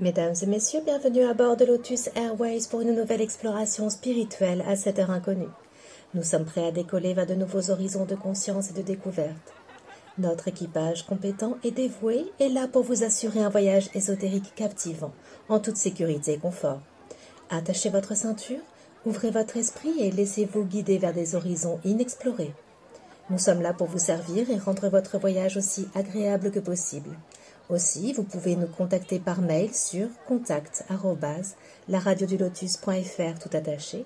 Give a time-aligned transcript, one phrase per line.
[0.00, 4.74] Mesdames et messieurs, bienvenue à bord de Lotus Airways pour une nouvelle exploration spirituelle à
[4.74, 5.46] cette heure inconnue.
[6.14, 9.52] Nous sommes prêts à décoller vers de nouveaux horizons de conscience et de découverte.
[10.18, 15.12] Notre équipage compétent et dévoué est là pour vous assurer un voyage ésotérique captivant,
[15.48, 16.80] en toute sécurité et confort.
[17.48, 18.62] Attachez votre ceinture,
[19.06, 22.52] ouvrez votre esprit et laissez-vous guider vers des horizons inexplorés.
[23.30, 27.16] Nous sommes là pour vous servir et rendre votre voyage aussi agréable que possible.
[27.70, 30.84] Aussi, vous pouvez nous contacter par mail sur contact
[31.88, 34.04] lotus.fr tout attaché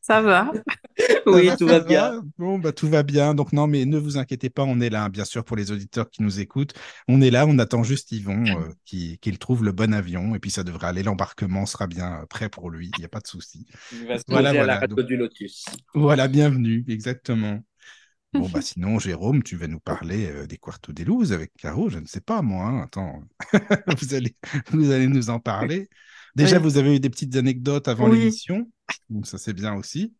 [0.00, 0.52] Ça va
[1.26, 2.22] Oui, va, tout va bien.
[2.38, 3.34] Bon, bah, tout va bien.
[3.34, 6.08] Donc, non, mais ne vous inquiétez pas, on est là, bien sûr, pour les auditeurs
[6.08, 6.72] qui nous écoutent.
[7.08, 10.34] On est là, on attend juste Yvon euh, qui- qu'il trouve le bon avion.
[10.36, 11.02] Et puis, ça devrait aller.
[11.02, 12.90] L'embarquement sera bien prêt pour lui.
[12.96, 13.66] Il n'y a pas de souci.
[13.92, 15.64] Il va se Voilà, à voilà, la radio donc- du Lotus.
[15.94, 17.60] Voilà, bienvenue, exactement.
[18.34, 21.88] Bon, bah, sinon, Jérôme, tu vas nous parler euh, des Quarto des Luz avec Caro.
[21.90, 22.64] Je ne sais pas, moi.
[22.66, 22.82] hein.
[22.84, 23.22] Attends,
[24.00, 24.36] vous allez,
[24.70, 25.88] vous allez nous en parler.
[26.34, 26.62] Déjà, Oui.
[26.62, 28.18] vous avez eu des petites anecdotes avant Oui.
[28.18, 28.70] l'émission.
[29.10, 30.14] Donc, ça, c'est bien aussi.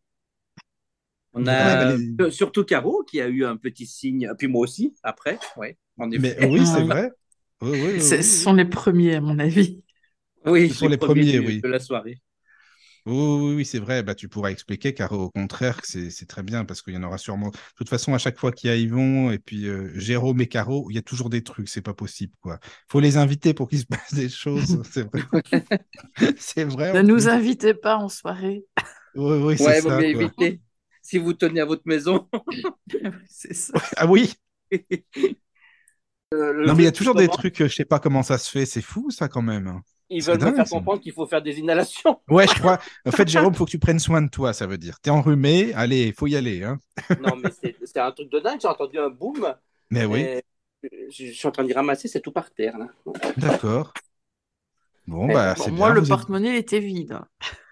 [1.33, 4.61] On Ouais, a bah, les- surtout Caro qui a eu un petit signe, puis moi
[4.61, 5.39] aussi, après.
[5.57, 6.37] Ouais, en effet.
[6.39, 7.11] Mais oui, c'est vrai.
[7.61, 8.23] Oui, oui, oui, C'est- oui.
[8.23, 9.83] Ce sont les premiers, à mon avis.
[10.45, 11.61] Oui, Ce sont les premiers, du- oui.
[11.61, 12.21] de la soirée.
[13.05, 14.01] Oui, oui, oui, c'est vrai.
[14.01, 17.17] Bah, tu pourras expliquer, car au contraire, c'est très bien parce qu'il y en aura
[17.17, 17.49] sûrement.
[17.49, 20.47] De toute façon, à chaque fois qu'il y a Yvon et puis euh, Jérôme et
[20.47, 21.67] Caro, il y a toujours des trucs.
[21.67, 22.59] C'est pas possible, quoi.
[22.87, 24.81] faut les inviter pour qu'il se passe des choses.
[24.89, 25.21] C'est vrai.
[26.37, 26.93] c'est vrai.
[26.93, 27.27] Ne nous plus.
[27.27, 28.65] invitez pas en soirée.
[29.15, 29.99] Oui, oui, c'est Ouais, ça.
[30.03, 30.61] éviter.
[31.01, 32.29] Si vous tenez à votre maison.
[33.29, 33.73] C'est ça.
[33.97, 34.33] Ah oui.
[36.33, 37.61] Euh, Non, mais il y a toujours des trucs.
[37.61, 38.65] euh, Je sais pas comment ça se fait.
[38.65, 39.81] C'est fou, ça, quand même.
[40.09, 42.19] Ils veulent me faire comprendre qu'il faut faire des inhalations.
[42.29, 42.79] Ouais, je crois.
[43.05, 44.53] En fait, Jérôme, faut que tu prennes soin de toi.
[44.53, 44.99] Ça veut dire.
[44.99, 45.73] T'es enrhumé.
[45.73, 46.63] Allez, faut y aller.
[46.63, 46.79] Hein.
[47.21, 47.49] non, mais
[47.85, 48.59] c'est un truc de dingue.
[48.61, 49.53] J'ai entendu un boom.
[49.89, 50.25] Mais oui.
[50.83, 52.77] Je, je suis en train d'y ramasser, c'est tout par terre.
[52.77, 52.87] Là.
[53.37, 53.93] D'accord.
[55.07, 56.01] Bon, bah, Bon, c'est moi, bien.
[56.01, 57.17] le porte-monnaie était vide.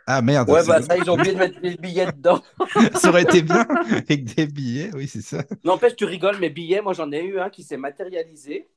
[0.08, 0.50] Ah merde.
[0.50, 2.42] Ouais, bah ça, ils ont oublié de mettre les billets dedans.
[2.96, 5.44] ça aurait été bien avec des billets, oui, c'est ça.
[5.64, 8.70] N'empêche, tu rigoles, mes billets, moi j'en ai eu un qui s'est matérialisé.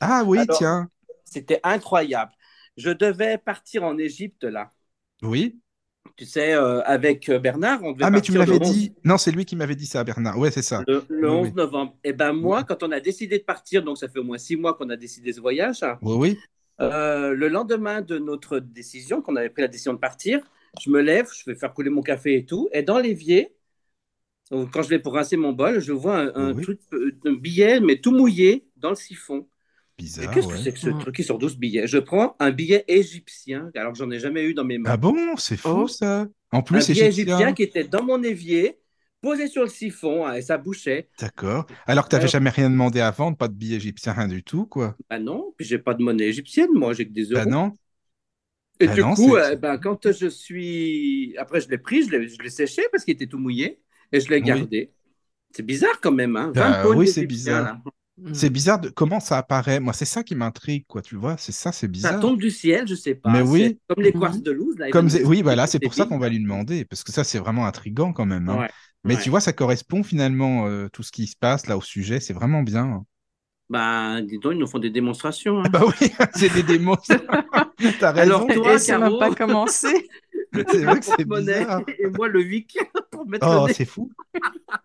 [0.00, 0.88] Ah oui, Alors- tiens.
[1.24, 2.32] C'était incroyable.
[2.76, 4.70] Je devais partir en Égypte là.
[5.22, 5.60] Oui.
[6.16, 8.60] Tu sais, euh, avec euh, Bernard, on devait Ah, mais tu me partir l'avais le
[8.62, 8.94] 11 dit.
[9.04, 10.38] Non, c'est lui qui m'avait dit ça, Bernard.
[10.38, 10.86] Ouais, c'est ça.
[10.86, 11.54] Le, le Oui, 11 oui.
[11.54, 11.96] novembre.
[12.04, 14.56] Et ben moi, quand on a décidé de partir, donc ça fait au moins six
[14.56, 16.42] mois qu'on a décidé ce voyage, Oui, oui.
[16.80, 20.40] euh, le lendemain de notre décision, qu'on avait pris la décision de partir,
[20.80, 23.54] je me lève, je vais faire couler mon café et tout, et dans l'évier,
[24.50, 26.62] quand je vais pour rincer mon bol, je vois un, un Oui.
[26.62, 29.48] truc, euh, un billet, mais tout mouillé dans le siphon.
[29.98, 30.30] Et Bizarre.
[30.32, 31.86] qu'est-ce que c'est que ce truc qui sort 12 billets?
[31.86, 34.90] Je prends un billet égyptien, alors que j'en ai jamais eu dans mes mains.
[34.90, 35.88] Ah bon, c'est fou Oh.
[35.88, 36.26] ça.
[36.50, 37.36] En un plus, billet égyptien.
[37.36, 38.78] égyptien qui était dans mon évier,
[39.20, 41.08] posé sur le siphon, hein, et ça bouchait.
[41.20, 41.66] D'accord.
[41.86, 44.28] Alors que tu n'avais Alors- jamais rien demandé à vendre, pas de billet égyptien, rien
[44.28, 44.96] du tout, quoi.
[45.10, 47.42] Ah non, puis j'ai pas de monnaie égyptienne, moi, j'ai que des euros.
[47.44, 47.76] Ah non
[48.80, 51.36] et Ah du non, coup, euh, ben, quand je suis.
[51.38, 52.10] Après, je l'ai pris, je
[52.42, 54.42] l'ai séché parce qu'il était tout mouillé, et je l'ai Oui.
[54.42, 54.90] gardé.
[55.54, 56.50] C'est bizarre quand même, hein.
[56.54, 57.64] Bah 20 pôles oui, c'est égyptiens, bizarre.
[57.64, 57.82] là.
[58.34, 59.80] C'est bizarre de comment ça apparaît?
[59.80, 61.00] Moi, c'est ça qui m'intrigue, quoi.
[61.02, 62.20] Tu vois, c'est ça, c'est Ça bizarre.
[62.20, 63.30] tombe du ciel, je sais pas.
[63.32, 63.80] Mais oui.
[63.88, 64.88] Comme les quartz de Louz, là.
[64.88, 67.38] ils Comme oui, voilà, c'est pour ça qu'on va lui demander, parce que ça, c'est
[67.38, 68.48] vraiment intriguant quand même.
[68.48, 68.58] hein.
[68.60, 68.70] Ouais.
[69.04, 69.22] Mais Ouais.
[69.22, 72.20] tu vois, ça correspond finalement euh, tout ce qui se passe là au sujet.
[72.20, 73.04] C'est vraiment bien.
[73.70, 75.60] Ben, dis donc, ils nous font des démonstrations.
[75.60, 75.62] hein.
[75.72, 76.98] Bah oui, c'est des démos.
[77.98, 78.20] T'as raison.
[78.20, 80.10] Alors, toi, Et ça n'a pas commencé.
[80.70, 81.80] C'est vrai que c'est bizarre.
[81.98, 82.78] Et moi, le week
[83.10, 83.74] pour mettre Oh, le nez.
[83.74, 84.10] c'est fou.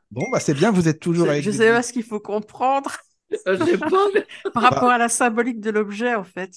[0.09, 2.19] Bon, bah c'est bien, vous êtes toujours Je, avec je sais pas ce qu'il faut
[2.21, 2.91] comprendre
[3.31, 6.51] Je sais pas, mais- par rapport à la symbolique de l'objet, en fait.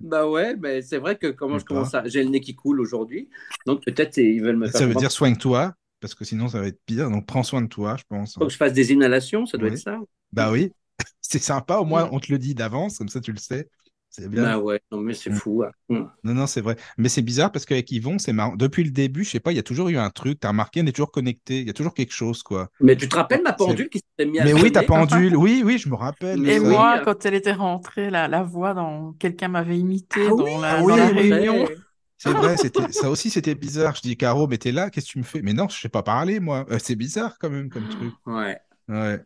[0.00, 2.06] Bah ouais, mais c'est vrai que comment Je commence à.
[2.06, 3.28] J'ai le nez qui coule aujourd'hui.
[3.66, 6.66] Donc peut-être ils veulent me faire Ça veut dire soigne-toi, parce que sinon ça va
[6.66, 7.10] être pire.
[7.10, 8.34] Donc prends soin de toi, je pense.
[8.34, 9.74] Faut que je fasse des inhalations, ça doit Oui.
[9.74, 9.98] être ça.
[10.32, 10.72] Bah oui,
[11.20, 13.68] c'est sympa, au moins on te le dit d'avance, comme ça tu le sais.
[14.10, 14.42] C'est bien.
[14.42, 15.34] Bah ouais, non mais c'est Mm.
[15.34, 15.62] fou.
[15.62, 15.70] hein.
[15.88, 16.04] Mm.
[16.24, 16.76] Non, non, c'est vrai.
[16.96, 18.56] Mais c'est bizarre parce qu'avec Yvon, c'est marrant.
[18.56, 20.40] Depuis le début, je sais pas, il y a toujours eu un truc.
[20.40, 21.60] T'as remarqué, on est toujours connecté.
[21.60, 22.68] Il y a toujours quelque chose, quoi.
[22.80, 25.36] Mais tu te rappelles ma C'est- pendule qui s'était mise à Mais oui, ta pendule.
[25.36, 26.48] Oui, oui, je me rappelle.
[26.48, 26.68] Et ça.
[26.68, 30.50] moi, quand elle était rentrée, la, la voix dans quelqu'un m'avait imité Ah dans oui,
[30.62, 31.32] la, ah dans oui, la oui.
[31.32, 31.68] réunion.
[32.16, 33.94] C'est vrai, c'était ça aussi, c'était bizarre.
[33.94, 35.42] Je dis, Caro, mais t'es là, qu'est-ce que tu me fais?
[35.42, 36.66] Mais non, je sais pas parler, moi.
[36.70, 38.12] Euh, c'est bizarre quand même comme truc.
[38.26, 38.58] Ouais.
[38.88, 39.20] Ouais.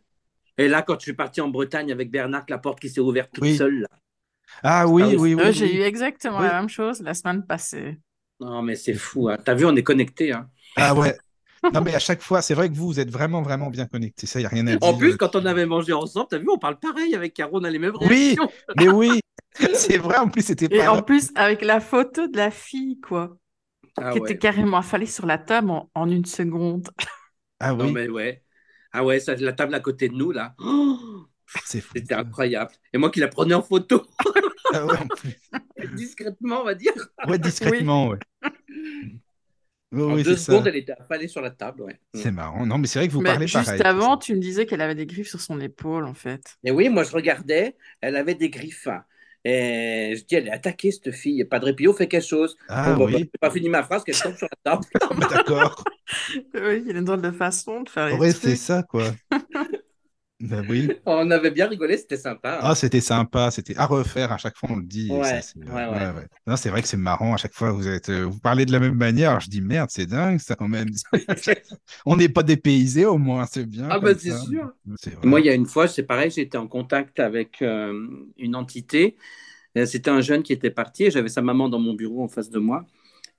[0.59, 3.31] Et là, quand je suis parti en Bretagne avec Bernard, la porte qui s'est ouverte
[3.33, 3.55] toute Oui.
[3.57, 3.79] seule.
[3.79, 3.87] Là.
[4.61, 5.51] Ah oui, Ah oui, oui, oui.
[5.51, 5.53] Oui.
[5.53, 6.47] J'ai eu exactement Oui.
[6.47, 7.99] la même chose la semaine passée.
[8.39, 9.29] Non, mais c'est fou.
[9.29, 9.37] Hein.
[9.43, 10.31] T'as vu, on est connectés.
[10.33, 10.49] Hein.
[10.75, 11.17] Ah ouais.
[11.71, 14.27] Non, mais à chaque fois, c'est vrai que vous, vous êtes vraiment, vraiment bien connectés.
[14.27, 14.79] Ça, il n'y a rien à dire.
[14.89, 17.63] En plus, quand on avait mangé ensemble, t'as vu, on parle pareil avec Caro, on
[17.63, 18.35] a les mêmes Oui.
[18.35, 18.53] réactions.
[18.75, 19.21] Mais oui,
[19.73, 20.89] c'est vrai, en plus, c'était Et pas.
[20.89, 23.37] en plus, avec la photo de la fille, quoi,
[23.97, 24.29] Ah qui ouais.
[24.29, 26.89] était carrément affalée sur la table en, en une seconde.
[27.59, 28.43] Ah Non, oui, mais ouais.
[28.91, 30.55] Ah ouais, ça, la table à côté de nous, là.
[30.59, 31.27] Oh,
[31.65, 31.83] c'est.
[31.95, 32.71] C'était incroyable.
[32.93, 34.03] Et moi qui la prenais en photo,
[34.73, 35.35] Ah ouais, en plus.
[35.95, 36.93] discrètement, on va dire.
[37.27, 38.19] Ouais, discrètement, ouais.
[39.91, 40.45] Oui, en oui, deux ça.
[40.53, 41.83] secondes, elle était affalée sur la table.
[41.83, 41.99] Ouais.
[42.15, 42.65] C'est marrant.
[42.65, 43.81] Non, mais c'est vrai que vous Mais parlez juste pareil.
[43.83, 46.57] avant, tu me disais qu'elle avait des griffes sur son épaule, en fait.
[46.63, 48.87] Et oui, moi je regardais, elle avait des griffes.
[49.45, 51.43] Et je dis, elle est attaquée, cette fille.
[51.45, 52.57] Padre Pio fait quelque chose.
[52.69, 54.85] Ah Bon, bah, oui, j'ai pas fini ma phrase qu'elle tombe sur la table.
[55.19, 55.83] bah, d'accord.
[56.55, 59.11] Oui, il y a une drôle de façon de faire les Ouais, c'est ça, quoi.
[60.69, 60.89] Oui.
[61.05, 62.55] On avait bien rigolé, c'était sympa.
[62.55, 62.59] hein.
[62.63, 65.09] Ah, c'était sympa, c'était à refaire à chaque fois, on le dit.
[65.11, 66.27] Ouais, c'est- ouais, ouais.
[66.47, 68.71] Non, c'est vrai que c'est marrant, à chaque fois, vous êtes, euh, vous parlez de
[68.71, 69.29] la même manière.
[69.31, 70.89] Alors, je dis merde, c'est dingue, ça, quand même.
[72.05, 73.87] on n'est pas dépaysé, au moins, c'est bien.
[73.89, 74.71] Ah, bah, c'est sûr.
[75.23, 78.07] Moi, il y a une fois, c'est pareil, j'étais en contact avec euh,
[78.37, 79.15] une entité.
[79.85, 82.49] C'était un jeune qui était parti et j'avais sa maman dans mon bureau en face
[82.49, 82.85] de moi.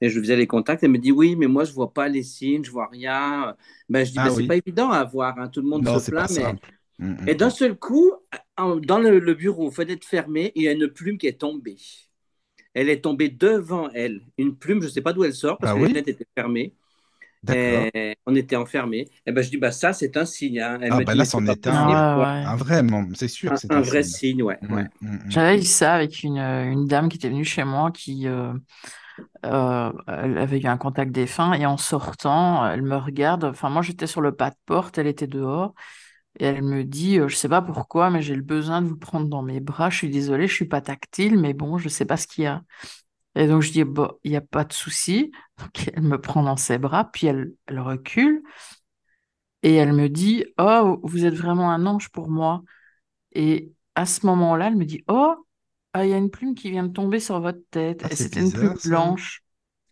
[0.00, 0.82] Et je faisais les contacts.
[0.82, 3.56] Elle me dit Oui, mais moi, je vois pas les signes, je vois rien.
[3.88, 4.42] Ben, je dis Ah Ben, oui.
[4.42, 5.38] C'est pas évident à voir.
[5.38, 5.48] hein.
[5.48, 6.30] Tout le monde Non, se plaint.
[6.30, 6.42] Mais...
[6.42, 6.72] simple.
[6.98, 7.28] Mm, mm.
[7.28, 8.12] Et d'un seul coup,
[8.56, 11.76] en- dans le, le bureau, fenêtre fermée, il y a une plume qui est tombée.
[12.74, 14.22] Elle est tombée devant elle.
[14.38, 16.08] Une plume, je ne sais pas d'où elle sort parce Ah que oui les fenêtres
[16.10, 16.74] étaient fermées.
[17.42, 17.90] D'accord.
[17.94, 19.08] Et on était enfermés.
[19.26, 20.60] Et ben, je dis bah, Ça, c'est un signe.
[20.60, 20.78] hein.
[20.82, 21.72] Elle Ah, me bah dit, là, c'en est un.
[21.72, 22.50] Ah.
[22.52, 22.82] Un vrai,
[23.14, 24.02] c'est sûr Un, vrai signe.
[24.02, 24.58] signe, ouais.
[24.62, 24.84] Mm, ouais.
[25.00, 25.30] mm, mm.
[25.30, 28.52] J'avais eu ça avec une, euh, une dame qui était venue chez moi qui euh,
[29.46, 33.44] euh, elle avait eu un contact défunt et en sortant, elle me regarde.
[33.44, 35.74] Enfin, moi j'étais sur le pas de porte, elle était dehors
[36.40, 38.96] et elle me dit, euh, je sais pas pourquoi, mais j'ai le besoin de vous
[38.96, 39.90] prendre dans mes bras.
[39.90, 42.46] Je suis désolée, je suis pas tactile, mais bon, je sais pas ce qu'il y
[42.46, 42.62] a.
[43.36, 45.32] Et donc je dis, bon, il n'y a pas de souci.
[45.58, 48.42] Donc elle me prend dans ses bras, puis elle, elle recule
[49.62, 52.62] et elle me dit, oh, vous êtes vraiment un ange pour moi.
[53.32, 55.36] Et à ce moment-là, elle me dit, oh,
[55.94, 58.04] ah, il y a une plume qui vient de tomber sur votre tête.
[58.04, 58.78] Ah, Et c'est c'était une plume ça.
[58.84, 59.42] blanche.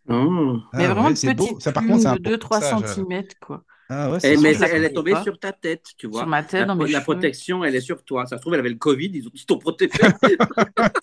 [0.09, 0.59] Oh.
[0.73, 1.57] Mais Ah vraiment ouais, une beau.
[1.57, 3.05] petite Ça, par plume contre, c'est un de 2-3 passage.
[3.07, 3.65] cm, quoi.
[3.95, 5.23] Ah ouais, Et- c'est mais elle est tombée pas.
[5.23, 6.21] sur ta tête, tu vois.
[6.21, 8.25] Sur ma tête, La, protection, elle est sur toi.
[8.27, 9.93] Ça se trouve, elle avait le Covid, ils ont ils t'ont protégé.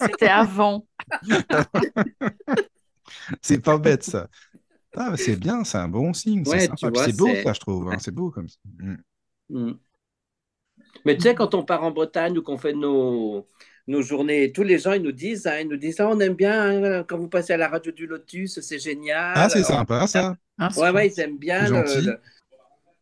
[0.02, 0.88] C'était avant.
[3.42, 4.28] C'est pas bête, ça.
[4.96, 6.44] Ah, c'est bien, c'est un bon signe.
[6.46, 6.68] C'est Ouais,
[7.14, 7.90] beau, c'est- ça, je trouve.
[7.92, 8.58] hein, C'est beau comme ça.
[8.80, 8.96] Mm.
[9.50, 9.74] Mm.
[11.06, 13.48] Mais tu sais, quand on part en Bretagne ou qu'on fait nos,
[13.88, 16.34] nos journées, tous les gens, ils nous disent, hein, ils nous disent, Ah, on aime
[16.34, 19.34] bien hein, quand vous passez à la radio du Lotus, c'est génial.
[19.36, 20.36] Ah, c'est Alors, sympa, ça.
[20.58, 21.70] Hein, Ouais, ouais, ils aiment bien.
[21.70, 22.20] Le-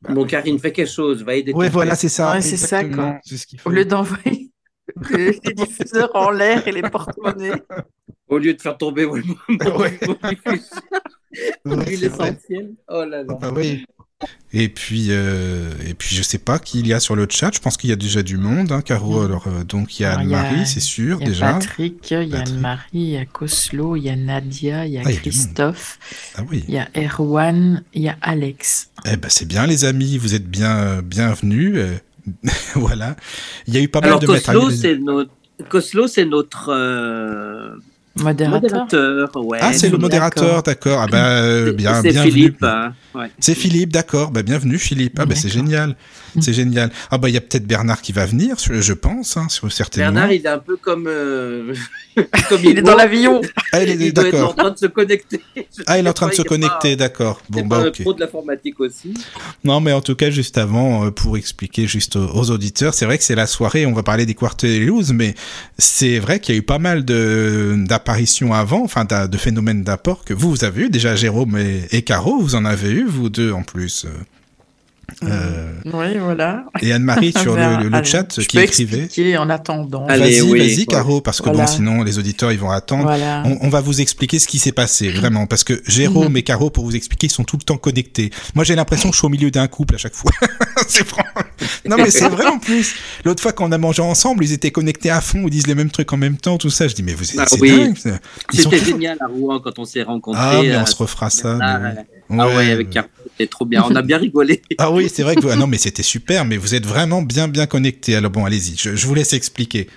[0.08, 2.34] le- Bon, Karine, fais quelque chose, va aider ton voilà, c'est ça.
[2.34, 3.18] Ouais, c'est ça, quoi.
[3.24, 3.70] ce qu'il faut.
[3.70, 4.52] Au lieu d'envoyer
[5.10, 7.62] les diffuseurs en l'air et les porte-monnaies.
[8.28, 9.16] Au lieu de faire tomber mon-
[9.78, 10.00] Ouais.
[11.66, 12.74] mon Ouais, essentielle.
[12.88, 13.34] Oh là là.
[13.40, 13.86] Bah oui.
[14.54, 17.52] Et puis, euh, et puis, je sais pas qui il y a sur le chat.
[17.54, 19.22] Je pense qu'il y a déjà du monde, hein, Caro.
[19.22, 19.26] Mm.
[19.26, 21.54] Alors, euh, donc, il y a Anne-Marie, c'est sûr, Il y a déjà.
[21.54, 22.40] Patrick, il y a.
[22.40, 25.18] Anne-Marie, il y a Coslo, il y a Nadia, il y a Ah, il y
[25.18, 25.38] a du monde.
[25.38, 26.00] Christophe,
[26.36, 26.64] Ah oui.
[26.68, 28.90] il y a Erwan, il y a Alex.
[29.06, 30.18] Eh ben, c'est bien, les amis.
[30.18, 31.76] Vous êtes bien, euh, bienvenus.
[31.76, 31.98] euh,
[32.76, 33.16] voilà.
[33.68, 34.78] Il y a eu pas mal de Coslo, matériel.
[34.78, 35.32] c'est notre,
[35.70, 37.76] Coslo, c'est notre euh,
[38.24, 38.62] Modérateur.
[38.62, 39.30] modérateur.
[39.46, 41.00] Ouais, Ah, c'est le modérateur, d'accord.
[41.02, 41.06] Ah
[41.66, 42.32] C'est- bien, c'est bienvenue.
[42.32, 42.64] Philippe.
[42.64, 43.32] hein, ouais.
[43.40, 44.32] C'est Philippe, d'accord.
[44.32, 45.18] Bah, bienvenue, Philippe.
[45.20, 45.96] Ah, bah, c'est génial.
[46.40, 46.92] C'est génial.
[47.12, 50.12] Ah, bah, il y a peut-être Bernard qui va venir, je pense, hein, sur- certainement.
[50.12, 51.06] Bernard, il est un peu comme.
[51.08, 51.74] euh,
[52.50, 53.42] comme Il est dans l'avion.
[53.72, 55.42] Ah, il est Il doit être en train de se connecter.
[55.56, 57.42] Je Ah, il est en train de pas, se connecter, pas- d'accord.
[57.46, 58.02] C'est Bon, pas bah, un ok.
[58.02, 59.14] pro de l'informatique aussi.
[59.64, 63.18] Non, mais en tout cas, juste avant, euh, pour expliquer juste aux, auditeurs, c'est vrai
[63.18, 65.36] que c'est la soirée, on va parler des Quarterlous, mais
[65.78, 70.24] c'est vrai qu'il y a eu pas mal de d'apparitions avant, enfin, de phénomènes d'apport
[70.26, 70.90] que vous, vous avez eu.
[70.90, 74.06] Déjà, Jérôme et, et Caro, vous en avez eu, vous deux, en plus.
[75.24, 75.28] Euh.
[75.28, 76.66] Euh, Oui, voilà.
[76.82, 79.04] Et Anne-Marie sur le, le- le Allez, chat je qui peux écrivait.
[79.06, 80.06] expliquer en attendant.
[80.08, 80.86] Allez, Vas-y, oui, vas-y.
[80.86, 81.66] Caro, parce que Voilà.
[81.66, 83.04] bon, sinon les auditeurs ils vont attendre.
[83.04, 83.42] Voilà.
[83.46, 86.38] On, on va vous expliquer ce qui s'est passé, vraiment, parce que Jérôme Mhm.
[86.38, 88.30] et Caro, pour vous expliquer, ils sont tout le temps connectés.
[88.56, 90.32] Moi, j'ai l'impression que je suis au milieu d'un couple à chaque fois.
[90.88, 91.24] c'est vrai.
[91.88, 92.94] Non, mais c'est vrai en plus.
[93.26, 95.76] L'autre fois, quand on a mangé ensemble, ils étaient connectés à fond, ils disent les
[95.76, 96.88] mêmes trucs en même temps, tout ça.
[96.88, 97.72] Je dis, mais vous êtes Ah c'est oui.
[97.78, 97.98] dingue.
[97.98, 100.42] C'était toujours- génial à Rouen quand on s'est rencontrés.
[100.44, 101.58] Ah, mais euh, on se refera ça.
[101.62, 101.96] ah, mais.
[102.30, 102.90] Ah ouais, avec
[103.38, 103.84] c'était trop bien.
[103.88, 104.62] On a bien rigolé.
[104.80, 105.50] Ah oui, c'est vrai que vous...
[105.50, 108.16] ah non, mais c'était super, mais vous êtes vraiment bien, bien connectés.
[108.16, 109.88] Alors bon, allez-y, je, je vous laisse expliquer.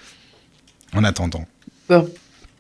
[0.93, 1.45] En attendant.
[1.89, 2.09] Bon.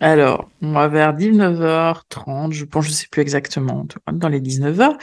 [0.00, 4.96] Alors, moi, vers 19h30, je pense, je sais plus exactement, dans les 19h.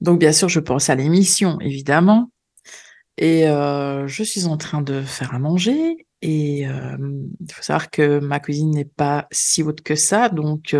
[0.00, 2.30] Donc, bien sûr, je pense à l'émission, évidemment.
[3.18, 6.05] Et euh, je suis en train de faire à manger.
[6.22, 10.74] Et il faut savoir que ma cuisine n'est pas si haute que ça, donc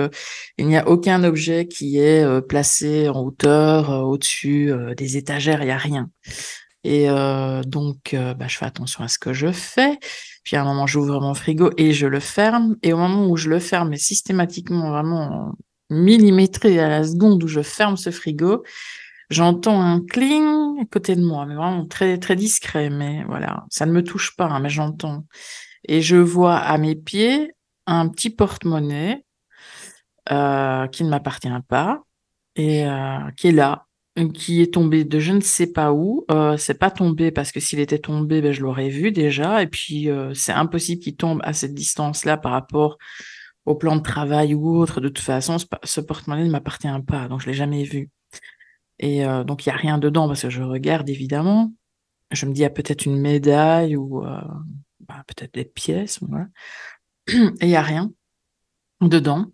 [0.58, 5.72] il n'y a aucun objet qui est placé en hauteur, au-dessus des étagères, il n'y
[5.72, 6.10] a rien.
[6.84, 7.08] Et
[7.66, 9.98] donc, bah, je fais attention à ce que je fais.
[10.42, 12.76] Puis à un moment, j'ouvre mon frigo et je le ferme.
[12.82, 15.52] Et au moment où je le ferme, et systématiquement, vraiment
[15.90, 18.62] millimétré à la seconde où je ferme ce frigo,
[19.30, 22.90] j'entends un cling à côté de moi, mais vraiment très très discret.
[22.90, 25.24] Mais voilà, ça ne me touche pas, hein, mais j'entends.
[25.88, 27.52] Et je vois à mes pieds
[27.86, 29.24] un petit porte-monnaie
[30.30, 32.02] euh, qui ne m'appartient pas
[32.56, 33.86] et euh, qui est là,
[34.34, 36.24] qui est tombé de je ne sais pas où.
[36.30, 39.62] Euh, c'est pas tombé parce que s'il était tombé, ben, je l'aurais vu déjà.
[39.62, 42.98] Et puis euh, c'est impossible qu'il tombe à cette distance-là par rapport
[43.66, 45.00] au plan de travail ou autre.
[45.00, 48.10] De toute façon, ce porte-monnaie ne m'appartient pas, donc je l'ai jamais vu.
[48.98, 51.72] Et euh, donc il y a rien dedans parce que je regarde évidemment.
[52.32, 54.40] Je me dis il y a peut-être une médaille ou euh,
[55.00, 56.18] bah, peut-être des pièces.
[56.22, 56.46] Voilà.
[57.28, 58.10] Et il y a rien
[59.00, 59.46] dedans.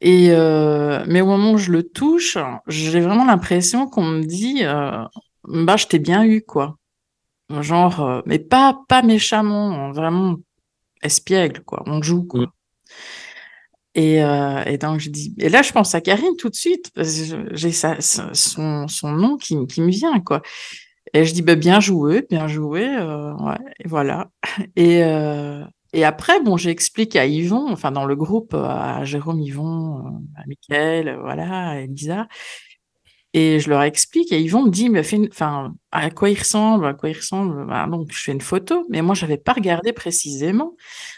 [0.00, 4.62] Et euh, mais au moment où je le touche, j'ai vraiment l'impression qu'on me dit
[4.64, 6.76] bah je t'ai bien eu quoi.
[7.60, 10.36] Genre mais pas pas méchamment, vraiment
[11.02, 11.82] espiègle quoi.
[11.86, 12.42] On joue quoi.
[12.42, 12.50] Mm.
[13.96, 16.90] Et, euh, et donc je dis et là je pense à Karine tout de suite
[16.94, 20.42] parce que j'ai son nom qui me- vient quoi.
[21.14, 24.30] Et je dis bah, bien joué, bien joué, euh, ouais, et voilà.
[24.76, 30.22] Et euh, et après, bon, j'explique à Yvon, enfin dans le groupe, à Jérôme, Yvon,
[30.36, 32.28] à Mickaël, voilà, à Elisa,
[33.34, 36.38] et je leur explique, et Yvon me dit, mais fais une- enfin, à quoi il
[36.38, 39.52] ressemble, à quoi il ressemble, Bah, donc je fais une photo, mais moi j'avais pas
[39.52, 40.74] regardé précisément,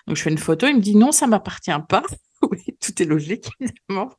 [0.07, 2.03] donc je fais une photo, il me dit non, ça m'appartient pas,
[2.51, 4.11] oui, tout est logique évidemment,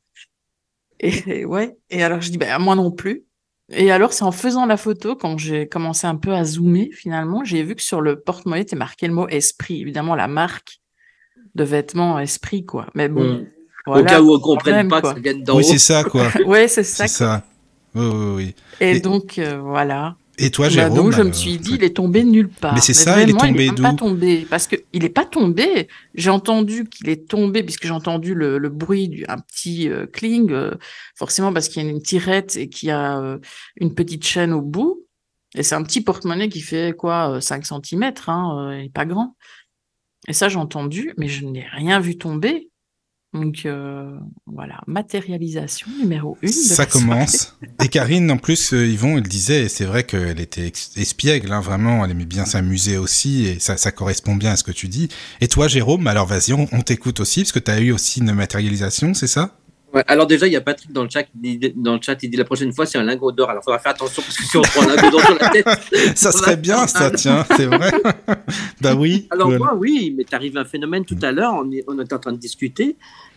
[1.00, 3.24] et, et ouais, et alors je dis, bah moi non plus,
[3.70, 7.44] et alors c'est en faisant la photo, quand j'ai commencé un peu à zoomer finalement,
[7.44, 10.80] j'ai vu que sur le porte-monnaie était marqué le mot esprit, évidemment la marque
[11.54, 13.46] de vêtements esprit quoi, mais bon, Mm.
[13.86, 15.10] voilà, Au cas où on ne comprenne pas quoi.
[15.14, 15.66] que ça vienne d'en Oui, haut.
[15.66, 16.28] c'est ça, quoi.
[16.46, 17.06] Ouais, c'est ça.
[17.08, 17.44] c'est ça.
[17.94, 18.54] Oui, oui, oui.
[18.80, 20.16] Et, Et- donc, euh, voilà.
[20.42, 22.74] Et toi, Bah, Jérôme donc, je me alors, suis dit, il est tombé nulle part.
[22.74, 24.46] Mais c'est ça, il est tombé même pas d'où tombé.
[24.48, 25.88] Parce que il est pas tombé.
[26.14, 30.50] J'ai entendu qu'il est tombé, puisque j'ai entendu le, le bruit d'un petit euh, cling,
[30.50, 30.72] euh,
[31.14, 33.38] forcément parce qu'il y a une tirette et qu'il y a euh,
[33.76, 35.06] une petite chaîne au bout.
[35.54, 38.92] Et c'est un petit porte-monnaie qui fait quoi, euh, 5 cm, hein, euh, il est
[38.92, 39.36] pas grand.
[40.28, 42.70] Et ça, j'ai entendu, mais je n'ai rien vu tomber.
[43.32, 46.48] Donc euh, voilà, matérialisation numéro une.
[46.48, 47.56] de Ça commence.
[47.82, 51.60] Et Karine, en plus, euh, Yvon, elle disait, et c'est vrai qu'elle était espiègle, hein,
[51.60, 54.88] vraiment, elle aimait bien s'amuser aussi, et ça, ça correspond bien à ce que tu
[54.88, 55.08] dis.
[55.40, 58.20] Et toi, Jérôme, alors vas-y, on, on t'écoute aussi, parce que tu as eu aussi
[58.20, 59.59] une matérialisation, c'est ça?
[59.92, 62.16] Ouais, alors déjà, il y a Patrick dans le chat qui dit, dans le chat,
[62.22, 63.50] il dit la prochaine fois c'est un lingot d'or.
[63.50, 65.48] Alors, il faudra faire attention parce que si on prend un lingot d'or sur la
[65.50, 65.66] tête.
[66.16, 67.90] Ça serait bien, ça, tiens, c'est vrai.
[68.80, 69.26] bah oui.
[69.30, 69.58] Alors voilà.
[69.64, 72.32] moi, oui, mais t'arrive un phénomène tout à l'heure, on, est- on était en train
[72.32, 72.96] de discuter,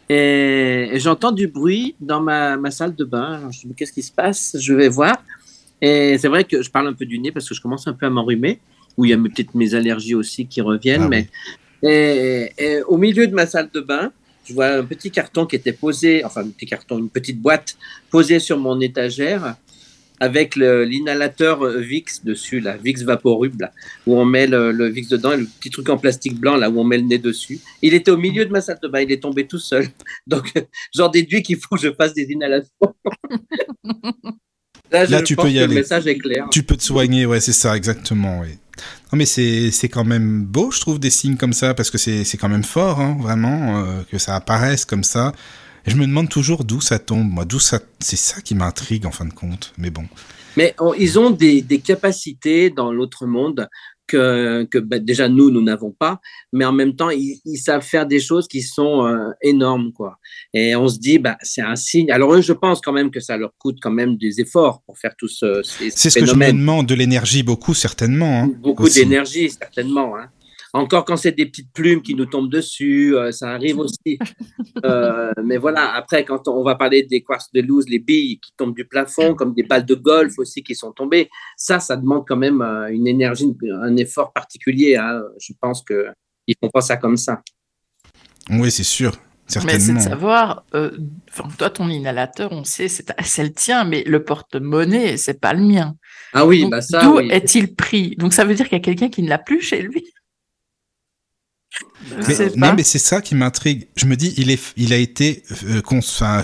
[0.09, 3.33] et, et j'entends du bruit dans ma, ma salle de bain.
[3.39, 4.55] Alors, je me dis, qu'est-ce qui se passe?
[4.59, 5.15] Je vais voir.
[5.81, 7.93] Et c'est vrai que je parle un peu du nez parce que je commence un
[7.93, 8.59] peu à m'enrhumer,
[8.95, 11.03] ou il y a peut-être mes allergies aussi qui reviennent.
[11.03, 11.27] Ah mais
[11.81, 14.11] et, et au milieu de ma salle de bain,
[14.45, 17.77] je vois un petit carton qui était posé, enfin un petit carton, une petite boîte
[18.09, 19.55] posée sur mon étagère
[20.19, 23.73] avec l'inhalateur Vicks dessus, là, Vicks Vaporub, là,
[24.07, 26.79] où on met le, Vicks dedans et le petit truc en plastique blanc, là, où
[26.79, 27.59] on met le nez dessus.
[27.81, 29.87] Il était au milieu de ma salle de bain, il est tombé tout seul.
[30.27, 30.53] Donc,
[30.95, 32.71] j'en déduis qu'il faut que je fasse des inhalations.
[34.93, 35.67] Là, tu peux y aller.
[35.75, 36.47] Le message est clair.
[36.51, 38.39] Tu peux te soigner, ouais, c'est ça, exactement.
[38.41, 38.49] Oui.
[39.11, 42.23] Non, mais c'est quand même beau, je trouve, des signes comme ça, parce que c'est
[42.23, 45.31] c'est quand même fort, hein, vraiment, euh, que ça apparaisse comme ça.
[45.85, 47.79] Et je me demande toujours d'où ça tombe, moi, d'où ça.
[47.99, 49.73] C'est ça qui m'intrigue en fin de compte.
[49.77, 50.05] Mais bon.
[50.57, 53.67] Mais on- ils ont des, des capacités dans l'autre monde
[54.07, 56.19] que, que bah, déjà nous, nous n'avons pas,
[56.51, 60.17] mais en même temps, ils, ils savent faire des choses qui sont euh, énormes, quoi.
[60.53, 62.11] Et on se dit, bah, c'est un signe.
[62.11, 64.97] Alors eux, je pense quand même que ça leur coûte quand même des efforts pour
[64.97, 68.43] faire tous ce, ces, C'est ces ce que je me demande, de l'énergie beaucoup, certainement.
[68.43, 70.15] hein, Beaucoup d'énergie, certainement.
[70.17, 70.27] hein.
[70.75, 74.17] Encore quand c'est des petites plumes qui nous tombent dessus, euh, ça arrive aussi.
[74.83, 78.51] Euh, mais voilà, après, quand on va parler des quartz de loose, les billes qui
[78.57, 82.25] tombent du plafond, comme des balles de golf aussi qui sont tombées, ça, ça demande
[82.27, 84.95] quand même euh, une énergie, un effort particulier.
[84.95, 85.21] hein.
[85.39, 86.07] Je pense que
[86.47, 87.41] ils font pas ça comme ça.
[88.49, 89.13] Oui, c'est sûr.
[89.65, 90.91] Mais c'est de savoir, euh,
[91.57, 95.95] toi, ton inhalateur, on sait, c'est le tien, mais le porte-monnaie, c'est pas le mien.
[96.33, 97.27] Ah oui, Donc, bah ça, D'où oui.
[97.29, 98.15] est-il pris?
[98.17, 100.03] Donc, ça veut dire qu'il y a quelqu'un qui ne l'a plus chez lui?
[102.27, 103.87] Mais, non, mais c'est ça qui m'intrigue.
[103.95, 105.81] Je me dis, il, est, il a été euh,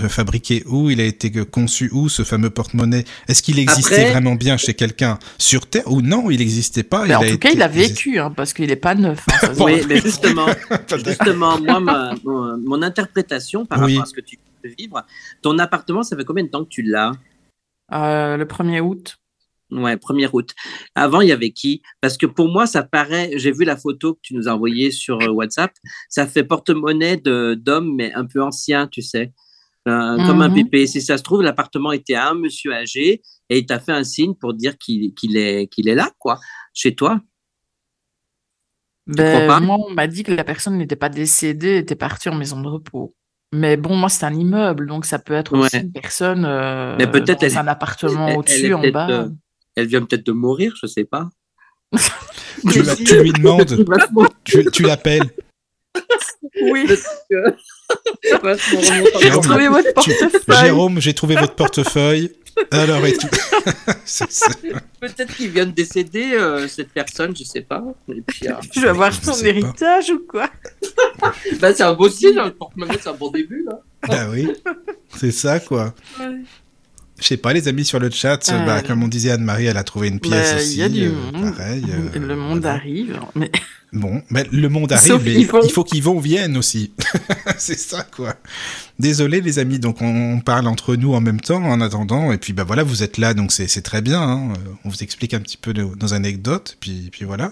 [0.07, 3.03] fabriqué où Il a été conçu où, ce fameux porte-monnaie?
[3.27, 5.19] Est-ce qu'il existait Après- vraiment bien chez quelqu'un?
[5.37, 5.83] Sur Terre?
[5.91, 7.03] Ou non Il n'existait pas.
[7.03, 9.23] Mais il en a tout cas, il a vécu, hein, parce qu'il n'est pas neuf.
[9.43, 10.47] hein, Oui, mais justement,
[11.05, 13.93] justement, moi, ma- mon, mon interprétation par Oui.
[13.97, 15.05] rapport à ce que tu peux vivre,
[15.41, 17.11] ton appartement, ça fait combien de temps que tu l'as?
[17.91, 19.18] Euh, le 1er août.
[19.71, 20.51] Ouais, 1er août.
[20.95, 21.81] Avant, il y avait qui?
[22.01, 23.31] Parce que pour moi, ça paraît.
[23.35, 25.71] J'ai vu la photo que tu nous as envoyée sur euh, WhatsApp.
[26.09, 29.31] Ça fait porte-monnaie de- d'homme, mais un peu ancien, tu sais.
[29.87, 30.87] Euh, Comme un pépé.
[30.87, 34.03] Si ça se trouve, l'appartement était à un monsieur âgé et il t'a fait un
[34.03, 36.39] signe pour dire qu'il est, qu'il est là, quoi,
[36.73, 37.21] chez toi.
[39.07, 39.59] Ben, pas?
[39.59, 42.67] moi, on m'a dit que la personne n'était pas décédée, était partie en maison de
[42.67, 43.15] repos.
[43.51, 47.09] Mais bon, moi, c'est un immeuble, donc ça peut être aussi une personne euh, Mais
[47.09, 49.09] peut-être dans elle- un appartement au-dessus, en bas.
[49.09, 49.29] euh,
[49.79, 51.29] Elle vient peut-être de mourir, je sais pas.
[52.71, 53.85] tu, la- tu lui demandes,
[54.43, 55.29] tu, tu l'appelles.
[56.61, 56.85] Oui,
[59.21, 60.57] Jérôme, trouvé votre tu- portefeuille.
[60.65, 62.31] Jérôme, j'ai trouvé votre portefeuille.
[62.71, 63.27] Alors, et tout.
[64.99, 67.83] Peut-être qu'il vient de décéder, euh, cette personne, je sais pas.
[68.13, 69.47] Et puis, euh, Je vais avoir Je son pas.
[69.47, 70.49] héritage ou quoi
[71.61, 73.63] bah, c'est un beau signe, hein, le porte-monnaie, c'est un bon début.
[73.65, 73.79] Là.
[74.07, 74.49] bah oui,
[75.15, 75.93] c'est ça, quoi.
[77.21, 79.77] Je sais pas, les amis sur le chat, Euh, bah, comme on disait, Anne-Marie, elle
[79.77, 80.73] a trouvé une pièce Bah, aussi.
[80.73, 81.55] Il y a du euh, monde.
[81.55, 82.75] pareil, euh, le monde voilà.
[82.75, 83.19] arrive.
[83.35, 83.51] Mais...
[83.91, 86.91] Bon, ben, le monde arrive, Sauf mais il faut qu'Yvon vienne aussi.
[87.57, 88.35] c'est ça, quoi.
[88.99, 89.79] Désolé, les amis.
[89.79, 92.31] Donc, on, parle entre nous en même temps, en attendant.
[92.31, 94.21] Et puis, bah voilà, vous êtes là, donc c'est très bien.
[94.21, 94.49] hein.
[94.51, 96.77] Euh, On vous explique un petit peu nos, nos anecdotes.
[96.79, 97.51] Puis, puis voilà.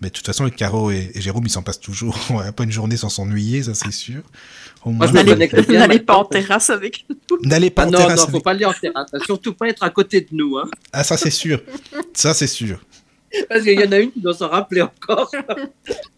[0.00, 2.18] Mais de toute façon, avec Caro et, et Jérôme, ils s'en passent toujours.
[2.30, 4.22] On va pas une journée sans s'ennuyer, ça c'est sûr.
[4.84, 7.16] Au moins, N'allez pas en terrasse avec nous.
[7.42, 9.10] N'allez pas Ah en non, terrasse non, avec- faut pas aller en terrasse.
[9.24, 10.58] Surtout pas être à côté de nous.
[10.58, 10.68] Hein.
[10.92, 11.60] Ah, ça c'est sûr.
[12.12, 12.78] Ça c'est sûr.
[13.48, 15.30] Parce qu'il y en a une qui doit s'en rappeler encore.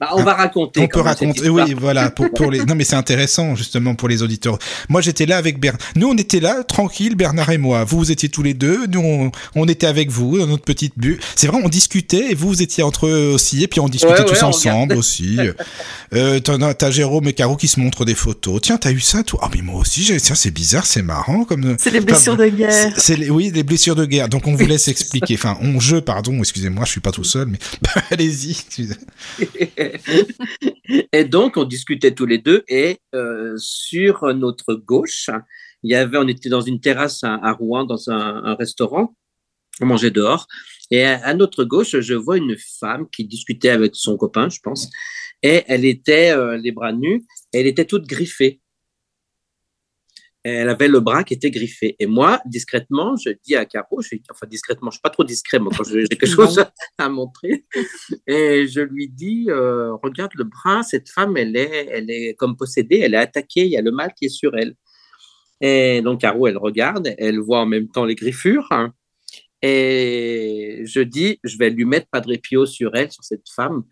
[0.01, 0.81] Bah, on va raconter.
[0.81, 2.65] On peut raconter, oui, voilà, pour, pour les.
[2.65, 4.57] Non, mais c'est intéressant justement pour les auditeurs.
[4.89, 5.81] Moi, j'étais là avec Bernard.
[5.97, 7.83] Nous, on était là, tranquille, Bernard et moi.
[7.83, 8.87] Vous, vous étiez tous les deux.
[8.87, 11.19] Nous, on, on était avec vous dans notre petite bulle.
[11.35, 13.65] C'est vrai, on discutait et vous, vous étiez entre eux aussi.
[13.65, 15.39] Et puis on discutait Ouais, tous ouais, ensemble aussi.
[16.15, 18.61] Euh, T'as Jérôme et Caro qui se montrent des photos.
[18.63, 19.41] Tiens, t'as eu ça, toi?
[19.43, 20.05] Ah, mais moi aussi.
[20.05, 21.77] j'ai- Tiens, c'est bizarre, c'est marrant comme.
[21.79, 22.73] C'est les blessures de guerre.
[22.73, 24.29] C'est c'est les, oui, les blessures de guerre.
[24.29, 25.35] Donc on vous laisse expliquer.
[25.35, 27.59] Enfin, on je, pardon, excusez-moi, je suis pas tout seul, mais
[28.11, 28.57] allez-y.
[31.13, 32.65] et donc, on discutait tous les deux.
[32.69, 35.31] Et euh, sur notre gauche,
[35.83, 39.15] il y avait, on était dans une terrasse à, Rouen, dans un, restaurant.
[39.81, 40.47] On mangeait dehors.
[40.91, 44.59] Et à, à notre gauche, je vois une femme qui discutait avec son copain, je
[44.63, 44.91] pense.
[45.43, 47.25] Et elle était euh, les bras nus.
[47.53, 48.61] Elle était toute griffée.
[50.49, 51.97] Elle avait le bras qui était griffé.
[51.99, 55.59] Et moi, discrètement, je dis à Caro, je, enfin discrètement, je suis pas trop discret,
[55.59, 57.65] moi, quand j'ai quelque chose à, à montrer.
[58.27, 62.57] Et je lui dis, euh, regarde le bras, cette femme, elle est, elle est comme
[62.57, 64.75] possédée, elle est attaquée, il y a le mal qui est sur elle.
[65.61, 68.67] Et donc, Caro, elle regarde, elle voit en même temps les griffures.
[68.71, 68.93] hein.
[69.63, 73.83] Et je dis, je vais lui mettre Padre Pio sur elle, sur cette femme,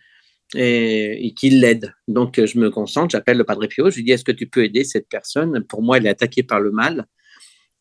[0.55, 1.95] et, et qu'il l'aide.
[2.09, 4.65] Donc, je me concentre, j'appelle le Padre Pio, je lui dis, est-ce que tu peux
[4.65, 5.65] aider cette personne?
[5.65, 7.07] Pour moi, elle est attaquée par le mal.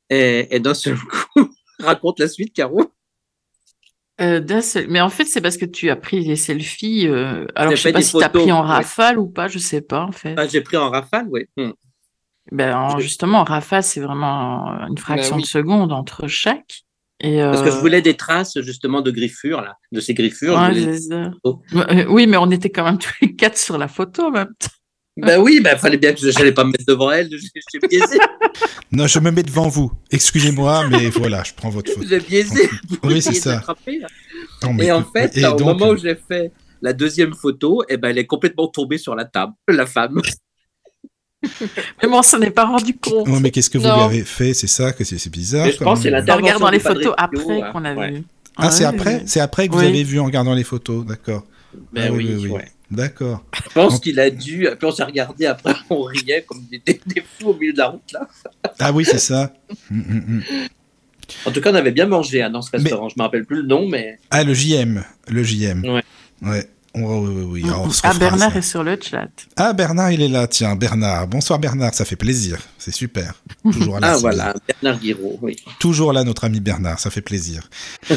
[0.10, 0.98] Et, et d'un seul
[1.36, 1.50] coup,
[1.80, 2.92] raconte la suite, Caro.
[4.22, 7.08] Euh, seul- Mais en fait, c'est parce que tu as pris les selfies.
[7.08, 8.68] euh, Alors, je sais pas si tu as pris en ouais.
[8.68, 10.36] rafale ou pas, je sais pas, en fait.
[10.38, 11.46] Ah, J'ai pris en rafale, oui.
[11.58, 11.72] Hmm.
[12.52, 15.42] Ben, en- justement, en rafale, c'est vraiment une fraction oui.
[15.42, 16.85] de seconde entre chaque.
[17.22, 20.56] Et, Parce que je euh, voulais des traces, justement, de griffures, là, de ces griffures.
[20.58, 21.32] ouais, je voulais- c'est ça.
[21.44, 21.62] Oh.
[21.74, 24.54] Euh, Oui, mais on était quand même tous les quatre sur la photo en même
[24.60, 24.68] temps.
[25.18, 28.18] Ben oui, ben fallait bien que je n'allais pas me mettre devant elle, j'ai biaisé,
[28.92, 29.90] Non, je me mets devant vous.
[30.12, 32.06] Excusez-moi, mais voilà, je prends votre faute.
[32.06, 32.70] j'ai biaisé.
[33.02, 33.62] Oui, c'est ça.
[34.62, 36.52] Non, mais- Et en fait, et au donc, moment où j'ai fait
[36.82, 40.22] la deuxième photo, eh ben, elle est complètement tombée sur la table, la femme.
[42.04, 43.28] Mais bon, on s'en est pas rendu compte.
[43.28, 43.96] Ouais, mais qu'est-ce que vous Non.
[44.10, 44.54] lui avez fait?
[44.54, 45.66] C'est ça que c'est bizarre.
[45.66, 46.26] Mais je pense que c'est même.
[46.26, 48.12] la On regarde dans les photos après qu'on a ouais.
[48.12, 48.24] vu.
[48.58, 49.24] Ah, c'est après?
[49.26, 49.88] C'est après que vous Oui.
[49.88, 51.44] avez vu en regardant les photos, d'accord.
[51.94, 52.66] Ben Ah oui, ouais.
[52.90, 53.44] D'accord.
[53.68, 54.68] Je pense Donc- qu'il a dû.
[54.78, 57.80] Puis on s'est regardé après, on riait comme des, des- des fous au milieu de
[57.80, 58.28] la route là.
[58.80, 59.52] Ah oui, c'est ça.
[59.92, 60.44] Hum, hum, hum.
[61.46, 63.10] En tout cas, on avait bien mangé hein, dans ce Mais- restaurant.
[63.10, 65.04] Je me rappelle plus le nom, mais Ah, le JM.
[65.28, 65.84] Le JM.
[65.84, 66.04] Ouais.
[66.44, 66.70] Ouais.
[66.98, 67.64] Oh, oui, oui, oui.
[67.70, 68.58] Alors, Ah, Bernard ça.
[68.60, 69.28] est sur le chat.
[69.58, 70.48] Ah, Bernard, il est là.
[70.48, 71.28] Tiens, Bernard.
[71.28, 71.94] Bonsoir, Bernard.
[71.94, 72.60] Ça fait plaisir.
[72.78, 73.34] C'est super.
[73.64, 74.12] Toujours là.
[74.14, 74.54] ah voilà.
[74.82, 75.56] Bernard Guiraud, oui.
[75.80, 77.00] Toujours là, notre ami Bernard.
[77.00, 77.70] Ça fait plaisir.
[78.10, 78.14] Et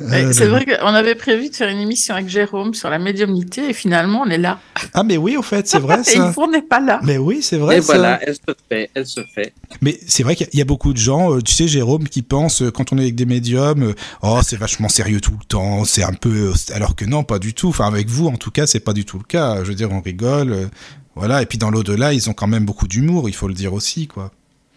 [0.00, 2.98] Euh, C'est le- vrai qu'on avait prévu de faire une émission avec Jérôme sur la
[2.98, 4.58] médiumnité et finalement on est là.
[4.94, 6.32] Ah, mais oui, au fait, c'est vrai et ça.
[6.32, 7.00] fois on n'est pas là.
[7.02, 7.92] Mais oui, c'est vrai Et ça.
[7.94, 9.52] voilà, elle se fait, elle se fait.
[9.82, 12.62] Mais c'est vrai qu'il y a- beaucoup de gens, euh, tu sais, Jérôme, qui pensent,
[12.62, 16.02] euh, quand on est avec des médiums, oh, c'est vachement sérieux tout le temps, c'est
[16.02, 16.52] un peu.
[16.74, 17.68] Alors que non, pas du tout.
[17.68, 19.62] Enfin, avec vous, en tout cas, c'est pas du tout le cas.
[19.62, 20.52] Je veux dire, on rigole.
[20.52, 20.66] euh,
[21.14, 21.42] Voilà.
[21.42, 24.06] Et puis dans l'au-delà, ils ont quand même beaucoup d'humour, il faut le dire aussi,
[24.06, 24.32] quoi.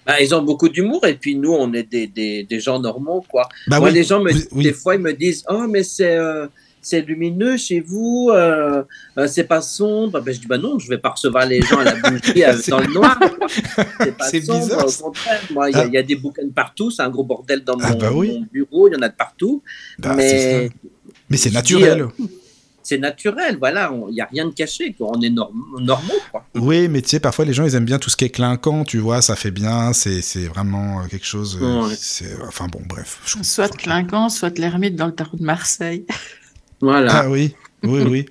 [0.06, 3.24] Bah, ils ont beaucoup d'humour et puis nous, on est des, des, des gens normaux,
[3.30, 3.48] quoi.
[3.68, 3.94] Bah Moi, oui.
[3.96, 4.64] les gens, me, Vous- oui.
[4.64, 6.48] des fois, ils me disent Oh, mais c'est euh,
[6.82, 8.84] c'est lumineux chez vous, euh,
[9.28, 10.22] c'est pas sombre.
[10.22, 12.80] Ben, je dis Bah non, je vais pas recevoir les gens à la bougie dans
[12.80, 13.20] le noir.
[14.00, 15.42] C'est pas C'est sombre, bizarre, au contraire.
[15.52, 15.86] Moi, il y, a- Ah.
[15.88, 18.40] il y a des bouquins partout, c'est un gros bordel dans mon, Ah, bah oui.
[18.40, 19.62] mon bureau, il y en a de partout.
[20.00, 20.70] Bah, mais.
[21.30, 22.08] Mais c'est dis, naturel.
[22.90, 25.12] C'est naturel, voilà, il n'y a rien de caché, quoi.
[25.16, 26.14] on est norm- normaux.
[26.32, 26.46] Quoi.
[26.56, 28.84] Oui, mais tu sais, parfois les gens ils aiment bien tout ce qui est clinquant,
[28.84, 31.58] tu vois, ça fait bien, c'est c'est vraiment euh, quelque chose.
[31.62, 31.96] euh, Ouais.
[31.98, 33.20] c'est- Enfin bon, bref.
[33.26, 36.06] je- Soit Clinquant, soit l'ermite dans le tarot de Marseille.
[36.82, 37.12] Voilà.
[37.24, 38.26] Ah oui, oui, oui.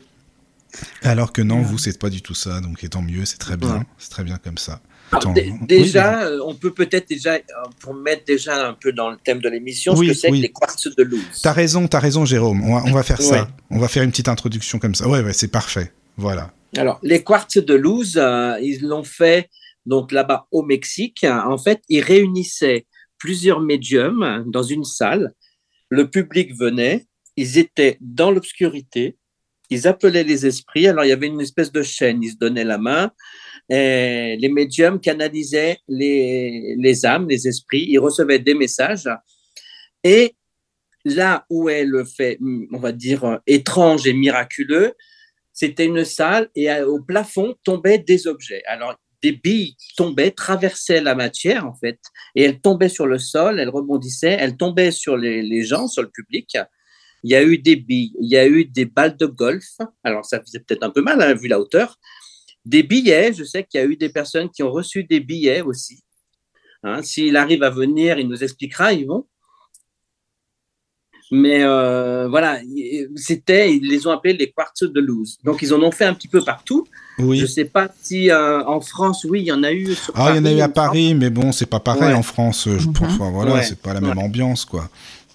[1.03, 3.57] Alors que non, vous, c'est pas du tout ça, donc et tant mieux, c'est très
[3.57, 3.83] bien, Ouais.
[3.99, 4.81] c'est très bien comme ça.
[5.11, 7.41] Alors, oui, déjà, euh, on peut peut-être déjà, euh,
[7.81, 10.39] pour mettre déjà un peu dans le thème de l'émission, Oui, ce que c'est oui.
[10.39, 11.41] que les quartz de loose.
[11.43, 12.63] T'as raison, t'as raison, Jérôme.
[12.63, 13.49] On va, on va faire ça.
[13.71, 15.09] On va faire une petite introduction comme ça.
[15.09, 15.93] Ouais, ouais, c'est parfait.
[16.17, 16.53] Voilà.
[16.77, 19.49] Alors, les quartz de loose, euh, ils l'ont fait
[19.87, 21.25] donc là-bas au Mexique.
[21.25, 22.87] En fait, ils réunissaient
[23.19, 25.33] plusieurs médiums dans une salle.
[25.89, 29.17] Le public venait, ils étaient dans l'obscurité,
[29.71, 30.89] ils appelaient les esprits.
[30.89, 33.11] Alors, il y avait une espèce de chaîne, ils se donnaient la main.
[33.69, 39.09] Et les médiums canalisaient les, les âmes, les esprits, ils recevaient des messages.
[40.03, 40.37] Et
[41.05, 42.39] là où est le fait,
[42.73, 44.95] on va dire, étrange et miraculeux,
[45.53, 48.63] c'était une salle et au plafond tombaient des objets.
[48.67, 51.99] Alors, des billes tombaient, traversaient la matière, en fait,
[52.35, 56.03] et elles tombaient sur le sol, elles rebondissaient, elles tombaient sur les, les gens, sur
[56.03, 56.57] le public.
[57.25, 59.79] Il y a eu des billes, il y a eu des balles de golf.
[60.05, 61.99] Alors, ça faisait peut-être un peu mal, hein, vu la hauteur.
[62.65, 65.63] Des billets, je sais qu'il y a eu des personnes qui ont reçu des billets
[65.63, 66.01] aussi.
[66.85, 69.27] Hein, S'il arrive à venir, il nous expliquera, ils vont.
[71.31, 72.59] Mais euh, voilà,
[73.17, 75.37] c'était, ils les ont appelés les quartz de loose.
[75.45, 76.87] Donc, ils en ont fait un petit peu partout.
[77.19, 77.37] Oui.
[77.37, 79.95] Je ne sais pas si euh, en France, oui, il y en a eu.
[79.95, 80.69] sur Ah, il y en a eu à.
[80.71, 82.15] Paris, mais bon, c'est pas pareil Ouais.
[82.15, 82.67] en France.
[82.67, 83.13] euh, Je pense.
[83.13, 83.63] Enfin, voilà, Ouais.
[83.63, 84.25] c'est pas la même Ouais.
[84.25, 84.89] ambiance, quoi.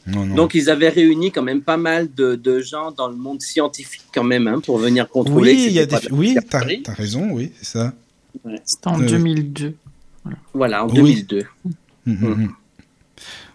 [0.06, 0.36] Non, non.
[0.36, 4.04] Donc, ils avaient réuni quand même pas mal de, de gens dans le monde scientifique,
[4.14, 5.54] quand même, hein, pour venir contrôler.
[5.54, 5.96] oui, il y a des.
[6.12, 7.94] Oui, t'as t'as raison, oui, c'est ça.
[8.66, 9.76] C'était en Euh, 2002.
[10.54, 10.96] Voilà, en Oui.
[10.96, 11.44] 2002.
[12.06, 12.50] Mhm, mhm.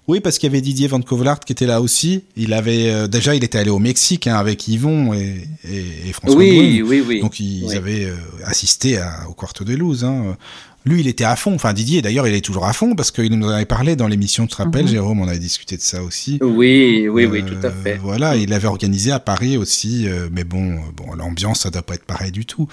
[0.07, 2.25] Oui, parce qu'il y avait Didier Van Kovelaert qui était là aussi.
[2.35, 6.13] Il avait euh, déjà, il était allé au Mexique hein, avec Yvon et, et, et
[6.15, 6.83] François Oui, Brune.
[6.89, 7.21] oui, oui.
[7.21, 7.77] Donc ils Oui.
[7.77, 8.15] avaient euh,
[8.47, 10.05] assisté à- au Quarto de Luz.
[10.05, 10.39] Hein.
[10.89, 11.55] Lui, il était à fond.
[11.55, 14.09] Enfin, Didier, d'ailleurs, il est toujours à fond parce qu'il nous en avait parlé dans
[14.09, 14.91] l'émission, tu te rappelles, Mhm.
[14.91, 16.39] Jérôme, on avait discuté de ça aussi.
[16.41, 17.99] Oui, oui, oui, Euh, tout à fait.
[18.03, 21.83] Voilà, il l'avait organisé à Paris aussi, euh, mais bon, euh, bon, l'ambiance, ça doit
[21.83, 22.69] pas être pareil du tout.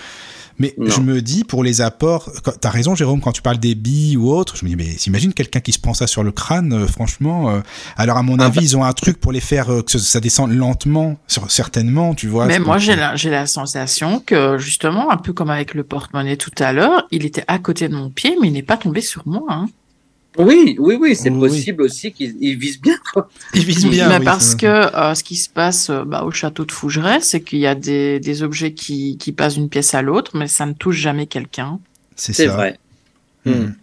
[0.57, 0.89] Mais Non.
[0.89, 4.31] je me dis, pour les apports, t'as raison, Jérôme, quand tu parles des billes ou
[4.31, 6.87] autre, je me dis, mais s'imagine quelqu'un qui se prend ça sur le crâne, euh,
[6.87, 7.49] franchement.
[7.49, 7.59] euh,
[7.97, 8.61] alors, à mon Ah avis, bah.
[8.63, 12.27] ils ont un truc pour les faire euh, que ça- descende lentement, sur, certainement, tu
[12.27, 12.45] vois.
[12.45, 16.37] Mais moi, j'ai la, j'ai la sensation que, justement, un peu comme avec le porte-monnaie
[16.37, 19.01] tout à l'heure, il était à côté de mon pied, mais il n'est pas tombé
[19.01, 19.43] sur moi.
[19.49, 19.65] hein.
[20.37, 22.97] Oui, oui, oui, c'est Oui, possible aussi qu'ils ils visent bien.
[23.13, 23.29] Quoi.
[23.53, 24.09] Ils visent bien.
[24.09, 27.21] Mais oui, parce que euh, ce qui se passe euh, bah, au château de Fougeray,
[27.21, 30.47] c'est qu'il y a des, des objets qui, qui passent d'une pièce à l'autre, mais
[30.47, 31.79] ça ne touche jamais quelqu'un.
[32.15, 32.79] C'est vrai.
[33.45, 33.75] Mhm.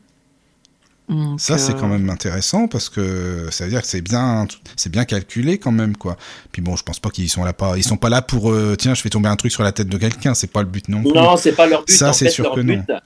[1.08, 4.46] Donc, Ça, c'est euh, quand même intéressant parce que ça veut dire que c'est bien,
[4.76, 6.16] c'est bien calculé quand même, quoi.
[6.52, 8.76] Puis bon, je pense pas qu'ils sont là pas, ils sont pas là pour, euh,
[8.78, 10.88] tiens, je fais tomber un truc sur la tête de quelqu'un, c'est pas le but
[10.88, 11.12] non plus.
[11.12, 11.92] Non, c'est pas leur but.
[11.92, 12.98] Ça, c'est sûr leur que but, non.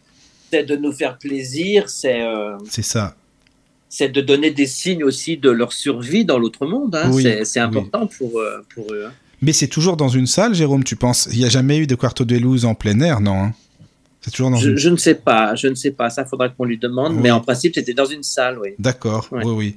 [0.53, 3.17] c'est de nous faire plaisir, c'est euh, C'est ça.
[3.97, 6.95] C'est de donner des signes aussi de leur survie dans l'autre monde.
[6.95, 7.11] hein.
[7.13, 7.67] Oui, c'est oui.
[7.67, 9.05] important pour, euh, pour eux.
[9.09, 9.13] hein.
[9.41, 11.29] Mais c'est toujours dans une salle, Jérôme, tu penses?
[11.33, 13.55] Il y a jamais eu de Quarto de Luz en plein air, non hein?
[14.21, 14.77] C'est toujours dans Je, une.
[14.77, 16.11] je ne sais pas, je ne sais pas.
[16.11, 17.13] Ça, faudra qu'on lui demande.
[17.15, 17.21] Oui.
[17.23, 18.71] Mais en principe, c'était dans une salle, oui.
[18.79, 19.29] D'accord.
[19.31, 19.75] Oui, oui.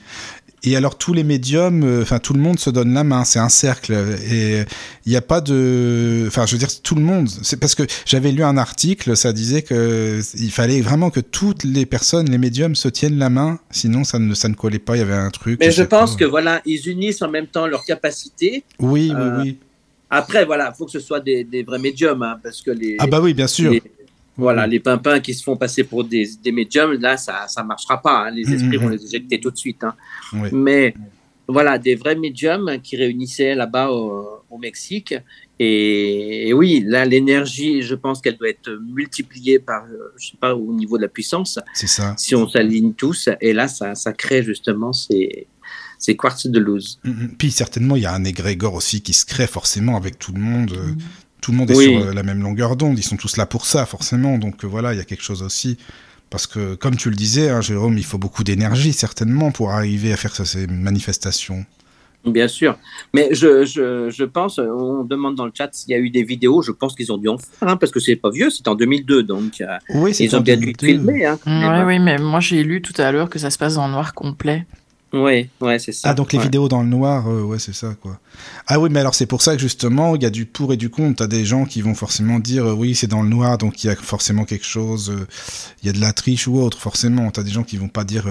[0.64, 3.40] Et alors tous les médiums, euh, enfin tout le monde se donne la main, c'est
[3.40, 3.94] un cercle
[4.30, 4.66] et
[5.06, 7.30] il n'y a pas de, enfin je veux dire tout le monde.
[7.30, 11.64] C'est parce que j'avais lu un article, ça disait que il fallait vraiment que toutes
[11.64, 14.96] les personnes, les médiums, se tiennent la main, sinon ça ne ça ne collait pas.
[14.96, 15.60] Il y avait un truc.
[15.60, 18.64] Mais je, pense que voilà, ils unissent en même temps leurs capacités.
[18.80, 19.58] Oui, oui, oui.
[20.10, 22.98] Après voilà, faut que ce soit des, des vrais médiums, hein, parce que les.
[23.00, 23.74] Ah bah oui, bien sûr.
[24.40, 28.02] Voilà, les pimpins qui se font passer pour des, des médiums, là, ça ne marchera
[28.02, 28.26] pas.
[28.26, 28.32] Hein.
[28.32, 28.92] Les mm, esprits mm, vont mm.
[28.92, 29.84] les éjecter tout de suite.
[29.84, 29.94] Hein.
[30.52, 30.94] Mais
[31.48, 35.16] voilà, des vrais médiums qui réunissaient là-bas au, Mexique.
[35.58, 40.54] Et, oui, là, l'énergie, je pense qu'elle doit être multipliée par, euh, je sais pas,
[40.54, 41.60] au niveau de la puissance.
[41.74, 42.14] C'est ça.
[42.18, 43.30] Si on s'aligne tous.
[43.40, 45.48] Et là, ça, ça crée justement ces,
[46.18, 47.00] quartz de luz.
[47.38, 50.42] Puis certainement, il y a un égrégore aussi qui se crée forcément avec tout le
[50.42, 50.74] monde.
[50.74, 50.94] Euh,
[51.42, 53.66] tout le monde est sur euh, la même longueur d'onde, ils sont tous là pour
[53.66, 54.38] ça, forcément.
[54.38, 55.78] Donc voilà, il y a quelque chose aussi.
[56.30, 60.14] Parce que, comme tu le disais, hein, Jérôme, il faut beaucoup d'énergie, certainement, pour arriver
[60.14, 61.66] à faire ces manifestations.
[62.26, 62.78] Bien sûr.
[63.14, 66.24] Mais je, je, je, pense, on demande dans le chat s'il y a eu des
[66.24, 68.68] vidéos, je pense qu'ils ont dû en faire, hein, parce que c'est pas vieux, c'est
[68.68, 71.26] en 2002, donc euh, oui, ils ont bien dû filmer.
[71.26, 73.88] Hein, oui, oui, mais moi j'ai lu tout à l'heure que ça se passe en
[73.88, 74.66] noir complet.
[75.12, 76.10] Oui, ouais, c'est ça.
[76.10, 78.20] Ah, donc les vidéos dans le noir, euh, ouais, c'est ça, quoi.
[78.68, 80.78] Ah oui, mais alors c'est pour ça que justement, il y a du pour et
[80.78, 81.18] du contre.
[81.18, 83.88] T'as des gens qui vont forcément dire, euh, oui, c'est dans le noir, donc il
[83.88, 85.28] y a forcément quelque chose, euh,
[85.82, 87.32] il y a de la triche ou autre, forcément.
[87.32, 88.28] T'as des gens qui vont pas dire.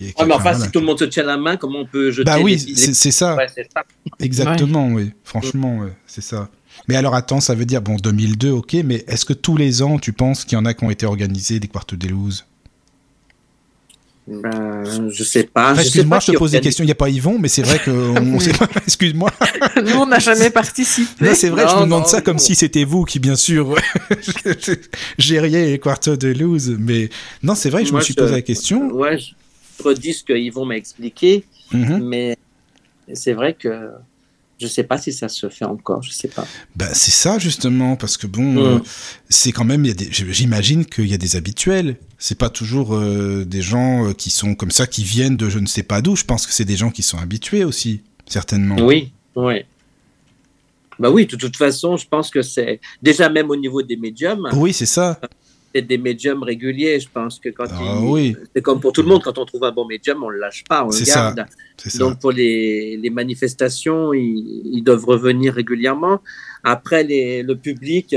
[0.00, 2.24] Ouais, mais enfin, si tout le monde se tient la main, comment on peut jeter
[2.24, 3.36] Bah oui, c'est ça.
[3.36, 3.84] ça.
[4.18, 5.12] Exactement, oui.
[5.22, 6.50] Franchement, c'est ça.
[6.88, 9.98] Mais alors attends, ça veut dire, bon, 2002, ok, mais est-ce que tous les ans,
[9.98, 12.08] tu penses qu'il y en a qui ont été organisés des quartes des
[14.26, 15.74] ben, je sais pas.
[15.74, 16.82] excuse-moi, je te pose des questions.
[16.82, 17.90] Il n'y a pas Yvon, mais c'est vrai que
[18.86, 19.30] Excuse-moi.
[19.84, 21.34] Nous, on n'a jamais participé.
[21.34, 23.76] c'est vrai, je me demande ça comme si c'était vous qui, bien sûr,
[25.18, 26.76] gériez les quartos de lose.
[26.78, 27.08] Mais
[27.42, 28.90] non, c'est vrai, je me suis posé la question.
[28.90, 29.32] Ouais, je
[29.82, 32.02] redis ce que Yvon m'a expliqué, mhm.
[32.02, 32.36] mais
[33.14, 33.90] c'est vrai que
[34.58, 36.46] je sais pas si ça se fait encore, je sais pas.
[36.76, 38.78] Ben, c'est ça justement, parce que bon, euh,
[39.28, 41.96] c'est quand même, j'imagine qu'il y a des habituels.
[42.18, 45.58] C'est pas toujours euh, des gens euh, qui sont comme ça, qui viennent de je
[45.58, 46.16] ne sais pas d'où.
[46.16, 48.76] Je pense que c'est des gens qui sont habitués aussi, certainement.
[48.80, 49.64] Oui, oui.
[50.98, 54.48] Bah oui, de toute façon, je pense que c'est déjà même au niveau des médiums.
[54.54, 55.20] Oui, c'est ça
[55.82, 57.00] des médiums réguliers.
[57.00, 58.36] Je pense que quand ah, oui.
[58.54, 60.64] c'est comme pour tout le monde, quand on trouve un bon médium, on le lâche
[60.68, 61.46] pas, on le garde.
[61.98, 66.20] Donc pour les, les manifestations, ils, doivent revenir régulièrement.
[66.64, 68.14] Après, les, le public.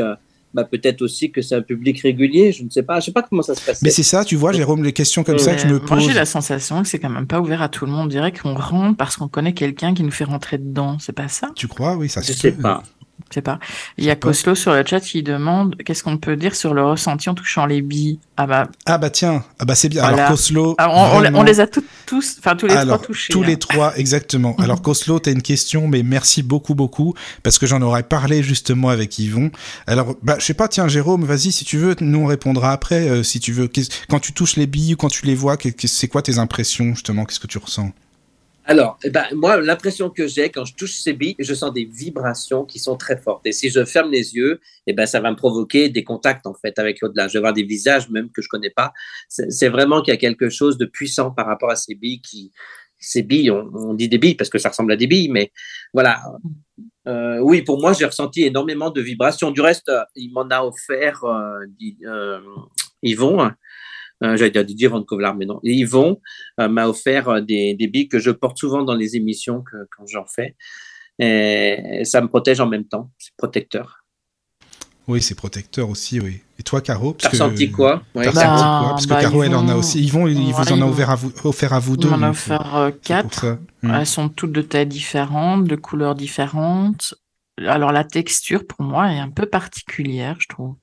[0.51, 3.21] Bah, peut-être aussi que c'est un public régulier, je ne sais pas, je sais pas
[3.21, 3.83] comment ça se passe.
[3.83, 5.89] Mais c'est ça, tu vois, Jérôme, les questions comme ça que je me pose.
[5.91, 8.05] Moi, j'ai la sensation que c'est quand même pas ouvert à tout le monde.
[8.05, 11.27] On dirait qu'on rentre parce qu'on connaît quelqu'un qui nous fait rentrer dedans, c'est pas
[11.27, 11.51] ça?
[11.55, 12.81] Tu crois, oui, ça Je sais pas.
[13.29, 13.59] Je sais pas.
[13.97, 16.83] Il y a Coslo sur le chat qui demande qu'est-ce qu'on peut dire sur le
[16.83, 18.19] ressenti en touchant les billes.
[18.37, 18.67] Ah bah.
[18.85, 20.03] Ah bah tiens, ah bah c'est bien.
[20.03, 20.75] Alors Coslo.
[20.77, 20.89] Ah,
[21.33, 23.33] on, les a tous, enfin tous les trois touchés.
[23.33, 23.57] Tous les hein.
[23.57, 24.55] trois, exactement.
[24.57, 24.63] Mhm.
[24.63, 28.89] Alors Coslo, t'as une question, mais merci beaucoup beaucoup parce que j'en aurais parlé justement
[28.89, 29.51] avec Yvon.
[29.85, 33.09] Alors bah je sais pas, tiens Jérôme, vas-y si tu veux, nous on répondra après
[33.09, 33.69] euh, si tu veux.
[34.09, 37.25] Quand tu touches les billes ou quand tu les vois, c'est quoi tes impressions justement?
[37.25, 37.91] Qu'est-ce que tu ressens?
[38.69, 41.85] Alors, eh ben, moi, l'impression que j'ai quand je touche ces billes, je sens des
[41.85, 43.47] vibrations qui sont très fortes.
[43.47, 46.53] Et si je ferme les yeux, eh ben, ça va me provoquer des contacts en
[46.53, 47.27] fait avec l'au-delà.
[47.27, 48.93] Je vais voir des visages même que je connais pas.
[49.27, 52.51] C'est vraiment qu'il y a quelque chose de puissant par rapport à ces billes qui,
[52.99, 55.51] ces billes, on, dit des billes parce que ça ressemble à des billes, mais
[55.91, 56.21] voilà.
[57.07, 59.49] Euh, oui, pour moi, j'ai ressenti énormément de vibrations.
[59.49, 61.65] Du reste, il m'en a offert, euh,
[62.05, 62.39] euh,
[63.01, 63.49] Yvon,
[64.23, 65.59] euh, j'allais dire Didier Van Kovlar, mais non.
[65.63, 66.19] Yvon
[66.59, 69.77] euh, m'a offert euh, des, des billes que je porte souvent dans les émissions que,
[69.95, 70.55] quand j'en fais.
[71.19, 73.11] Et ça me protège en même temps.
[73.17, 74.05] C'est protecteur.
[75.07, 76.39] Oui, c'est protecteur aussi, oui.
[76.59, 78.31] Et toi, Caro T'as ressenti quoi, ouais.
[78.31, 78.41] quoi?
[78.41, 80.01] Parce que bah, Caro, elle en a aussi.
[80.03, 82.07] Yvon, il vous en a offert à vous, offert à vous deux.
[82.07, 83.57] Il m'en a offert quatre.
[83.81, 83.91] Hmm.
[83.95, 87.15] Elles sont toutes de tailles différentes, de couleurs différentes.
[87.57, 90.75] Alors, la texture, pour moi, est un peu particulière, je trouve.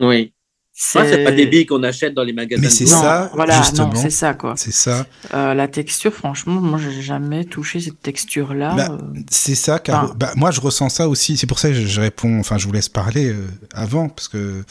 [0.00, 0.34] Oui.
[0.80, 2.62] C'est pas des billes qu'on achète dans les magasins.
[2.62, 3.92] Mais c'est ça, voilà, justement.
[3.96, 4.54] c'est ça, quoi.
[4.56, 5.06] C'est ça.
[5.34, 8.74] Euh, la texture, franchement, moi, j'ai jamais touché cette texture-là.
[8.76, 9.20] Bah, euh.
[9.28, 11.36] C'est ça, car bah, moi, je ressens ça aussi.
[11.36, 12.38] C'est pour ça que je, réponds.
[12.38, 14.62] Enfin, je vous laisse parler euh, avant, parce que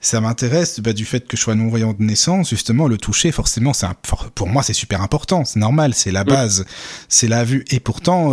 [0.00, 3.72] ça m'intéresse bah, du fait que je sois non-voyant de naissance, justement, le toucher, forcément,
[3.72, 3.86] c'est
[4.34, 6.64] pour moi, c'est super important, c'est normal, c'est la base,
[7.08, 7.64] c'est la vue.
[7.70, 8.32] Et pourtant,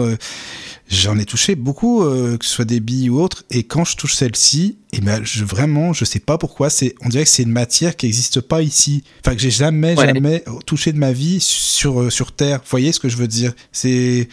[0.89, 3.95] J'en ai touché beaucoup, euh, que ce soit des billes ou autres, et quand je
[3.95, 7.29] touche celle-ci, et eh ben je, vraiment, je sais pas pourquoi, c'est, on dirait que
[7.29, 11.11] c'est une matière qui n'existe pas ici, enfin que j'ai jamais, jamais touché de ma
[11.13, 12.59] vie sur euh, sur Terre.
[12.59, 13.53] Vous voyez ce que je veux dire?
[13.71, 14.27] C'est,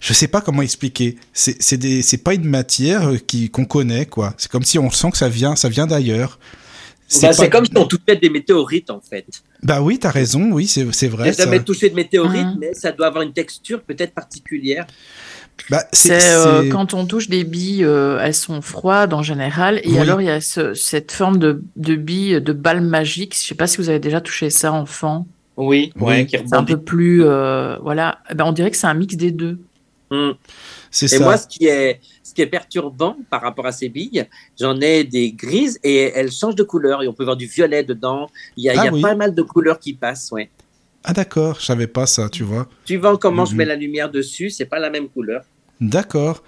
[0.00, 1.16] je sais pas comment expliquer.
[1.32, 4.34] C'est c'est pas une matière euh, qui qu'on connaît quoi.
[4.36, 6.38] C'est comme si on sent que ça vient, ça vient d'ailleurs.
[7.08, 9.26] c'est bah, comme si on touchait des météorites en fait.
[9.62, 11.32] Bah oui, tu as raison, oui, c'est vrai.
[11.32, 12.58] J'ai jamais touché de météorite, mmh.
[12.60, 14.86] mais ça doit avoir une texture peut-être particulière.
[15.70, 19.98] Bah, c'est euh, quand on touche des billes, euh, elles sont froides en général, et
[19.98, 23.34] alors il y a cette forme de, de billes, de balles magiques.
[23.34, 25.26] Je sais pas si vous avez déjà touché ça, enfant.
[25.56, 28.18] Oui, ouais, c'est un peu plus, euh, voilà.
[28.30, 29.58] Eh ben, on dirait que c'est un mix des deux.
[30.10, 30.30] Mmh.
[30.90, 31.16] C'est ça.
[31.16, 34.26] Et moi, ce qui est, ce qui est perturbant par rapport à ces billes,
[34.58, 37.82] j'en ai des grises et elles changent de couleur et on peut voir du violet
[37.82, 38.28] dedans.
[38.56, 40.50] Il y a, il y a ah pas mal de couleurs qui passent, ouais.
[41.04, 42.68] Ah d'accord, je savais pas ça, tu vois.
[42.84, 43.58] Suivant comment je mhm.
[43.58, 45.44] mets la lumière dessus, c'est pas la même couleur.
[45.80, 46.42] D'accord.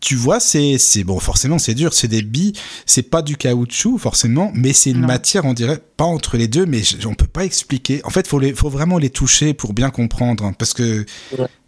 [0.00, 2.54] Tu vois, c'est bon, forcément c'est dur, c'est des billes,
[2.86, 6.64] c'est pas du caoutchouc forcément, mais c'est une matière, on dirait pas entre les deux,
[6.64, 8.00] mais on peut pas expliquer.
[8.04, 11.04] En fait, faut les, faut vraiment les toucher pour bien comprendre, hein, parce que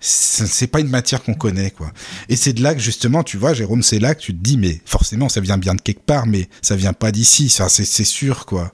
[0.01, 1.93] c'est pas une matière qu'on connaît, quoi.
[2.31, 4.57] Et c'est de là que justement, tu vois, Jérôme, c'est là que tu te dis,
[4.57, 7.85] mais forcément, ça vient bien de quelque part, mais ça vient pas d'ici, ça, c'est
[8.05, 8.73] sûr, quoi.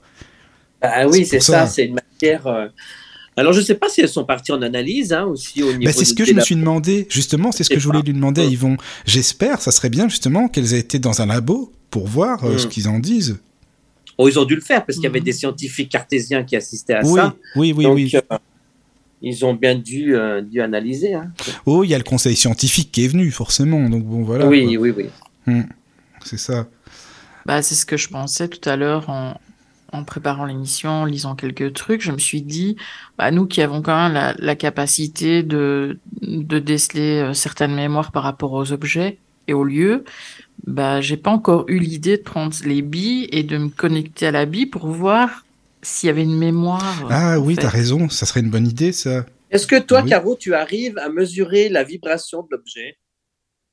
[0.81, 2.47] Ah oui, c'est ça, c'est une matière.
[2.47, 2.67] Euh,
[3.37, 5.91] alors, je ne sais pas si elles sont parties en analyse hein, aussi au niveau.
[5.91, 8.41] c'est ce que je me suis demandé, justement, c'est ce que je voulais lui demander
[8.41, 8.77] à Yvon.
[9.05, 12.67] J'espère, ça serait bien justement qu'elles aient été dans un labo pour voir euh, ce
[12.67, 12.69] hmm.
[12.69, 13.39] qu'ils en disent.
[14.17, 15.23] Oh, ils ont dû le faire parce qu'il y avait hmm.
[15.23, 17.35] des scientifiques cartésiens qui assistaient à ça.
[17.55, 18.11] Oui, oui, oui.
[18.13, 18.37] Euh,
[19.21, 20.15] ils ont bien dû,
[20.49, 21.13] dû analyser.
[21.13, 21.31] Hein.
[21.65, 23.89] Oh, il y a le conseil scientifique qui est venu, forcément.
[23.89, 24.47] Donc, bon, voilà.
[24.47, 25.05] Oui, oui, oui.
[25.45, 25.63] Hmm.
[26.25, 26.67] C'est ça.
[27.45, 29.39] Bah, c'est ce que je pensais tout à l'heure en,
[29.91, 32.75] en préparant l'émission, en lisant quelques trucs, je me suis dit,
[33.17, 38.23] bah, nous qui avons quand même la, capacité de, de déceler euh, certaines mémoires par
[38.23, 40.03] rapport aux objets et aux lieux,
[40.67, 44.31] bah, j'ai pas encore eu l'idée de prendre les billes et de me connecter à
[44.31, 45.45] la bille pour voir
[45.81, 47.07] s'il y avait une mémoire.
[47.09, 49.25] Ah oui, tu as raison, ça serait une bonne idée, ça.
[49.51, 52.97] Est-ce que toi, Caro, tu arrives à mesurer la vibration de l'objet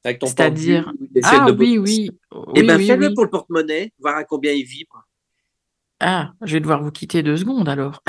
[0.05, 0.91] C'est-à-dire.
[1.23, 2.11] Ah oui, oui.
[2.55, 5.07] Eh bien, fais-le pour le porte-monnaie, voir à combien il vibre.
[6.01, 8.03] Ah, je vais devoir vous quitter deux secondes alors.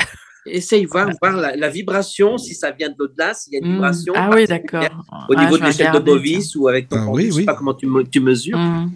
[0.46, 3.74] Essaye voir, voir la, vibration, si ça vient de l'au-delà, s'il y a une hmm.
[3.74, 4.12] vibration.
[4.16, 4.84] Ah oui, d'accord.
[5.28, 7.74] Au niveau ah, de l'échelle de Bovis ou avec ton ah, oui, sais pas comment
[7.74, 8.58] tu, tu mesures.
[8.58, 8.90] Hmm.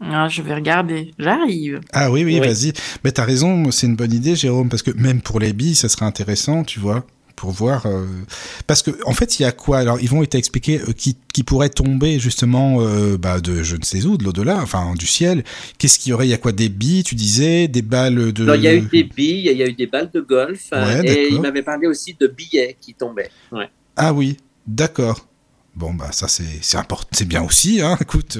[0.00, 1.12] Ah, je vais regarder.
[1.18, 1.80] J'arrive.
[1.92, 2.72] Ah oui, oui, vas-y.
[3.02, 5.74] Mais tu as raison, c'est une bonne idée, Jérôme, parce que même pour les billes,
[5.74, 8.06] ça serait intéressant, tu vois pour voir euh,
[8.66, 9.78] parce que en fait il y a quoi?
[9.78, 13.76] Alors ils vont être expliquer euh, qui, qui pourrait tomber justement euh, bah, de je
[13.76, 15.44] ne sais où de l'au-delà enfin du ciel.
[15.78, 16.26] Qu'est-ce qu'il y aurait?
[16.26, 16.52] Il y a quoi?
[16.52, 17.68] Des billes tu disais?
[17.68, 19.86] Des balles de non il y a eu des billes il y a eu des
[19.86, 20.70] balles de golf
[21.04, 23.30] et il m'avait parlé aussi de billets qui tombaient
[23.96, 25.26] ah oui d'accord.
[25.76, 28.38] Bon bah ça c'est c'est important c'est bien aussi hein écoute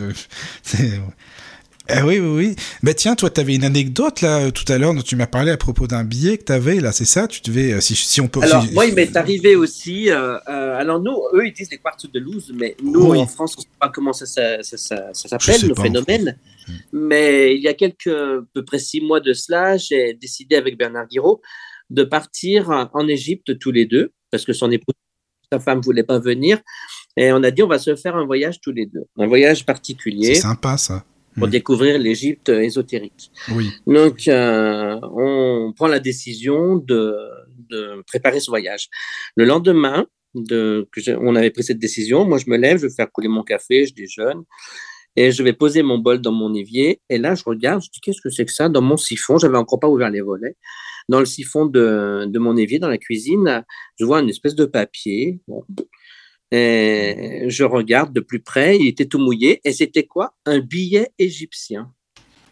[1.91, 2.57] eh oui, oui, oui.
[2.83, 5.51] Mais tiens, toi, tu avais une anecdote là tout à l'heure dont tu m'as parlé
[5.51, 7.29] à propos d'un billet que tu avais là, c'est ça?
[7.29, 8.41] Tu devais, euh, si, si on peut.
[8.41, 10.11] Alors moi, il m'est arrivé aussi.
[10.11, 13.55] Euh, euh, alors nous, eux, ils disent les quartz de Louse, mais nous en France,
[13.59, 14.77] on ne sait pas comment ça, ça, ça,
[15.13, 16.39] ça s'appelle le phénomène.
[16.67, 16.73] Hmm.
[16.93, 18.05] Mais il y a quelques,
[18.55, 21.43] peu près six mois de cela, j'ai décidé avec Bernard Guiraud
[21.91, 24.95] de partir en Égypte tous les deux parce que son épouse,
[25.53, 26.61] sa femme, voulait pas venir.
[27.19, 29.67] Et on a dit, on va se faire un voyage tous les deux, un voyage
[29.67, 30.35] particulier.
[30.35, 31.05] C'est sympa ça
[31.37, 31.51] pour hmm.
[31.51, 33.31] découvrir l'Égypte ésotérique.
[33.53, 33.71] Oui.
[33.87, 37.17] Donc, euh, on prend la décision de,
[37.71, 38.89] de, préparer ce voyage.
[39.37, 42.95] Le lendemain, de, que on avait pris cette décision, moi je me lève, je vais
[42.95, 44.43] faire couler mon café, je déjeune,
[45.17, 47.01] et je vais poser mon bol dans mon évier.
[47.09, 48.69] Et là, je regarde, je dis qu'est-ce que c'est que ça?
[48.69, 50.57] Dans mon siphon J'avais encore pas ouvert les volets.
[51.09, 53.65] Dans le siphon de, de mon évier, dans la cuisine,
[53.99, 55.41] je vois une espèce de papier.
[55.47, 55.65] Bon,
[56.51, 59.61] et je regarde de plus près, il était tout mouillé.
[59.65, 60.35] Et c'était quoi?
[60.47, 61.91] Un billet égyptien.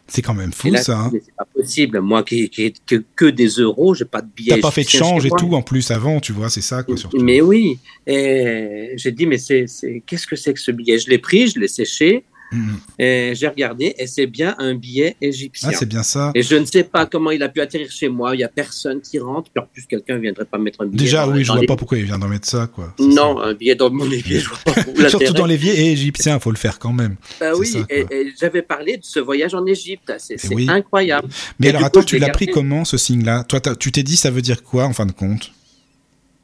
[0.07, 0.99] C'est quand même fou ça.
[0.99, 1.11] Hein.
[1.13, 2.01] c'est pas possible.
[2.01, 4.55] Moi qui, qui que, que, des euros, j'ai pas de billet.
[4.55, 6.97] T'as pas fait de change et tout en plus avant, tu vois, c'est ça quoi
[6.97, 7.23] surtout.
[7.23, 7.79] Mais oui.
[8.05, 9.65] Et j'ai dit mais c'est
[10.05, 10.99] qu'est-ce que c'est que ce billet?
[10.99, 12.25] Je l'ai pris, je l'ai séché.
[12.99, 15.69] Et j'ai regardé et c'est bien un billet égyptien.
[15.71, 16.31] Ah, c'est bien ça.
[16.35, 18.35] Et je ne sais pas comment il a pu atterrir chez moi.
[18.35, 19.49] Il n'y a personne qui rentre.
[19.51, 21.03] Puis en plus, quelqu'un ne viendrait pas mettre un billet.
[21.03, 22.67] Déjà, oui, je ne vois pas pourquoi il vient d'en mettre ça.
[22.67, 22.93] Quoi.
[22.99, 26.41] Non, un billet dans mon évier, je vois pas Surtout dans l'évier et égyptien, il
[26.41, 27.15] faut le faire quand même.
[27.39, 28.05] Bah oui, et,
[28.39, 30.13] j'avais parlé de ce voyage en Égypte.
[30.17, 31.27] C'est eh incroyable.
[31.59, 33.43] Mais alors, attends, tu l'as pris comment ce signe-là?
[33.43, 35.51] Toi, tu t'es dit, ça veut dire quoi en fin de compte?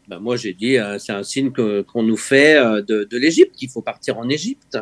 [0.07, 3.55] Bah, moi, j'ai dit, euh, c'est un signe qu'on nous fait euh, de, de l'Égypte,
[3.55, 4.79] qu'il faut partir en Égypte.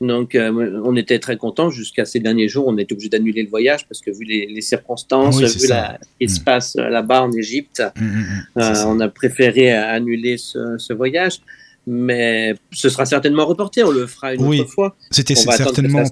[0.00, 2.66] Donc, euh, on était très contents jusqu'à ces derniers jours.
[2.66, 6.40] On était obligé d'annuler le voyage parce que, vu les, circonstances, vu ce qui se
[6.40, 6.44] mm.
[6.44, 11.40] passe euh, là-bas en Égypte, mm, mm, euh, on a préféré annuler ce, voyage.
[11.86, 13.84] Mais ce sera certainement reporté.
[13.84, 14.96] On le fera une autre fois.
[15.10, 16.04] C'était certainement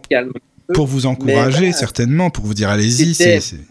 [0.74, 3.16] pour vous encourager, certainement, pour vous dire allez-y.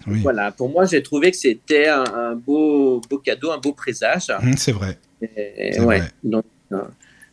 [0.08, 4.32] Voilà, pour moi, j'ai trouvé que c'était un, beau, beau cadeau, un beau présage.
[4.58, 4.98] c'est vrai.
[5.22, 6.44] ouais, donc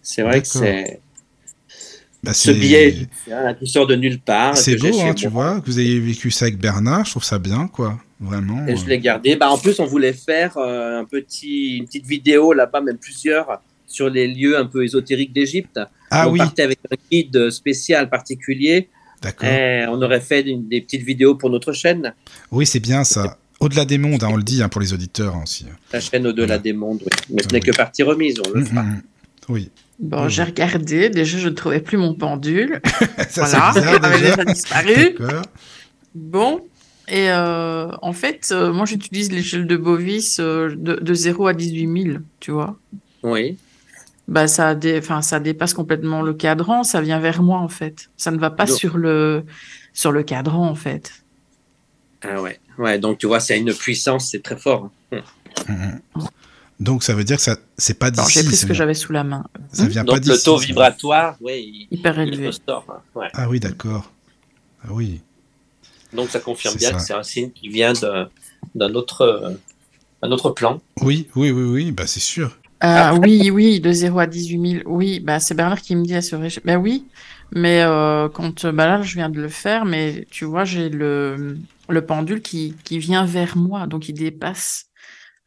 [0.03, 1.01] c'est vrai que c'est
[2.23, 4.57] Bah, ce biais hein, qui sort de nulle part.
[4.57, 7.39] C'est beau, hein, tu vois, que vous ayez vécu ça avec Bernard, je trouve ça
[7.39, 7.99] bien, quoi.
[8.21, 8.67] Vraiment.
[8.67, 8.89] Et je euh.
[8.89, 9.37] l'ai gardé.
[9.37, 13.61] Bah, en plus, on voulait faire euh, un petit, une petite vidéo là-bas, même plusieurs,
[13.87, 15.79] sur les lieux un peu ésotériques d'Égypte.
[16.11, 18.89] Ah on oui, partait avec un guide spécial particulier.
[19.23, 19.49] d'accord.
[19.49, 22.13] Et on aurait fait une- des petites vidéos pour notre chaîne,
[22.51, 23.39] Oui, c'est bien ça.
[23.61, 25.67] Au-delà des mondes, hein, on le dit pour les auditeurs aussi.
[25.93, 27.01] la chaîne au-delà des mondes.
[27.03, 27.11] oui.
[27.31, 27.53] Mais ce Oui.
[27.55, 28.83] n'est que partie remise, on le Mm, fera.
[28.83, 29.03] mm, mm.
[29.51, 29.71] Oui.
[29.99, 30.29] Bon, Mhm.
[30.29, 31.09] j'ai regardé.
[31.11, 32.81] Déjà, je ne trouvais plus mon pendule.
[33.29, 34.37] ça, voilà, bizarre avait déjà.
[34.37, 35.16] déjà disparu.
[36.14, 36.61] Bon.
[37.09, 41.55] Et euh, en fait, euh, moi, j'utilise l'échelle de Bovis euh, de, de 0 à
[41.55, 42.77] 18 000, tu vois.
[43.22, 43.57] Oui.
[44.29, 48.11] Bah, ça, dé- enfin, ça dépasse complètement le cadran, ça vient vers moi, en fait.
[48.18, 49.45] Ça ne va pas Donc- sur le,
[49.95, 51.12] sur le cadran, en fait.
[52.22, 52.61] Ah ouais.
[52.77, 52.99] ouais.
[52.99, 54.91] Donc, tu vois, c'est une puissance, c'est très fort.
[55.12, 55.20] hein.
[56.81, 58.47] Donc ça veut dire que ça, c'est pas Alors, j'ai d'ici.
[58.49, 59.45] pris ce que j'avais sous la main.
[59.72, 60.45] Ça vient pas Donc, le d'ici.
[60.45, 60.66] taux ça.
[60.66, 62.51] vibratoire, oui, il, Hyper il élevé.
[62.68, 62.83] hein.
[63.14, 63.29] Ouais.
[63.35, 64.12] Ah oui, d'accord.
[64.85, 65.20] Ah oui.
[66.12, 66.95] Donc, ça confirme bien ça.
[66.97, 68.26] que c'est un signe qui vient de-
[68.74, 69.51] d'un autre, euh,
[70.22, 70.81] un autre plan.
[71.03, 72.57] Oui, oui, oui, oui, bah c'est sûr.
[72.81, 74.83] Ah Après- oui, oui, de 0 à 18 000.
[74.87, 77.05] Oui, bah, c'est Bernard qui me dit à ce réch- Ben oui,
[77.53, 81.59] mais euh, quand bah là, je viens de le faire, mais tu vois, j'ai le,
[81.89, 84.87] le pendule qui, qui vient vers moi, donc il dépasse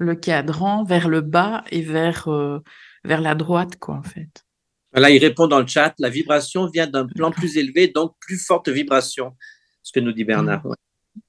[0.02, 2.60] le cadran vers le bas et vers, euh,
[3.04, 4.46] vers la droite, quoi, en fait.
[4.94, 8.44] Là, il répond dans le chat, la vibration vient d'un plan plus élevé, donc plus
[8.44, 9.38] forte vibration.
[9.84, 10.66] Ce que nous dit Bernard.
[10.66, 10.76] ouais.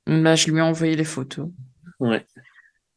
[0.07, 1.49] Bah, je lui ai envoyé les photos.
[2.01, 2.27] Ouais.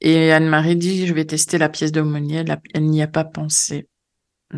[0.01, 2.43] Et Anne-Marie dit, je vais tester la pièce d'aumônier.
[2.73, 3.87] Elle, n'y a pas pensé.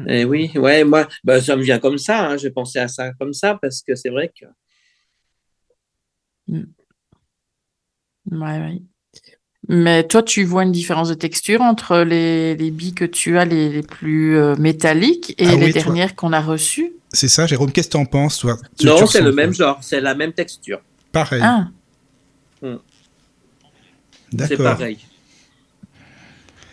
[0.08, 2.30] Eh oui, ouais, moi, bah, ça me vient comme ça.
[2.30, 2.38] hein.
[2.38, 4.46] J'ai pensé à ça comme ça parce que c'est vrai que.
[6.48, 6.64] Ouais,
[8.60, 8.82] ouais.
[9.70, 13.44] Mais toi, tu vois une différence de texture entre les, les billes que tu as,
[13.46, 16.94] les, les plus euh, métalliques, et Ah les oui, dernières qu'on a reçues?
[17.12, 18.58] C'est ça, Jérôme, qu'est-ce que t'en penses, toi?
[18.78, 20.80] Tu- non, c'est le même genre, c'est la même texture.
[21.12, 21.42] Pareil.
[21.44, 21.68] Ah,
[22.62, 22.78] C'est
[24.34, 24.78] D'accord.
[24.78, 24.98] pareil.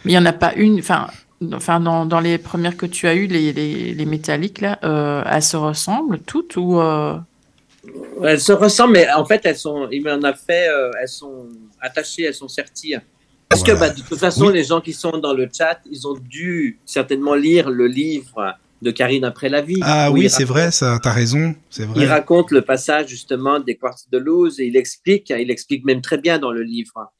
[0.05, 1.09] mais il n'y en a pas une, enfin,
[1.53, 5.23] enfin dans, dans les premières que tu as eues, les, les, les métalliques, là, euh,
[5.31, 6.81] elles se ressemblent toutes ou...
[6.81, 7.17] euh,
[8.23, 9.89] Elles se ressemblent, mais en fait, elles sont.
[9.91, 10.69] Il m'en a fait.
[10.69, 11.47] euh, elles sont
[11.85, 12.95] attachées, elles sont serties.
[13.49, 14.55] Parce que bah, de toute façon, Oui.
[14.55, 18.91] les gens qui sont dans le chat, ils ont dû certainement lire le livre de
[18.91, 19.79] Karine après la vie.
[19.83, 22.07] Ah oui, il c'est vrai, ça, t'as raison, c'est Il vrai.
[22.07, 26.19] raconte le passage justement des quartz de Luz et il explique, il explique même très
[26.19, 27.13] bien dans le livre.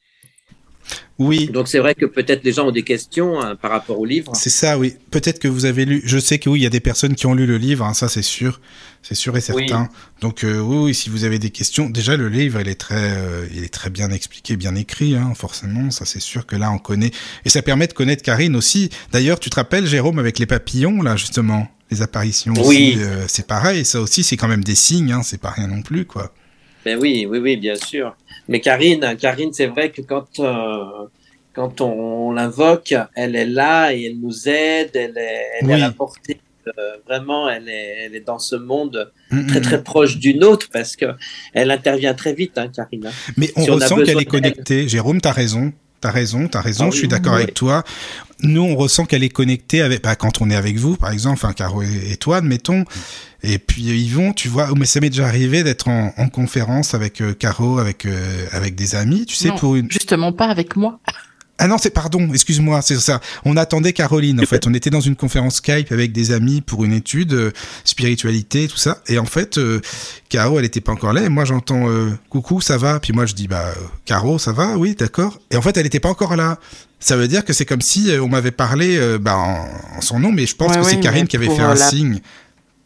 [1.17, 4.05] Oui, Donc c'est vrai que peut-être les gens ont des questions hein, par rapport au
[4.05, 4.33] livre.
[4.35, 4.95] c'est ça, oui.
[5.11, 6.01] Peut-être que vous avez lu.
[6.03, 7.93] Je sais que oui, il y a des personnes qui ont lu le livre, hein,
[7.93, 8.59] ça c'est sûr,
[9.01, 9.87] c'est sûr et certain.
[10.19, 13.17] Donc euh, oui, oui, si vous avez des questions, déjà le livre, il est très,
[13.17, 15.89] euh, il est très bien expliqué, bien écrit, hein, forcément.
[15.89, 17.11] Ça c'est sûr que là on connaît
[17.45, 18.89] et ça permet de connaître Karine aussi.
[19.13, 22.53] D'ailleurs, tu te rappelles Jérôme avec les papillons là justement, les apparitions.
[22.57, 22.61] Oui.
[22.61, 25.67] aussi, euh, c'est pareil, ça aussi c'est quand même des signes, hein, c'est pas rien
[25.67, 26.33] non plus quoi.
[26.85, 28.15] Ben oui, oui, oui, bien sûr.
[28.47, 31.07] Mais Karine, Karine, c'est vrai que quand euh,
[31.53, 35.75] quand on, l'invoque, elle est là et elle nous aide, elle est, elle est à
[35.75, 35.81] Oui.
[35.81, 36.39] la portée.
[36.67, 40.35] euh, vraiment, elle est, elle est dans ce monde Mm, très mm, très proche du
[40.35, 41.05] nôtre parce que
[41.53, 43.07] elle intervient très vite, hein, Karine.
[43.07, 43.11] hein.
[43.37, 44.87] Mais on Si on a ressent qu'elle est connectée.
[44.87, 45.71] Jérôme, t'as raison.
[46.01, 47.41] T'as raison, t'as raison, Ah je suis oui, d'accord oui.
[47.43, 47.83] avec toi.
[48.41, 51.35] Nous, on ressent qu'elle est connectée avec, bah, quand on est avec vous, par exemple,
[51.41, 52.83] enfin, Caro et, et toi, admettons.
[53.47, 56.93] Et puis, euh, Yvon, tu vois, mais ça m'est déjà arrivé d'être en, en conférence
[56.93, 59.57] avec euh, Caro, avec, euh, avec des amis, tu sais, Non.
[59.57, 60.99] pour une, Justement pas avec moi.
[61.59, 63.21] ah non, c'est pardon, excuse-moi, c'est ça.
[63.45, 64.65] On attendait Caroline, en fait.
[64.67, 67.51] On était dans une conférence Skype avec des amis pour une étude, euh,
[67.83, 68.97] spiritualité, tout ça.
[69.07, 69.79] Et en fait, euh,
[70.29, 71.21] Caro, elle était pas encore là.
[71.23, 72.99] Et moi, j'entends euh, coucou, ça va?
[72.99, 73.73] Puis moi, je dis bah
[74.05, 75.39] Caro, ça va, oui, d'accord.
[75.51, 76.59] Et en fait, elle était pas encore là.
[76.99, 80.19] Ça veut dire que c'est comme si on m'avait parlé euh, bah, en, en son
[80.19, 81.75] nom, mais je pense Ouais, que c'est Karine qui avait fait un la-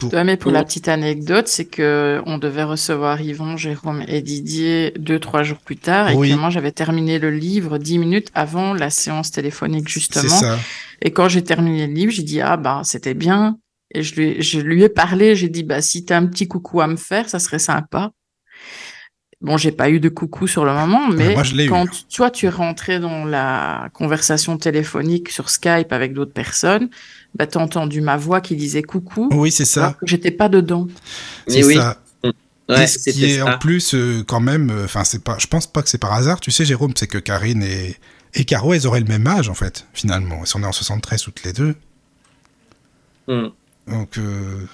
[0.08, 0.10] signe.
[0.18, 4.92] Ouais, mais pour la petite anecdote, c'est que on devait recevoir Yvon, Jérôme et Didier
[4.98, 6.30] deux, trois jours plus tard, et Oui.
[6.30, 10.28] que moi j'avais terminé le livre dix minutes avant la séance téléphonique, C'est justement.
[10.40, 10.58] ça.
[11.02, 13.56] Et quand j'ai terminé le livre, j'ai dit, ah, bah, c'était bien.
[13.94, 16.80] Et je lui, je lui ai parlé, j'ai dit, bah, si t'as un petit coucou
[16.80, 18.10] à me faire, ça serait sympa.
[19.40, 21.68] Bon, j'ai pas eu de coucou sur le moment, mais moi, je l'ai eu.
[21.70, 26.90] quand toi, tu es rentré dans la conversation téléphonique sur Skype avec d'autres personnes,
[27.34, 29.84] bah, t'as entendu ma voix qui disait coucou, Oui, c'est ça.
[29.86, 30.88] alors que j'étais pas dedans.
[31.46, 31.98] C'est oui, ça.
[32.68, 33.54] ouais, et ce qui est ça.
[33.54, 36.40] en plus euh, quand même, enfin c'est pas, je pense pas que c'est par hasard.
[36.40, 37.96] Tu sais, Jérôme, c'est que Karine et
[38.34, 40.38] et Caro, elles auraient le même âge en fait, finalement.
[40.40, 41.74] Elles sont nées en 73 toutes les deux.
[43.28, 43.48] Mm.
[43.88, 44.66] Donc euh,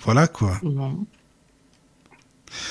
[0.00, 0.58] voilà quoi.
[0.62, 1.04] Bon.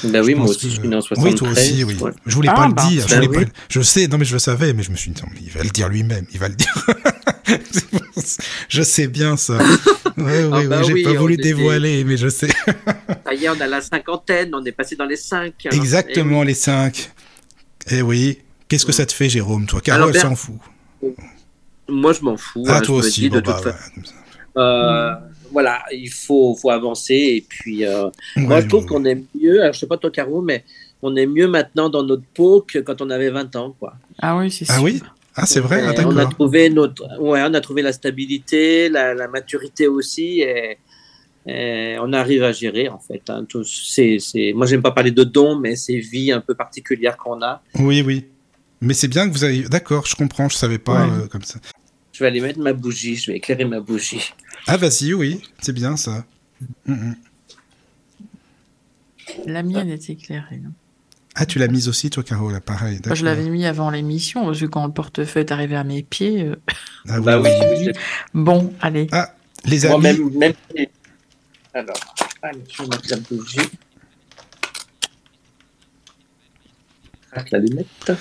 [0.03, 1.35] Ben oui, moi aussi, que- je suis né en Oui, 73.
[1.35, 1.95] toi aussi, oui.
[1.99, 2.11] ouais.
[2.27, 3.07] Je voulais Ah, pas bah, le dire.
[3.07, 3.33] Je, voulais oui.
[3.35, 5.29] pas le- je sais, non mais je le savais, mais je me suis dit, non,
[5.41, 6.85] il va le dire lui-même, il va le dire.
[8.69, 9.57] je sais bien ça.
[10.17, 12.49] Ouais, Ah oui, bah oui, j'ai oui, pas voulu était- dévoiler, mais je sais.
[13.25, 15.53] Ça y est, on a la cinquantaine, on est passé dans les cinq.
[15.65, 15.79] alors.
[15.79, 17.11] Exactement, les cinq.
[17.89, 18.39] Eh oui.
[18.67, 19.81] Qu'est-ce que ça te fait, Jérôme, toi?
[19.81, 20.55] Caro, Alors, elle Ber- s'en fout.
[21.03, 21.13] Et
[21.89, 22.63] moi, je m'en fous.
[22.67, 23.21] Ah, hein, toi je me aussi.
[23.21, 24.13] dis, bon, de bah, toute ouais, façon, comme ça.
[24.57, 25.13] euh,
[25.51, 27.13] voilà, il faut, faut avancer.
[27.15, 28.87] Et puis, euh, moi, Ouais, je trouve ouais.
[28.87, 29.61] qu'on est mieux.
[29.61, 30.63] Alors, je sais pas toi, Caro, mais
[31.01, 33.93] on est mieux maintenant dans notre peau que quand on avait 20 ans, quoi.
[34.21, 34.83] Ah oui, c'est Ah sûr.
[34.83, 35.01] oui?
[35.35, 35.81] Ah, c'est vrai?
[35.85, 39.87] Ah, Et on a trouvé notre, ouais, on a trouvé la stabilité, la, la maturité
[39.87, 40.77] aussi, et,
[41.47, 43.23] et on arrive à gérer en fait.
[43.29, 46.53] hein, tout- c'est, c'est, moi, j'aime pas parler de dons, mais ces vies un peu
[46.55, 47.63] particulières qu'on a.
[47.79, 48.25] Oui, oui.
[48.81, 49.61] Mais c'est bien que vous avez.
[49.63, 51.11] D'accord, je comprends, je savais pas Ouais.
[51.23, 51.59] euh, comme ça.
[52.13, 54.33] Je vais aller mettre ma bougie, je vais éclairer ma bougie.
[54.67, 56.25] Ah, vas-y, oui, c'est bien ça.
[56.85, 57.15] Mm, mm.
[59.45, 60.61] La mienne est éclairée.
[60.65, 60.73] hein.
[61.35, 62.99] Ah, tu l'as mise aussi, toi, Caro, là, pareil.
[63.05, 66.03] Moi, je l'avais mis avant l'émission, parce que quand le portefeuille est arrivé à mes
[66.03, 66.43] pieds.
[66.43, 66.55] euh,
[67.07, 67.91] Ah, oui, Bah oui, oui.
[68.33, 69.07] Bon, allez.
[69.13, 69.33] Ah,
[69.65, 70.03] les moi amis.
[70.03, 70.53] même, même.
[71.73, 71.95] Alors,
[72.41, 73.57] allez, je vais mettre la bougie.
[77.33, 78.11] Ah, la lunette.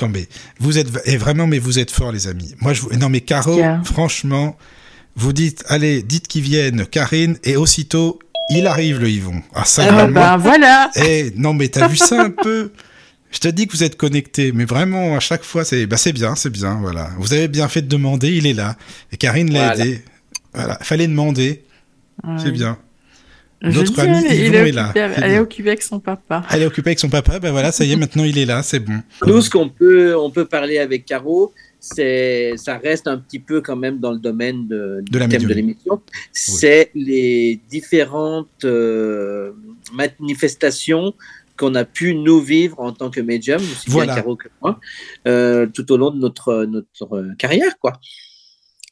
[0.00, 0.26] Non, mais
[0.58, 2.54] vous êtes et vraiment, mais vous êtes forts, les amis.
[2.60, 4.56] Moi, je non, mais Caro, franchement,
[5.16, 8.18] vous dites, allez, dites qu'ils viennent, Karine, et aussitôt,
[8.50, 9.42] il arrive le Yvon.
[9.54, 10.90] Ah, ça, Ah, ben voilà.
[10.96, 12.72] Eh, non, mais t'as vu ça un peu
[13.30, 16.12] Je te dis que vous êtes connectés, mais vraiment, à chaque fois, c'est bah, c'est
[16.12, 17.10] bien, c'est bien, voilà.
[17.18, 18.76] Vous avez bien fait de demander, il est là.
[19.10, 19.84] Et Karine l'a Voilà.
[19.86, 20.02] aidé.
[20.54, 21.64] Voilà, fallait demander,
[22.36, 22.76] c'est bien.
[23.62, 24.92] Je Notre ami elle, il Yvon est est là.
[24.94, 26.42] Elle est occupée avec son papa.
[26.50, 28.62] Elle est occupée avec son papa, ben voilà, ça y est, maintenant il est là,
[28.62, 29.00] c'est bon.
[29.24, 31.54] Nous, ce qu'on peut, on peut parler avec Caro,
[31.84, 35.36] c'est, ça reste un petit peu quand même dans le domaine de, De la du
[35.36, 36.00] thème de l'émission.
[36.30, 39.50] C'est les différentes euh,
[39.92, 41.12] manifestations
[41.58, 44.14] qu'on a pu nous vivre en tant que médium, aussi Voilà.
[44.14, 44.78] bien Caro que moi,
[45.26, 47.94] euh, tout au long de notre, notre euh, carrière, quoi.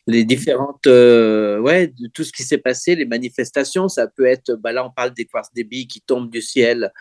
[0.08, 4.54] Les différentes, euh, ouais, de tout ce qui s'est passé, les manifestations, ça peut être,
[4.54, 6.92] bah là on parle des quartz billes qui tombent du ciel,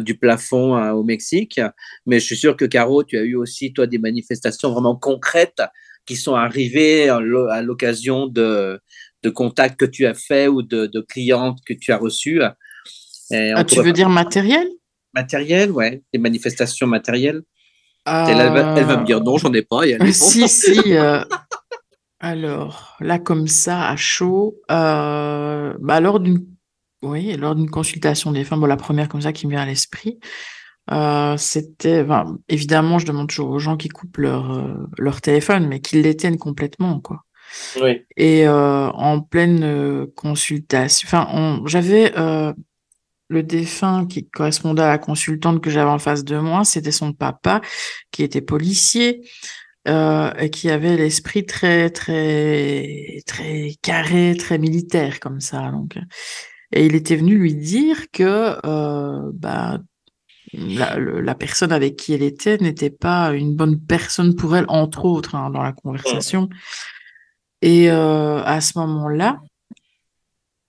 [0.00, 1.60] du plafond euh, au Mexique,
[2.06, 5.62] mais je suis sûr que Caro, tu as eu aussi toi des manifestations vraiment concrètes
[6.06, 8.80] qui sont arrivées à l'o- à l'occasion de,
[9.22, 12.40] de contacts que tu as fait ou de, de clientes que tu as reçues.
[13.30, 14.68] Et Ah, tu veux dire matériel?
[15.14, 17.42] Matériel, ouais, des manifestations matérielles.
[18.06, 19.86] Elle, elle va, elle va me dire non, j'en ai pas.
[19.86, 20.94] Et elle est Si, si.
[20.96, 21.20] euh,
[22.20, 26.44] Alors, là, comme ça, à chaud, euh, bah, lors d'une
[27.02, 29.66] oui, lors d'une consultation des femmes, bon, la première comme ça qui me vient à
[29.66, 30.18] l'esprit,
[30.90, 35.66] euh, c'était, enfin, évidemment, je demande toujours aux gens qui coupent leur, euh, leur téléphone,
[35.66, 37.24] mais qu'ils l'éteignent complètement, quoi.
[37.80, 38.04] Oui.
[38.16, 42.12] Et euh, en pleine consultation, enfin, j'avais
[43.28, 47.12] le défunt qui correspondait à la consultante que j'avais en face de moi, c'était son
[47.12, 47.60] papa
[48.10, 49.20] qui était policier
[49.86, 55.70] euh, et qui avait l'esprit très très très carré, très militaire comme ça.
[55.70, 55.98] Donc,
[56.72, 59.78] et il était venu lui dire que euh, bah,
[60.52, 65.34] la, personne avec qui elle était n'était pas une bonne personne pour elle, entre autres,
[65.34, 66.48] hein, dans la conversation.
[67.62, 69.40] Et euh, à ce moment-là,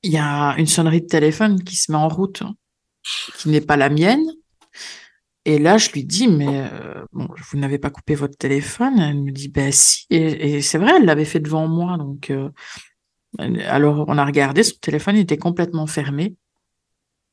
[0.04, 2.56] il y a une sonnerie de téléphone qui se met en route, hein,
[3.38, 4.24] qui n'est pas la mienne.
[5.46, 9.00] Et là, je lui dis, mais euh, bon, vous n'avez pas coupé votre téléphone?
[9.00, 10.06] Elle me dit, ben si.
[10.10, 11.98] Et, c'est vrai, elle l'avait fait devant moi.
[11.98, 12.32] Donc,
[13.38, 16.36] alors, on a regardé, son téléphone était complètement fermé.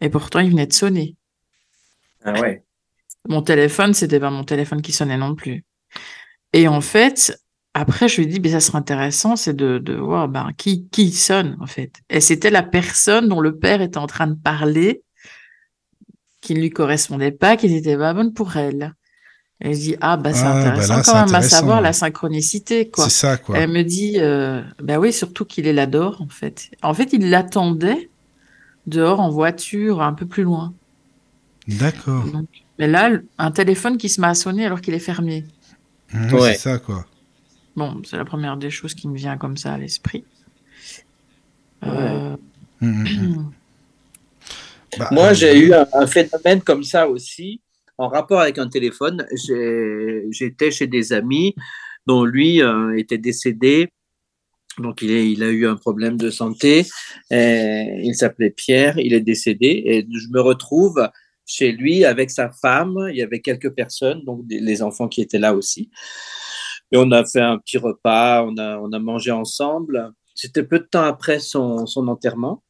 [0.01, 1.16] Et pourtant, il venait de sonner.
[2.24, 2.62] Ah ouais.
[3.28, 5.64] Mon téléphone, c'était pas mon téléphone qui sonnait non plus.
[6.53, 7.36] Et en fait,
[7.74, 11.11] après, je lui dis, mais ça serait intéressant, c'est de, de voir ben, qui, qui
[11.12, 11.92] sonne, en fait.
[12.09, 15.03] Et c'était la personne dont le père était en train de parler,
[16.40, 18.94] qui ne lui correspondait pas, qui n'était pas bonne pour elle.
[19.62, 21.82] Et je dis, ah, bah, c'est Ah, bah intéressant là, quand même à savoir ouais.
[21.84, 23.04] la synchronicité, quoi.
[23.04, 23.57] C'est ça, quoi.
[23.59, 26.70] Elle me dit, euh, bah oui, surtout qu'il est là dehors, en fait.
[26.82, 28.11] En fait, il l'attendait
[28.86, 30.74] dehors en voiture, un peu plus loin.
[31.66, 32.24] D'accord.
[32.78, 35.44] Mais là, un téléphone qui se met à sonner alors qu'il est fermé.
[36.12, 36.52] Mmh, Ouais.
[36.52, 37.07] C'est ça, quoi.
[37.76, 40.24] Bon, c'est la première des choses qui me vient comme ça à l'esprit.
[41.84, 42.36] Euh,
[42.82, 43.50] Mmh, mmh, mmh.
[44.98, 47.61] Bah, Moi, euh, j'ai eu un, un phénomène comme ça aussi,
[47.99, 49.26] en rapport avec un téléphone.
[50.30, 51.55] J'étais chez des amis
[52.07, 53.88] dont lui euh, était décédé.
[54.78, 56.84] Donc, il, est, il a eu un problème de santé.
[57.30, 58.99] Il s'appelait Pierre.
[58.99, 59.82] Il est décédé.
[59.86, 61.09] Et je me retrouve
[61.47, 63.09] chez lui avec sa femme.
[63.11, 65.90] Il y avait quelques personnes, donc des- les enfants qui étaient là aussi.
[66.92, 68.44] Et on a fait un petit repas.
[68.44, 70.12] On a, on a mangé ensemble.
[70.34, 72.62] C'était peu de temps après son, son enterrement.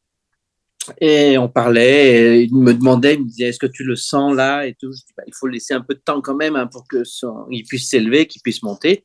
[1.01, 4.67] Et on parlait, il me demandait, il me disait, est-ce que tu le sens là
[4.67, 4.93] et tout?
[4.93, 7.05] Je dis, bah, il faut laisser un peu de temps quand même hein, pour que
[7.05, 9.05] son, il puisse s'élever, qu'il puisse monter.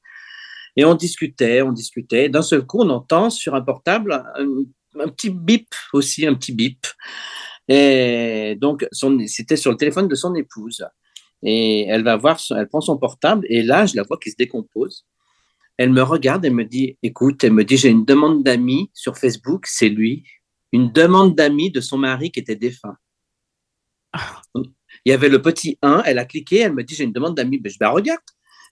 [0.75, 2.29] Et on discutait, on discutait.
[2.29, 6.87] D'un seul coup, on entend sur un portable un, petit bip aussi, un petit bip.
[7.67, 8.87] Et donc,
[9.27, 10.85] c'était sur le téléphone de son épouse.
[11.43, 14.35] Et elle va voir, elle prend son portable et là, je la vois qui se
[14.37, 15.05] décompose.
[15.77, 19.17] Elle me regarde et me dit, écoute, elle me dit, j'ai une demande d'amis sur
[19.17, 20.23] Facebook, c'est lui.
[20.71, 22.97] Une demande d'amis de son mari qui était défunt.
[24.55, 27.35] Il y avait le petit 1, elle a cliqué, elle me dit, j'ai une demande
[27.35, 27.59] d'amis.
[27.59, 28.19] Ben, je regarde.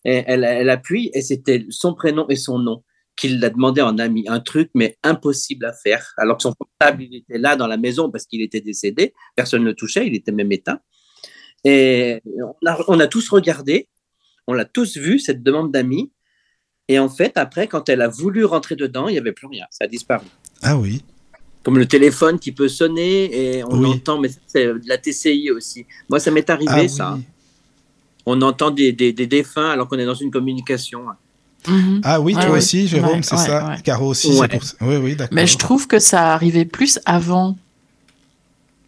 [0.05, 2.83] Et elle, appuie et c'était son prénom et son nom
[3.17, 4.23] qu'il l'a demandé en ami.
[4.29, 6.13] Un truc, mais impossible à faire.
[6.17, 9.13] Alors que son portable, était là dans la maison parce qu'il était décédé.
[9.35, 10.79] Personne ne le touchait, il était même éteint.
[11.65, 12.21] Et
[12.87, 13.89] on a, tous regardé,
[14.47, 16.13] on l'a tous vu, cette demande d'amis.
[16.87, 19.65] Et en fait, après, quand elle a voulu rentrer dedans, il n'y avait plus rien.
[19.69, 20.25] Ça a disparu.
[20.61, 21.03] Ah oui.
[21.63, 25.85] Comme le téléphone qui peut sonner et on entend, mais c'est de la TCI aussi.
[26.09, 27.19] Moi, ça m'est arrivé, ah ça.
[28.25, 31.01] On entend des, des, défunts alors qu'on est dans une communication.
[31.67, 32.01] Mhm.
[32.03, 33.75] Ah oui, toi aussi, Jérôme, c'est ça?
[33.83, 34.75] Caro aussi, c'est pour ça.
[34.81, 35.35] Oui, oui, d'accord.
[35.35, 37.57] Mais je trouve que ça arrivait plus avant.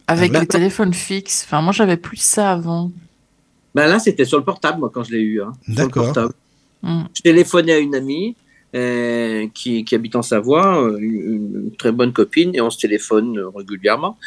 [0.06, 1.44] Avec les téléphones fixes.
[1.46, 2.90] Enfin, moi, j'avais plus ça avant.
[3.74, 5.42] Ben là, c'était sur le portable, moi, quand je l'ai eu.
[5.42, 5.52] Hein.
[5.68, 6.12] D'accord.
[6.82, 7.04] Mm.
[7.14, 8.36] Je téléphonais à une amie
[8.74, 14.18] euh, qui, habite en Savoie, euh, une, très bonne copine, et on se téléphone régulièrement.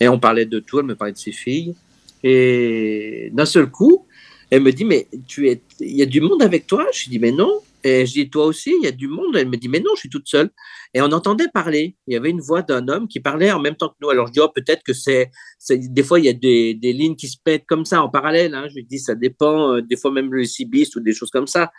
[0.00, 1.74] Et on parlait de tout, elle me parlait de ses filles.
[2.22, 4.06] Et d'un seul coup,
[4.50, 6.86] elle me dit, mais tu es, il y a du monde avec toi?
[6.92, 7.60] Je dis, mais non.
[7.82, 9.36] Et je dis, toi aussi, il y a du monde.
[9.36, 10.50] Elle me dit, mais non, je suis toute seule.
[10.92, 11.96] Et on entendait parler.
[12.06, 14.10] Il y avait une voix d'un homme qui parlait en même temps que nous.
[14.10, 15.30] Alors je dis, oh, peut-être que c'est,
[15.70, 18.54] des fois, il y a des, lignes qui se pètent comme ça en parallèle.
[18.54, 18.66] Hein.
[18.74, 21.70] Je dis, ça dépend, euh, des fois même le cibiste ou des choses comme ça.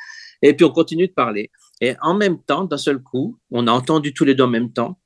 [0.41, 1.51] Et puis on continue de parler.
[1.81, 4.71] Et en même temps, d'un seul coup, on a entendu tous les deux en même
[4.71, 4.97] temps,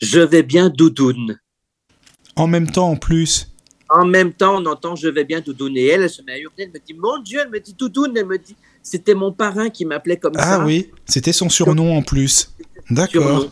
[0.00, 1.38] je vais bien doudoune.
[2.36, 3.52] En même temps, en plus.
[3.88, 5.76] En même temps, on entend je vais bien doudoune.
[5.76, 7.74] Et elle, elle se met à hurler, elle me dit, mon Dieu, elle me dit
[7.74, 10.62] doudoune, elle me dit, c'était mon parrain qui m'appelait comme ah ça.
[10.62, 12.54] Ah oui, c'était son surnom en plus.
[12.88, 13.50] D'accord.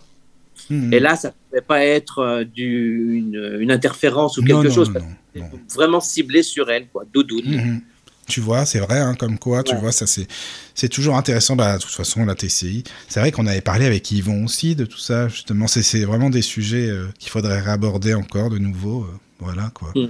[0.70, 0.92] Hmm.
[0.92, 3.16] Et là, ça ne pouvait pas être euh, du,
[3.60, 4.92] une, interférence ou quelque chose.
[5.34, 7.04] Non, vraiment ciblé sur elle, quoi.
[7.12, 7.56] Doudoune.
[7.56, 7.80] Hmm.
[8.28, 11.56] Tu vois, c'est vrai, hein, comme quoi, tu vois, ça c'est, toujours intéressant.
[11.56, 14.84] Bah, de toute façon, la TCI, c'est vrai qu'on avait parlé avec Yvon aussi de
[14.84, 15.28] tout ça.
[15.28, 19.02] Justement, c'est, vraiment des sujets euh, qu'il faudrait réaborder encore de nouveau.
[19.02, 19.92] Euh, voilà, quoi.
[19.94, 20.08] Hmm.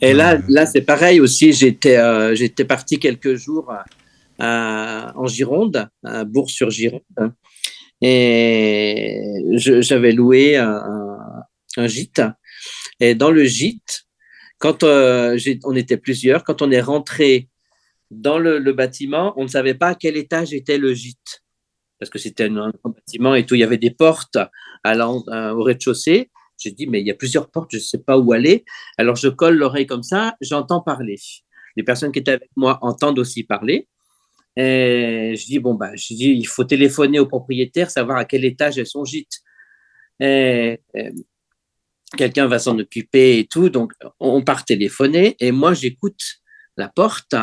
[0.00, 1.52] Et là, là c'est pareil aussi.
[1.52, 3.72] J'étais, euh, j'étais parti quelques jours
[4.40, 7.02] en Gironde, à Bourg-sur-Gironde,
[8.00, 9.20] et
[9.52, 12.22] j'avais loué un, gîte.
[12.98, 14.06] Et dans le gîte,
[14.60, 17.48] quand euh, on était plusieurs, quand on est rentré
[18.10, 21.42] dans le, bâtiment, on ne savait pas à quel étage était le gîte.
[21.98, 23.54] Parce que c'était un, bâtiment et tout.
[23.54, 24.38] Il y avait des portes
[24.86, 26.30] euh, au rez-de-chaussée.
[26.58, 28.64] J'ai dit, mais il y a plusieurs portes, je ne sais pas où aller.
[28.98, 31.16] Alors, je colle l'oreille comme ça, j'entends parler.
[31.76, 33.88] Les personnes qui étaient avec moi entendent aussi parler.
[34.56, 38.44] Et je dis, bon, bah, je dis, il faut téléphoner au propriétaire, savoir à quel
[38.44, 39.40] étage est son gîte.
[40.18, 40.80] Et,
[42.16, 43.68] quelqu'un va s'en occuper et tout.
[43.68, 46.20] Donc, on part téléphoner et moi, j'écoute
[46.76, 47.34] la porte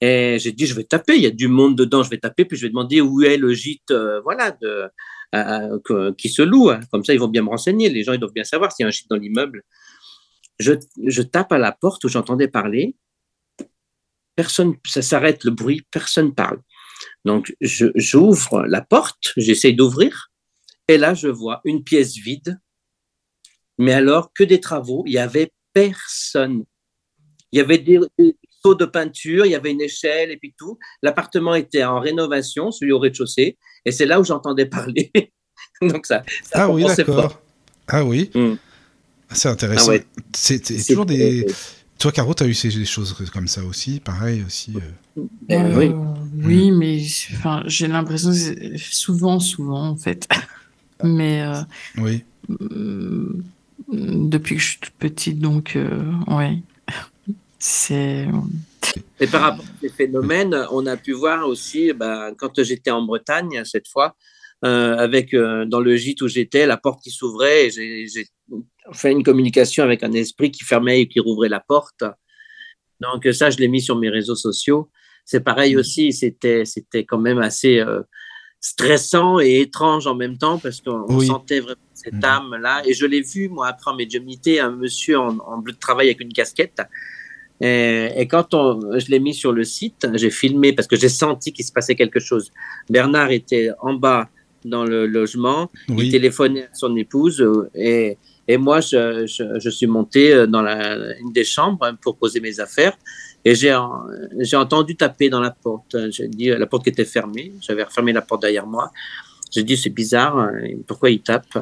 [0.00, 2.44] et j'ai dit, je vais taper, il y a du monde dedans, je vais taper,
[2.44, 4.90] puis je vais demander où est le gîte, euh, voilà, de,
[6.12, 6.70] qui se loue.
[6.90, 7.88] Comme ça, ils vont bien me renseigner.
[7.88, 9.62] Les gens, ils doivent bien savoir s'il y a un gîte dans l'immeuble.
[10.58, 12.96] Je, tape à la porte où j'entendais parler.
[14.36, 16.60] Personne, ça s'arrête le bruit, personne parle.
[17.24, 20.30] Donc, j'ouvre la porte, j'essaye d'ouvrir,
[20.88, 22.58] et là, je vois une pièce vide,
[23.78, 26.64] mais alors que des travaux, il y avait personne.
[27.52, 28.00] Il y avait des,
[28.64, 30.78] seaux de peinture, il y avait une échelle et puis tout.
[31.02, 35.12] L'appartement était en rénovation, celui au rez-de-chaussée, et c'est là où j'entendais parler.
[35.82, 36.24] Donc ça.
[36.52, 37.40] ah oui, d'accord.
[37.86, 38.30] Ah oui.
[38.34, 38.54] Hmm.
[39.30, 39.92] C'est intéressant.
[39.94, 41.46] Ah c'est toujours des.
[41.98, 44.74] Toi, Caro, tu as eu des choses comme ça aussi, pareil aussi.
[44.76, 45.22] Euh.
[45.50, 45.92] Euh, oui.
[46.44, 46.76] oui, hmm.
[46.76, 47.02] mais
[47.66, 48.32] j'ai l'impression
[48.76, 50.28] souvent, souvent, en fait.
[51.04, 51.42] mais.
[51.42, 51.62] Euh,
[51.98, 52.24] oui.
[53.88, 55.78] Hmm, depuis que je suis toute petite, donc
[56.28, 56.62] oui.
[57.58, 58.26] C'est.
[59.20, 63.00] Et par rapport à ces phénomènes, on a pu voir aussi, ben, quand j'étais en
[63.02, 64.14] Bretagne cette fois,
[64.64, 68.26] euh, avec euh, dans le gîte où j'étais, la porte qui s'ouvrait, et j'ai
[68.92, 72.02] fait une communication avec un esprit qui fermait et qui rouvrait la porte.
[73.00, 74.90] Donc ça, je l'ai mis sur mes réseaux sociaux.
[75.26, 75.78] C'est pareil mmh.
[75.78, 78.00] aussi, c'était c'était quand même assez euh,
[78.64, 82.24] stressant et étrange en même temps parce qu'on sentait vraiment cette mmh.
[82.24, 82.82] âme là.
[82.86, 86.06] Et je l'ai vu moi après en médiumnité, un monsieur en, en bleu de travail
[86.06, 86.80] avec une casquette
[87.60, 91.52] et, quand on, je l'ai mis sur le site, j'ai filmé parce que j'ai senti
[91.52, 92.50] qu'il se passait quelque chose.
[92.90, 94.28] Bernard était en bas
[94.64, 98.16] dans le logement, il téléphonait à son épouse euh, et,
[98.48, 102.60] et moi, je, je, je, suis monté dans la, une des chambres pour poser mes
[102.60, 102.96] affaires.
[103.44, 103.76] Et j'ai
[104.40, 105.96] j'ai entendu taper dans la porte.
[106.10, 107.52] J'ai dit la porte qui était fermée.
[107.60, 108.90] J'avais refermé la porte derrière moi.
[109.54, 110.38] J'ai dit c'est bizarre.
[110.38, 110.52] hein,
[110.86, 111.58] Pourquoi il tape?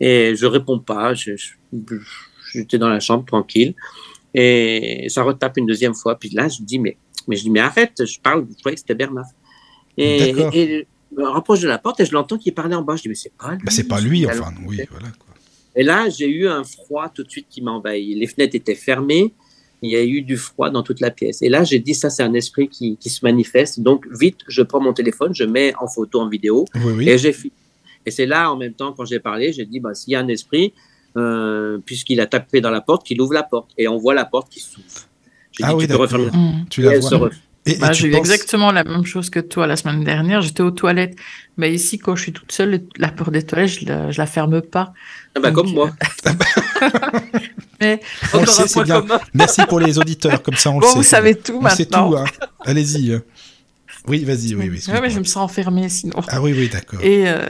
[0.00, 1.14] Et je réponds pas.
[1.14, 1.54] Je- je-
[2.52, 3.74] J'étais dans la chambre tranquille.
[4.34, 6.18] Et ça retape une deuxième fois.
[6.18, 6.96] Puis là, je dis mais
[7.28, 8.04] mais je dis mais arrête.
[8.04, 8.46] Je parle.
[8.50, 9.24] Je croyais que c'était Bernard.
[9.96, 10.50] Et, D'accord.
[10.54, 12.96] et je me rapproche de la porte et je l'entends qui parlait en bas.
[12.96, 13.58] Je dis mais c'est pas lui.
[13.64, 15.08] Bah, c'est pas lui, enfin, oui, voilà.
[15.18, 15.34] Quoi.
[15.76, 18.14] et là, j'ai eu un froid tout de suite qui m'a envahi.
[18.14, 19.32] Les fenêtres étaient fermées.
[19.82, 21.42] Il y a eu du froid dans toute la pièce.
[21.42, 23.80] Et là, j'ai dit, ça, c'est un esprit qui, qui se manifeste.
[23.80, 27.08] Donc, vite, je prends mon téléphone, je mets en photo, en vidéo, Oui, oui.
[27.08, 27.52] et j'ai filmé.
[28.06, 30.20] Et c'est là, en même temps, quand j'ai parlé, j'ai dit, bah, s'il y a
[30.20, 30.72] un esprit,
[31.16, 33.70] euh, puisqu'il a tapé dans la porte, qu'il ouvre la porte.
[33.76, 34.86] Et on voit la porte qui s'ouvre.
[35.52, 36.64] J'ai Ah dit, oui, tu peux refermer la Mm.
[36.70, 37.30] Tu la vois.
[37.66, 40.02] Et, et Bah, tu j'ai eu penses- exactement la même chose que toi la semaine
[40.04, 40.40] dernière.
[40.42, 41.14] J'étais aux toilettes.
[41.56, 44.26] Mais ici, quand je suis toute seule, la porte des toilettes, je la, je la
[44.26, 44.92] ferme pas.
[45.36, 45.90] Ah bah, Donc, comme moi.
[47.82, 48.00] Mais
[48.34, 49.00] On sait, un c'est point bien.
[49.02, 49.20] commun.
[49.34, 50.98] Merci pour les auditeurs, comme ça on le bon, sait.
[50.98, 52.10] vous savez tout On sait maintenant.
[52.10, 52.24] tout, hein.
[52.64, 53.20] Allez-y.
[54.08, 54.80] Oui, vas-y, oui, oui.
[54.92, 56.14] Ouais, mais je me sens enfermée sinon.
[56.28, 57.00] Ah oui, oui, d'accord.
[57.02, 57.46] Et, euh,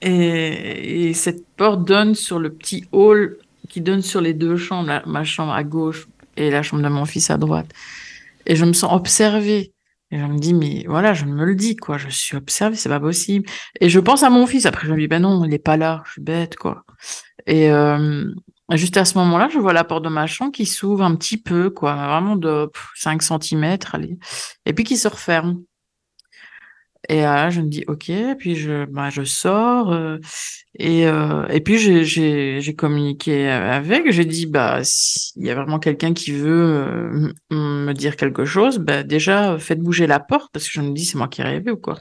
[0.00, 3.36] et, et cette porte donne sur le petit hall
[3.68, 6.88] qui donne sur les deux chambres, la- ma chambre à gauche et la chambre de
[6.88, 7.70] mon fils à droite.
[8.46, 9.72] Et je me sens observée.
[10.10, 11.96] Et je me dis, mais voilà, je me le dis, quoi.
[11.96, 13.46] Je suis observée, c'est pas possible.
[13.80, 14.66] Et je pense à mon fils.
[14.66, 16.02] Après, je me dis, ben non, il est pas là.
[16.04, 16.84] Je suis bête, quoi.
[17.46, 18.24] Et euh,
[18.76, 21.36] juste à ce moment-là, je vois la porte de ma chambre qui s'ouvre un petit
[21.36, 21.94] peu, quoi.
[21.94, 24.18] Vraiment de pff, 5 cm, allez.
[24.66, 25.62] Et puis qui se referme.
[27.08, 30.18] Et là, je me dis, OK, puis je, bah, je sors, euh,
[30.78, 36.14] et, euh, et puis j'ai, communiqué avec, j'ai dit, bah, s'il y a vraiment quelqu'un
[36.14, 40.72] qui veut euh, me dire quelque chose, bah, déjà, faites bouger la porte, parce que
[40.72, 41.98] je me dis, c'est moi qui ai rêvé ou quoi.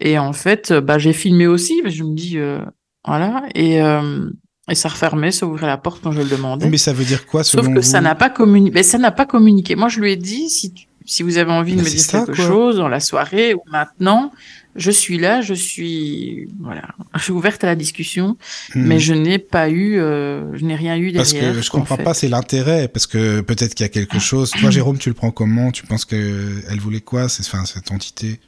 [0.00, 2.60] Et en fait, bah, j'ai filmé aussi, mais je me dis, euh,
[3.06, 4.28] voilà, et, euh,
[4.68, 6.68] et ça refermait, ça ouvrait la porte quand je le demandais.
[6.68, 8.72] Mais ça veut dire quoi, selon Sauf que ça n'a pas communiqué.
[8.74, 9.76] Mais ça n'a pas communiqué.
[9.76, 12.00] Moi, je lui ai dit, si, tu- si vous avez envie de Mais me dire
[12.00, 12.46] ça, quelque quoi.
[12.46, 14.30] chose dans la soirée ou maintenant,
[14.76, 16.82] je suis là, je suis, voilà,
[17.16, 18.36] je suis ouverte à la discussion,
[18.74, 18.82] Hmm.
[18.86, 21.54] mais je n'ai pas eu, euh, je n'ai rien eu Parce derrière.
[21.54, 22.04] que je comprends fait.
[22.04, 24.50] pas, c'est l'intérêt, parce que peut-être qu'il y a quelque chose.
[24.52, 25.72] Toi, Jérôme, tu le prends comment?
[25.72, 28.38] Tu penses que elle voulait quoi c'est, enfin, cette entité?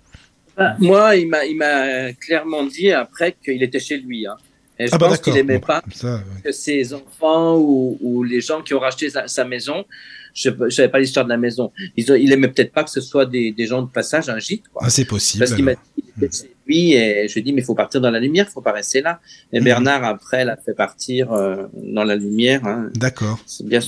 [0.57, 4.27] Bah, Moi, il m'a, il m'a clairement dit après qu'il était chez lui.
[4.27, 4.35] hein.
[4.81, 6.41] Et je Ah bah pense qu'il aimait Bon, pas comme ça, ouais.
[6.45, 9.85] que ses enfants ou, ou les gens qui ont racheté sa, sa maison,
[10.33, 13.01] je ne savais pas l'histoire de la maison, ils il aimait peut-être pas que ce
[13.01, 14.69] soit des, des gens de passage, un gîte.
[14.73, 14.83] Quoi.
[14.87, 15.41] Ah, c'est possible.
[15.41, 18.01] Parce qu'il m'a dit chez lui et je lui ai dit, mais il faut partir
[18.01, 19.21] dans la lumière, il faut pas rester là.
[19.53, 19.65] Et Mhm.
[19.65, 22.65] Bernard, après, l'a fait partir euh, dans la lumière.
[22.65, 22.89] hein.
[22.95, 23.39] D'accord.
[23.47, 23.81] C'est bien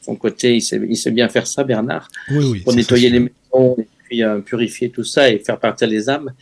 [0.00, 2.60] son côté, il sait, il sait bien faire ça, Bernard, Oui, oui.
[2.60, 6.08] pour nettoyer c'est les maisons et puis euh, purifier tout ça et faire partir les
[6.08, 6.32] âmes.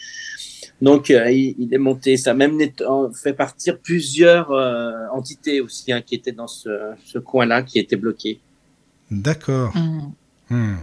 [0.83, 2.59] Donc, euh, il, il est monté, ça a même
[3.15, 6.69] fait partir plusieurs euh, entités aussi hein, qui étaient dans ce,
[7.05, 8.41] ce coin-là, qui étaient bloquées.
[9.11, 9.75] D'accord.
[9.77, 10.13] Mhm.
[10.51, 10.77] Hmm.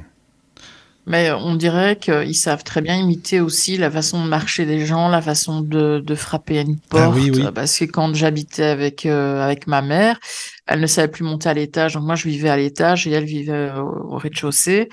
[1.05, 5.09] Mais on dirait qu'ils savent très bien imiter aussi la façon de marcher des gens,
[5.09, 7.15] la façon de, de frapper à une Ah porte.
[7.15, 7.43] oui, oui.
[7.53, 10.17] Parce que quand j'habitais avec, euh, avec ma mère,
[10.65, 11.95] elle ne savait plus monter à l'étage.
[11.95, 14.87] Donc moi, je vivais à l'étage et elle vivait au, au rez-de-chaussée.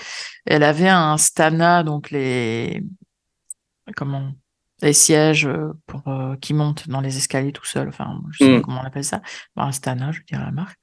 [0.46, 2.82] Elle avait un stana, donc les,
[3.96, 4.32] comment,
[4.82, 7.88] les sièges euh, pour, euh, qui montent dans les escaliers tout seul.
[7.88, 8.62] Enfin, je sais pas Mm.
[8.62, 9.20] comment on appelle ça.
[9.56, 10.78] Bon, un stana, je dirais la marque.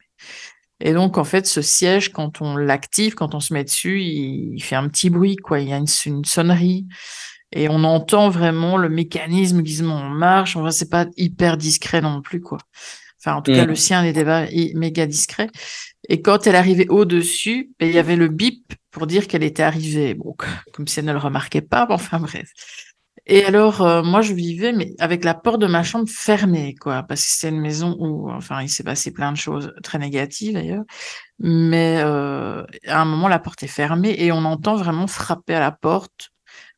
[0.79, 4.53] Et donc, en fait, ce siège, quand on l'active, quand on se met dessus, il,
[4.55, 5.59] il fait un petit bruit, quoi.
[5.59, 6.87] Il y a une, une sonnerie.
[7.51, 10.55] Et on entend vraiment le mécanisme qui se met en marche.
[10.55, 12.59] Enfin, c'est pas hyper discret non plus, quoi.
[13.19, 13.69] Enfin, en tout cas, Mm.
[13.69, 14.45] le sien n'était pas
[14.75, 15.49] méga discret.
[16.09, 19.63] Et quand elle arrivait au-dessus, ben, il y avait le bip pour dire qu'elle était
[19.63, 20.13] arrivée.
[20.13, 20.35] Bon,
[20.73, 21.85] comme si elle ne le remarquait pas.
[21.87, 22.51] Bon, enfin, bref.
[23.29, 27.03] Et alors, euh, moi, je vivais, mais avec la porte de ma chambre fermée, quoi,
[27.03, 30.53] parce que c'était une maison où, enfin, il s'est passé plein de choses très négatives
[30.53, 30.85] d'ailleurs.
[31.39, 35.59] Mais euh, à un moment, la porte est fermée et on entend vraiment frapper à
[35.59, 36.29] la porte,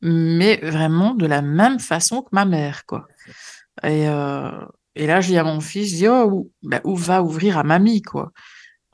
[0.01, 3.05] mais vraiment de la même façon que ma mère, quoi.
[3.83, 4.51] Et, euh,
[4.95, 7.59] et là, je dis à mon fils, je dis, oh, où, bah, où va ouvrir
[7.59, 8.31] à mamie, quoi.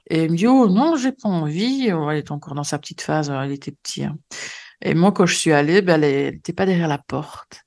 [0.09, 1.91] Et il me dit, oh non, j'ai pas envie.
[1.93, 4.05] Oh, elle est encore dans sa petite phase, elle était petite.
[4.05, 4.17] hein.
[4.85, 7.61] Et moi, quand je suis allée, ben, elle n'était pas derrière la porte.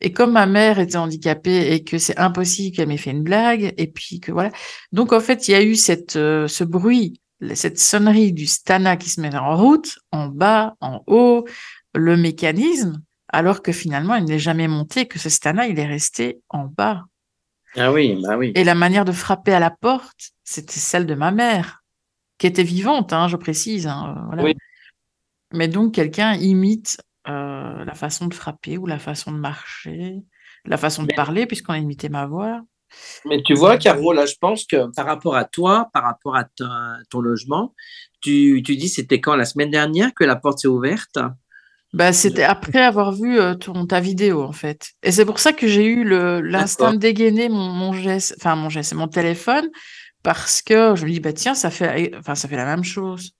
[0.00, 3.74] Et comme ma mère était handicapée et que c'est impossible qu'elle m'ait fait une blague,
[3.76, 4.50] et puis que voilà.
[4.90, 7.20] Donc, en fait, il y a eu cette, euh, ce bruit,
[7.54, 11.44] cette sonnerie du stana qui se met en route, en bas, en haut,
[11.94, 16.40] le mécanisme, alors que finalement, il n'est jamais monté, que ce stana, il est resté
[16.48, 17.04] en bas.
[17.76, 18.52] Ah oui, bah oui.
[18.54, 21.82] Et la manière de frapper à la porte, c'était celle de ma mère,
[22.38, 23.86] qui était vivante, hein, je précise.
[23.86, 24.44] hein, euh, voilà.
[24.44, 24.56] Oui.
[25.52, 26.98] Mais donc, quelqu'un imite
[27.28, 30.16] euh, la façon de frapper ou la façon de marcher,
[30.64, 32.62] la façon de Mais- parler, puisqu'on a imité ma voix.
[33.24, 36.44] Mais tu vois, Caro, là, je pense que par rapport à toi, par rapport à
[37.08, 37.74] ton logement,
[38.20, 41.18] tu, tu dis c'était quand la semaine dernière que la porte s'est ouverte?
[41.94, 44.92] Bah, c'était après avoir vu euh, ton, ta vidéo, en fait.
[45.02, 48.68] Et c'est pour ça que j'ai eu l'instinct de dégainer mon, mon geste, enfin, mon
[48.70, 49.68] geste, mon téléphone,
[50.22, 53.32] parce que je me dis, bah, tiens, ça fait, enfin, ça fait la même chose.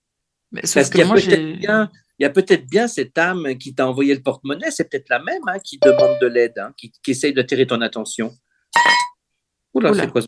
[0.50, 1.60] Mais, sauf que moi, j'ai.
[2.22, 5.20] Il y a peut-être bien cette âme qui t'a envoyé le porte-monnaie, c'est peut-être la
[5.20, 8.32] même hein, qui demande de l'aide, hein, qui, qui, essaye d'attirer ton attention.
[9.74, 10.22] Oula, c'est quoi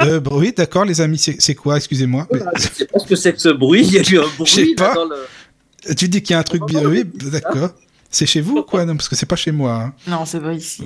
[0.00, 2.26] euh, oui, d'accord, les amis, c'est quoi Excusez-moi?
[2.32, 3.82] Je ne sais pas ce que c'est que ce bruit.
[3.84, 5.94] Il y a eu un bruit dans le.
[5.94, 6.82] Tu dis qu'il y a un truc bien.
[6.86, 7.72] Oui, d'accord.
[8.08, 8.86] C'est chez vous ou quoi?
[8.86, 9.74] Non, parce que c'est pas chez moi.
[9.74, 9.94] Hein.
[10.06, 10.84] Non, c'est pas ici.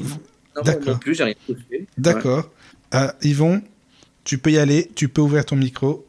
[0.65, 0.95] D'accord.
[0.95, 1.87] Non plus, j'ai rien touché.
[1.97, 2.51] D'accord.
[2.93, 3.63] Euh, Yvon,
[4.25, 4.91] tu peux y aller.
[4.97, 6.05] Tu peux ouvrir ton micro.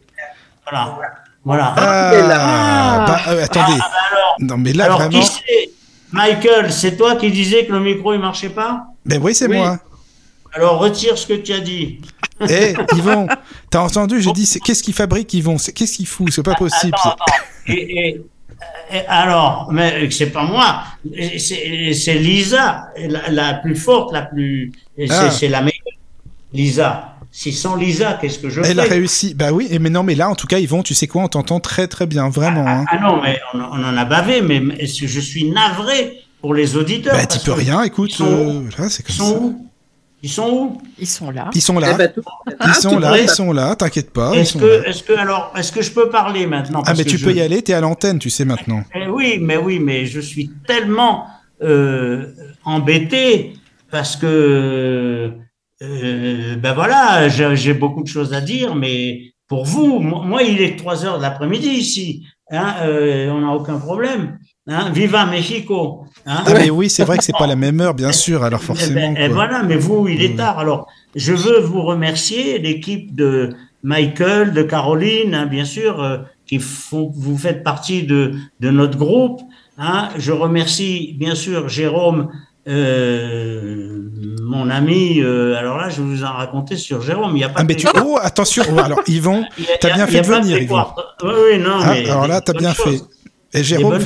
[0.63, 1.23] Voilà.
[1.45, 1.73] Voilà.
[1.77, 3.05] Ah, ah.
[3.07, 3.79] Bah, euh, attendez.
[3.79, 5.21] Ah, bah non, mais là, alors, vraiment.
[6.11, 9.79] Michael, c'est toi qui disais que le micro il marchait pas Ben oui, c'est moi.
[10.53, 12.01] Alors retire ce que tu as dit.
[12.49, 13.27] Eh, Yvon,
[13.69, 15.57] t'as entendu J'ai dit, qu'est-ce qu'il fabrique, Yvon?
[15.57, 16.31] Qu'est-ce qu'il fout?
[16.31, 16.95] C'est pas possible.
[16.97, 17.33] Attends, attends.
[17.67, 18.21] Et,
[18.91, 20.83] et, alors, mais c'est pas moi,
[21.37, 24.71] c'est Lisa, la, la, plus forte, la plus,
[25.09, 25.29] ah.
[25.29, 25.73] c'est la meilleure.
[26.53, 27.15] Lisa.
[27.31, 29.33] Si sans Lisa, qu'est-ce que je Elle fais Elle a réussi.
[29.33, 31.59] Bah oui, mais non, mais là, en tout cas, Yvon, tu sais quoi, on t'entend
[31.59, 32.65] très très bien, vraiment.
[32.67, 32.85] Ah, hein.
[32.89, 37.15] ah non, mais on, on, en a bavé, mais je suis navré pour les auditeurs.
[37.15, 38.17] Bah, tu peux rien, écoute.
[38.21, 39.23] Euh, là, c'est comme ça.
[39.23, 39.69] Où
[40.21, 41.49] ils sont où Ils sont là.
[41.53, 41.91] Ils sont là.
[41.93, 42.11] Eh ben,
[42.67, 44.33] ils sont là, ils sont là, t'inquiète pas.
[44.33, 47.33] Est-ce que, est-ce que, alors, est-ce que je peux parler maintenant Ah, mais tu peux
[47.33, 48.83] y aller, t'es à l'antenne, tu sais maintenant.
[48.93, 51.27] Eh oui, mais oui, mais je suis tellement
[51.61, 52.33] euh,
[52.65, 53.53] embêté
[53.91, 55.31] parce que,
[55.81, 60.77] euh, ben voilà, j'ai beaucoup de choses à dire, mais pour vous, moi, il est
[60.77, 64.37] 3 heures de l'après-midi ici, hein, euh, on n'a aucun problème.
[64.67, 66.05] Hein, Viva Mexico.
[66.27, 66.43] Hein.
[66.45, 68.43] Ah mais oui, c'est vrai que c'est pas la même heure, bien sûr.
[68.43, 69.15] Alors forcément.
[69.15, 70.59] Et, voilà, mais vous, il est tard.
[70.59, 76.59] Alors, je veux vous remercier, l'équipe de Michael, de Caroline, hein, bien sûr, euh, qui
[76.59, 79.41] font, vous faites partie de, de notre groupe.
[79.79, 80.09] Hein.
[80.17, 82.29] Je remercie bien sûr Jérôme,
[82.67, 83.98] euh,
[84.49, 85.21] mon ami.
[85.21, 87.37] Euh, alors là, je vais vous en raconter sur Jérôme.
[87.37, 87.61] Il y a pas.
[87.61, 88.63] Ah mais tu oh attention.
[88.73, 89.45] Oh, alors Yvon,
[89.79, 90.57] t'as bien fait de venir.
[90.57, 90.85] Yvon.
[91.23, 91.79] Oui, oui, non.
[91.81, 93.01] Ah, alors là, t'as bien fait.
[93.53, 93.97] Et Jérôme,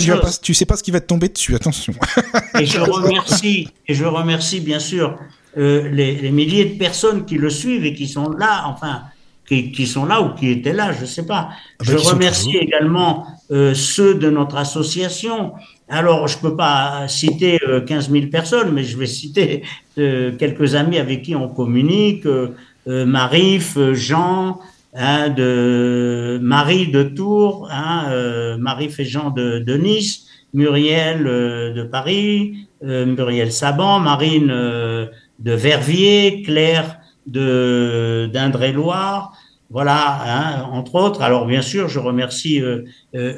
[0.42, 1.94] tu, sais pas ce qui va te tomber dessus, attention.
[2.60, 5.18] et je remercie, et je remercie bien sûr
[5.58, 9.02] euh, les, les, milliers de personnes qui le suivent et qui sont là, enfin,
[9.46, 11.50] qui, qui sont là ou qui étaient là, je sais pas.
[11.52, 15.54] Ah ben, je remercie également euh, ceux de notre association.
[15.90, 19.64] Alors, je peux pas citer euh, 15 000 personnes, mais je vais citer
[19.98, 22.26] euh, quelques amis avec qui on communique.
[22.26, 22.56] Euh,
[22.88, 24.60] euh, Marif, Jean,
[24.94, 32.68] hein, de Marie de Tours, hein, euh, Marie Féjean de, Nice, Muriel euh, de Paris,
[32.84, 35.08] euh, Muriel Saban, Marine euh,
[35.40, 39.34] de Verviers, Claire de d'Indre-et-Loire.
[39.70, 41.22] Voilà, hein, entre autres.
[41.22, 42.84] Alors bien sûr, je remercie euh,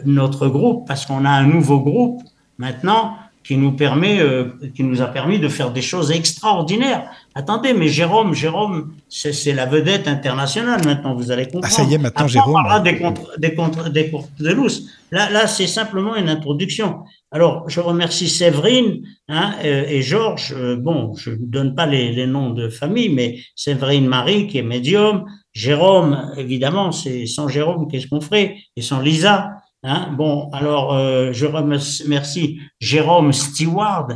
[0.05, 2.21] notre groupe parce qu'on a un nouveau groupe
[2.57, 4.45] maintenant qui nous permet, euh,
[4.75, 7.11] qui nous a permis de faire des choses extraordinaires.
[7.35, 11.13] Attendez, mais Jérôme, Jérôme, c'est la vedette internationale maintenant.
[11.13, 11.67] Vous allez comprendre.
[11.67, 12.63] Ah ça y est, maintenant Jérôme.
[12.67, 14.87] On des contre, des contre, des courtes de lousse.
[15.11, 17.03] Là, là, c'est simplement une introduction.
[17.31, 20.55] Alors, je remercie Séverine hein, euh, et Georges.
[20.57, 24.57] Euh, bon, je ne donne pas les, les, noms de famille, mais Séverine Marie qui
[24.57, 25.25] est médium.
[25.53, 28.57] Jérôme, évidemment, c'est sans Jérôme, qu'est-ce qu'on ferait?
[28.75, 29.51] Et sans Lisa,
[29.87, 30.09] Hein?
[30.17, 34.07] Bon, alors euh, je remercie Jérôme Stewart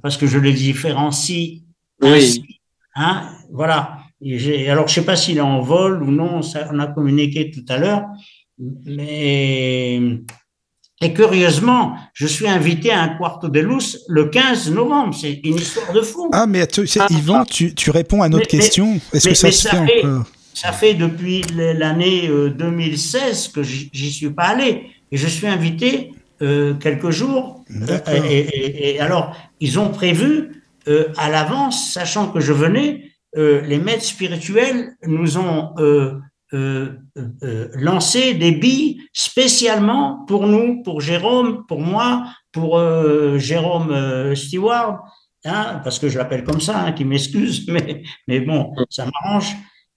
[0.00, 1.62] parce que je le différencie.
[2.00, 2.44] Oui.
[2.94, 3.98] Hein, voilà.
[4.22, 6.42] Et alors je sais pas s'il est en vol ou non.
[6.42, 8.04] Ça, on a communiqué tout à l'heure,
[8.58, 10.00] mais
[11.02, 15.14] et curieusement, je suis invité à un quarto de luz le 15 novembre.
[15.14, 16.30] C'est une histoire de fou.
[16.32, 18.98] Ah, mais tu, ah, Yvan, tu, tu, réponds à notre mais, question.
[19.12, 20.24] Est-ce que ça se fait, fait encore?
[20.54, 24.90] Ça fait depuis l'année 2016 euh, que j'y suis pas allé.
[25.12, 27.64] Et je suis invité euh, quelques jours.
[27.70, 27.98] Euh,
[28.28, 33.60] et, et, et, alors, ils ont prévu euh, à l'avance, sachant que je venais, euh,
[33.62, 35.74] les maîtres spirituels nous ont
[37.74, 42.80] lancé des billes spécialement pour nous, pour Jérôme, pour moi, pour
[43.38, 45.02] Jérôme Stewart,
[45.44, 49.54] hein, parce que je l'appelle comme ça, hein, qui m'excuse, mais, mais bon, ça m'arrange.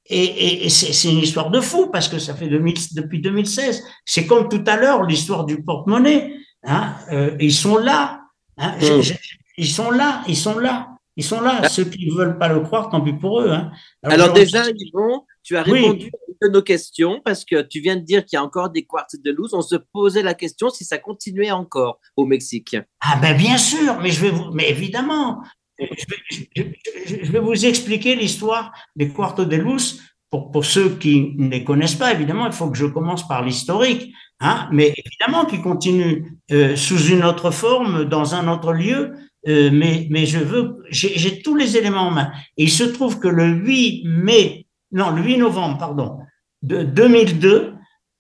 [0.10, 3.84] Et, et, et c'est une histoire de fou parce que ça fait 2000, depuis 2016.
[4.06, 6.34] C'est comme tout à l'heure l'histoire du porte-monnaie.
[6.64, 8.22] Hein, euh, ils sont là.
[8.58, 9.14] Hein, mmh.
[9.58, 10.24] ils sont là.
[10.28, 10.90] Ils sont là.
[11.16, 11.60] Ils sont là.
[11.64, 11.70] Ah.
[11.70, 13.50] Ceux qui ne veulent pas le croire, tant pis pour eux.
[13.50, 13.72] Hein.
[14.04, 16.10] Alors, Alors déjà, Yvon, tu as répondu
[16.42, 19.20] à nos questions parce que tu viens de dire qu'il y a encore des quartz
[19.22, 19.54] de loose.
[19.54, 22.78] On se posait la question si ça continuait encore au Mexique.
[23.02, 25.44] Ah ben bien sûr, mais je vais vous, mais évidemment,
[25.80, 30.02] je, vais vous expliquer l'histoire des Quarto de Luz.
[30.30, 33.44] Pour, pour ceux qui ne les connaissent pas, évidemment, il faut que je commence par
[33.44, 39.16] l'historique, hein, mais évidemment qui continue euh, sous une autre forme, dans un autre lieu,
[39.48, 42.32] euh, mais, mais je veux, j'ai tous les éléments en main.
[42.58, 46.20] Et il se trouve que le 8 mai, non, le 8 novembre, pardon,
[46.62, 47.74] de 2002,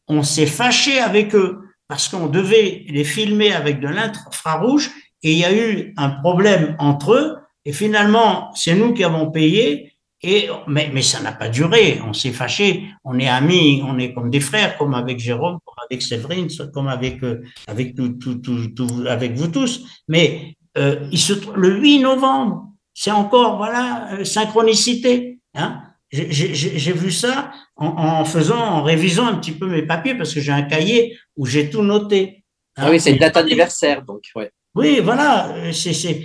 [0.07, 4.89] on s'est fâché avec eux parce qu'on devait les filmer avec de l'infrarouge
[5.23, 9.31] et il y a eu un problème entre eux et finalement, c'est nous qui avons
[9.31, 11.99] payé et, mais, mais ça n'a pas duré.
[12.05, 12.85] On s'est fâché.
[13.03, 13.81] On est amis.
[13.85, 17.95] On est comme des frères, comme avec Jérôme, comme avec Séverine, comme avec, euh, avec
[17.95, 19.85] tout, tout, tout, tout, avec vous tous.
[20.07, 25.39] Mais euh, il se, le 8 novembre, c'est encore, voilà, euh, synchronicité.
[25.53, 30.33] Hein j'ai vu ça en, en, faisant, en révisant un petit peu mes papiers parce
[30.33, 32.43] que j'ai un cahier où j'ai tout noté.
[32.75, 32.85] Hein.
[32.87, 34.49] Ah oui, c'est une date anniversaire, donc, ouais.
[34.75, 35.53] Oui, voilà.
[35.71, 36.23] C'est,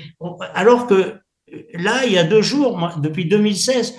[0.55, 1.18] alors que
[1.74, 3.94] là, il y a deux jours, depuis 2016,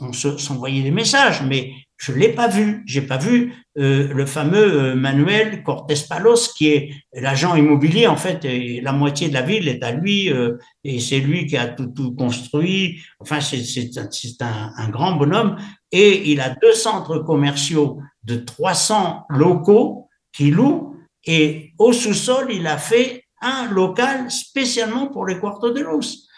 [0.00, 2.82] on s'envoyait des messages, mais je l'ai pas vu.
[2.86, 8.06] J'ai pas vu euh, le fameux euh, Manuel Cortés Palos, qui est l'agent immobilier.
[8.06, 11.46] En fait, et la moitié de la ville est à lui, euh, et c'est lui
[11.46, 13.00] qui a tout, construit.
[13.18, 15.56] Enfin, c'est un, un, grand bonhomme.
[15.92, 20.96] Et il a deux centres commerciaux de 300 locaux qu'il loue.
[21.26, 26.29] Et au sous-sol, il a fait un local spécialement pour les Quartos de Luz.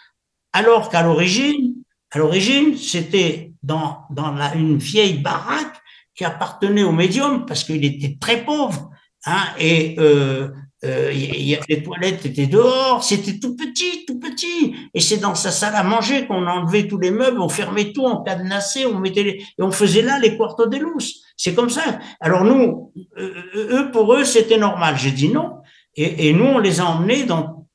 [0.53, 1.73] Alors qu'à l'origine,
[2.11, 5.81] à l'origine, c'était dans, dans la, une vieille baraque
[6.15, 8.91] qui appartenait au médium parce qu'il était très pauvre.
[9.25, 10.49] Hein, et euh,
[10.83, 14.75] euh, les toilettes étaient dehors, c'était tout petit, tout petit.
[14.93, 18.05] Et c'est dans sa salle à manger qu'on enlevait tous les meubles, on fermait tout,
[18.05, 21.23] on cadenassait, on mettait les, et on faisait là les quartos de luz.
[21.37, 21.99] C'est comme ça.
[22.19, 24.97] Alors nous, euh, eux, pour eux, c'était normal.
[24.97, 25.61] J'ai dit non.
[25.95, 27.67] Et, et, nous, on les a emmenés dans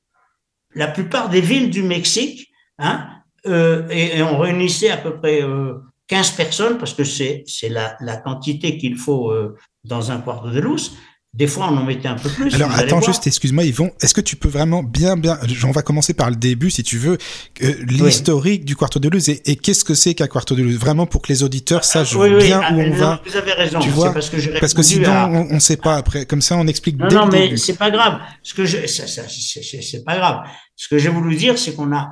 [0.75, 2.48] la plupart des villes du Mexique
[2.79, 3.07] Hein
[3.47, 5.75] euh, et, et, on réunissait à peu près euh,
[6.07, 10.59] 15 personnes parce que c'est la, la quantité qu'il faut euh, dans un quarto de
[10.59, 10.93] lousse.
[11.31, 12.55] Des fois, on en mettait un peu plus.
[12.55, 13.91] Alors, attends, juste, excuse-moi, Yvon.
[14.01, 16.97] Est-ce que tu peux vraiment bien, bien, on va commencer par le début, si tu
[16.97, 17.19] veux,
[17.61, 18.65] euh, l'historique oui.
[18.65, 21.21] du Quarto de Luz et, et qu'est-ce que c'est qu'un Quarto de Luz Vraiment pour
[21.21, 23.21] que les auditeurs sachent oui, bien oui, où on non, va.
[23.27, 23.77] Vous avez raison.
[23.77, 25.27] Tu vois parce que Parce que sinon, à...
[25.27, 26.25] on ne sait pas après.
[26.25, 28.21] Comme ça, on explique non, dès non, le mais c'est pas grave.
[28.41, 30.47] Ce que je, c'est pas grave.
[30.75, 32.09] Ce que j'ai voulu dire, c'est qu'on a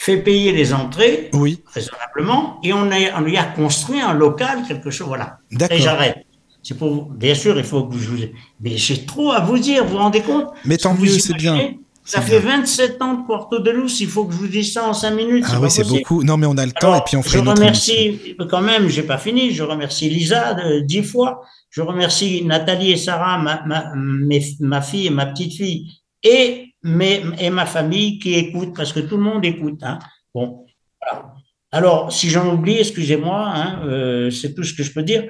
[0.00, 1.62] fait payer les entrées oui.
[1.74, 5.38] raisonnablement et on, a, on lui a construit un local, quelque chose, voilà.
[5.52, 5.76] D'accord.
[5.76, 6.26] Et j'arrête.
[6.62, 8.16] C'est pour, bien sûr, il faut que je vous,
[8.62, 10.46] mais j'ai trop à vous dire, vous vous rendez compte?
[10.64, 11.74] Mais tant mieux, c'est bien.
[12.02, 14.88] Ça fait 27 ans de Porto de Luz, il faut que je vous dise ça
[14.88, 15.44] en 5 minutes.
[15.46, 16.22] Ah oui, c'est beaucoup.
[16.24, 18.34] Non, mais on a le temps Alors, et puis on Je fait notre remercie, émission.
[18.50, 21.42] quand même, j'ai pas fini, je remercie Lisa dix fois.
[21.68, 25.88] Je remercie Nathalie et Sarah, ma, ma, mes, ma fille et ma petite fille,
[26.22, 29.80] et, mes, et ma famille qui écoute, parce que tout le monde écoute.
[29.82, 29.98] Hein.
[30.34, 30.64] Bon,
[31.00, 31.34] voilà.
[31.72, 35.24] Alors, si j'en oublie, excusez-moi, hein, euh, c'est tout ce que je peux dire.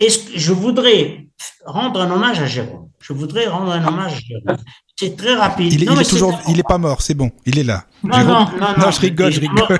[0.00, 1.26] Est-ce que je voudrais
[1.64, 2.88] rendre un hommage à Jérôme?
[3.00, 4.56] Je voudrais rendre un hommage à Jérôme.
[4.96, 5.72] C'est très rapide.
[5.72, 7.62] Il est, Non, il mais est toujours, il est pas mort, c'est bon, il est
[7.64, 7.84] là.
[8.02, 8.90] Non, Jérôme- non, non, non.
[8.90, 9.78] je rigole, je rigole.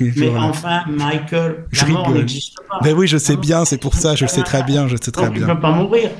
[0.00, 2.18] Mais enfin, Michael, Je la mort rigole.
[2.20, 2.78] n'existe pas.
[2.82, 5.26] Mais oui, je sais bien, c'est pour ça, je sais très bien, je sais très
[5.26, 5.54] Donc, il ne bien.
[5.54, 6.10] peut pas mourir.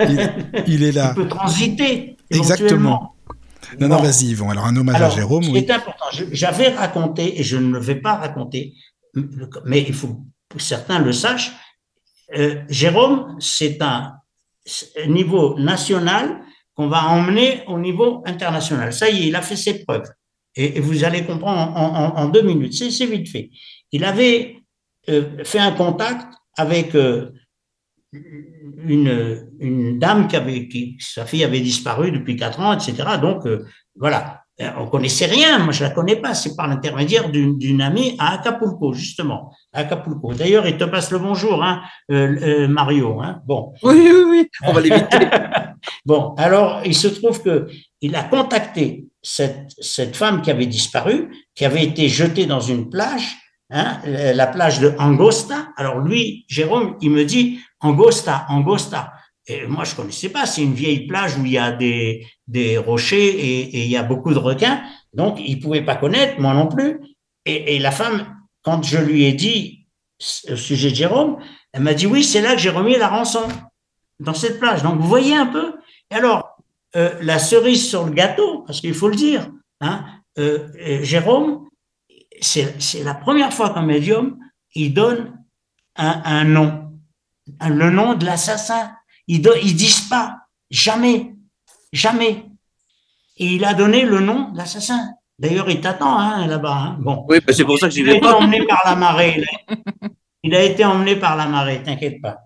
[0.00, 0.32] Il,
[0.66, 1.14] il est là.
[1.16, 2.16] Il peut transiter.
[2.30, 3.13] Exactement.
[3.80, 4.50] Non, non, vas-y, Yvon.
[4.50, 5.60] Alors, un hommage Alors, à Jérôme, ce qui oui.
[5.60, 8.74] est important, j'avais raconté, et je ne le vais pas raconter,
[9.64, 11.52] mais il faut que certains le sachent,
[12.36, 14.14] euh, Jérôme, c'est un
[14.64, 16.40] c'est niveau national
[16.74, 18.92] qu'on va emmener au niveau international.
[18.92, 20.08] Ça y est, il a fait ses preuves.
[20.56, 22.72] Et, et vous allez comprendre en, en- en deux minutes.
[22.74, 23.50] C'est c'est vite fait.
[23.92, 24.56] Il avait
[25.10, 27.30] euh, fait un contact avec euh,
[28.86, 33.18] une, une dame qui avait, qui, sa fille avait disparu depuis quatre ans, etc.
[33.20, 33.64] Donc, euh,
[33.96, 34.44] voilà.
[34.60, 38.14] Euh, On connaissait rien, moi je la connais pas, c'est par l'intermédiaire d'une d'une amie
[38.20, 39.52] à Acapulco, justement.
[39.72, 40.32] À Acapulco.
[40.32, 43.20] D'ailleurs, il te passe le bonjour, hein, euh, euh, Mario.
[43.20, 43.40] Hein.
[43.46, 43.72] Bon.
[43.82, 45.18] Oui, oui, oui, on va l'éviter.
[46.06, 47.66] Bon, alors il se trouve que
[48.00, 52.88] il a contacté cette, cette femme qui avait disparu, qui avait été jetée dans une
[52.88, 53.36] plage,
[53.70, 55.68] hein, la plage de Angosta.
[55.76, 59.12] Alors lui, Jérôme, il me dit Angosta, Angosta.
[59.46, 60.46] Et moi, je connaissais pas.
[60.46, 64.32] C'est une vieille plage où il y a des, rochers et, il y a beaucoup
[64.32, 64.82] de requins.
[65.12, 67.00] Donc, il pouvait pas connaître, moi non plus.
[67.44, 68.26] Et, la femme,
[68.62, 69.86] quand je lui ai dit
[70.50, 71.38] au sujet de Jérôme,
[71.72, 73.46] elle m'a dit oui, c'est là que j'ai remis la rançon
[74.18, 74.82] dans cette plage.
[74.82, 75.74] Donc, vous voyez un peu.
[76.10, 76.56] Alors,
[76.96, 80.06] euh, la cerise sur le gâteau, parce qu'il faut le dire, hein,
[80.38, 81.68] euh, euh, Jérôme,
[82.40, 84.38] c'est la première fois qu'un médium,
[84.74, 85.38] il donne
[85.96, 86.92] un, nom,
[87.60, 88.92] le nom de l'assassin.
[89.26, 90.36] Ils ils disent pas,
[90.70, 91.34] jamais,
[91.92, 92.44] jamais.
[93.36, 95.10] Et il a donné le nom de l'assassin.
[95.38, 96.74] D'ailleurs, il t'attend hein, là-bas.
[96.74, 96.96] Hein.
[97.00, 97.24] Bon.
[97.28, 99.44] Oui, bah, c'est pour ça que j'y vais Il a été emmené par la marée.
[100.42, 102.36] Il a été emmené par la marée, t'inquiète pas.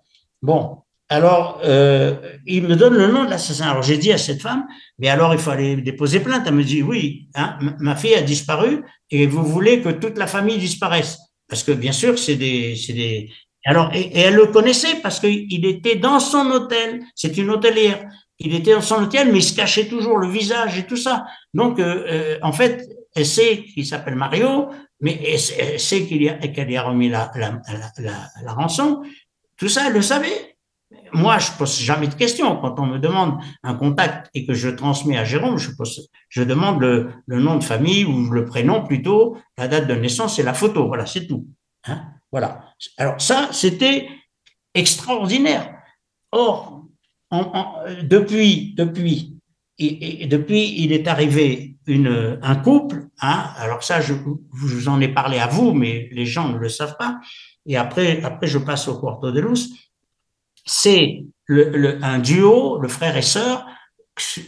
[0.41, 3.69] Bon, alors, euh, il me donne le nom de l'assassin.
[3.69, 4.67] Alors, j'ai dit à cette femme,
[4.99, 6.45] mais alors il faut aller déposer plainte.
[6.47, 10.27] Elle me dit, oui, hein, ma fille a disparu et vous voulez que toute la
[10.27, 11.19] famille disparaisse.
[11.49, 13.31] Parce que, bien sûr, c'est des, c'est des,
[13.65, 17.03] alors, et, elle le connaissait parce qu'il était dans son hôtel.
[17.15, 18.09] C'est une hôtelière.
[18.39, 21.27] Il était dans son hôtel, mais il se cachait toujours le visage et tout ça.
[21.55, 24.69] Donc, euh, euh, en fait, elle sait qu'il s'appelle Mario,
[25.01, 27.33] mais elle, sait qu'elle y a remis la,
[28.47, 29.03] rançon.
[29.57, 30.57] Tout ça, elle le savait.
[31.13, 32.57] Moi, je pose jamais de questions.
[32.57, 37.11] Quand on me demande un contact et que je transmets à Jérôme, je, demande le,
[37.27, 40.87] le nom de famille ou le prénom plutôt, la date de naissance et la photo.
[40.87, 41.47] Voilà, c'est tout.
[41.87, 42.65] Hein voilà.
[42.97, 44.09] Alors ça, c'était
[44.75, 45.75] extraordinaire.
[46.33, 46.85] Or,
[48.03, 49.39] depuis, depuis,
[49.79, 53.07] et, depuis, il est arrivé une, un couple.
[53.21, 54.13] Hein, alors ça, je,
[54.51, 57.21] vous en ai parlé à vous, mais les gens ne le savent pas.
[57.67, 59.71] Et après, après, je passe au Quarto de Luz.
[60.65, 63.67] C'est le, un duo, le frère et sœur,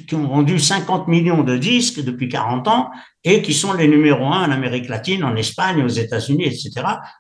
[0.07, 2.91] qui ont vendu 50 millions de disques depuis 40 ans
[3.25, 6.71] et qui sont les numéros un en Amérique latine, en Espagne, aux États-Unis, etc.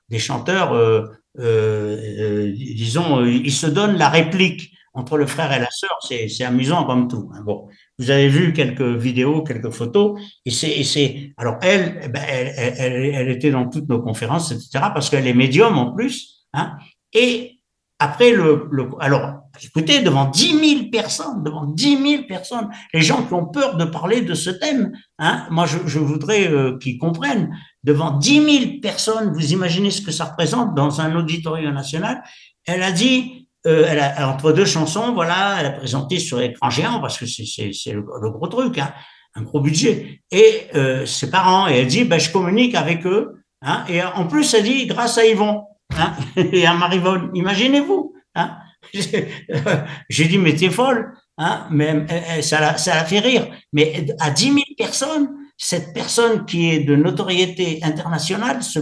[0.08, 1.04] Des chanteurs, euh,
[1.38, 5.96] euh, euh disons, ils se donnent la réplique entre le frère et la sœur.
[6.00, 7.30] C'est amusant comme tout.
[7.34, 7.42] Hein.
[7.44, 12.54] Bon, vous avez vu quelques vidéos, quelques photos, et c'est, alors elle, eh ben, elle,
[12.56, 14.86] elle, elle, était dans toutes nos conférences, etc.
[14.92, 16.76] Parce qu'elle est médium en plus, hein,
[17.12, 17.60] et
[17.98, 23.34] après, le, alors, écoutez, devant 10 000 personnes, devant 10 000 personnes, les gens qui
[23.34, 28.12] ont peur de parler de ce thème, hein, moi, je, voudrais euh, qu'ils comprennent, devant
[28.12, 32.22] 10 000 personnes, vous imaginez ce que ça représente dans un auditorium national,
[32.66, 37.18] elle a dit, euh, entre deux chansons, voilà, elle a présenté sur écran géant, parce
[37.18, 38.92] que c'est le, gros truc, hein,
[39.34, 43.42] un gros budget, et euh, ses parents, et elle dit, ben, je communique avec eux,
[43.62, 45.64] hein, et en plus, elle dit, grâce à Yvon,
[46.36, 47.30] et à Marivonne.
[47.34, 48.14] Imaginez-vous.
[48.34, 48.56] Hein.
[50.08, 51.12] J'ai dit, mais t'es folle.
[51.38, 53.48] Hein, mais ça la, ça la fait rire.
[53.72, 58.80] Mais à 10 000 personnes, cette personne qui est de notoriété internationale se,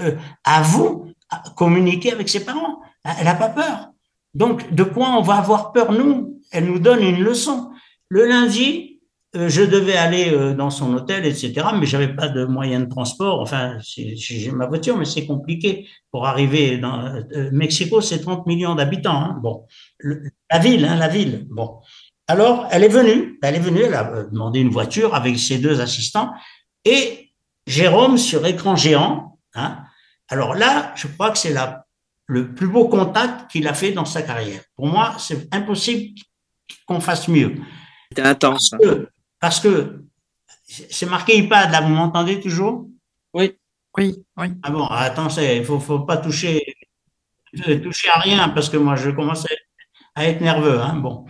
[0.00, 1.12] euh, avoue
[1.56, 2.80] communiquer avec ses parents.
[3.18, 3.90] Elle n'a pas peur.
[4.34, 6.40] Donc, de quoi on va avoir peur, nous?
[6.50, 7.70] Elle nous donne une leçon.
[8.08, 8.95] Le lundi, euh,
[9.36, 13.40] je devais aller euh, dans son hôtel, etc., mais j'avais pas de moyen de transport.
[13.40, 18.00] Enfin, j'ai ma voiture, mais c'est compliqué pour arriver dans euh, Mexico.
[18.00, 19.20] C'est 30 millions d'habitants.
[19.20, 19.38] Hein.
[19.42, 19.66] Bon,
[20.00, 21.46] la ville, hein, la ville.
[21.50, 21.80] Bon,
[22.28, 23.38] alors elle est venue.
[23.42, 23.82] Elle est venue.
[23.82, 26.30] Elle a demandé une voiture avec ses deux assistants
[26.84, 27.32] et
[27.66, 29.38] Jérôme sur écran géant.
[29.54, 29.78] Hein.
[30.28, 31.54] Alors là, je crois que c'est
[32.26, 34.60] le plus beau contact qu'il a fait dans sa carrière.
[34.76, 36.20] Pour moi, c'est impossible
[36.86, 37.56] qu'on fasse mieux.
[38.10, 38.70] C'était intense.
[38.70, 39.08] Parce que
[40.56, 42.86] c'est marqué iPad, là, vous m'entendez toujours?
[43.34, 43.56] Oui.
[43.96, 44.48] Oui, oui.
[44.62, 46.62] Ah bon, attends, il ne faut, faut, pas toucher,
[47.82, 49.46] toucher à rien parce que moi, je commence
[50.14, 50.78] à être nerveux.
[50.80, 51.24] Hein, bon.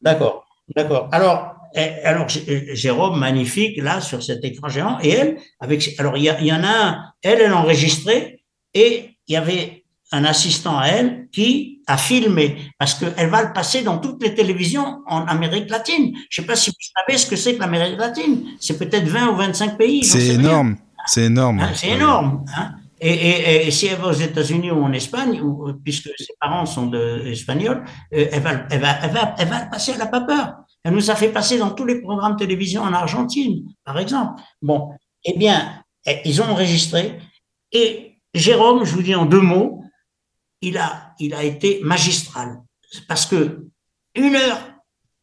[0.00, 1.08] D'accord, d'accord.
[1.12, 6.22] Alors, eh, alors, Jérôme, magnifique, là, sur cet écran géant, et elle, avec, alors, il
[6.24, 8.42] y, y, en a un, elle, elle enregistrait,
[8.74, 9.77] et il y avait
[10.12, 14.34] un assistant à elle qui a filmé parce qu'elle va le passer dans toutes les
[14.34, 16.14] télévisions en Amérique latine.
[16.30, 18.44] Je ne sais pas si vous savez ce que c'est que l'Amérique latine.
[18.60, 20.04] C'est peut-être 20 ou 25 pays.
[20.04, 20.76] C'est énorme.
[21.06, 21.60] C'est énorme.
[21.60, 22.44] Hein, c'est énorme.
[22.56, 22.74] Hein.
[23.00, 26.66] Et, et, et, si elle va aux États-Unis ou en Espagne, ou, puisque ses parents
[26.66, 29.98] sont de, espagnols, euh, elle, va, elle, va, elle, va, elle va le passer, elle
[29.98, 30.56] n'a pas peur.
[30.82, 34.42] Elle nous a fait passer dans tous les programmes de télévision en Argentine, par exemple.
[34.62, 34.90] Bon,
[35.24, 37.18] eh bien, eh, ils ont enregistré.
[37.70, 39.84] Et Jérôme, je vous dis en deux mots,
[40.60, 42.62] il a, il a été magistral.
[43.06, 43.66] Parce que
[44.14, 44.60] une heure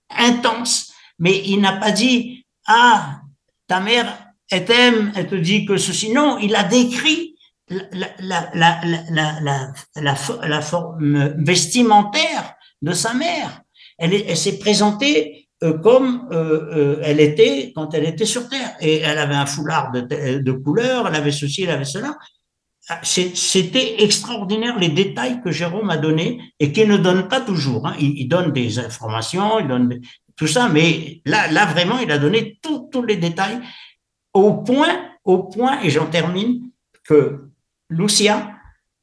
[0.10, 3.22] intense, mais il n'a pas dit, ah,
[3.68, 6.12] ta mère, elle t'aime, elle te dit que ceci.
[6.12, 7.36] Non, il a décrit
[7.68, 13.62] la, la, la, la, forme vestimentaire de sa mère.
[13.98, 18.76] Elle, elle s'est présentée euh, comme euh, euh, elle était quand elle était sur Terre.
[18.82, 20.02] Et elle avait un foulard de,
[20.40, 22.18] de couleur, elle avait ceci, elle avait cela.
[22.88, 27.88] Ah, c'était extraordinaire les détails que Jérôme a donnés et qu'il ne donne pas toujours.
[27.88, 27.96] Hein.
[28.00, 30.02] Il, donne des informations, il donne
[30.36, 33.60] tout ça, mais là, là vraiment, il a donné tous les détails
[34.34, 36.70] au point, au point, et j'en termine,
[37.04, 37.50] que
[37.90, 38.52] Lucia,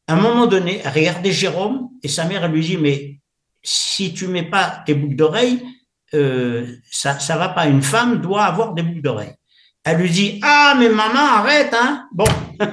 [0.07, 3.19] à un moment donné, a regardé Jérôme et sa mère lui dit, mais
[3.65, 5.61] si tu mets pas tes boucles d'oreilles,
[6.15, 7.67] euh, ça, ça va pas.
[7.67, 9.35] Une femme doit avoir des boucles d'oreilles.
[9.85, 12.07] Elle lui dit, ah, mais maman, arrête, hein.
[12.13, 12.25] Bon.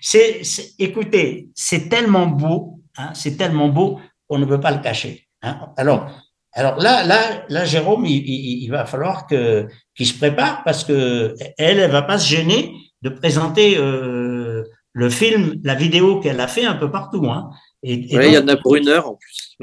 [0.00, 0.42] c'est,
[0.78, 4.00] écoutez, c'est tellement beau, hein, c'est tellement beau.
[4.28, 5.28] on ne peut pas le cacher.
[5.42, 5.72] Hein.
[5.76, 6.10] Alors,
[6.52, 11.78] alors là, là, là, Jérôme, il, va falloir que qu'il se prépare parce que elle,
[11.78, 16.64] elle va pas se gêner de présenter euh, le film, la vidéo qu'elle a fait
[16.64, 17.26] un peu partout.
[17.26, 17.50] Hein.
[17.82, 19.56] Et, oui, il y en a pour une heure en plus.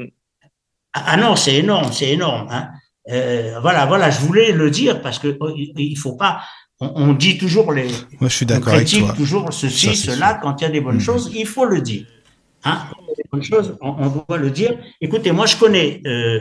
[0.94, 2.48] Ah, ah non, c'est énorme, c'est énorme.
[2.50, 2.70] Hein.
[3.08, 6.40] Euh, voilà, voilà, je voulais le dire parce que oh, il faut pas.
[6.78, 7.88] On, dit toujours les.
[8.20, 9.14] Moi, je suis d'accord avec toi.
[9.16, 10.34] toujours ceci, cela.
[10.34, 11.00] Quand il y a des bonnes mm.
[11.00, 12.04] choses, il faut le dire.
[12.64, 12.82] Hein,
[13.16, 14.76] des bonnes choses, on, doit le dire.
[15.00, 16.40] Écoutez, moi, je connais euh,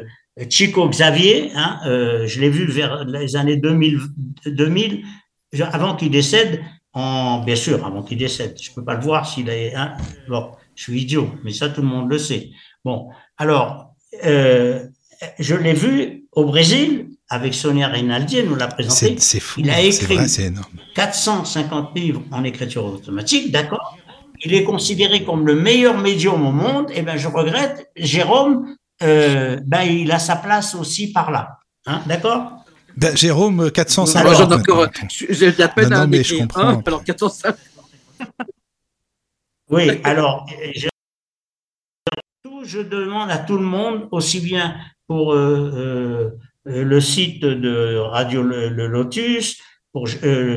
[0.49, 1.51] Chico Xavier.
[1.55, 3.99] Hein, euh, je l'ai vu vers les années 2000,
[4.47, 5.03] 2000
[5.71, 6.61] avant qu'il décède.
[6.91, 8.57] En, bien sûr, avant qu'il décède.
[8.61, 9.73] Je peux pas le voir s'il est.
[9.73, 9.93] Hein,
[10.27, 12.49] bon, je suis idiot, mais ça, tout le monde le sait.
[12.83, 19.15] Bon, alors, je l'ai vu au Brésil avec Sonia Rinaldi, elle nous l'a présenté.
[19.17, 19.61] C'est fou.
[19.61, 20.17] Il a écrit
[20.93, 23.97] 450 livres en écriture automatique, d'accord?
[24.43, 26.91] Il est considéré comme le meilleur médium au monde.
[26.91, 31.57] Et eh ben, je regrette, Jérôme, euh, ben, il a sa place aussi par là.
[31.87, 32.51] Hein, d'accord?
[32.97, 34.25] Ben, Jérôme, 450.
[34.25, 36.81] Alors, encore, j'ai la peine non, non, mais je comprends.
[36.85, 37.57] alors 450.
[39.69, 40.45] oui, alors,
[40.75, 40.87] je,
[42.63, 44.75] je demande à tout le monde, aussi bien
[45.07, 46.31] pour euh,
[46.67, 49.61] euh, le site de Radio le, Lotus,
[49.91, 50.55] pour euh,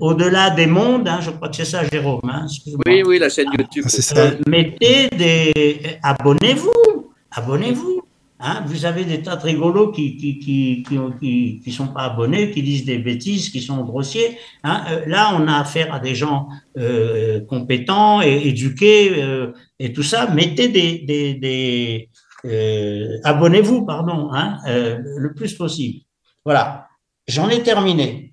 [0.00, 2.20] au-delà des mondes, hein, je crois que c'est ça, Jérôme.
[2.24, 2.46] Hein,
[2.86, 3.84] oui, oui, la chaîne YouTube.
[4.16, 8.02] Ah, mettez des, abonnez-vous, abonnez-vous.
[8.42, 10.82] Hein, vous avez des tas de rigolos qui qui, qui,
[11.20, 14.38] qui, qui, sont pas abonnés, qui disent des bêtises, qui sont grossiers.
[14.64, 14.82] Hein.
[14.90, 16.48] Euh, là, on a affaire à des gens
[16.78, 20.26] euh, compétents et éduqués euh, et tout ça.
[20.30, 22.08] Mettez des, des, des
[22.46, 26.00] euh, abonnez-vous, pardon, hein, euh, le plus possible.
[26.42, 26.88] Voilà,
[27.28, 28.32] j'en ai terminé.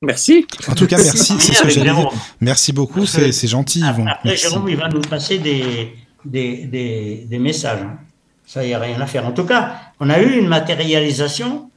[0.00, 0.46] Merci.
[0.68, 1.34] En tout cas, merci.
[2.40, 3.82] Merci beaucoup, c'est gentil.
[3.82, 5.92] Après, Jérôme, il va nous passer des,
[6.24, 7.86] des, des, des messages.
[8.46, 9.26] Ça, il n'y a rien à faire.
[9.26, 11.70] En tout cas, on a eu une matérialisation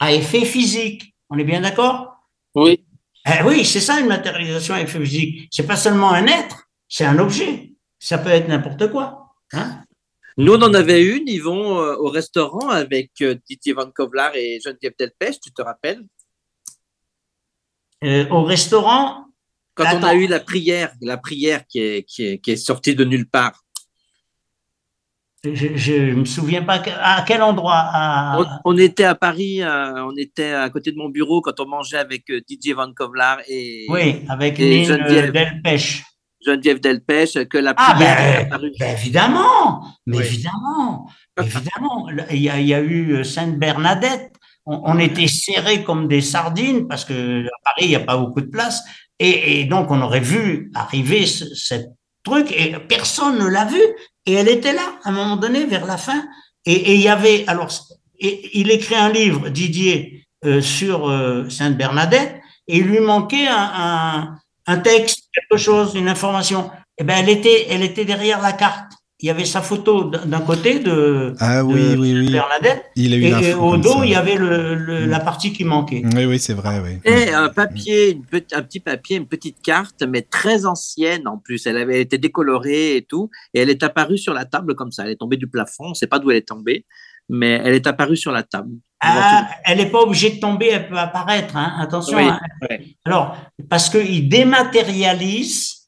[0.00, 1.14] à effet physique.
[1.28, 2.16] On est bien d'accord?
[2.54, 2.84] Oui.
[3.26, 5.48] Eh oui, c'est ça une matérialisation à effet physique.
[5.50, 7.72] C'est pas seulement un être, c'est un objet.
[7.98, 9.34] Ça peut être n'importe quoi.
[9.52, 9.84] Hein?
[10.38, 14.34] Nous, on en avait une, ils vont euh, au restaurant avec euh, Didier Van Kovlar
[14.34, 16.02] et Geneviève Delpech, tu te rappelles?
[18.02, 19.26] Euh, Au restaurant
[19.74, 22.94] Quand on a eu la prière, la prière qui est, qui est, qui est sortie
[22.94, 23.61] de nulle part.
[25.44, 27.90] Je ne me souviens pas à quel endroit.
[28.64, 31.98] On, était à Paris, euh, on était à côté de mon bureau quand on mangeait
[31.98, 36.04] avec euh, Didier Van Kovlar et, oui, avec et Geneviève Delpech.
[36.46, 41.10] Geneviève Delpech, que la ah ben, ben, évidemment, mais évidemment,
[41.40, 42.08] évidemment.
[42.30, 44.32] Il y, a, il y a eu euh, Sainte Bernadette.
[44.64, 48.40] On, était serrés comme des sardines parce que à Paris il n'y a pas beaucoup
[48.40, 48.80] de place
[49.18, 51.88] et, et, donc on aurait vu arriver cette
[52.22, 53.80] truc et personne ne l'a vu.
[54.26, 56.24] Et elle était là à un moment donné vers la fin.
[56.64, 57.70] Et il y avait alors
[58.20, 63.70] il écrit un livre Didier euh, sur euh, Sainte Bernadette et il lui manquait un,
[63.74, 66.70] un, un, texte, quelque chose, une information.
[66.98, 68.92] Et eh ben elle était elle était derrière la carte
[69.22, 72.32] il y avait sa photo d'un côté de, ah, oui, oui, oui.
[72.32, 75.64] Bernadette, il a eu et, au dos, il y avait le, le, la partie qui
[75.64, 76.02] manquait.
[76.16, 76.82] Oui, oui, c'est vrai.
[76.84, 76.98] Oui.
[77.04, 81.66] Et un papier, une, un petit papier, une petite carte, mais très ancienne en plus.
[81.66, 85.04] Elle avait été décolorée et tout, et elle est apparue sur la table comme ça.
[85.04, 86.84] Elle est tombée du plafond, on ne sait pas d'où elle est tombée,
[87.28, 88.72] mais elle est apparue sur la table.
[88.98, 91.56] Ah, elle n'est pas obligée de tomber, elle peut apparaître.
[91.56, 91.76] Hein.
[91.78, 92.18] Attention.
[92.18, 92.40] Hein.
[93.04, 93.36] Alors,
[93.68, 95.81] parce qu'il dématérialise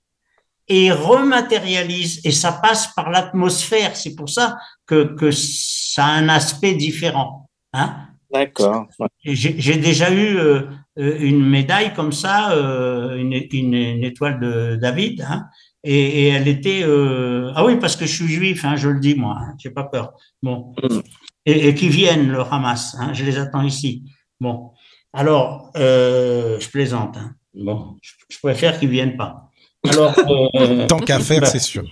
[0.68, 3.96] et rematérialise et ça passe par l'atmosphère.
[3.96, 7.48] C'est pour ça que, que ça a un aspect différent.
[7.72, 8.88] Hein D'accord.
[9.24, 10.62] J'ai déjà eu euh,
[10.98, 15.46] euh, une médaille comme ça, euh, une, une, étoile de David, hein,
[15.84, 18.98] et, et, elle était euh, ah oui parce que je suis juif, hein, je le
[18.98, 20.14] dis moi, hein, j'ai pas peur.
[20.42, 21.00] Bon, mm.
[21.46, 24.04] et, et qui viennent le Hamas, hein, je les attends ici.
[24.40, 24.72] Bon,
[25.12, 27.16] alors euh, je plaisante.
[27.16, 27.34] Hein.
[27.54, 29.50] Bon, je, je préfère qu'ils viennent pas.
[29.88, 30.14] Alors,
[30.56, 31.84] euh, Tant qu'à faire, c'est sûr.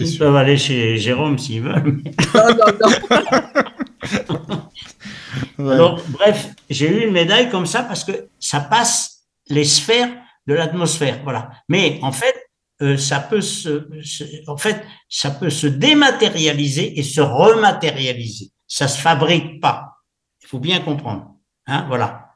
[0.00, 2.02] Ils peuvent aller chez Jérôme s'ils veulent.
[5.58, 10.10] Alors, bref, j'ai eu une médaille comme ça parce que ça passe les sphères
[10.46, 11.20] de l'atmosphère.
[11.24, 11.50] Voilà.
[11.68, 12.34] Mais en fait,
[12.80, 13.88] euh, ça peut se,
[14.48, 18.50] en fait, ça peut se dématérialiser et se rematérialiser.
[18.66, 19.96] Ça se fabrique pas.
[20.42, 21.34] Il faut bien comprendre.
[21.66, 22.28] Hein, voilà.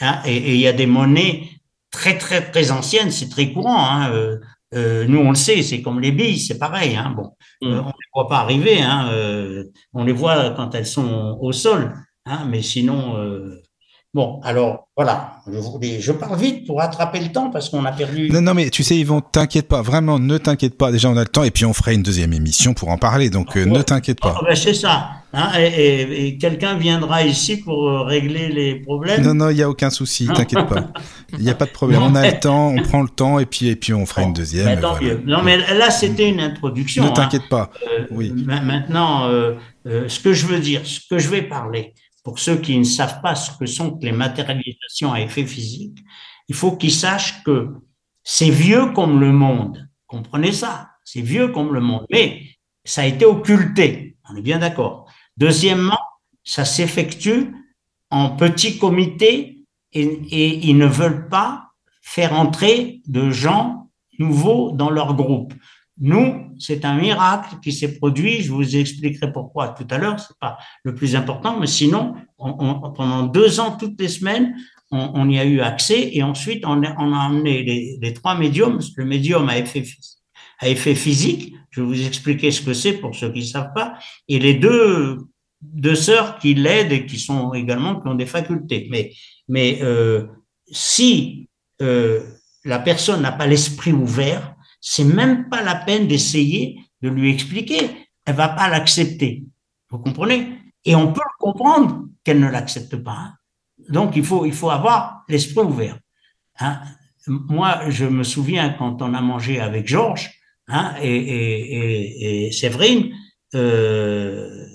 [0.00, 1.48] Hein, et il y a des monnaies
[1.90, 3.78] très très très anciennes, c'est très courant.
[3.78, 4.38] Hein, euh,
[4.74, 6.96] euh, nous, on le sait, c'est comme les billes, c'est pareil.
[6.96, 7.30] Hein, bon,
[7.62, 7.66] mm.
[7.66, 8.80] euh, on ne les voit pas arriver.
[8.80, 11.94] Hein, euh, on les voit quand elles sont au sol.
[12.24, 13.16] Hein, mais sinon,
[14.16, 18.30] Bon, alors voilà, je, je, parle vite pour rattraper le temps parce qu'on a perdu.
[18.30, 20.90] Non, non, mais tu sais, Yvon, t'inquiète pas, vraiment, ne t'inquiète pas.
[20.90, 23.28] Déjà, on a le temps et puis on fera une deuxième émission pour en parler,
[23.28, 24.38] donc euh, ne t'inquiète pas.
[24.40, 25.10] Oh, ben, c'est ça.
[25.34, 29.22] Hein, et, et, quelqu'un viendra ici pour euh, régler les problèmes.
[29.22, 30.86] Non, non, il n'y a aucun souci, t'inquiète pas.
[31.34, 32.00] Il n'y a pas de problème.
[32.02, 34.32] On a le temps, on prend le temps et puis, et puis on fera une
[34.32, 34.64] deuxième.
[34.64, 34.96] Ben, tant.
[35.26, 37.04] Non, mais là, c'était une introduction.
[37.04, 37.50] Ne t'inquiète hein.
[37.50, 37.70] pas.
[37.98, 38.32] Euh, oui.
[38.46, 39.28] Maintenant,
[39.84, 41.92] ce que je veux dire, ce que je vais parler
[42.26, 45.98] pour ceux qui ne savent pas ce que sont les matérialisations à effet physique,
[46.48, 47.68] il faut qu'ils sachent que
[48.24, 49.88] c'est vieux comme le monde.
[50.08, 52.04] Comprenez ça, c'est vieux comme le monde.
[52.10, 52.42] Mais
[52.84, 55.08] ça a été occulté, on est bien d'accord.
[55.36, 56.00] Deuxièmement,
[56.42, 57.54] ça s'effectue
[58.10, 59.62] en petits comités
[59.92, 61.68] et, et, ils ne veulent pas
[62.02, 63.88] faire entrer de gens
[64.18, 65.54] nouveaux dans leur groupe.
[65.98, 68.42] Nous, c'est un miracle qui s'est produit.
[68.42, 70.18] Je vous expliquerai pourquoi tout à l'heure.
[70.20, 74.54] C'est pas le plus important, mais sinon, on, pendant deux ans, toutes les semaines,
[74.90, 78.80] on, y a eu accès et ensuite on, on a emmené les, trois médiums.
[78.96, 79.84] Le médium à effet,
[80.62, 83.98] effet physique, je vais vous expliquer ce que c'est pour ceux qui ne savent pas,
[84.28, 85.18] et les deux
[85.62, 88.86] deux sœurs qui l'aident et qui sont également qui ont des facultés.
[88.90, 89.12] Mais
[89.48, 90.26] mais euh,
[90.70, 91.48] si
[91.82, 92.20] euh,
[92.64, 94.55] la personne n'a pas l'esprit ouvert,
[94.88, 97.90] c'est même pas la peine d'essayer de lui expliquer.
[98.24, 99.42] Elle va pas l'accepter.
[99.90, 100.58] Vous comprenez?
[100.84, 103.32] Et on peut comprendre qu'elle ne l'accepte pas.
[103.88, 105.98] Donc il faut il faut avoir l'esprit ouvert.
[106.60, 106.82] Hein
[107.26, 110.30] Moi, je me souviens quand on a mangé avec Georges
[110.68, 113.12] hein, et Séverine,
[113.56, 114.68] euh,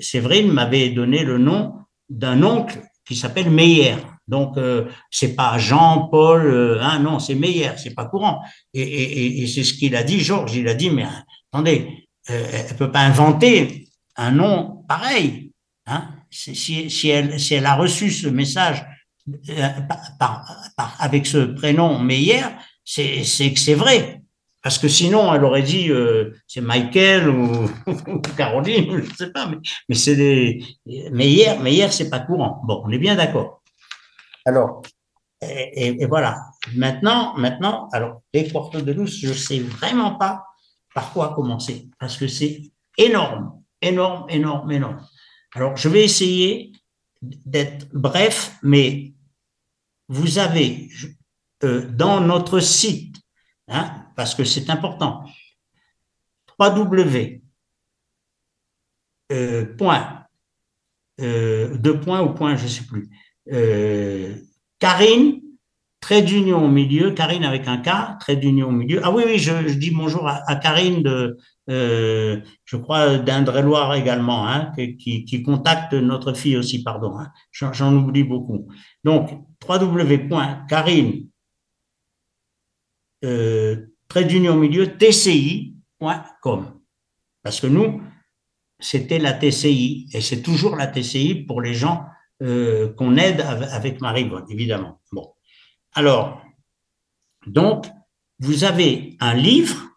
[0.00, 1.74] Séverine m'avait donné le nom
[2.08, 3.96] d'un oncle qui s'appelle Meyer.
[4.28, 8.42] Donc euh, c'est pas Jean, Paul, euh, hein, non, c'est Meyer, c'est pas courant.
[8.74, 10.54] Et, c'est ce qu'il a dit, Georges.
[10.54, 11.06] Il a dit, mais
[11.50, 15.52] attendez, euh, elle peut pas inventer un nom pareil.
[15.86, 18.84] Hein si, elle, a reçu ce message
[19.48, 19.68] euh,
[20.98, 22.42] avec ce prénom Meyer,
[22.84, 24.22] c'est que c'est vrai.
[24.62, 29.30] Parce que sinon, elle aurait dit euh, c'est Michael ou, ou, Caroline, je ne sais
[29.30, 30.64] pas, mais, mais c'est des.
[30.84, 32.60] Meyer, Meyer, c'est pas courant.
[32.66, 33.57] Bon, on est bien d'accord.
[34.48, 34.82] Alors,
[35.42, 36.40] et, voilà.
[36.74, 40.44] Maintenant, maintenant, alors, les portes de douce, je sais vraiment pas
[40.94, 42.62] par quoi commencer, parce que c'est
[42.96, 45.06] énorme, énorme, énorme, énorme.
[45.54, 46.72] Alors, je vais essayer
[47.20, 49.12] d'être bref, mais
[50.08, 50.88] vous avez
[51.64, 53.16] euh, dans notre site,
[53.68, 55.24] hein, parce que c'est important,
[56.58, 57.42] www.
[59.30, 60.24] Euh, point,
[61.20, 63.10] euh, deux points ou point, je sais plus,
[63.52, 64.34] euh,
[64.78, 65.40] Karine,
[66.00, 69.00] trait d'union au milieu, Karine avec un K, trait d'union au milieu.
[69.02, 71.36] Ah oui, oui, je, dis bonjour à, Karine de,
[71.70, 77.18] euh, je crois, d'Indre-et-Loire également, hein, qui, qui, contacte notre fille aussi, pardon.
[77.18, 77.30] Hein.
[77.52, 78.68] J'en oublie beaucoup.
[79.04, 79.30] Donc,
[79.68, 81.28] www.karine,
[83.24, 83.76] euh,
[84.08, 86.74] trait d'union au milieu, tci.com.
[87.42, 88.00] Parce que nous,
[88.78, 92.04] c'était la TCI, et c'est toujours la TCI pour les gens
[92.42, 95.00] euh, qu'on aide avec Marie évidemment.
[95.12, 95.34] Bon.
[95.94, 96.42] Alors,
[97.46, 97.86] donc,
[98.38, 99.88] vous avez un livre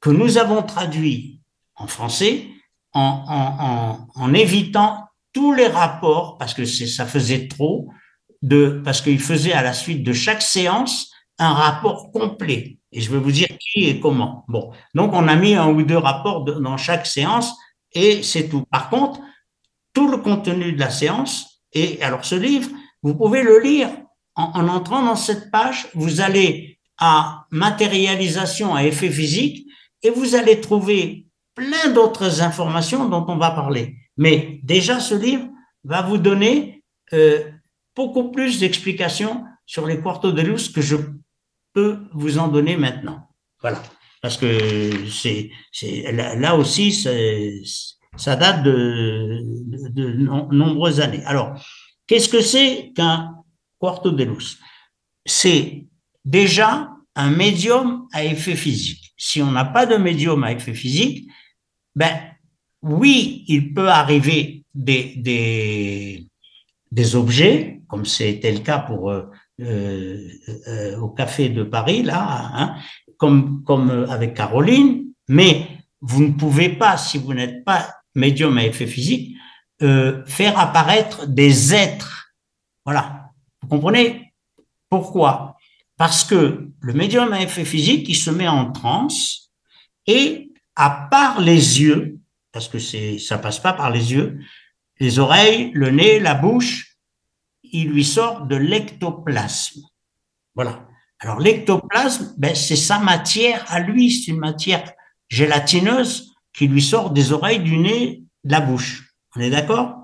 [0.00, 1.40] que nous avons traduit
[1.76, 2.48] en français
[2.92, 7.88] en, évitant tous les rapports, parce que ça faisait trop,
[8.42, 12.78] de, parce qu'il faisait à la suite de chaque séance un rapport complet.
[12.92, 14.44] Et je vais vous dire qui et comment.
[14.46, 17.52] Bon, donc on a mis un ou deux rapports dans chaque séance
[17.92, 18.64] et c'est tout.
[18.70, 19.20] Par contre,
[19.94, 22.68] tout le contenu de la séance, et alors ce livre,
[23.02, 23.88] vous pouvez le lire
[24.34, 29.66] en, en entrant dans cette page, vous allez à matérialisation à effet physique
[30.02, 33.96] et vous allez trouver plein d'autres informations dont on va parler.
[34.16, 35.48] Mais déjà, ce livre
[35.84, 37.50] va vous donner euh,
[37.96, 40.96] beaucoup plus d'explications sur les quartos de luz que je
[41.72, 43.28] peux vous en donner maintenant.
[43.60, 43.82] Voilà.
[44.20, 46.92] Parce que c'est, c'est là aussi,
[48.16, 49.42] ça date de,
[49.90, 50.12] de,
[50.52, 51.22] nombreuses années.
[51.24, 51.54] Alors,
[52.06, 53.34] qu'est-ce que c'est qu'un
[53.78, 54.58] quarto de luz?
[55.26, 55.86] C'est
[56.24, 59.14] déjà un médium à effet physique.
[59.16, 61.28] Si on n'a pas de médium à effet physique,
[61.94, 62.14] ben
[62.82, 66.26] oui, il peut arriver des, des,
[66.90, 69.30] des objets, comme c'était le cas pour euh,
[69.60, 72.74] euh, au café de Paris là, hein,
[73.16, 75.68] comme comme avec Caroline, mais
[76.00, 79.36] vous ne pouvez pas, si vous n'êtes pas médium à effet physique,
[79.82, 82.32] euh, faire apparaître des êtres.
[82.84, 83.30] Voilà.
[83.62, 84.32] Vous comprenez
[84.88, 85.56] pourquoi?
[85.96, 89.50] Parce que le médium à effet physique, il se met en transe
[90.06, 92.18] et à part les yeux,
[92.52, 94.40] parce que c'est ça passe pas par les yeux,
[95.00, 96.96] les oreilles, le nez, la bouche,
[97.62, 99.80] il lui sort de l'ectoplasme.
[100.54, 100.86] Voilà.
[101.18, 104.92] Alors l'ectoplasme, ben, c'est sa matière à lui, c'est une matière
[105.28, 109.14] gélatineuse qui lui sort des oreilles, du nez, de la bouche.
[109.36, 109.96] On est d'accord?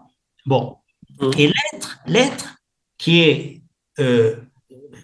[0.44, 0.76] Bon.
[1.20, 1.30] Mmh.
[1.38, 2.56] Et l'être, l'être
[2.98, 3.62] qui est
[3.98, 4.36] euh,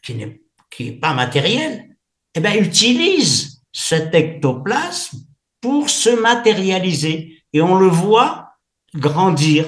[0.03, 1.97] qui n'est qui est pas matériel,
[2.35, 5.19] eh ben, utilise cet ectoplasme
[5.61, 7.43] pour se matérialiser.
[7.53, 8.53] Et on le voit
[8.95, 9.65] grandir.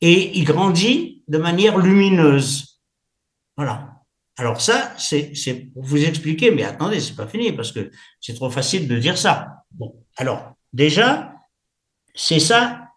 [0.00, 2.80] Et il grandit de manière lumineuse.
[3.56, 3.94] Voilà.
[4.36, 7.90] Alors ça, c'est pour vous expliquer, mais attendez, c'est pas fini parce que
[8.20, 9.64] c'est trop facile de dire ça.
[9.70, 11.32] Bon, alors déjà,
[12.14, 12.88] c'est ça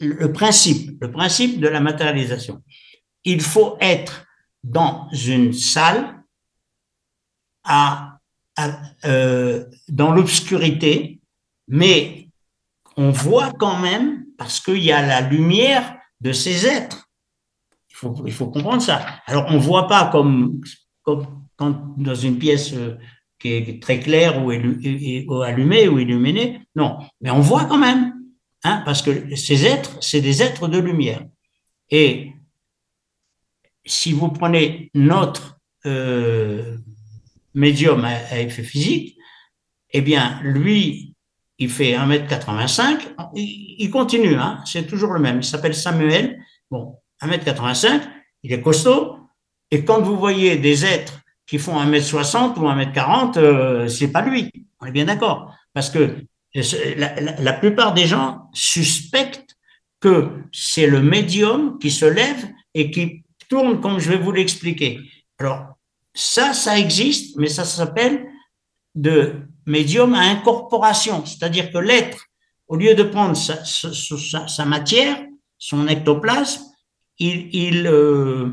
[0.00, 2.62] le principe, le principe de la matérialisation.
[3.24, 4.26] Il faut être
[4.62, 6.22] dans une salle
[9.04, 11.20] euh, dans l'obscurité,
[11.68, 12.28] mais
[12.96, 17.08] on voit quand même parce qu'il y a la lumière de ces êtres.
[18.24, 19.04] Il faut, comprendre ça.
[19.26, 20.60] Alors on voit pas comme,
[21.02, 22.96] comme quand dans une pièce euh,
[23.44, 24.50] qui est très claire ou,
[25.42, 28.14] allumée ou illuminée, non, mais on voit quand même,
[28.62, 31.22] hein, parce que ces êtres, c'est des êtres de lumière.
[31.90, 32.32] Et
[33.84, 36.78] si vous prenez notre euh,
[37.52, 39.18] médium à, effet physique,
[39.90, 41.14] eh bien, lui,
[41.58, 46.96] il fait 1m85, il, il continue, hein, c'est toujours le même, il s'appelle Samuel, bon,
[47.20, 48.00] 1m85,
[48.42, 49.18] il est costaud,
[49.70, 54.50] et quand vous voyez des êtres qui font 1m60 ou 1m40, euh, c'est pas lui,
[54.80, 56.16] on est bien d'accord, parce que
[56.54, 59.56] la, la, plupart des gens suspectent
[60.00, 65.00] que c'est le médium qui se lève et qui tourne comme je vais vous l'expliquer.
[65.38, 65.74] Alors,
[66.14, 68.26] ça, ça existe, mais ça s'appelle
[68.94, 69.34] de
[69.66, 72.26] médium à incorporation, c'est-à-dire que l'être,
[72.68, 75.18] au lieu de prendre sa, matière,
[75.58, 76.62] son ectoplasme,
[77.18, 78.50] il euh,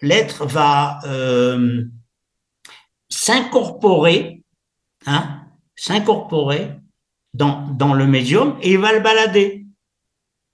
[0.00, 1.84] l'être va euh,
[3.14, 4.42] s'incorporer,
[5.06, 5.42] hein,
[5.76, 6.72] s'incorporer
[7.32, 9.66] dans, le médium et il va le balader.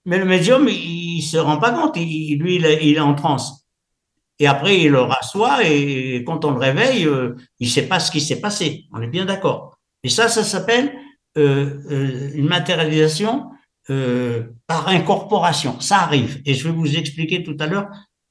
[0.06, 3.00] Mais le médium, il, il se rend pas compte, il, lui, il est, il est
[3.00, 3.60] en transe
[4.40, 8.00] et après il le rassoit et quand on le réveille, euh, il ne sait pas
[8.00, 8.86] ce qui s'est passé.
[8.92, 9.78] On est bien d'accord.
[10.02, 10.92] Et ça, ça s'appelle
[11.36, 13.50] euh, euh, une matérialisation
[14.68, 15.80] par incorporation.
[15.80, 16.40] Ça arrive.
[16.44, 17.88] Et je vais vous expliquer tout à l'heure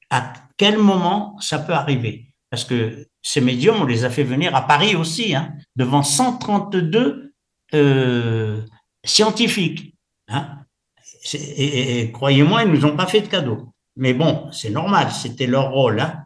[0.08, 2.29] à quel moment ça peut arriver.
[2.50, 7.32] Parce que ces médiums, on les a fait venir à Paris aussi, hein, devant 132
[9.04, 9.94] scientifiques.
[10.28, 10.58] Hein.
[11.32, 13.72] Et, et croyez-moi, ils nous ont pas fait de cadeau.
[13.96, 16.00] Mais bon, c'est normal, c'était leur rôle.
[16.00, 16.24] Hein.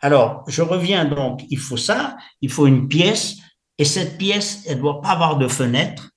[0.00, 3.36] Alors, je reviens donc, il faut ça, il faut une pièce,
[3.78, 6.10] et cette pièce, elle ne doit pas avoir de fenêtre.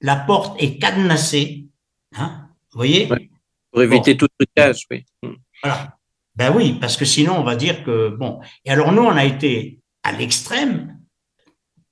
[0.00, 1.66] La porte est cadenassée.
[2.12, 2.28] Vous
[2.72, 3.08] voyez?
[3.70, 5.04] Pour éviter tout trucage, oui.
[5.62, 5.96] Voilà.
[6.34, 8.40] Ben oui, parce que sinon, on va dire que, bon.
[8.64, 10.98] Et alors, nous, on a été à l'extrême.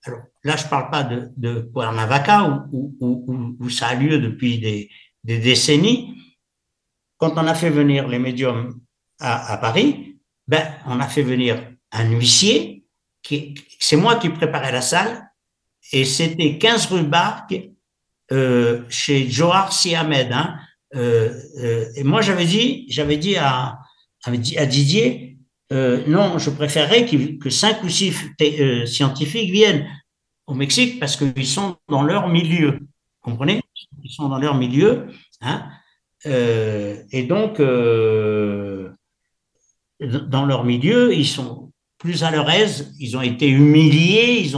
[0.05, 4.59] Alors, là, je parle pas de, de Cuernavaca, où, où, où, ça a lieu depuis
[4.59, 4.91] des,
[5.25, 6.15] des décennies,
[7.19, 8.81] quand on a fait venir les médiums
[9.19, 10.17] à, à Paris,
[10.49, 12.85] ben, on a fait venir un huissier,
[13.23, 15.31] qui, c'est moi qui préparais la salle,
[15.93, 17.55] et c'était 15 rue Barque,
[18.33, 20.31] euh, chez Johar Siamed.
[20.33, 20.57] Hein,
[20.95, 23.80] euh, euh, et moi, j'avais dit, j'avais dit à,
[24.25, 25.39] à Didier,
[25.73, 29.87] euh, non, je préférerais que cinq ou six euh, scientifiques viennent
[30.47, 32.73] au Mexique parce qu'ils sont dans leur milieu.
[33.23, 33.61] Vous comprenez?
[34.03, 35.07] Ils sont dans leur milieu.
[35.41, 35.69] Hein,
[36.27, 37.61] euh, et donc,
[40.01, 44.51] dans leur milieu, ils sont plus à leur aise, ils ont été humiliés,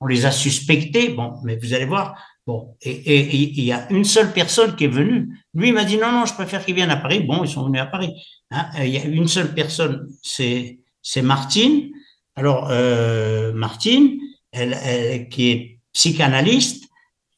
[0.00, 1.10] on les a suspectés.
[1.10, 4.94] Bon, mais vous allez voir, bon, et, il y a une seule personne qui est
[5.00, 5.28] venue.
[5.54, 7.20] Lui, m'a dit non, non, je préfère qu'ils viennent à Paris.
[7.20, 8.12] Bon, ils sont venus à Paris.
[8.50, 8.66] Hein.
[8.80, 10.78] Il y a une seule personne, c'est
[11.22, 11.90] Martine.
[12.34, 14.18] Alors, euh, Martine,
[14.52, 16.88] elle, elle, qui est psychanalyste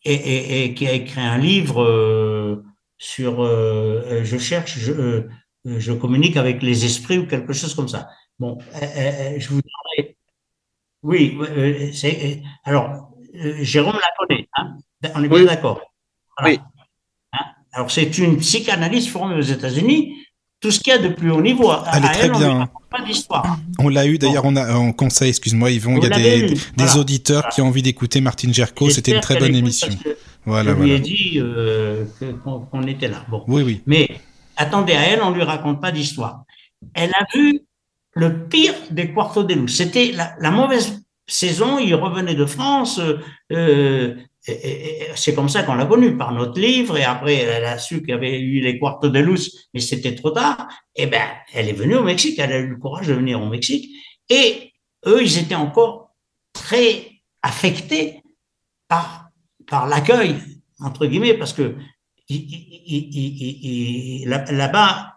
[0.04, 2.64] et, et, qui a écrit un livre euh,
[3.00, 5.28] sur euh, euh, je cherche, je, euh,
[5.64, 8.08] je communique avec les esprits ou quelque chose comme ça.
[8.38, 10.16] Bon, je vous dirais,
[11.02, 11.36] oui,
[12.64, 13.10] alors
[13.60, 14.48] Jérôme la connaît,
[15.14, 15.80] on est bien d'accord.
[16.44, 16.58] Oui.
[17.32, 17.44] Hein?
[17.72, 20.16] Alors c'est une psychanalyste formée aux États-Unis.
[20.60, 22.68] Tout ce qu'il y a de plus haut niveau, elle est très elle, bien.
[22.74, 23.58] On pas d'histoire.
[23.78, 26.54] On l'a eu d'ailleurs, on a en conseil, excuse-moi, Yvon, il y a des, des
[26.76, 26.96] voilà.
[26.96, 27.54] auditeurs voilà.
[27.54, 28.90] qui ont envie d'écouter Martine Gerco.
[28.90, 29.88] C'était une très bonne émission.
[30.44, 32.04] Voilà, je lui ai dit euh,
[32.44, 33.24] qu'on qu était là.
[33.28, 33.44] Bon.
[33.46, 33.82] Oui, oui.
[33.86, 34.08] Mais
[34.56, 36.44] attendez, à elle, on lui raconte pas d'histoire.
[36.94, 37.60] Elle a vu
[38.14, 39.76] le pire des Quarto de Luz.
[39.76, 41.78] C'était la, la, mauvaise saison.
[41.78, 43.00] Il revenait de France.
[43.52, 48.00] Euh, c'est comme ça qu'on l'a connue, par notre livre, et après, elle a su
[48.00, 50.68] qu'il y avait eu les quartos de luz, mais c'était trop tard.
[50.96, 51.22] Et eh ben,
[51.52, 53.90] elle est venue au Mexique, elle a eu le courage de venir au Mexique,
[54.28, 54.72] et
[55.06, 56.14] eux, ils étaient encore
[56.52, 57.10] très
[57.42, 58.22] affectés
[58.88, 59.28] par,
[59.66, 60.36] par l'accueil,
[60.80, 61.76] entre guillemets, parce que
[64.26, 65.14] là-bas,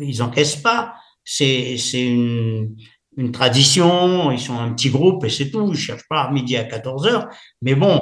[0.00, 0.94] ils encaissent pas,
[1.24, 2.76] c'est une,
[3.16, 6.56] une tradition, ils sont un petit groupe et c'est tout, ils cherchent pas à midi
[6.56, 7.28] à 14 heures,
[7.62, 8.00] mais bon,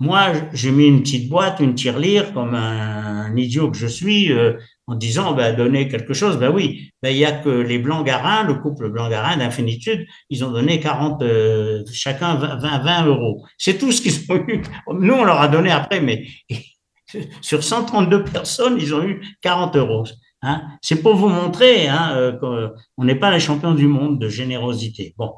[0.00, 4.54] moi, j'ai mis une petite boîte, une tirelire, comme un, idiot que je suis, euh,
[4.86, 6.38] en disant, ben, donner quelque chose.
[6.38, 10.50] Ben oui, ben, il y a que les Blancs-Garins, le couple Blanc-Garin d'Infinitude, ils ont
[10.50, 13.44] donné 40, euh, chacun 20, 20 euros.
[13.58, 14.62] C'est tout ce qu'ils ont eu.
[14.90, 16.26] Nous, on leur a donné après, mais
[17.42, 20.04] sur 132 personnes, ils ont eu 40 euros.
[20.40, 20.62] Hein.
[20.80, 25.14] C'est pour vous montrer hein, euh, qu'on n'est pas les champions du monde de générosité.
[25.18, 25.34] Bon,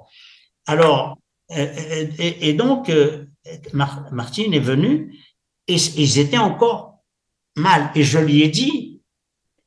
[0.68, 1.18] alors,
[1.51, 2.90] et, donc,
[3.73, 5.16] Martine est venue
[5.69, 7.02] et ils étaient encore
[7.56, 7.90] mal.
[7.94, 9.01] Et je lui ai dit,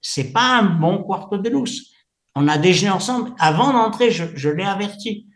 [0.02, 1.92] c'est pas un bon quarto de luz.
[2.36, 3.32] On a déjeuné ensemble.
[3.40, 5.28] Avant d'entrer, je, l'ai averti.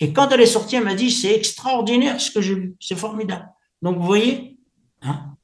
[0.00, 2.76] Et quand elle est sortie, elle m'a dit, c'est extraordinaire ce que j'ai vu.
[2.80, 3.48] C'est formidable.
[3.82, 4.58] Donc, vous voyez,
[5.02, 5.34] hein,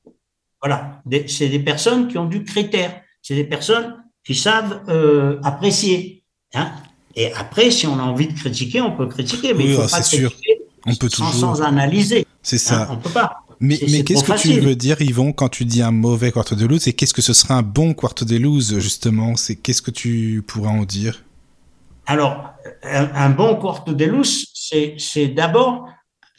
[0.61, 3.03] voilà, c'est des personnes qui ont du critère.
[3.21, 6.25] C'est des personnes qui savent euh, apprécier.
[6.55, 6.73] Hein.
[7.15, 9.89] Et après, si on a envie de critiquer, on peut critiquer, mais il faut ah,
[9.89, 11.57] pas critiquer on peut sans, toujours...
[11.57, 12.27] sans analyser.
[12.43, 12.83] C'est ça.
[12.83, 13.45] Hein, on peut pas.
[13.61, 16.67] Mais, mais qu'est-ce que tu veux dire, Yvon, quand tu dis un mauvais quarto de
[16.67, 19.37] luz Et qu'est-ce que ce serait un bon quarto de luz, justement?
[19.37, 21.25] C'est Qu'est-ce que tu pourrais en dire?
[22.07, 24.49] Alors, un, bon quarto de luz,
[24.99, 25.89] c'est d'abord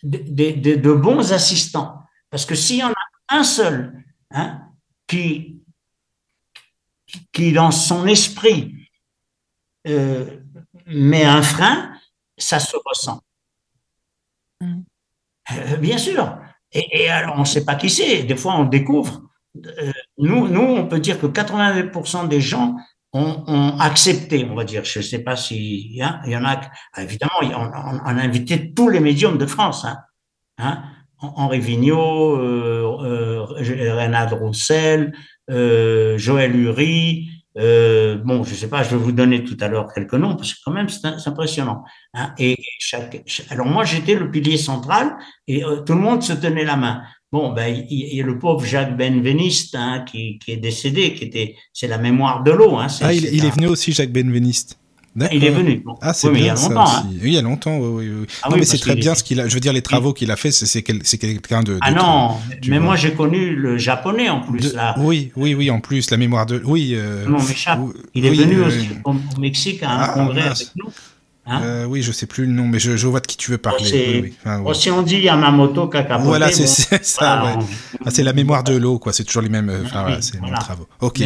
[0.03, 1.99] de, de, de, bons assistants.
[2.29, 4.61] Parce que s'il y en a un seul hein,
[5.07, 5.61] qui,
[7.31, 8.75] qui, dans son esprit,
[9.87, 10.41] euh,
[10.87, 11.93] met un frein,
[12.37, 13.21] ça se ressent.
[14.59, 14.81] Mm.
[15.51, 16.37] Euh, bien sûr.
[16.71, 18.23] Et, alors, on ne sait pas qui c'est.
[18.23, 19.23] Des fois, on découvre.
[19.55, 22.75] Euh, nous, nous, on peut dire que 80% des gens
[23.13, 24.83] ont, accepté, on va dire.
[24.83, 26.59] Je ne sais pas si hein, il y en a.
[26.97, 29.85] Évidemment, on, a invité tous les médiums de France.
[29.85, 29.97] Hein,
[30.57, 30.83] hein.
[31.19, 35.13] Henri Vigneault, euh, Renard Roussel,
[35.47, 40.13] Joël Uri, euh, bon, je sais pas, je vais vous donner tout à l'heure quelques
[40.15, 41.83] noms parce que quand même c'est impressionnant.
[42.13, 42.33] Hein.
[42.39, 45.15] Et chaque, alors moi j'étais le pilier central
[45.47, 47.03] et euh, tout le monde se tenait la main.
[47.31, 51.23] Bon, ben il y, a le pauvre Jacques Benveniste hein, qui, qui, est décédé, qui
[51.23, 52.77] était, c'est la mémoire de l'eau.
[52.77, 54.77] Hein, ah, il, est venu aussi Jacques Benveniste.
[55.31, 55.83] Il est venu.
[56.01, 56.87] Ah, c'est bien il y a longtemps.
[56.87, 57.03] Hein.
[57.11, 57.77] Oui, il y a longtemps.
[57.77, 59.47] Oui, oui, ah non, mais c'est très bien ce qu'il a.
[59.47, 62.37] Je veux dire, les travaux qu'il a fait, c'est quelqu'un de, Ah non,
[62.67, 64.73] mais moi j'ai connu le japonais en plus.
[64.73, 64.95] Là.
[64.97, 66.61] Oui, oui, oui, en plus, la mémoire de.
[66.65, 66.93] Oui.
[66.93, 67.27] Euh...
[67.27, 67.79] Non, m'échappe.
[68.13, 70.89] Il est venu euh, aussi au, Mexique à un ah, congrès avec nous.
[71.45, 73.51] Hein euh, oui, je sais plus le nom, mais je, je vois de qui tu
[73.51, 74.33] veux parler.
[74.73, 76.25] Si on dit Yamamoto Kakapote.
[76.25, 77.43] Voilà, c'est ça.
[77.43, 77.65] ouais.
[78.05, 79.11] ah, c'est la mémoire de l'eau, quoi.
[79.11, 79.69] C'est toujours les mêmes.
[79.69, 80.87] Euh, enfin, voilà, c'est les mêmes travaux.
[81.01, 81.21] Ok,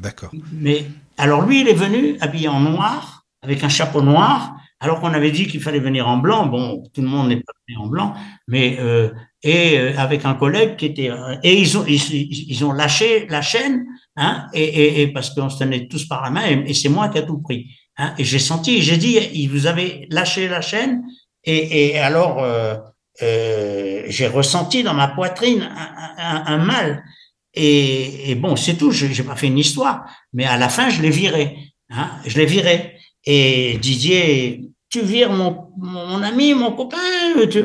[0.00, 0.30] d'accord.
[0.52, 0.86] Mais
[1.18, 5.30] alors lui, il est venu habillé en noir avec un chapeau noir, alors qu'on avait
[5.30, 6.46] dit qu'il fallait venir en blanc.
[6.46, 8.14] Bon, tout le monde n'est pas venu en blanc,
[8.48, 9.10] mais euh,
[9.42, 13.42] et euh, avec un collègue qui était euh, et ils ont ils, ont lâché la
[13.42, 13.84] chaîne,
[14.16, 17.18] hein, et, et, parce qu'on se tenait tous par la main, et, c'est moi qui
[17.18, 17.68] a tout pris.
[17.96, 21.04] Hein, j'ai senti, j'ai dit, vous avez lâché la chaîne,
[21.44, 22.76] et, alors euh,
[23.22, 25.68] euh, j'ai ressenti dans ma poitrine
[26.16, 27.04] un, mal.
[27.52, 28.90] Et, bon, c'est tout.
[28.90, 31.56] J'ai pas fait une histoire, mais à la fin, je l'ai viré.
[31.90, 32.96] Hein, je l'ai viré.
[33.24, 34.62] Et Didier,
[34.94, 36.96] tu vires mon, mon ami, mon copain,
[37.50, 37.64] tu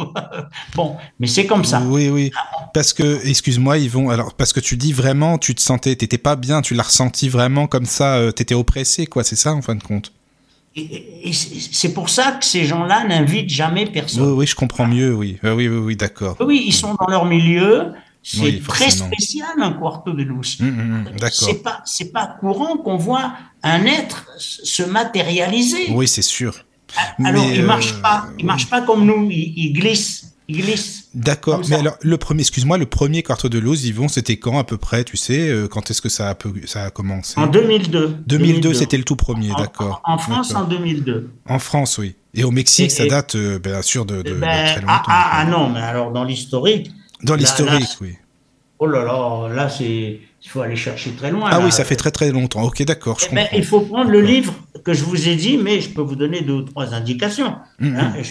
[0.74, 1.80] bon, mais c'est comme ça.
[1.80, 2.32] Oui, oui.
[2.74, 6.34] Parce que, excuse-moi, Yvon, alors, parce que tu dis vraiment, tu te sentais, t'étais pas
[6.34, 9.76] bien, tu l'as ressenti vraiment comme ça, euh, t'étais oppressé, quoi, c'est ça, en fin
[9.76, 10.12] de compte?
[10.74, 14.24] Et, c'est pour ça que ces gens-là n'invitent jamais personne.
[14.24, 15.38] Oui, oui, je comprends mieux, oui.
[15.44, 16.36] Euh, oui, oui, oui, d'accord.
[16.40, 17.92] Oui, ils sont dans leur milieu,
[18.26, 20.58] c'est très spécial un quarto de luz.
[20.60, 21.30] Hum, d'accord.
[21.30, 23.32] C'est pas c'est pas courant qu'on voit
[23.62, 25.90] un être se matérialiser.
[25.90, 26.64] Oui, c'est sûr.
[26.96, 31.08] Ah, alors il marche euh, pas, il marche pas comme nous, il, glisse, il glisse.
[31.14, 31.60] D'accord.
[31.68, 34.76] Mais alors le premier, excuse-moi, le premier quarto de luz, Yvon, c'était quand à peu
[34.76, 37.38] près, tu sais, euh, quand est-ce que ça a ça a commencé?
[37.38, 38.18] En 2002.
[38.26, 40.00] 2002, c'était le tout premier, d'accord.
[40.04, 41.30] En, France en 2002.
[41.48, 42.16] En France, oui.
[42.34, 45.02] Et au Mexique, ça date euh, bien sûr de, de, ben, très longtemps.
[45.06, 46.90] Ah, ah, non, mais alors dans l'historique,
[47.26, 48.14] dans l'historique, oui.
[48.78, 51.48] Oh là là, là c'est il faut aller chercher très loin.
[51.50, 52.62] Ah oui, ça fait très très longtemps.
[52.62, 53.18] Ok, d'accord.
[53.30, 54.54] Eh ben, il faut prendre le livre
[54.84, 57.56] que je vous ai dit, mais je peux vous donner deux ou trois indications.
[57.82, 58.12] Hum, hein.
[58.16, 58.22] hum.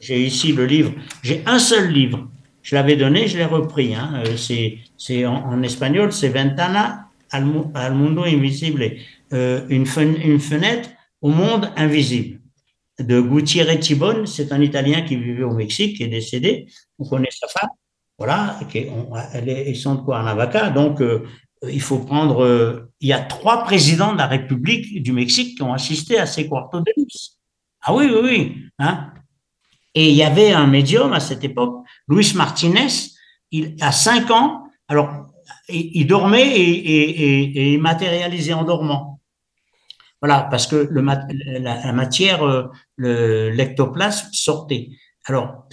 [0.00, 0.92] J'ai ici le livre.
[1.22, 2.28] J'ai un seul livre.
[2.62, 3.94] Je l'avais donné, je l'ai repris.
[3.94, 4.22] Hein.
[4.24, 7.44] Euh, c'est en, espagnol, c'est Ventana al,
[7.92, 8.92] mundo invisible,
[9.32, 9.86] euh, une,
[10.22, 10.90] une fenêtre
[11.20, 12.38] au monde invisible
[13.00, 14.26] de Gutiérrez Tibon.
[14.26, 16.68] C'est un Italien qui vivait au Mexique, qui est décédé.
[17.00, 17.70] On connaît sa femme.
[18.18, 18.58] Voilà,
[19.32, 21.26] elle est, ils sont de Cuernavaca, donc euh,
[21.68, 22.44] il faut prendre.
[22.44, 26.26] Euh, il y a trois présidents de la République du Mexique qui ont assisté à
[26.26, 27.38] ces quartos de luz.
[27.82, 28.56] Ah oui, oui, oui.
[28.78, 29.12] Hein.
[29.94, 32.88] Et il y avait un médium à cette époque, Luis Martinez,
[33.50, 34.68] il a cinq ans.
[34.88, 35.26] Alors,
[35.68, 39.20] il, dormait et, il matérialisait en dormant.
[40.20, 42.64] Voilà, parce que la, matière, euh,
[42.96, 44.88] le l'ectoplasme sortait.
[45.26, 45.66] Alors,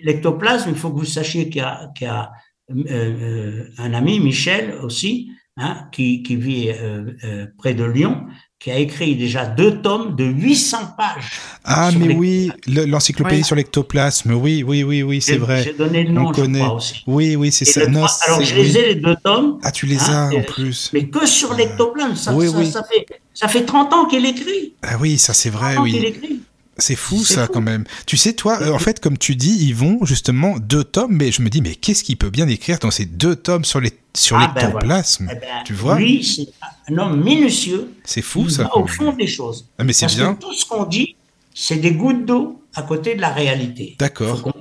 [0.00, 2.32] l'ectoplasme, il faut que vous sachiez qu'il y a,
[2.70, 8.26] euh, euh, un ami, Michel aussi, hein, qui, qui, vit euh, près de Lyon,
[8.58, 11.30] qui a écrit déjà deux tomes de 800 pages.
[11.62, 15.62] Ah, mais oui, l'encyclopédie sur l'ectoplasme, oui, oui, oui, oui, c'est vrai.
[15.62, 16.66] J'ai donné le nom, On connaît.
[16.66, 17.04] aussi.
[17.06, 17.82] Oui, oui, c'est ça.
[17.82, 19.60] alors, je les ai, les deux tomes.
[19.62, 20.90] Ah, tu les hein, as en plus.
[20.92, 24.74] Mais que sur l'ectoplasme, ça, ça, ça, fait, ça fait 30 ans qu'il écrit.
[24.82, 26.35] Ah oui, ça c'est vrai, oui.
[26.78, 27.84] C'est fou ça quand même.
[28.06, 31.32] Tu sais toi, euh, en fait comme tu dis, ils vont justement deux tomes, mais
[31.32, 33.92] je me dis mais qu'est-ce qu'il peut bien écrire dans ces deux tomes sur les
[34.14, 36.48] sur ah, l'ectoplasme ben Tu vois Lui, c'est
[36.90, 37.92] un homme minutieux.
[38.04, 38.64] C'est fou ça.
[38.64, 39.68] Va au fond des choses.
[39.78, 40.34] Ah, mais c'est bien.
[40.34, 41.16] Que tout ce qu'on dit,
[41.54, 43.96] c'est des gouttes d'eau à côté de la réalité.
[43.98, 44.52] D'accord.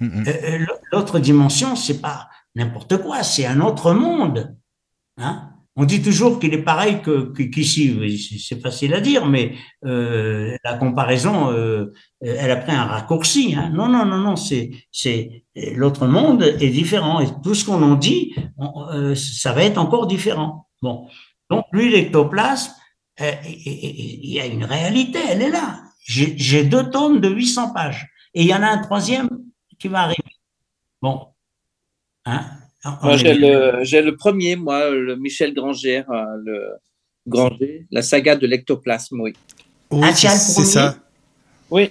[0.00, 0.28] Mm, mm.
[0.28, 4.56] euh, euh, l'autre dimension, c'est pas n'importe quoi, c'est un autre monde.
[5.16, 7.96] Hein on dit toujours qu'il est pareil qu'ici,
[8.44, 13.54] c'est facile à dire, mais euh, la comparaison, euh, elle a pris un raccourci.
[13.54, 13.70] Hein.
[13.72, 18.34] Non, non, non, non, c'est l'autre monde est différent et tout ce qu'on en dit,
[18.92, 20.66] euh, ça va être encore différent.
[20.82, 22.72] Donc lui, l'ectoplasme,
[23.20, 25.80] il y a une réalité, elle est là.
[26.00, 29.30] J'ai deux tomes de 800 pages et il y en a un troisième
[29.78, 30.24] qui va arriver.
[31.00, 31.28] Bon,
[32.24, 36.68] hein, moi, j'ai le, le, premier, moi, le Michel Granger, euh, le
[37.26, 39.32] Granger, la saga de l'ectoplasme, oui.
[39.90, 40.96] Oui, ah, c'est ça.
[41.70, 41.90] Oui.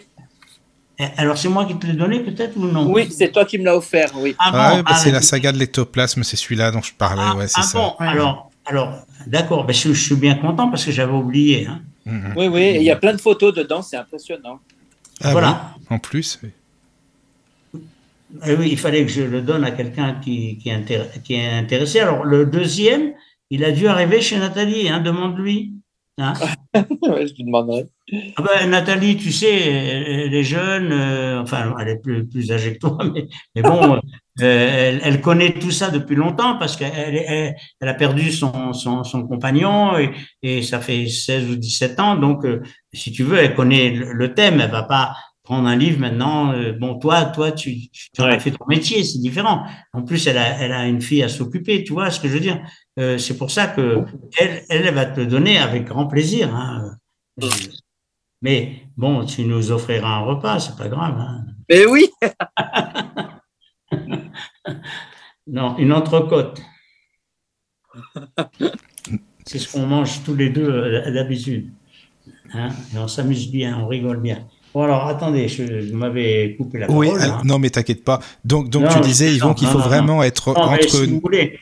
[1.00, 2.92] Eh, alors, c'est moi qui te l'ai donné, peut-être, ou non?
[2.92, 4.36] Oui, c'est toi qui me l'as offert, oui.
[4.40, 7.48] Ah, bah, ah c'est la saga de l'ectoplasme, c'est celui-là dont je parlais, ah, ouais,
[7.48, 7.78] c'est ça.
[7.78, 11.68] Bon, alors, alors d'accord, ben, je, suis bien content parce que j'avais oublié.
[11.68, 11.82] Hein.
[12.08, 12.34] Mm-hmm.
[12.36, 14.60] Oui, oui, il y a plein de photos dedans, c'est impressionnant.
[15.22, 15.76] voilà.
[15.90, 16.50] en plus, oui.
[18.46, 22.00] Eh oui, il fallait que je le donne à quelqu'un qui, qui, est intéressé.
[22.00, 23.14] Alors, le deuxième,
[23.50, 25.74] il a dû arriver chez Nathalie, hein, demande-lui.
[26.20, 26.34] Hein
[26.74, 27.86] je lui demanderai.
[28.36, 32.74] Ah ben, Nathalie, tu sais, elle est jeune, euh, enfin, elle est plus, plus âgée
[32.74, 32.98] que toi,
[33.56, 34.00] mais, bon, euh,
[34.40, 39.04] elle, elle, connaît tout ça depuis longtemps parce qu'elle elle, elle, a perdu son, son,
[39.04, 42.16] son compagnon et, et, ça fait 16 ou 17 ans.
[42.16, 42.62] Donc, euh,
[42.94, 44.60] si tu veux, elle connaît le, le thème.
[44.60, 45.16] Elle va pas
[45.48, 46.52] prendre un livre maintenant.
[46.52, 49.64] Euh, bon, toi, toi, tu, tu as fait ton métier, c'est différent.
[49.94, 52.34] En plus, elle a, elle a une fille à s'occuper, tu vois ce que je
[52.34, 52.62] veux dire?
[53.00, 54.04] Euh, c'est pour ça que
[54.38, 56.54] elle, elle va te le donner avec grand plaisir.
[56.54, 56.98] Hein.
[58.42, 61.18] Mais bon, tu nous offriras un repas, c'est pas grave.
[61.18, 61.46] Hein.
[61.70, 62.10] Mais oui.
[65.48, 66.62] non, une entrecôte.
[69.46, 71.72] C'est ce qu'on mange tous les deux euh, d'habitude.
[72.54, 74.46] Hein et on s'amuse bien, on rigole bien.
[74.74, 77.08] Bon, alors attendez, je, m'avais coupé la parole.
[77.08, 77.42] Oui, hein.
[77.44, 78.20] non, mais t'inquiète pas.
[78.46, 80.90] Donc, donc tu disais, Yvon, qu'il faut vraiment être entre.
[80.90, 81.60] Si vous voulez,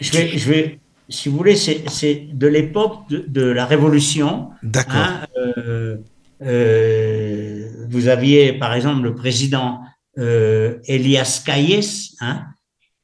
[0.00, 4.50] je vais, je vais, si vous voulez, c'est de l'époque de, la Révolution.
[4.62, 4.96] D'accord.
[4.96, 5.96] Hein, euh,
[6.42, 9.80] euh, vous aviez, par exemple, le président
[10.18, 11.84] euh, Elias Calles,
[12.20, 12.44] hein,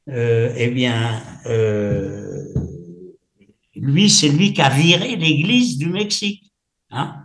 [0.07, 1.21] eh bien,
[3.75, 6.51] lui, c'est lui qui a viré l'Église du Mexique.
[6.91, 7.15] Hein.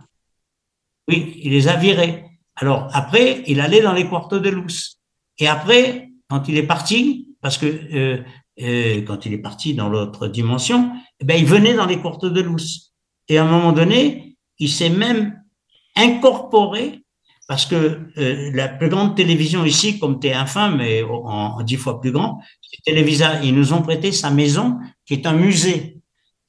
[1.07, 2.25] Oui, il les a virés.
[2.55, 4.99] Alors après, il allait dans les quartos de Luz.
[5.37, 8.23] Et après, quand il est parti, parce que euh,
[8.61, 12.29] euh, quand il est parti dans l'autre dimension, eh ben, il venait dans les quartos
[12.29, 12.93] de Luz.
[13.29, 15.41] Et à un moment donné, il s'est même
[15.95, 17.03] incorporé
[17.47, 22.01] parce que euh, la plus grande télévision ici, comme t'es infâme, mais en, dix fois
[22.01, 22.41] plus grand,
[22.83, 23.41] Télévisa.
[23.43, 25.96] Ils nous ont prêté sa maison, qui est un musée.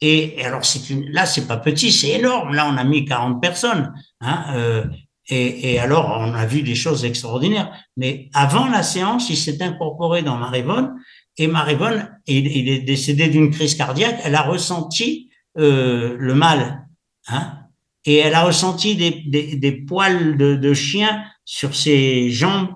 [0.01, 2.55] Et, alors, c'est une, là, c'est pas petit, c'est énorme.
[2.55, 3.93] Là, on a mis 40 personnes.
[4.21, 4.85] Hein, euh,
[5.29, 7.73] et, et, alors, on a vu des choses extraordinaires.
[7.97, 10.95] Mais avant la séance, il s'est incorporé dans Marivonne.
[11.37, 14.21] Et Marivonne, il, il est décédé d'une crise cardiaque.
[14.25, 16.87] Elle a ressenti euh, le mal.
[17.29, 17.59] Hein,
[18.05, 22.69] et elle a ressenti des, des, des poils de, de, chien sur ses jambes.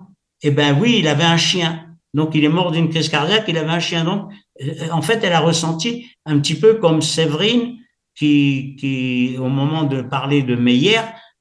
[0.43, 1.86] Eh ben oui, il avait un chien.
[2.12, 4.05] Donc, il est mort d'une crise cardiaque, il avait un chien.
[4.05, 4.31] Donc,
[4.91, 7.79] en fait, elle a ressenti un petit peu comme Séverine,
[8.15, 11.01] qui, qui au moment de parler de Meyer,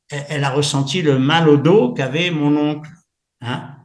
[0.10, 2.90] elle a ressenti le mal au dos qu'avait mon oncle,
[3.42, 3.76] hein,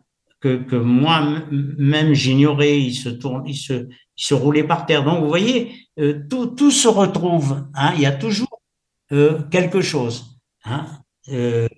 [0.40, 2.80] que, que moi-même j'ignorais.
[2.80, 5.04] Il se tourne, il se, il se roulait par terre.
[5.04, 7.64] Donc, vous voyez, euh, tout, tout se retrouve.
[7.74, 8.60] Hein, il y a toujours
[9.12, 10.38] euh, quelque chose.
[10.64, 10.86] Hein,
[11.28, 11.68] euh,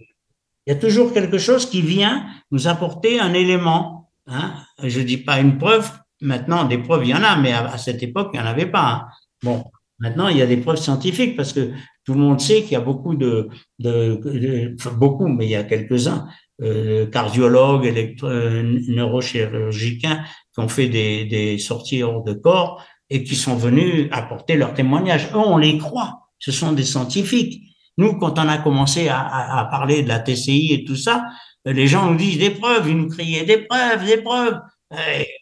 [0.66, 3.98] il y a toujours quelque chose qui vient nous apporter un élément
[4.28, 4.52] Hein.
[4.82, 5.90] Je dis pas une preuve.
[6.20, 8.66] Maintenant, des preuves, il y en a, mais à, cette époque, il n'y en avait
[8.66, 8.86] pas.
[8.86, 9.06] Hein.
[9.42, 9.64] Bon,
[9.98, 11.70] maintenant, il y a des preuves scientifiques parce que
[12.04, 15.56] tout le monde sait qu'il y a beaucoup de, de, enfin, beaucoup, mais il y
[15.56, 16.26] a quelques-uns,
[16.62, 23.22] euh, cardiologues, électro, euh, neurochirurgicains qui ont fait des, des sorties hors de corps et
[23.22, 25.28] qui sont venus apporter leur témoignage.
[25.34, 26.30] Eux, on les croit.
[26.38, 27.62] Ce sont des scientifiques.
[27.96, 31.26] Nous, quand on a commencé à, à, parler de la TCI et tout ça,
[31.64, 34.58] les gens nous disent des preuves, ils nous criaient des preuves, des preuves.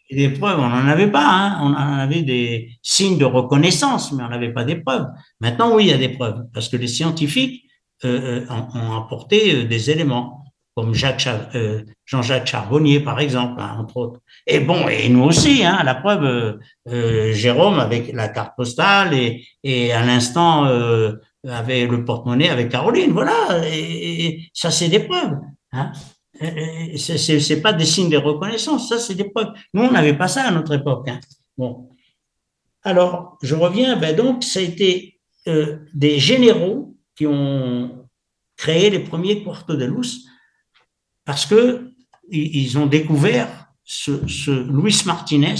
[0.09, 1.25] Et des preuves, on n'en avait pas.
[1.25, 1.59] Hein.
[1.61, 5.07] On en avait des signes de reconnaissance, mais on n'avait pas des preuves.
[5.39, 7.63] Maintenant, oui, il y a des preuves, parce que les scientifiques
[8.03, 10.43] euh, euh ont, apporté euh, des éléments,
[10.75, 14.19] comme euh, Jean-Jacques Charbonnier, par exemple, hein, entre autres.
[14.45, 16.59] Et bon, et nous aussi, hein, la preuve,
[16.89, 20.65] euh, Jérôme avec la carte postale et, et à l'instant
[21.49, 23.65] avec le porte-monnaie avec Caroline, voilà.
[23.71, 25.37] Et, ça, c'est des preuves.
[25.71, 25.91] Hein.
[26.97, 29.53] C'est pas des signes de reconnaissance, ça, c'est des preuves.
[29.73, 31.07] Nous, on n'avait pas ça à notre époque.
[31.09, 31.19] Hein.
[31.57, 31.89] Bon.
[32.83, 38.05] Alors, je reviens, ben donc, ça a été euh, des généraux qui ont
[38.55, 40.25] créé les premiers quartos de luz
[41.25, 41.91] parce que
[42.29, 45.55] ils ont découvert ce, ce Luis Martinez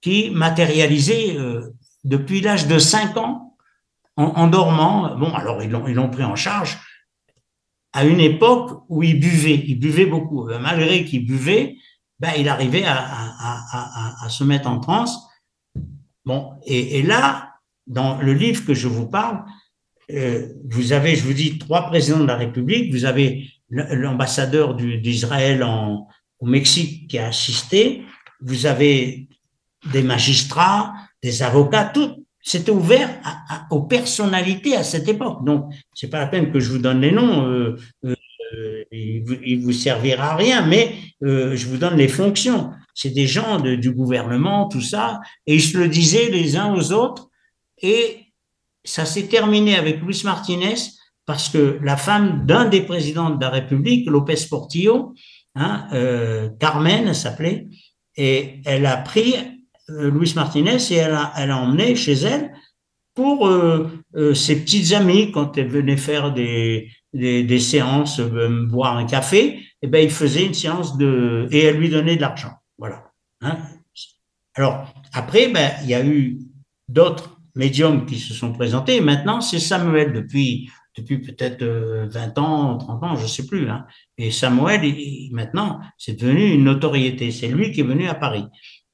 [0.00, 1.70] qui matérialisait euh,
[2.02, 3.56] depuis l'âge de 5 ans
[4.16, 5.16] en, en, dormant.
[5.16, 6.78] Bon, alors ils l'ont pris en charge
[7.94, 10.46] à une époque où il buvait, il buvait beaucoup.
[10.60, 11.76] Malgré qu'il buvait,
[12.18, 15.16] ben, il arrivait à, se mettre en transe.
[16.24, 17.54] Bon, et, et, là,
[17.86, 19.44] dans le livre que je vous parle,
[20.10, 22.92] euh, vous avez, je vous dis, trois présidents de la République.
[22.92, 28.02] Vous avez l'ambassadeur d'Israël au Mexique qui a assisté.
[28.40, 29.28] Vous avez
[29.92, 33.08] des magistrats, des avocats, tout, c'était ouvert
[33.70, 35.44] aux personnalités à cette époque.
[35.44, 39.60] Donc, c'est pas la peine que je vous donne les noms, euh, euh, il, il,
[39.60, 40.94] vous servira à rien, mais
[41.24, 42.70] euh, je vous donne les fonctions.
[42.94, 46.92] C'est des gens du gouvernement, tout ça, et ils se le disaient les uns aux
[46.92, 47.28] autres.
[47.82, 48.26] Et
[48.84, 50.76] ça s'est terminé avec Luis Martinez
[51.26, 55.14] parce que la femme d'un des présidents de la République, Lopez Portillo,
[55.54, 57.68] hein, euh, Carmen s'appelait,
[58.16, 59.34] et elle a pris
[59.90, 62.52] euh, Luis Martinez et elle a, emmené chez elle
[63.14, 68.96] pour euh, euh, ses petites amies quand elle venait faire des, des, séances, euh, boire
[68.96, 72.20] un café, et eh ben il faisait une séance de et elle lui donnait de
[72.20, 72.52] l'argent.
[72.78, 73.12] Voilà.
[73.40, 73.58] Hein.
[74.54, 76.38] Alors après, ben il y a eu
[76.88, 79.00] d'autres médiums qui se sont présentés.
[79.00, 83.68] Maintenant, c'est Samuel depuis depuis peut-être 20 ans, 30 ans, je sais plus.
[83.68, 83.84] Hein.
[84.16, 84.80] Et Samuel,
[85.32, 87.32] maintenant, c'est devenu une notoriété.
[87.32, 88.44] C'est lui qui est venu à Paris.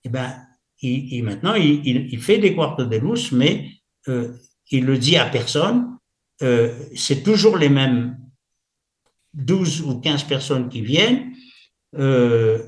[0.02, 0.34] Et eh ben
[0.82, 3.68] il, maintenant, il, il, fait des quartos de luz, mais
[4.08, 4.32] euh,
[4.70, 5.98] il le dit à personne.
[6.42, 8.16] Euh, c'est toujours les mêmes
[9.34, 11.32] 12 ou 15 personnes qui viennent.
[11.98, 12.62] Euh,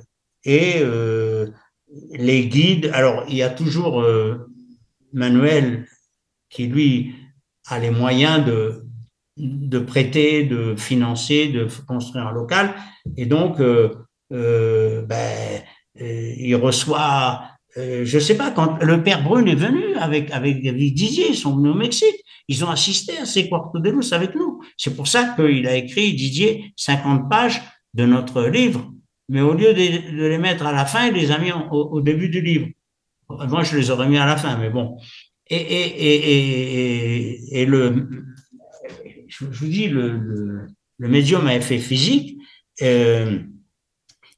[0.44, 1.48] et euh,
[2.10, 4.04] les guides, alors il y a toujours
[5.12, 5.86] Manuel
[6.50, 7.14] qui, lui,
[7.68, 8.84] a les moyens de,
[9.36, 12.74] de prêter, de financer, de construire un local.
[13.16, 13.58] Et donc,
[14.30, 15.62] ben,
[15.94, 20.94] il reçoit euh, je sais pas, quand le père Brune est venu avec, avec David
[20.94, 24.34] Didier, ils sont venus au Mexique, ils ont assisté à ces quartos de luz avec
[24.34, 24.60] nous.
[24.76, 27.62] C'est pour ça qu'il a écrit, Didier, 50 pages
[27.94, 28.92] de notre livre.
[29.28, 31.60] Mais au lieu de, de les mettre à la fin, il les a mis au,
[31.70, 32.66] au, début du livre.
[33.28, 34.98] Moi, je les aurais mis à la fin, mais bon.
[35.48, 38.08] Et, et, et, et, et le,
[39.28, 40.66] je vous dis, le, le,
[40.98, 42.38] le médium à effet physique,
[42.82, 43.38] euh,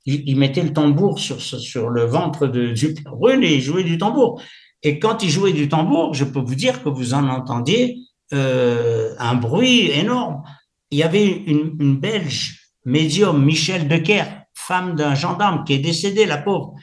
[0.06, 3.98] il, mettait le tambour sur, sur le ventre de, du Brune et il jouait du
[3.98, 4.42] tambour.
[4.82, 7.98] Et quand il jouait du tambour, je peux vous dire que vous en entendiez
[8.32, 10.42] euh, un bruit énorme.
[10.90, 14.24] Il y avait une, une Belge, médium, Michel Decker,
[14.54, 16.74] femme d'un gendarme qui est décédé, la pauvre.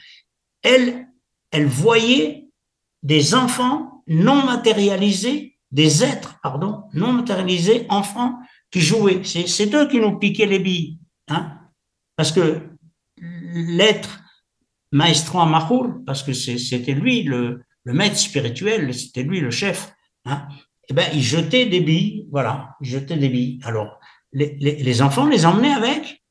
[0.62, 1.06] Elle,
[1.52, 2.48] elle voyait
[3.02, 8.38] des enfants non matérialisés, des êtres, pardon, non matérialisés, enfants
[8.70, 9.22] qui jouaient.
[9.24, 10.98] C'est eux qui nous piquaient les billes.
[11.28, 11.52] Hein
[12.16, 12.71] Parce que
[13.52, 14.22] l'être
[14.92, 20.46] maestro Amahur, parce que c'était lui le, maître spirituel, c'était lui le chef, hein,
[20.88, 23.60] eh ben, il jetait des billes, voilà, il jetait des billes.
[23.64, 23.98] Alors,
[24.32, 26.22] les, enfants les emmenaient avec,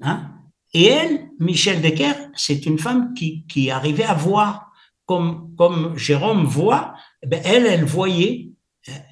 [0.00, 0.30] hein,
[0.72, 4.72] et elle, Michel Decker, c'est une femme qui, arrivait à voir
[5.06, 8.50] comme, Jérôme voit, eh ben, elle, elle voyait,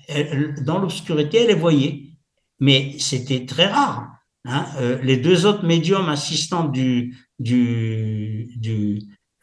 [0.08, 2.04] elle, dans l'obscurité, elle les voyait,
[2.60, 4.08] mais c'était très rare.
[4.44, 9.00] Hein, euh, les deux autres médiums assistants du, du, du,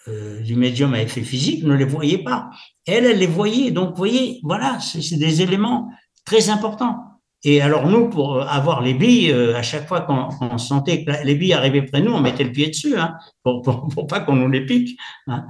[0.07, 2.49] euh, médium à effet physique ne les voyait pas.
[2.85, 3.71] Elle, elle les voyait.
[3.71, 5.91] Donc, vous voyez, voilà, c'est des éléments
[6.25, 6.97] très importants.
[7.43, 11.53] Et alors nous, pour avoir les billes, à chaque fois qu'on sentait que les billes
[11.53, 14.49] arrivaient près de nous, on mettait le pied dessus, hein, pour, pour, pas qu'on nous
[14.49, 14.99] les pique.
[15.27, 15.45] Hein.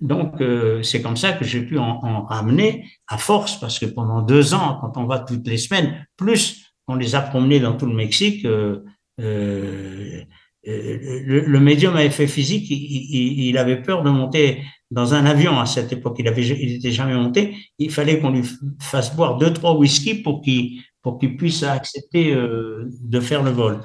[0.00, 0.42] Donc,
[0.82, 4.54] c'est comme ça que j'ai pu en, en, ramener à force, parce que pendant deux
[4.54, 7.94] ans, quand on va toutes les semaines, plus on les a promenés dans tout le
[7.94, 8.84] Mexique, euh,
[9.20, 10.22] euh,
[10.64, 15.66] le, le, médium à effet physique, il, avait peur de monter dans un avion à
[15.66, 16.16] cette époque.
[16.18, 17.56] Il avait, il était jamais monté.
[17.78, 18.44] Il fallait qu'on lui
[18.80, 20.82] fasse boire deux, trois whisky pour qu'il,
[21.38, 23.80] puisse accepter euh, de faire le vol.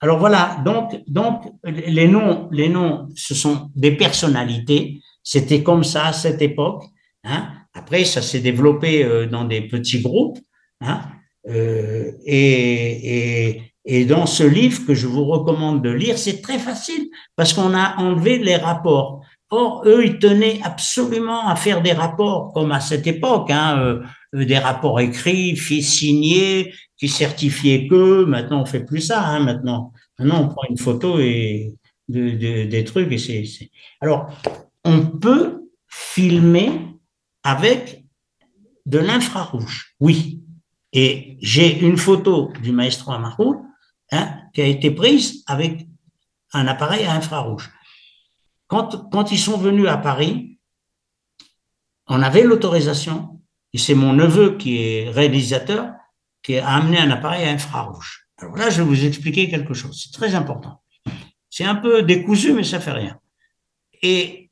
[0.00, 0.60] Alors voilà.
[0.64, 5.00] Donc, donc, les noms, les noms, ce sont des personnalités.
[5.22, 6.84] C'était comme ça à cette époque.
[7.24, 7.48] Hein.
[7.74, 10.38] Après, ça s'est développé euh, dans des petits groupes.
[10.80, 11.00] Hein.
[11.48, 17.08] Euh, et, et dans ce livre que je vous recommande de lire, c'est très facile
[17.34, 19.24] parce qu'on a enlevé les rapports.
[19.50, 24.02] Or, eux, ils tenaient absolument à faire des rapports, comme à cette époque, hein, euh,
[24.34, 28.24] euh des rapports écrits, signés, qui certifiaient que.
[28.24, 29.26] Maintenant, on fait plus ça.
[29.26, 31.74] Hein, maintenant, maintenant, on prend une photo et
[32.08, 33.12] de, de, des trucs.
[33.12, 33.70] Et c'est.
[34.00, 34.30] Alors,
[34.84, 36.70] on peut filmer
[37.42, 38.04] avec
[38.86, 39.94] de l'infrarouge.
[40.00, 40.40] Oui.
[40.94, 43.58] Et j'ai une photo du maestro Amarul
[44.12, 45.86] hein, qui a été prise avec
[46.52, 47.70] un appareil à infrarouge.
[48.68, 50.58] Quand, quand ils sont venus à Paris,
[52.06, 53.40] on avait l'autorisation,
[53.72, 55.92] et c'est mon neveu qui est réalisateur,
[56.42, 58.26] qui a amené un appareil à infrarouge.
[58.38, 60.82] Alors là, je vais vous expliquer quelque chose, c'est très important.
[61.48, 63.18] C'est un peu décousu, mais ça fait rien.
[64.02, 64.50] Et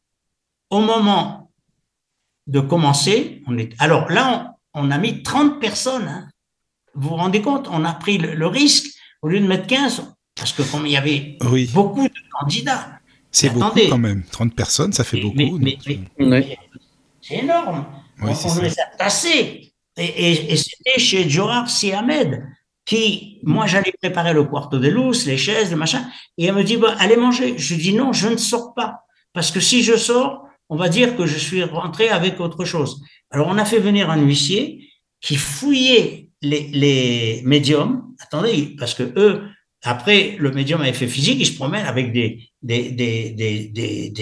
[0.68, 1.50] au moment
[2.46, 6.06] de commencer, on est, alors là, on, a mis 30 personnes.
[6.06, 6.28] Hein.
[6.94, 10.52] Vous vous rendez compte, on a pris le risque au lieu de mettre 15, parce
[10.52, 11.70] que comme il y avait Oui.
[11.72, 12.98] beaucoup de candidats,
[13.30, 13.88] C'est beaucoup attendez.
[13.88, 14.24] quand même.
[14.30, 15.58] 30 personnes, ça fait mais- beaucoup.
[15.58, 16.58] mais- mais- euh, Ouais.
[17.20, 17.86] c'est énorme.
[18.22, 18.62] Oui, on c'est on ça.
[18.62, 19.72] les a tassés.
[19.96, 22.42] Et, et- et c'était chez Johar Si Ahmed,
[22.86, 26.64] qui, moi, j'allais préparer le quarto de luz, les chaises, le machin, et elle me
[26.64, 27.54] dit, bah, allez manger.
[27.58, 29.00] Je dis, non, je ne sors pas.
[29.32, 33.02] Parce que si je sors, on va dire que je suis rentré avec autre chose.
[33.30, 34.88] Alors, on a fait venir un huissier
[35.20, 38.14] qui fouillait les, médiums.
[38.20, 39.42] Attendez, parce que eux,
[39.82, 42.50] après, le médium à effet physique, il se promène avec des,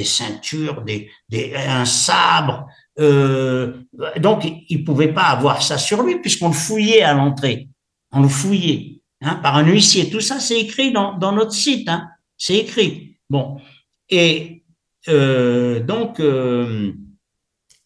[0.05, 1.11] ceintures, des,
[1.55, 2.67] un sabre.
[3.01, 3.83] Euh,
[4.19, 7.69] donc, il ne pouvait pas avoir ça sur lui puisqu'on le fouillait à l'entrée.
[8.13, 10.11] On le fouillait hein, par un huissier.
[10.11, 11.89] Tout ça, c'est écrit dans, dans notre site.
[11.89, 13.17] Hein, c'est écrit.
[13.29, 13.61] Bon.
[14.09, 14.65] Et
[15.09, 16.93] euh, donc, euh,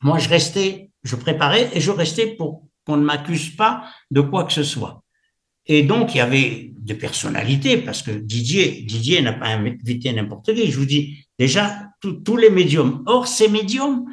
[0.03, 4.45] moi, je restais, je préparais et je restais pour qu'on ne m'accuse pas de quoi
[4.45, 5.03] que ce soit.
[5.67, 10.53] Et donc, il y avait des personnalités, parce que Didier, Didier n'a pas invité n'importe
[10.55, 10.71] qui.
[10.71, 13.03] Je vous dis, déjà, tous- les médiums.
[13.07, 14.05] Or, ces médiums,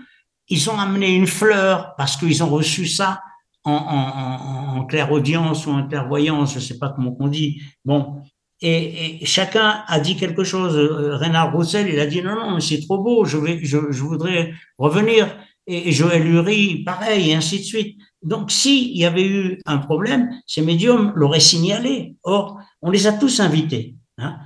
[0.48, 3.22] ils ont amené une fleur parce qu'ils ont reçu ça
[3.64, 7.62] en, en, en, en clairaudience ou en clairvoyance, je sais pas comment on dit.
[7.84, 8.22] Bon.
[8.62, 10.76] Et, chacun a dit quelque chose.
[10.76, 13.78] Euh, Renard Roussel, il a dit non, non, mais c'est trop beau, je, vais, je
[13.78, 15.36] voudrais revenir.
[15.66, 18.00] Et, et Joël Lurie, pareil, et ainsi de suite.
[18.22, 22.16] Donc, s'il y avait eu un problème, ces médiums l'auraient signalé.
[22.24, 23.96] Or, on les a tous invités.
[24.18, 24.38] Hein.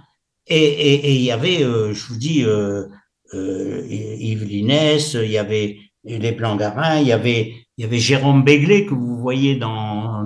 [0.48, 2.86] Et, il y avait, euh, je vous dis, euh,
[3.34, 8.44] euh, Yves Linès, il y avait les Blancs-Garins, il y avait, il y avait Jérôme
[8.44, 10.22] Béglé que vous voyez dans,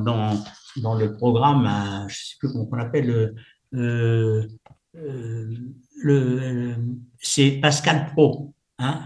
[0.76, 3.36] le programme, je sais plus comment on appelle,
[3.76, 4.48] euh,
[4.96, 5.56] euh,
[5.98, 6.76] le,
[7.20, 9.02] c'est Pascal Pro, hein,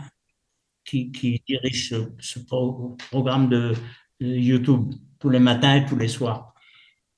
[0.85, 1.11] qui,
[1.47, 3.73] dirige ce, ce pro- programme de
[4.22, 6.53] YouTube tous les matins et tous les soirs.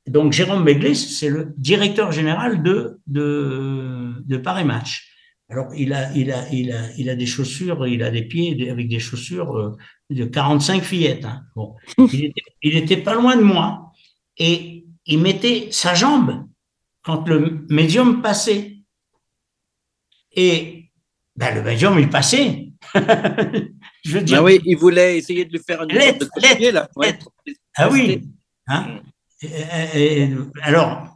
[0.08, 5.10] Donc Jérôme Béglé, c'est le directeur général de, de, de Paris Match.
[5.50, 8.70] Alors il a, il, a, il, a, il a des chaussures, il a des pieds
[8.70, 9.78] avec des chaussures euh,
[10.10, 11.26] de 45 fillettes.
[11.26, 11.44] Hein.
[11.56, 11.76] Bon.
[12.12, 13.92] Il, était, il était pas loin de moi
[14.38, 16.46] et il mettait sa jambe
[17.04, 18.78] quand le médium passait.
[20.32, 20.92] Et
[21.36, 22.72] ben, le médium, il passait.
[24.04, 26.72] Je veux dire, Ah oui, il voulait essayer de lui faire une Lettre, de copier,
[26.72, 26.90] là.
[27.76, 28.22] Ah oui.
[28.68, 29.00] Hein
[29.42, 29.48] Et-
[29.96, 31.08] et- et- alors,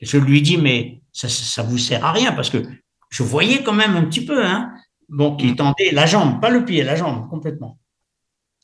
[0.00, 2.62] je lui dis, mais ça, ça vous sert à rien parce que
[3.10, 4.72] je voyais quand même un petit peu, hein,
[5.08, 7.78] bon, qu'il tendait la jambe, pas le pied, la jambe, complètement.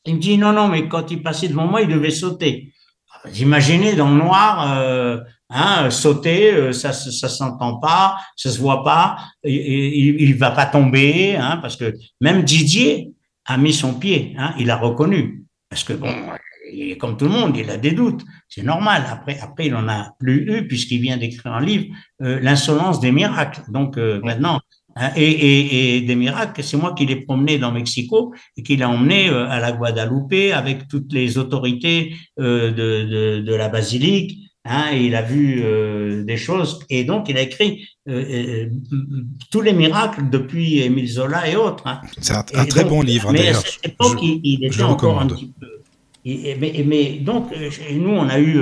[0.04, 2.72] Il me dit, non, non, mais quand il passait devant moi, il devait sauter.
[3.12, 5.18] Ah, vous Imaginez dans le noir, euh,
[5.50, 10.34] hein, sauter, euh, ça, ça, ça s'entend pas, ça se voit pas, il, il, il
[10.36, 13.12] va pas tomber, hein, parce que même Didier
[13.46, 16.12] a mis son pied, hein, il a reconnu, parce que bon,
[16.72, 19.04] il est comme tout le monde, il a des doutes, c'est normal.
[19.08, 23.12] Après, après, il en a plus eu puisqu'il vient d'écrire un livre, euh, l'insolence des
[23.12, 23.62] miracles.
[23.70, 24.60] Donc euh, maintenant,
[24.98, 29.28] Hein, et, des miracles, c'est moi qui l'ai promené dans Mexico et qui l'a emmené
[29.28, 34.45] euh, à la Guadalupe avec toutes les autorités euh, de, de, la basilique.
[34.68, 37.88] Hein, il a vu euh, des choses et donc il a écrit
[39.50, 41.86] tous les miracles depuis Émile Zola et autres.
[41.86, 42.00] Hein.
[42.20, 43.32] C'est un, très bon livre.
[43.32, 45.82] Mais à cette époque, il, était encore un petit peu.
[46.24, 47.52] mais, mais, donc,
[47.92, 48.60] nous, on a eu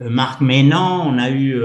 [0.00, 1.60] Marc Ménan, on a eu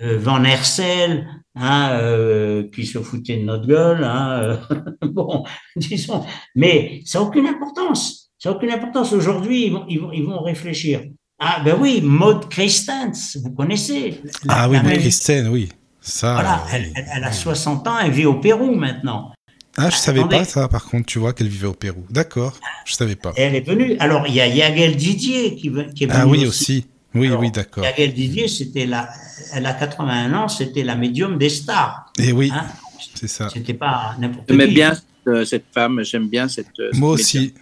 [0.00, 4.04] Van Hersel, hein, euh, qui se foutait de notre gueule.
[4.04, 5.44] Hein, euh, bon,
[5.76, 6.24] disons,
[6.54, 8.32] mais ça n'a aucune importance.
[8.38, 9.12] Ça n'a aucune importance.
[9.12, 11.02] Aujourd'hui, ils vont, ils, vont, ils vont réfléchir.
[11.38, 14.22] Ah ben oui, Maud Christens, vous connaissez?
[14.48, 15.68] ah oui, Maud Christens, oui.
[16.00, 19.32] Ça, voilà, elle, elle, a 60 ans, elle vit au Pérou maintenant.
[19.76, 22.04] Ah, je savais pas ça, par contre, tu vois qu'elle vivait au Pérou.
[22.10, 23.32] D'accord, je savais pas.
[23.36, 23.96] Elle est venue.
[23.98, 26.22] Alors, il y a Yagel Didier qui, qui est ah venu.
[26.22, 26.86] Ah oui, aussi.
[27.14, 27.84] Oui, oui, d'accord.
[27.84, 29.08] Yagel Didier, c'était la,
[29.52, 32.12] elle a 81 ans, c'était la médium des stars.
[32.18, 32.66] Et eh oui, hein?
[33.14, 33.48] c'est ça.
[33.48, 34.56] C'était pas n'importe qui.
[34.58, 34.92] J'aime bien
[35.26, 36.78] euh, cette femme, j'aime bien cette.
[36.80, 37.54] Euh, Moi aussi.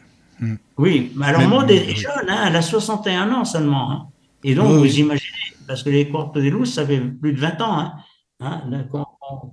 [0.77, 3.91] Oui, mais alors Maud est jeune, hein, elle a 61 ans seulement.
[3.91, 4.07] Hein.
[4.45, 5.33] Et donc, vous imaginez,
[5.67, 7.95] parce que les courtes des loups, ça fait plus de 20 ans hein,
[8.41, 8.87] hein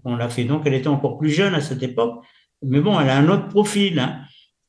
[0.04, 0.46] on, l'a fait.
[0.46, 2.24] Donc, elle était encore plus jeune à cette époque.
[2.64, 4.04] Mais bon, elle a un autre profil.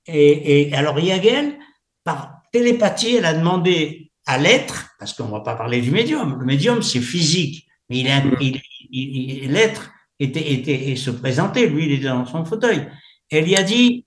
[0.06, 1.58] Et, et alors, Yagel,
[2.04, 6.38] par télépathie, elle a demandé à l'être, parce qu'on ne va pas parler du médium,
[6.38, 12.08] le médium c'est physique, mais il, l'être était, était, et se présentait, lui il était
[12.08, 12.88] dans son fauteuil.
[13.30, 14.06] Elle lui a dit,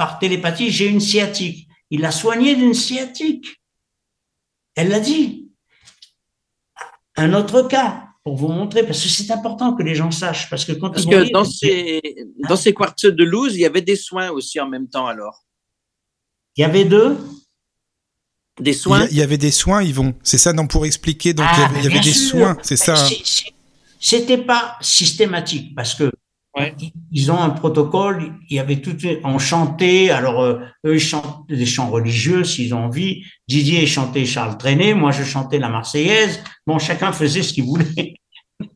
[0.00, 1.68] par télépathie, j'ai une sciatique.
[1.90, 3.60] Il l'a soigné d'une sciatique.
[4.74, 5.50] Elle l'a dit.
[7.16, 10.64] Un autre cas, pour vous montrer, parce que c'est important que les gens sachent, parce
[10.64, 12.00] que quand parce que dans, ces,
[12.48, 15.44] dans ces quartiers de Louz, il y avait des soins aussi en même temps alors.
[16.56, 17.18] Il y avait deux?
[18.58, 19.06] Des soins?
[19.10, 20.14] Il y, avait des soins, Yvon.
[20.22, 21.34] C'est ça, non, pour expliquer.
[21.34, 22.96] Donc, il y avait, ah, des soins, c'est ça.
[24.00, 26.10] C'était pas systématique parce que
[27.12, 28.34] ils ont un protocole.
[28.48, 30.10] Il y avait tout, on chantait.
[30.10, 33.24] Alors, euh, eux, ils chantent des chants religieux s'ils ont envie.
[33.48, 34.94] Didier chantait Charles Trenet.
[34.94, 36.42] Moi, je chantais la Marseillaise.
[36.66, 38.14] Bon, chacun faisait ce qu'il voulait.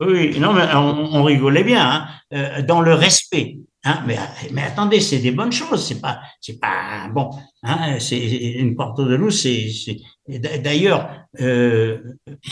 [0.00, 3.58] oui, non, mais on, rigolait bien, hein, euh, dans le respect.
[3.86, 4.16] Hein, mais,
[4.52, 5.86] mais attendez, c'est des bonnes choses.
[5.86, 7.30] C'est pas, c'est pas bon.
[7.62, 9.30] Hein, c'est une porte de loup.
[9.30, 9.68] C'est,
[10.26, 11.98] d'ailleurs, euh,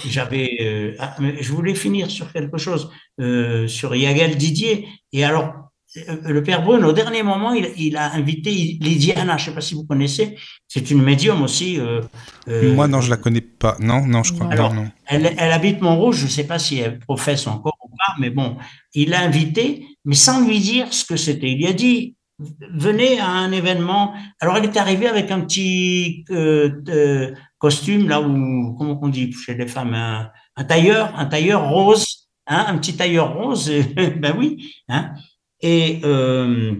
[0.06, 2.90] j'avais, euh, ah, je voulais finir sur quelque chose
[3.20, 4.86] euh, sur Yagel Didier.
[5.12, 5.54] Et alors,
[6.06, 9.38] le père Brune, au dernier moment, il, il a invité Lydiana.
[9.38, 10.36] Je sais pas si vous connaissez.
[10.68, 11.78] C'est une médium aussi.
[12.46, 13.76] Moi, non, je la connais pas.
[13.80, 14.70] Non, non, je crois pas.
[14.70, 14.90] Non.
[15.06, 16.16] Elle, elle habite Montrouge.
[16.16, 18.56] Je sais pas si elle professe encore ou pas, mais bon,
[18.94, 21.50] il l'a invité mais sans lui dire ce que c'était.
[21.50, 24.14] Il lui a dit, venez à un événement.
[24.40, 29.54] Alors, elle est arrivée avec un petit euh, costume, là où, comment on dit chez
[29.54, 34.74] les femmes, un, tailleur, un tailleur rose, hein, un petit tailleur rose, ben oui.
[34.88, 35.12] Hein,
[35.60, 36.74] et euh,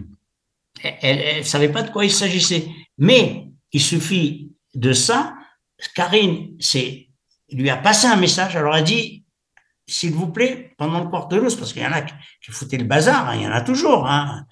[1.01, 2.67] elle ne savait pas de quoi il s'agissait.
[2.97, 5.35] Mais il suffit de ça.
[5.95, 6.57] Karine
[7.51, 8.55] lui a passé un message.
[8.55, 9.22] Alors, elle a dit,
[9.87, 12.13] s'il vous plaît, pendant le quart de parce qu'il y en a qui
[12.51, 14.07] foutaient le bazar, hein, il y en a toujours.
[14.07, 14.45] Hein.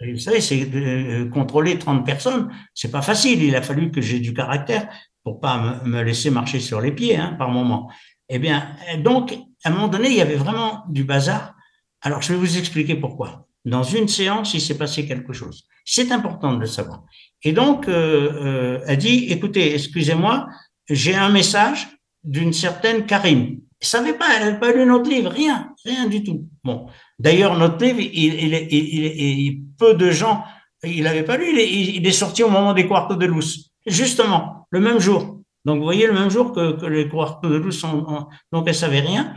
[0.00, 3.42] Vous savez, c'est euh, contrôler 30 personnes, c'est pas facile.
[3.42, 4.88] Il a fallu que j'ai du caractère
[5.22, 7.90] pour pas me laisser marcher sur les pieds hein, par moment.
[8.28, 9.32] Eh bien, donc,
[9.64, 11.54] à un moment donné, il y avait vraiment du bazar.
[12.02, 13.46] Alors, je vais vous expliquer pourquoi.
[13.64, 15.66] Dans une séance, il s'est passé quelque chose.
[15.84, 17.04] C'est important de le savoir.
[17.42, 20.48] Et donc, euh, euh, elle dit, écoutez, excusez-moi,
[20.88, 21.88] j'ai un message
[22.22, 23.60] d'une certaine Karine.
[23.86, 26.48] Elle savait pas, elle n'avait pas lu notre livre, rien, rien du tout.
[26.64, 26.88] Bon,
[27.20, 30.42] d'ailleurs, notre livre, il, il, peu de gens,
[30.82, 34.80] il n'avait pas lu, il, est sorti au moment des quartos de Luce, justement, le
[34.80, 35.40] même jour.
[35.64, 39.00] Donc, vous voyez, le même jour que, que les quartos de sont, donc elle savait
[39.00, 39.34] rien.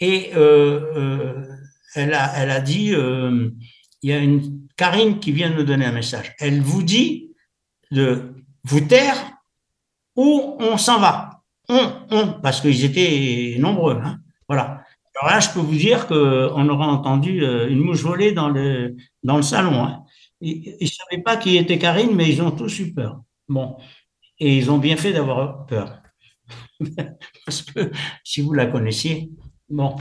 [0.00, 1.44] Et euh, euh,
[1.94, 3.50] elle, a, elle a dit, euh,
[4.02, 6.34] il y a une Karine qui vient de me donner un message.
[6.40, 7.30] Elle vous dit
[7.92, 8.34] de
[8.64, 9.16] vous taire
[10.16, 11.31] ou on s'en va
[11.68, 14.00] on, parce qu'ils étaient nombreux.
[14.02, 14.18] Hein.
[14.48, 14.84] Voilà.
[15.14, 18.96] Alors là, je peux vous dire qu'on aurait entendu euh, une mouche voler dans le,
[19.22, 19.84] dans le salon.
[19.84, 20.04] Hein.
[20.40, 23.22] Ils ne savaient pas qui était Karine, mais ils ont tous eu peur.
[23.48, 23.76] Bon.
[24.38, 26.02] Et ils ont bien fait d'avoir peur.
[27.46, 27.92] parce que
[28.24, 29.30] si vous la connaissiez.
[29.68, 29.94] Bon.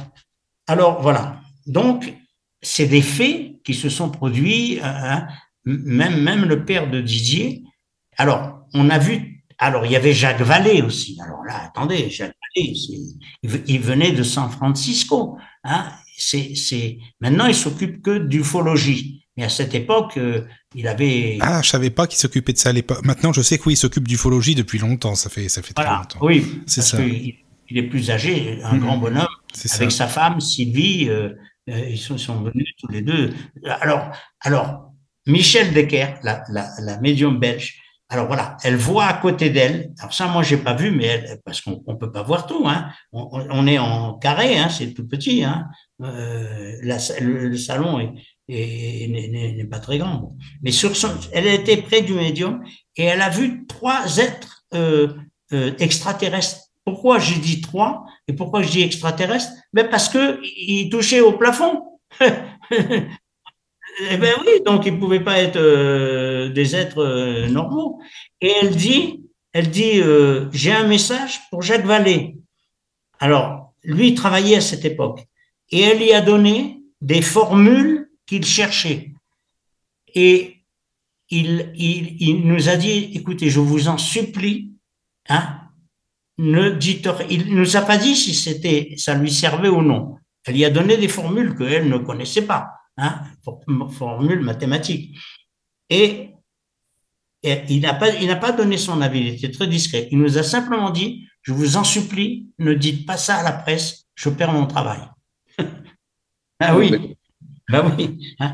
[0.67, 1.41] Alors, voilà.
[1.67, 2.13] Donc,
[2.61, 5.27] c'est des faits qui se sont produits, hein.
[5.65, 7.63] même, même le père de Didier.
[8.17, 11.19] Alors, on a vu alors, il y avait Jacques Vallée aussi.
[11.23, 12.73] Alors là, attendez, Jacques Vallée,
[13.67, 15.37] il venait de San Francisco.
[15.63, 15.85] Hein.
[16.17, 19.27] C'est, maintenant, il s'occupe que d'ufologie.
[19.37, 21.37] Mais à cette époque, euh, il avait.
[21.41, 23.05] Ah, je savais pas qu'il s'occupait de ça à l'époque.
[23.05, 25.13] Maintenant, je sais que oui, il s'occupe d'ufologie depuis longtemps.
[25.13, 26.19] Ça fait, ça fait très longtemps.
[26.21, 26.99] Oui, c'est ça.
[26.99, 29.27] Il, est plus âgé, un grand bonhomme.
[29.75, 31.07] avec sa femme Sylvie.
[31.67, 33.29] ils sont, sont, venus tous les deux.
[33.63, 34.11] Alors,
[34.41, 34.91] alors
[35.27, 37.80] Michel Decker, la, la, la médium belge,
[38.11, 39.93] alors voilà, elle voit à côté d'elle.
[39.97, 42.67] Alors ça, moi, j'ai pas vu, mais elle, parce qu'on on peut pas voir tout.
[42.67, 42.89] Hein.
[43.13, 45.45] On, est en carré, hein, c'est tout petit.
[45.45, 45.69] Hein.
[46.03, 48.01] Euh, le, salon
[48.49, 50.35] est, n'est pas très grand.
[50.61, 52.61] Mais sur son, elle était près du médium
[52.97, 55.13] et elle a vu trois êtres euh,
[55.53, 56.67] euh, extraterrestres.
[56.83, 59.53] Pourquoi j'ai dit trois et pourquoi je dis extraterrestres?
[59.71, 61.81] Mais parce que ils touchaient au plafond.
[63.99, 67.99] Eh bien oui, donc ils ne pouvaient pas être euh, des êtres euh, normaux.
[68.39, 69.23] Et elle dit,
[69.53, 72.37] elle dit, euh, j'ai un message pour Jacques Vallée.
[73.19, 75.25] Alors, lui il travaillait à cette époque.
[75.69, 79.11] Et elle lui a donné des formules qu'il cherchait.
[80.13, 80.57] Et
[81.29, 84.71] il, il, il, nous a dit, écoutez, je vous en supplie,
[85.29, 85.61] hein,
[86.37, 90.17] ne dites Il nous a pas dit si c'était, ça lui servait ou non.
[90.45, 93.21] Elle lui a donné des formules qu'elle ne connaissait pas hein,
[93.89, 95.17] formule mathématique.
[95.89, 96.29] Et,
[97.43, 100.07] il n'a pas, il n'a pas donné son avis, il était très discret.
[100.11, 103.51] Il nous a simplement dit, je vous en supplie, ne dites pas ça à la
[103.51, 104.99] presse, je perds mon travail.
[106.59, 107.15] ah oui,
[107.67, 108.35] bah oui.
[108.39, 108.53] Hein.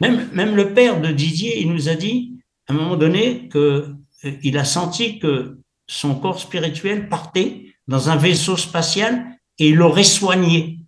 [0.00, 3.94] Même, même le père de Didier, il nous a dit, à un moment donné, que
[4.24, 9.26] euh, il a senti que son corps spirituel partait dans un vaisseau spatial
[9.58, 10.78] et il l'aurait soigné.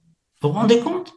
[0.41, 1.13] Vous vous rendez compte?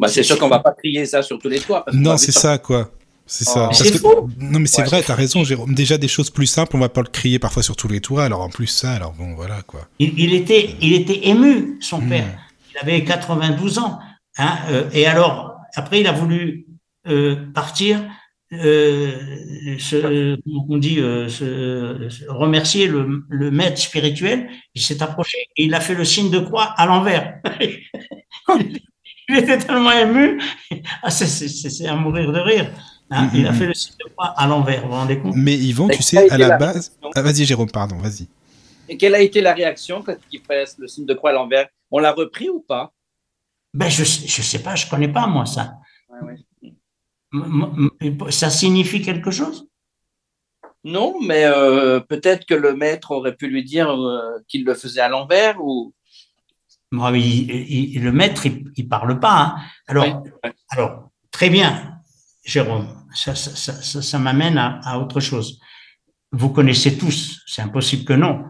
[0.00, 1.84] Bah, c'est sûr qu'on va pas crier ça sur tous les toits.
[1.92, 2.90] non, c'est ça, quoi.
[3.26, 3.70] C'est ça.
[4.02, 4.28] Oh.
[4.38, 5.72] non, mais c'est vrai, tu as raison, Jérôme.
[5.72, 8.24] Déjà, des choses plus simples, on va pas le crier parfois sur tous les toits.
[8.24, 9.86] Alors, en plus, ça, alors bon, voilà, quoi.
[10.00, 12.08] Il, était, il était ému, son hmm.
[12.08, 12.38] père.
[12.72, 14.00] Il avait 92 ans.
[14.36, 16.66] Hein, euh, et alors, après, il a voulu
[17.06, 18.02] euh, partir,
[18.52, 19.16] euh,
[20.68, 21.00] on dit,
[22.26, 24.48] remercier le, le, maître spirituel.
[24.74, 27.40] Il s'est approché et il a fait le signe de croix à l'envers.
[29.30, 30.40] il était tellement ému.
[31.02, 32.70] Ah, c'est à mourir de rire.
[33.10, 33.30] Hein.
[33.34, 35.34] Il a fait le signe de croix à l'envers, vous vous rendez compte?
[35.36, 36.96] Mais Yvon, tu sais, à la, base.
[37.14, 38.28] Ah, vas-y, Jérôme, pardon, vas-y.
[38.88, 41.68] Et quelle a été la réaction quand il fait le signe de croix à l'envers?
[41.90, 42.92] On l'a repris ou pas?
[43.74, 45.74] Ben, Je ne sais pas, je ne connais pas, moi, ça.
[48.30, 49.68] Ça signifie quelque chose?
[50.82, 55.00] Non, mais euh, peut-être que le maître aurait pu lui dire euh, qu'il le faisait
[55.00, 55.92] à l'envers ou
[56.92, 59.40] le maître, il, il parle pas.
[59.40, 59.54] Hein.
[59.88, 60.24] Alors,
[60.70, 62.00] alors, très bien,
[62.44, 65.60] Jérôme, ça, ça, ça, ça m'amène à, à, autre chose.
[66.32, 68.44] Vous connaissez tous, c'est impossible que non,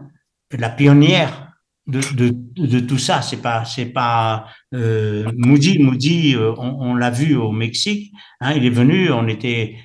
[0.51, 1.51] la pionnière
[1.87, 5.79] de, de, de tout ça, c'est pas, c'est pas euh, Moody.
[5.79, 8.13] Moody, euh, on, on l'a vu au Mexique.
[8.39, 9.77] Hein, il est venu, on était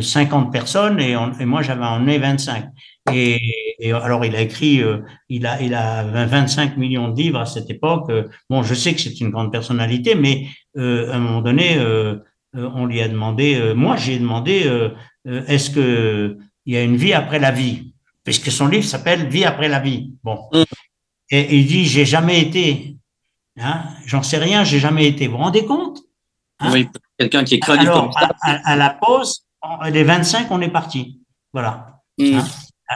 [0.00, 2.66] 50 euh, personnes et, on, et moi j'avais emmené 25.
[3.12, 4.98] Et, et, alors, il a écrit, euh,
[5.28, 8.12] il a, il a 25 millions de livres à cette époque.
[8.50, 12.16] Bon, je sais que c'est une grande personnalité, mais euh, à un moment donné, euh,
[12.54, 14.68] on lui a demandé, moi j'ai demandé,
[15.24, 16.36] est-ce que
[16.66, 17.94] il y a une vie après la vie,
[18.24, 20.12] puisque son livre s'appelle Vie après la vie.
[20.24, 20.64] Bon, mm.
[21.30, 22.96] et, il dit, j'ai jamais été.
[23.56, 25.26] Hein, J'en sais rien, j'ai jamais été.
[25.28, 26.00] Vous vous rendez compte?
[26.58, 26.70] Hein?
[26.72, 26.88] Oui,
[27.18, 28.10] quelqu'un qui est alors,
[28.42, 29.46] à, à, la pause,
[29.92, 31.20] les 25, on est parti.
[31.52, 32.00] Voilà.
[32.18, 32.34] Mm.
[32.34, 32.44] Hein?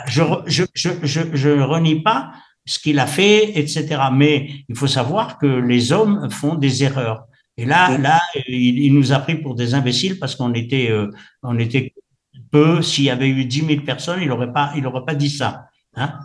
[0.07, 2.33] Je, je, je, je, je renie pas
[2.67, 4.03] ce qu'il a fait, etc.
[4.13, 7.27] Mais il faut savoir que les hommes font des erreurs.
[7.57, 11.11] Et là, là, il, nous a pris pour des imbéciles parce qu'on était, euh,
[11.43, 11.95] on était
[12.51, 12.83] peu.
[12.83, 15.67] S'il y avait eu 10 000 personnes, il n'aurait pas, il aurait pas dit ça.
[15.95, 16.19] Hein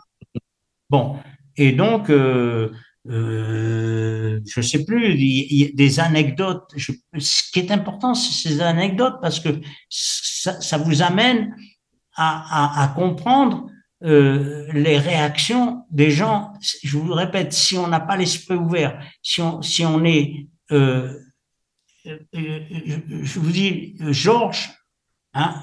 [0.89, 1.17] bon.
[1.55, 2.71] Et donc, euh,
[3.09, 6.71] euh, je sais plus, il y a des anecdotes.
[6.75, 9.49] Je, ce qui est important, c'est ces anecdotes parce que
[9.89, 11.53] ça, ça vous amène
[12.19, 13.69] à, à, à comprendre
[14.03, 16.53] euh, les réactions des gens.
[16.83, 20.47] Je vous le répète, si on n'a pas l'esprit ouvert, si on, si on est,
[20.71, 21.19] euh,
[22.05, 22.59] euh,
[23.23, 24.69] je vous dis, Georges
[25.33, 25.61] hein,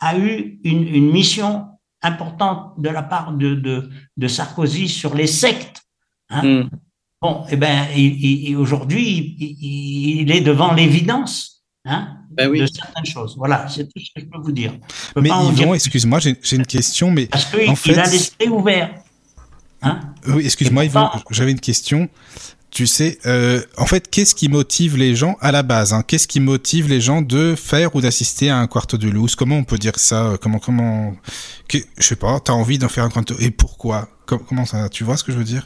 [0.00, 1.68] a eu une, une, mission
[2.02, 5.82] importante de la part de, de, de Sarkozy sur les sectes.
[6.28, 6.42] Hein.
[6.42, 6.70] Mm.
[7.22, 11.57] Bon, eh ben, il, il, aujourd'hui, il, il, est devant l'évidence.
[11.84, 12.60] Hein, ben oui.
[12.60, 13.36] de certaines choses.
[13.36, 14.74] Voilà, c'est tout ce que je peux vous dire.
[15.16, 17.96] Mais Yvon, excuse-moi, j'ai une question, mais Parce qu'il en fait...
[17.96, 18.94] a l'esprit ouvert.
[19.80, 22.08] Hein oui, excuse-moi, Yvon, j'avais une question.
[22.70, 26.02] Tu sais, euh, en fait, qu'est-ce qui motive les gens à la base hein?
[26.06, 29.34] Qu'est-ce qui motive les gens de faire ou d'assister à un quarto de loose?
[29.34, 31.14] Comment on peut dire ça Comment, comment
[31.66, 32.38] que, Je sais pas.
[32.40, 34.08] T'as envie d'en faire un quarto et pourquoi?
[34.26, 35.64] Comment ça Tu vois ce que je veux dire?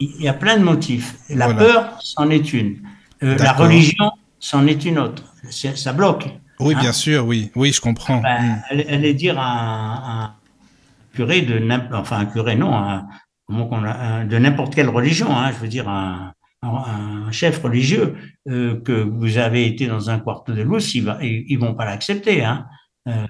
[0.00, 1.14] Il y a plein de motifs.
[1.30, 2.82] La peur, c'en est une.
[3.22, 4.10] Euh, la religion,
[4.44, 6.28] c'en est une autre ça bloque.
[6.60, 6.80] Oui, hein?
[6.80, 8.20] bien sûr, oui, oui, je comprends.
[8.20, 8.82] Ben, mm.
[8.88, 10.34] elle, est dire à un,
[11.14, 11.56] curé de
[11.94, 17.30] enfin un curé non, un, de n'importe quelle religion, hein, je veux dire un, un
[17.30, 18.16] chef religieux
[18.48, 22.44] euh, que vous avez été dans un quarto de luz, ils, ils, vont pas l'accepter.
[22.44, 22.66] Hein.
[23.08, 23.26] Euh,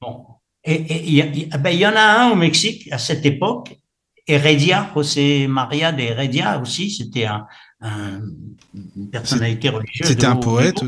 [0.00, 0.24] bon.
[0.64, 3.76] Et il ben, y, en a un au Mexique à cette époque,
[4.26, 7.46] Heredia, José María de Heredia aussi, c'était un,
[7.80, 8.20] un,
[8.96, 10.08] une personnalité religieuse.
[10.08, 10.82] C'était un poète.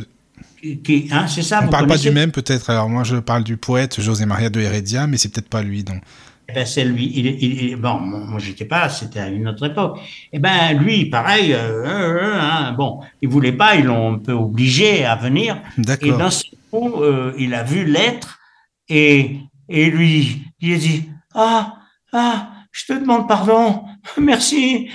[0.61, 1.63] Qui, hein, c'est ça.
[1.65, 2.71] On parle pas du même peut-être.
[2.71, 5.85] Alors moi je parle du poète José María de Heredia, mais c'est peut-être pas lui
[5.85, 6.03] donc.
[6.51, 7.13] Eh ben, c'est lui.
[7.15, 10.01] Il, il, bon, moi, j'étais pas, c'était à une autre époque.
[10.33, 14.33] Eh ben, lui, pareil, euh, euh, hein, bon, il voulait pas, ils l'ont un peu
[14.33, 15.63] obligé à venir.
[16.03, 18.41] Et dans ce coup, euh, il a vu l'être
[18.89, 19.37] et,
[19.69, 21.77] et lui, il a dit, ah,
[22.13, 23.85] ah, je te demande pardon,
[24.19, 24.91] merci,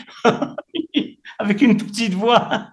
[1.39, 2.69] avec une petite voix.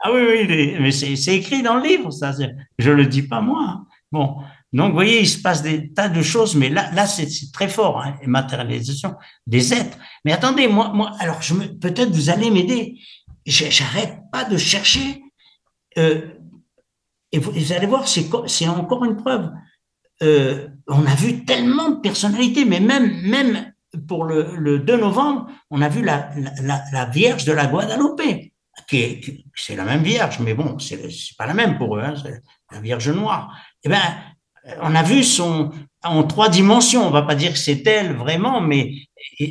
[0.00, 2.32] ah oui, oui, mais c'est écrit dans le livre, ça.
[2.78, 3.84] Je le dis pas moi.
[4.10, 4.36] Bon,
[4.72, 7.68] donc, vous voyez, il se passe des tas de choses, mais là, là, c'est très
[7.68, 9.14] fort, hein, matérialisation
[9.46, 9.98] des êtres.
[10.24, 11.40] Mais attendez, moi, moi, alors,
[11.80, 12.98] peut-être vous allez m'aider.
[13.44, 15.22] J'arrête pas de chercher.
[15.98, 16.22] Euh,
[17.32, 19.50] et vous, allez voir, c'est encore une preuve.
[20.22, 23.71] Euh, on a vu tellement de personnalités, mais même, même
[24.08, 26.30] pour le, le 2 novembre, on a vu la,
[26.92, 28.22] la, Vierge de la Guadeloupe,
[28.88, 30.98] qui c'est la même Vierge, mais bon, c'est
[31.36, 33.54] pas la même pour eux, hein, c'est la Vierge noire.
[33.84, 34.00] Eh ben,
[34.80, 35.70] on a vu son
[36.04, 37.06] en trois dimensions.
[37.06, 38.92] On va pas dire que c'est elle vraiment, mais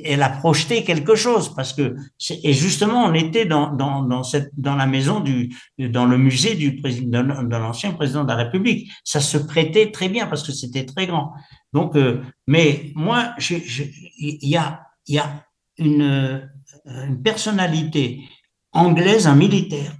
[0.05, 1.95] elle a projeté quelque chose parce que
[2.43, 6.55] et justement on était dans dans dans cette dans la maison du dans le musée
[6.55, 8.91] du président de l'ancien président de la République.
[9.03, 11.33] Ça se prêtait très bien parce que c'était très grand.
[11.73, 14.87] Donc, euh, mais moi, il y a
[15.17, 15.45] a
[15.77, 16.49] une
[17.23, 18.21] personnalité
[18.71, 19.95] anglaise, un militaire,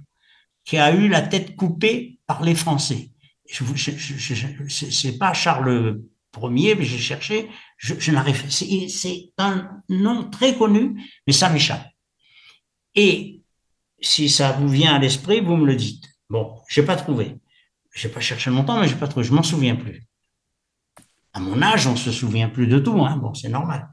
[0.64, 3.12] qui a eu la tête coupée par les Français
[3.52, 6.00] je, c'est pas Charles
[6.42, 8.50] Ier, mais j'ai cherché, je, je n'arrive.
[8.50, 11.86] C'est un nom très connu, mais ça m'échappe.
[12.94, 13.42] Et
[14.00, 16.04] si ça vous vient à l'esprit, vous me le dites.
[16.30, 17.36] Bon, j'ai pas trouvé.
[17.94, 19.24] J'ai pas cherché longtemps, mais j'ai pas trouvé.
[19.24, 20.02] Je m'en souviens plus.
[21.32, 23.04] À mon âge, on se souvient plus de tout.
[23.04, 23.16] Hein.
[23.16, 23.88] Bon, c'est normal.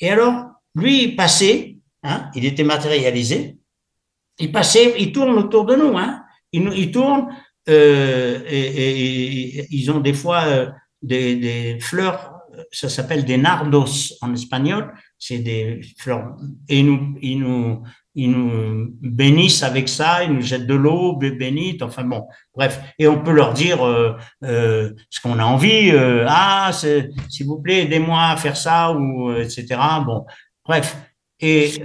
[0.00, 3.58] Et alors, lui, il passait, hein, il était matérialisé.
[4.38, 5.96] Il passait, il tourne autour de nous.
[5.98, 6.22] Hein.
[6.52, 7.34] Il, tourne
[7.68, 10.70] euh, et, ils ont des fois euh,
[11.02, 12.32] des, des, fleurs,
[12.70, 16.36] ça s'appelle des nardos en espagnol, c'est des fleurs,
[16.68, 17.82] et nous, ils nous,
[18.14, 23.08] ils nous bénissent avec ça, ils nous jettent de l'eau bénite, enfin bon, bref, et
[23.08, 27.82] on peut leur dire euh, euh ce qu'on a envie, euh, ah, s'il vous plaît,
[27.82, 29.80] aidez-moi à faire ça, ou etc.
[30.04, 30.24] Bon,
[30.64, 30.96] bref,
[31.40, 31.82] et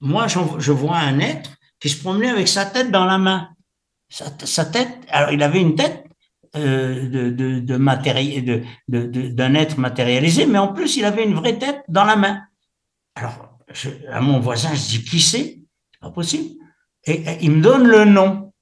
[0.00, 1.50] moi, je vois un être
[1.80, 3.48] qui se promenait avec sa tête dans la main.
[4.08, 6.04] Sa, tête, alors il avait une tête
[6.56, 11.58] euh, de, de, de, de, d'un être matérialisé, mais en plus il avait une vraie
[11.58, 12.42] tête dans la main.
[13.14, 13.56] Alors,
[14.10, 16.56] à mon voisin, je dis qui c'est C'est pas possible.
[17.06, 18.52] Et, il me donne le nom.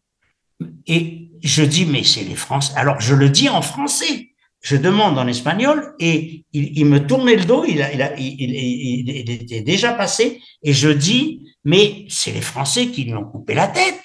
[0.87, 2.75] Et je dis mais c'est les Français.
[2.77, 4.33] Alors je le dis en français.
[4.61, 7.65] Je demande en espagnol et il, il me tournait le dos.
[7.65, 12.89] Il, a, il, a, il, était déjà passé et je dis mais c'est les Français
[12.89, 14.01] qui lui ont coupé la tête.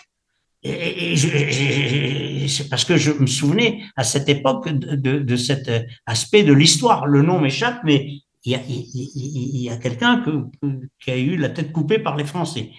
[0.63, 5.69] C'est parce que je me souvenais à cette époque de, cet
[6.05, 7.05] aspect de l'histoire.
[7.05, 10.23] Le nom m'échappe, mais il y a, quelqu'un
[10.99, 12.71] qui a eu la tête coupée par les Français.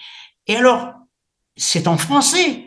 [0.46, 0.92] Et alors,
[1.56, 2.66] c'est en français.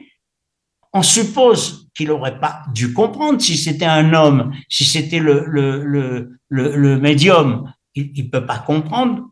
[0.94, 7.72] On suppose qu'il n'aurait pas dû comprendre si c'était un homme, si c'était le, médium.
[7.96, 9.24] Il ne peut pas comprendre.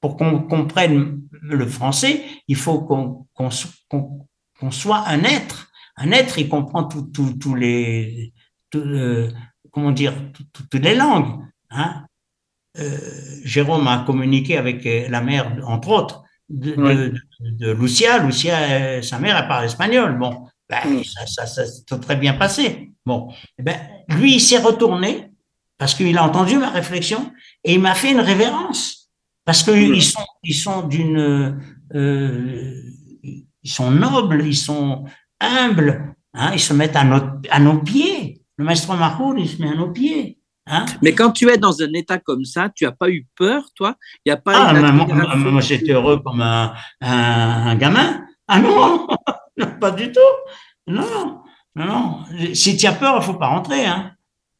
[0.00, 3.26] Pour qu'on comprenne le français, il faut qu'on
[4.62, 5.72] qu'on soit un être.
[5.96, 8.32] Un être, il comprend tous les,
[8.76, 9.28] euh,
[9.72, 10.14] comment dire,
[10.52, 11.44] toutes les langues.
[11.70, 12.06] Hein.
[12.78, 12.96] Euh,
[13.44, 17.12] Jérôme a communiqué avec euh, la mère, entre autres, de,
[17.72, 18.18] Lucia.
[18.18, 20.16] Lucia, sa mère, elle parle espagnol.
[20.16, 22.92] Bon, ben, ça, ça, s'est très bien passé.
[23.04, 23.76] Bon, eh ben,
[24.08, 25.30] lui, il s'est retourné
[25.76, 27.32] parce qu'il a entendu ma réflexion
[27.64, 29.10] et il m'a fait une révérence
[29.44, 31.60] parce qu'ils sont, ils sont d'une
[33.62, 35.04] ils sont nobles, ils sont
[35.40, 37.20] humbles, hein, ils se mettent à nos,
[37.50, 38.42] à nos pieds.
[38.56, 40.38] Le maître Mahoul, il se met à nos pieds.
[40.66, 40.86] Hein.
[41.02, 43.96] Mais quand tu es dans un état comme ça, tu n'as pas eu peur, toi?
[44.24, 48.24] Il y a pas ah, moi, j'étais heureux comme un, un, gamin.
[48.46, 49.06] Ah non,
[49.80, 50.20] pas du tout.
[50.86, 51.42] Non,
[51.74, 52.20] non.
[52.54, 53.86] Si tu as peur, il ne faut pas rentrer.
[53.86, 54.12] Hein.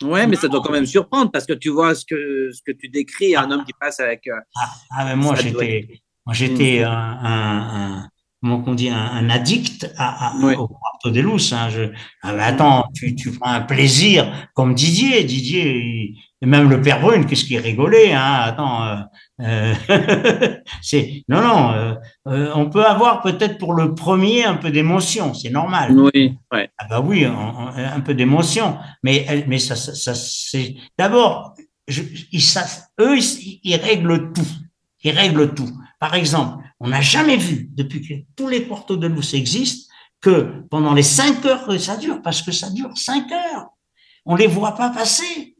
[0.02, 2.76] Ouais, mais ça doit quand même surprendre parce que tu vois ce que, ce que
[2.76, 4.26] tu décris, un homme qui passe avec.
[4.26, 8.08] Euh, ah, ah, mais moi, j'étais, moi, j'étais un,
[8.42, 11.54] comment on dit, un, addict à, au quarto de luz.
[11.54, 11.70] Hein.
[11.70, 11.84] Je,
[12.22, 15.24] ah, attends, tu, tu prends un plaisir comme Didier.
[15.24, 18.96] Didier, et même le père Brune, qu'est-ce qu'il rigolait, hein Attends, euh,
[19.42, 21.70] euh c'est non, non.
[21.70, 21.94] Euh,
[22.26, 25.96] euh, on peut avoir peut-être pour le premier un peu d'émotion, c'est normal.
[25.96, 26.68] Oui, ouais.
[26.78, 31.54] Ah bah oui, un peu d'émotion, mais mais ça, ça, ça c'est d'abord,
[31.86, 34.48] ils savent, eux, ils, ils, règlent tout,
[35.04, 35.70] ils règlent tout.
[36.00, 39.88] Par exemple, on n'a jamais vu depuis que tous les quartos de lousse existent
[40.20, 43.68] que pendant les cinq heures que ça dure, parce que ça dure cinq heures,
[44.26, 45.56] on les voit pas passer.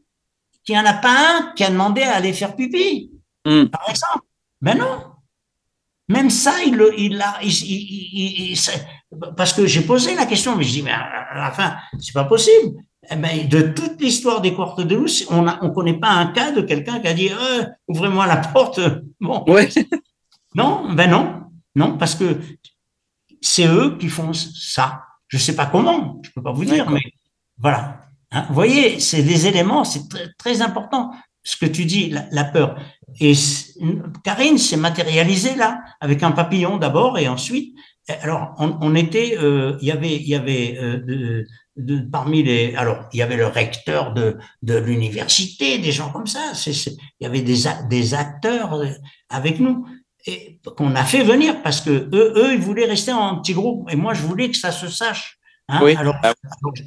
[0.67, 3.09] Il n'y en a pas un qui a demandé à aller faire pipi,
[3.45, 3.65] mm.
[3.65, 4.25] par exemple.
[4.61, 5.01] Mais non.
[6.09, 8.57] Même ça, il, il a, il,
[9.37, 12.25] parce que j'ai posé la question, mais je dis, mais à la fin, c'est pas
[12.25, 12.77] possible.
[13.09, 16.27] Eh ben, de toute l'histoire des quartos de lousse, on ne on connaît pas un
[16.27, 18.81] cas de quelqu'un qui a dit, euh, ouvrez-moi la porte.
[19.21, 19.41] Bon.
[19.47, 19.69] Ouais.
[20.55, 21.43] Non, ben non,
[21.75, 22.39] non, parce que
[23.41, 25.03] c'est eux qui font ça.
[25.27, 27.01] Je sais pas comment, je peux pas vous dire, mais
[27.57, 28.05] voilà.
[28.31, 30.03] Hein, vous voyez, c'est des éléments, c'est
[30.37, 31.11] très, important.
[31.43, 32.79] Ce que tu dis, la, peur.
[33.19, 33.33] Et
[34.23, 37.75] Karine s'est matérialisée là, avec un papillon d'abord, et ensuite,
[38.21, 43.09] alors on, était, euh, il y avait, il y avait euh, de, parmi les, alors
[43.13, 46.53] il y avait le recteur de, de l'université, des gens comme ça.
[46.65, 48.87] il y avait des, des acteurs euh,
[49.29, 49.85] avec nous
[50.25, 53.89] et qu'on a fait venir parce que eux, eux, ils voulaient rester en petit groupe
[53.91, 55.39] et moi, je voulais que ça se sache.
[55.69, 55.95] Hein oui.
[55.95, 56.33] alors, ah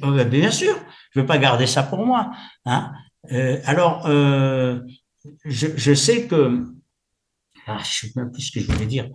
[0.03, 0.75] euh, bien sûr,
[1.11, 2.31] je veux pas garder ça pour moi.
[2.65, 2.91] Hein
[3.31, 4.79] euh, alors, euh,
[5.45, 6.63] je, je, sais que,
[7.65, 9.09] ah, je sais même plus ce que je voulais dire.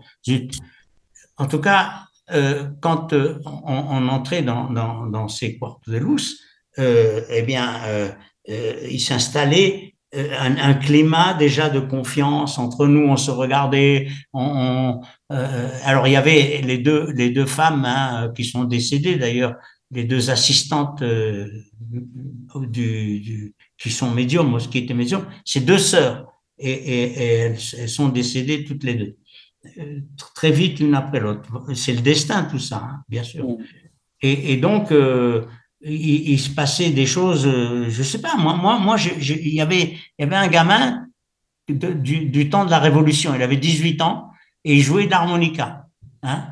[1.37, 6.41] En tout cas, euh, quand on, on, entrait dans, dans, dans ces quartos de lousse,
[6.79, 8.15] eh bien,
[8.47, 13.09] il s'installait euh, un, un, climat déjà de confiance entre nous.
[13.09, 14.09] On se regardait.
[14.33, 15.01] On, on
[15.33, 19.55] euh, alors il y avait les deux les deux femmes hein, qui sont décédées d'ailleurs,
[19.91, 21.49] les deux assistantes euh,
[22.57, 26.27] du, du, qui sont médiums, qui étaient médiums, c'est deux sœurs
[26.59, 29.17] et, et, et elles, elles, sont décédées toutes les deux
[29.79, 30.01] euh,
[30.35, 31.49] très vite l'une après l'autre.
[31.75, 33.47] C'est le destin tout ça, hein, bien sûr.
[34.21, 35.47] Et, et donc euh,
[35.85, 39.99] il, se passait des choses, euh, je sais pas, moi, moi, moi, il y avait,
[40.19, 41.07] il y un gamin
[41.69, 44.31] du, du, temps de la Révolution, il avait 18 ans
[44.65, 45.87] et il jouait de l'harmonica.
[46.23, 46.47] Hein.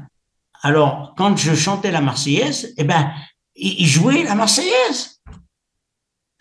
[0.62, 3.12] Alors, quand je chantais la Marseillaise, eh ben,
[3.54, 5.20] il, il jouait la Marseillaise.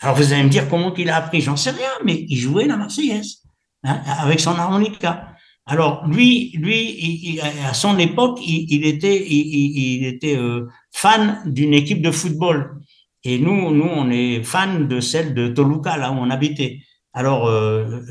[0.02, 2.66] Alors, vous allez me dire comment il a appris, j'en sais rien, mais il jouait
[2.66, 3.44] la Marseillaise
[3.84, 5.29] hein, avec son harmonica.
[5.72, 12.10] Alors lui, lui, à son époque, il, était, il, était euh, fan d'une équipe de
[12.10, 12.82] football.
[13.24, 16.80] Et nous, nous, on est fan de celle de Toluca, là où on habitait.
[17.14, 18.02] Alors, euh,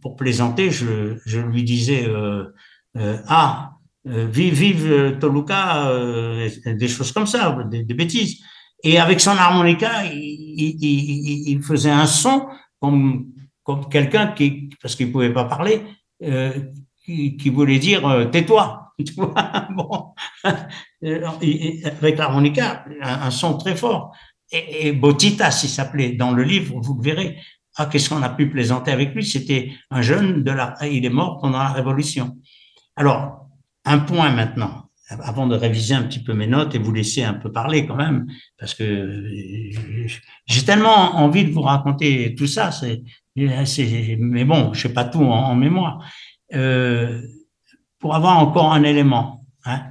[0.00, 2.44] pour plaisanter, je, je lui disais euh,
[2.96, 3.72] euh ah,
[4.06, 5.90] euh, vive, vive Toluca,
[6.66, 8.38] des choses comme ça, des, bêtises.
[8.84, 12.46] Et avec son harmonica, il, faisait un son
[12.80, 13.26] comme,
[13.64, 15.82] comme quelqu'un qui, parce qu'il pouvait pas parler,
[16.22, 16.52] euh,
[17.04, 18.78] qui, voulait dire euh, tais-toi.
[19.70, 20.14] bon.
[21.02, 24.14] avec l'harmonica, un, un, son très fort.
[24.52, 27.38] Et, et Botitas, il s'appelait dans le livre, vous le verrez.
[27.76, 29.24] Ah, qu'est-ce qu'on a pu plaisanter avec lui?
[29.24, 30.76] C'était un jeune de la.
[30.82, 32.36] Il est mort pendant la Révolution.
[32.96, 33.48] Alors,
[33.84, 37.34] un point maintenant, avant de réviser un petit peu mes notes et vous laisser un
[37.34, 38.26] peu parler quand même,
[38.58, 39.24] parce que
[40.46, 42.70] j'ai tellement envie de vous raconter tout ça.
[42.72, 43.02] C'est,
[43.34, 46.04] mais bon, je sais pas tout en mémoire
[46.54, 47.22] euh,
[47.98, 49.44] pour avoir encore un élément.
[49.64, 49.82] Hein.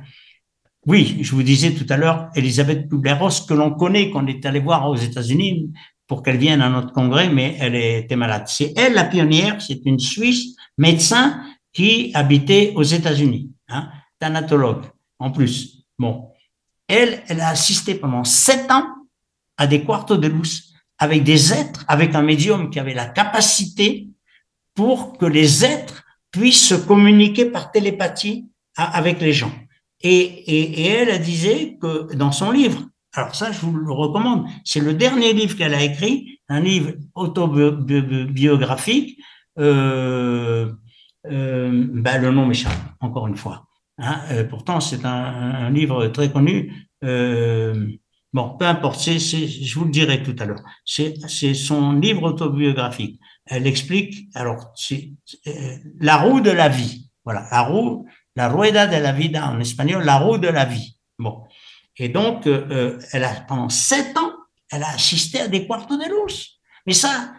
[0.86, 4.60] Oui, je vous disais tout à l'heure, Elisabeth Kubler-Ross, que l'on connaît, qu'on est allé
[4.60, 5.72] voir aux États-Unis
[6.08, 8.44] pour qu'elle vienne à notre congrès, mais elle était malade.
[8.48, 13.90] C'est elle la pionnière, c'est une Suisse médecin qui habitait aux États-Unis, hein,
[15.20, 15.86] en plus.
[15.98, 16.30] Bon,
[16.88, 18.88] elle, elle a assisté pendant sept ans
[19.56, 24.10] à des quartos de lousse avec des êtres, avec un médium qui avait la capacité
[24.76, 26.01] pour que les êtres
[26.32, 29.52] puisse se communiquer par télépathie avec les gens.
[30.02, 32.82] Et, et, et, elle disait que dans son livre,
[33.14, 36.94] alors ça je vous le recommande, c'est le dernier livre qu'elle a écrit, un livre
[37.14, 39.20] autobiographique,
[39.60, 40.72] euh,
[41.30, 43.68] euh, ben le nom m'échappe, encore une fois.
[44.00, 46.88] Hein, euh, pourtant c'est un, un, livre très connu.
[47.04, 47.92] Euh,
[48.34, 50.64] bon, peu importe, je vous le dirai tout à l'heure.
[50.86, 53.21] C'est son livre autobiographique
[53.52, 55.52] elle explique, alors, euh,
[56.00, 57.10] la roue de la vie.
[57.26, 58.08] Voilà, la roue,
[58.38, 60.98] la rueda de la vida en espagnol, la roue de la vie.
[61.20, 61.44] Bon.
[61.98, 64.32] Et donc, euh, euh elle a, pendant sept ans,
[64.72, 66.62] elle a assisté à des quartos de luz.
[66.88, 67.34] Mais ça,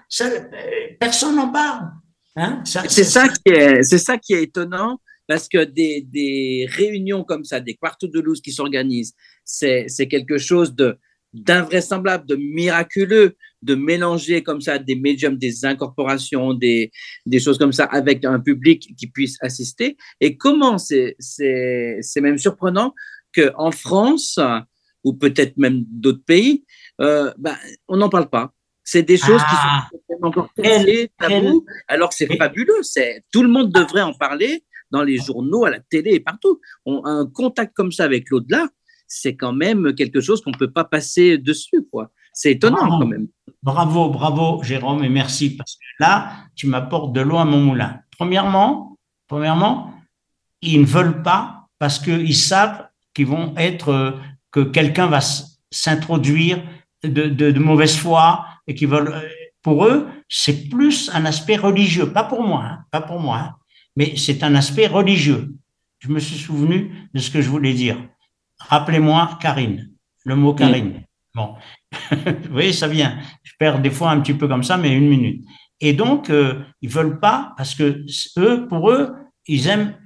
[1.00, 1.88] personne n'en parle.
[2.36, 7.44] Hein c'est ça, qui est, ça qui est étonnant parce que des, des réunions comme
[7.44, 9.14] ça, des quartos de luz qui s'organisent,
[9.44, 10.98] c'est, c'est quelque chose de,
[11.32, 16.90] d'invraisemblable, de miraculeux, de mélanger comme ça des médiums, des incorporations, des,
[17.26, 19.96] des choses comme ça avec un public qui puisse assister.
[20.20, 21.16] Et comment c'est
[22.20, 22.94] même surprenant
[23.34, 24.38] qu'en France,
[25.04, 26.64] ou peut-être même d'autres pays,
[27.00, 27.56] euh, ben,
[27.88, 28.52] on n'en parle pas.
[28.84, 29.88] C'est des choses qui sont ah.
[30.22, 32.80] encore très tabous, alors que c'est fabuleux.
[33.32, 36.60] Tout le monde devrait en parler dans les journaux, à la télé et partout.
[36.84, 38.68] On, un contact comme ça avec l'au-delà,
[39.06, 41.86] c'est quand même quelque chose qu'on ne peut pas passer dessus.
[41.90, 42.10] quoi.
[42.32, 43.28] C'est étonnant quand même.
[43.62, 48.00] Bravo, bravo Jérôme et merci parce que là, tu m'apportes de l'eau à mon moulin.
[48.18, 48.98] Premièrement,
[49.28, 49.94] premièrement,
[50.62, 54.18] ils ne veulent pas parce qu'ils savent qu'ils vont être,
[54.50, 55.20] que quelqu'un va
[55.70, 56.62] s'introduire
[57.04, 59.14] de, mauvaise foi et qui veulent,
[59.62, 63.56] pour eux, c'est plus un aspect religieux, pas pour moi, hein, pas pour moi, hein,
[63.96, 65.54] mais c'est un aspect religieux.
[65.98, 67.96] Je me suis souvenu de ce que je voulais dire.
[68.58, 69.90] Rappelez-moi Karine,
[70.24, 71.04] le mot Karine.
[71.34, 71.54] Bon,
[72.10, 73.18] vous voyez, ça vient.
[73.42, 75.44] Je perds des fois un petit peu comme ça, mais une minute.
[75.80, 78.04] Et donc, euh, ils veulent pas parce que
[78.38, 79.14] eux, pour eux,
[79.46, 79.96] ils aiment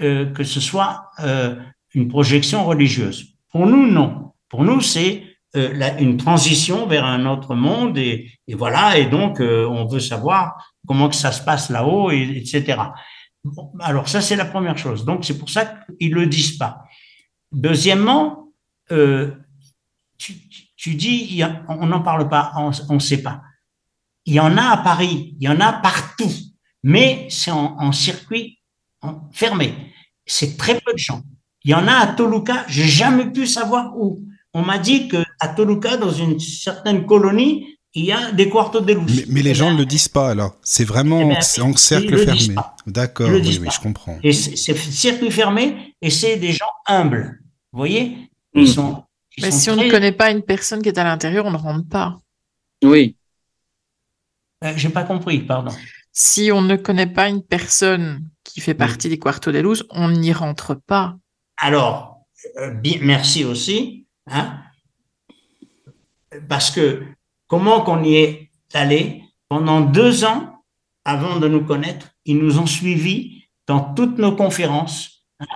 [0.00, 1.56] euh, que ce soit euh,
[1.94, 3.34] une projection religieuse.
[3.50, 4.32] Pour nous, non.
[4.48, 5.22] Pour nous, c'est
[5.54, 8.98] euh, une transition vers un autre monde et, et voilà.
[8.98, 10.54] Et donc, on veut savoir
[10.86, 12.78] comment que ça se passe là-haut, et, etc.
[13.80, 15.04] alors ça, c'est la première chose.
[15.04, 16.82] Donc, c'est pour ça qu'ils le disent pas.
[17.52, 18.52] Deuxièmement,
[20.76, 23.42] tu, dis, on n'en parle pas, on ne sait pas.
[24.24, 26.30] Il y en a à Paris, il y en a partout,
[26.82, 28.58] mais c'est en, en, circuit
[29.32, 29.74] fermé.
[30.26, 31.22] C'est très peu de gens.
[31.64, 34.24] Il y en a à Toluca, j'ai jamais pu savoir où.
[34.52, 38.80] On m'a dit que à Toluca, dans une certaine colonie, il y a des quartos
[38.80, 40.54] de Mais, mais les gens ne le disent pas alors.
[40.62, 42.54] C'est vraiment eh ben, en cercle fermé.
[42.86, 44.18] D'accord, oui, oui, je comprends.
[44.22, 47.40] Et c'est circuit fermé et c'est des gens humbles.
[47.72, 48.30] Vous voyez?
[48.54, 48.66] Ils hmm.
[48.66, 49.02] sont.
[49.40, 51.88] Mais si on ne connaît pas une personne qui est à l'intérieur, on ne rentre
[51.88, 52.18] pas.
[52.82, 53.16] Oui.
[54.64, 55.72] Euh, J'ai pas compris, pardon.
[56.12, 60.10] Si on ne connaît pas une personne qui fait partie des quartos de luz, on
[60.10, 61.16] n'y rentre pas.
[61.58, 62.26] Alors,
[62.58, 64.06] euh, bien, merci aussi.
[64.26, 64.60] Hein
[66.48, 67.02] Parce que
[67.46, 69.22] comment qu'on y est allé?
[69.48, 70.64] Pendant deux ans
[71.04, 75.46] avant de nous connaître, ils nous ont suivis dans toutes nos conférences, hein.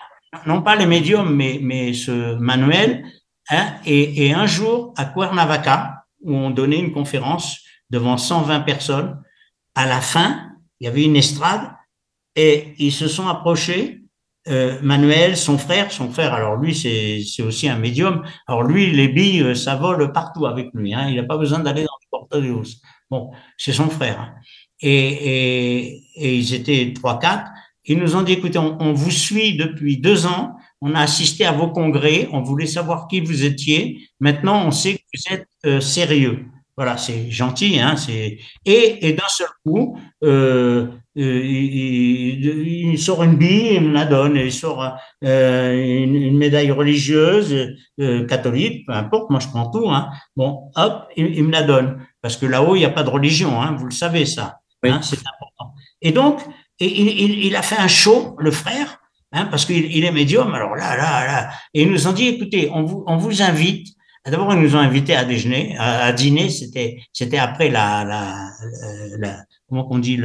[0.46, 3.04] non pas les médiums, mais, mais ce manuel.
[3.50, 3.74] Hein?
[3.84, 7.60] Et, et, un jour, à Cuernavaca, où on donnait une conférence
[7.90, 9.20] devant 120 personnes,
[9.74, 11.70] à la fin, il y avait une estrade
[12.36, 14.00] et ils se sont approchés
[14.48, 18.22] euh, Manuel, son frère, son frère, alors lui, c'est aussi un médium.
[18.46, 20.94] Alors lui, les billes, euh, ça vole partout avec lui.
[20.94, 21.08] Hein.
[21.08, 22.34] Il n'a pas besoin d'aller dans le porte
[23.10, 24.18] Bon, c'est son frère.
[24.20, 24.34] Hein.
[24.80, 27.50] Et, et, et, ils étaient trois, quatre.
[27.84, 30.56] Ils nous ont dit, écoutez, on, vous suit depuis deux ans.
[30.80, 32.28] On a assisté à vos congrès.
[32.32, 34.00] On voulait savoir qui vous étiez.
[34.18, 36.46] Maintenant, on sait que vous êtes euh, sérieux.
[36.76, 37.78] Voilà, c'est gentil.
[37.78, 40.86] Hein, c'est et, et d'un seul coup, euh,
[41.18, 47.74] euh, il, sort une bille, il me la donne, il sort euh, une, médaille religieuse,
[48.00, 49.90] euh, catholique, peu importe, moi je prends tout.
[49.90, 50.08] Hein.
[50.36, 52.06] Bon, hop, il, me la donne.
[52.22, 54.60] Parce que là-haut, il n'y a pas de religion, hein, vous le savez ça.
[54.84, 55.74] Hein, c'est important.
[56.00, 56.40] Et donc,
[56.78, 59.00] il, il, a fait un show, le frère,
[59.32, 61.50] hein, parce qu'il il est médium, alors là, là, là.
[61.74, 63.88] Et ils nous ont dit, écoutez, on vous, invite
[64.26, 66.50] D'abord, ils nous ont invités à déjeuner, à, dîner.
[66.50, 70.18] C'était, c'était après la, la, comment on dit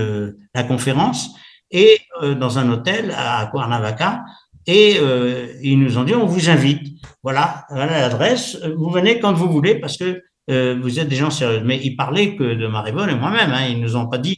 [0.53, 1.33] la conférence,
[1.71, 4.25] et euh, dans un hôtel à Cuernavaca.
[4.67, 6.99] Et euh, ils nous ont dit, on vous invite.
[7.23, 8.57] Voilà, voilà l'adresse.
[8.77, 11.61] Vous venez quand vous voulez parce que euh, vous êtes des gens sérieux.
[11.63, 13.51] Mais ils parlaient que de Maribonne et moi-même.
[13.51, 14.37] Hein, ils nous ont pas dit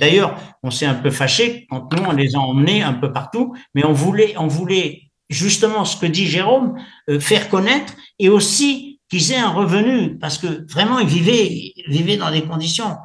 [0.00, 3.54] D'ailleurs, on s'est un peu fâché quand nous on les a emmenés un peu partout,
[3.74, 6.76] mais on voulait, justement ce que dit Jérôme,
[7.08, 12.16] euh, faire connaître et aussi qu'ils aient un revenu parce que vraiment ils vivaient, vivaient
[12.16, 12.96] dans des conditions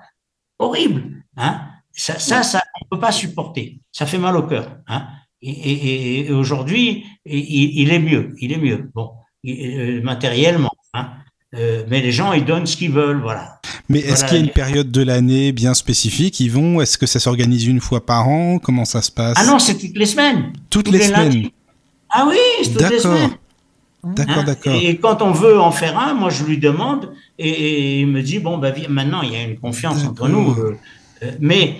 [0.59, 1.23] horribles.
[1.37, 1.61] Hein.
[1.91, 3.79] Ça, ça, ça, on peut pas supporter.
[3.91, 4.77] Ça fait mal au cœur.
[4.87, 5.07] Hein.
[5.41, 8.33] Et, aujourd'hui, il, il, est mieux.
[8.39, 8.89] Il est mieux.
[8.93, 9.11] Bon,
[9.45, 10.71] euh, matériellement.
[10.93, 11.11] Hein.
[11.55, 13.59] Euh, mais les gens, ils donnent ce qu'ils veulent, voilà.
[13.89, 17.05] Mais est-ce qu'il y a une période de l'année bien spécifique Ils vont Est-ce que
[17.05, 18.57] ça s'organise une fois par an?
[18.57, 19.37] Comment ça se passe?
[19.39, 20.53] Ah non, c'est toutes les semaines.
[20.69, 21.49] Toutes, les, semaines.
[22.09, 23.31] Ah oui, c'est toutes les semaines.
[24.03, 24.43] D'accord, hein?
[24.43, 24.75] d'accord.
[24.75, 28.39] Et quand on veut en faire un, moi je lui demande et, il me dit
[28.39, 30.51] bon ben maintenant il y a une confiance entre nous.
[30.59, 30.77] Euh,
[31.23, 31.77] euh, mais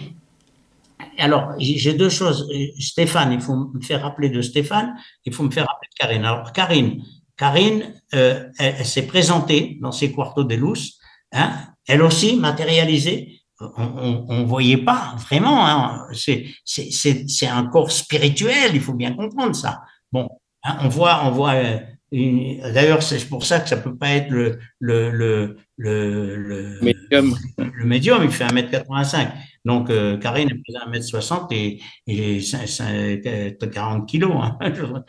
[1.18, 2.50] alors j'ai deux choses.
[2.80, 4.96] Stéphane, il faut me faire rappeler de Stéphane.
[5.26, 6.24] Il faut me faire rappeler de Karine.
[6.24, 7.04] Alors Karine,
[7.38, 11.00] Karine, euh, elle, s'est présentée dans ses quartos de luz.
[11.32, 11.52] Hein,
[11.88, 13.40] elle aussi matérialisée.
[13.60, 15.66] On, on, voyait pas vraiment.
[15.66, 18.72] Hein, c'est un corps spirituel.
[18.74, 19.82] Il faut bien comprendre ça.
[20.12, 20.28] Bon,
[20.64, 21.80] hein, on voit, on voit euh,
[22.14, 27.36] D'ailleurs, c'est pour ça que ça peut pas être le, le, le, le, médium.
[27.58, 29.32] Le médium, il fait 1m85.
[29.66, 34.32] Donc, euh, Karine est pesait 1m60 et, et 40 kilos.
[34.36, 34.60] Hein.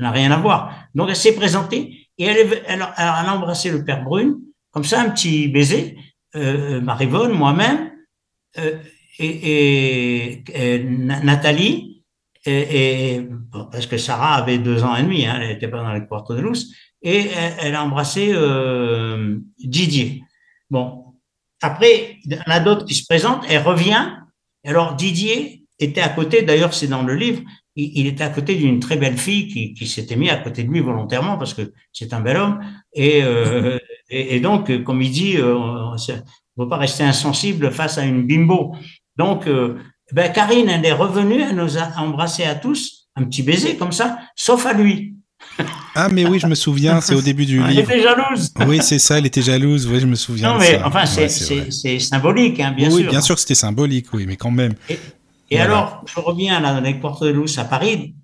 [0.00, 0.74] ça n'a rien à voir.
[0.94, 4.38] Donc, elle s'est présentée et elle, a embrassé le père Brune,
[4.70, 5.98] comme ça, un petit baiser,
[6.36, 7.92] euh, Marivonne, moi-même,
[8.58, 8.78] euh,
[9.18, 10.42] et,
[11.22, 12.02] Nathalie,
[12.46, 13.20] et,
[13.70, 16.34] parce que Sarah avait deux ans et demi, hein, elle n'était pas dans les quartos
[16.34, 17.28] de Luz, et
[17.60, 20.22] elle, a embrassé euh, Didier.
[20.70, 21.14] Bon,
[21.60, 24.16] après, il y en a d'autres qui se présentent, elle revient.
[24.64, 27.42] Alors Didier était à côté, d'ailleurs c'est dans le livre,
[27.76, 30.70] il, était à côté d'une très belle fille qui, qui s'était mise à côté de
[30.70, 32.60] lui volontairement parce que c'est un bel homme.
[32.92, 33.78] Et, euh,
[34.10, 38.26] et, donc, comme il dit, euh, on ne peut pas rester insensible face à une
[38.26, 38.74] bimbo.
[39.16, 39.78] Donc, euh,
[40.12, 43.92] ben Karine, elle est revenue, elle nous a embrassés à tous, un petit baiser comme
[43.92, 45.14] ça, sauf à lui.
[45.96, 47.68] Ah, mais oui, je me souviens, c'est au début du livre.
[47.68, 48.52] Elle était jalouse.
[48.64, 50.52] Oui, c'est ça, elle était jalouse, oui, je me souviens.
[50.52, 53.00] Non, mais enfin, c'est symbolique, hein, bien sûr.
[53.00, 54.74] Oui, bien sûr que c'était symbolique, oui, mais quand même.
[54.88, 54.96] Et,
[55.58, 58.14] alors, je reviens là, dans les Portes de Luz à Paris.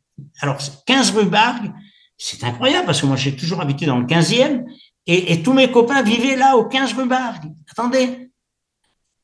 [0.40, 1.72] Alors, 15 rue Bargue,
[2.16, 4.64] c'est incroyable parce que moi, j'ai toujours habité dans le 15e
[5.06, 7.52] et, et, tous mes copains vivaient là, au 15 rue Bargue.
[7.70, 8.30] Attendez,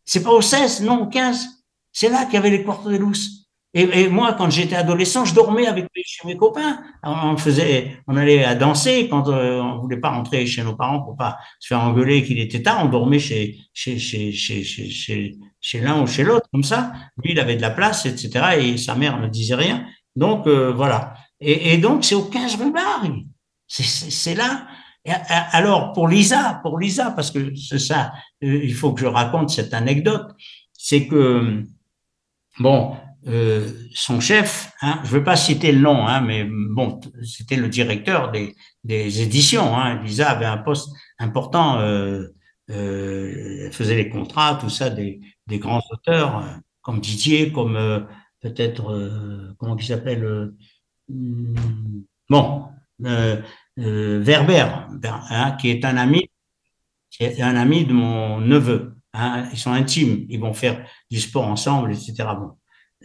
[0.05, 1.49] c'est pas au 16, non, au 15.
[1.93, 3.43] C'est là qu'il y avait les Portes de Luz.
[3.75, 6.83] Et, moi, quand j'étais adolescent, je dormais avec chez mes copains.
[7.03, 11.01] On faisait, on allait à danser quand euh, on voulait pas rentrer chez nos parents
[11.01, 12.85] pour pas se faire engueuler qu'il était tard.
[12.85, 15.39] On dormait chez chez chez chez chez, chez,
[15.75, 16.93] l'un ou chez l'autre comme ça.
[17.23, 18.57] Lui, il avait de la place, etc.
[18.59, 19.87] Et sa mère ne disait rien.
[20.17, 21.15] Donc euh, voilà.
[21.41, 23.25] Et, donc c'est au 15 rue Bargue.
[23.67, 24.67] C'est là.
[25.53, 28.13] alors pour Lisa, pour Lisa, parce que c'est ça,
[28.45, 30.31] euh, il faut que je raconte cette anecdote,
[30.73, 31.65] c'est que
[32.61, 37.01] bon, euh, son chef, hein, je ne veux pas citer le nom, hein, mais bon,
[37.25, 38.55] c'était le directeur des,
[39.23, 39.77] éditions.
[39.77, 40.03] Hein.
[40.03, 41.81] Lisa avait un poste important,
[42.71, 48.01] euh, faisait les contrats, tout ça, des, grands auteurs euh, comme Didier, comme euh,
[48.41, 50.53] peut-être, euh, comment il s'appelle
[52.29, 52.69] Bon,
[53.77, 54.67] Verber,
[55.05, 56.31] hein, qui est un ami,
[57.11, 58.97] qui est un ami de mon neveu.
[59.15, 62.29] Hein, ils sont intimes, ils vont faire du sport ensemble, etc.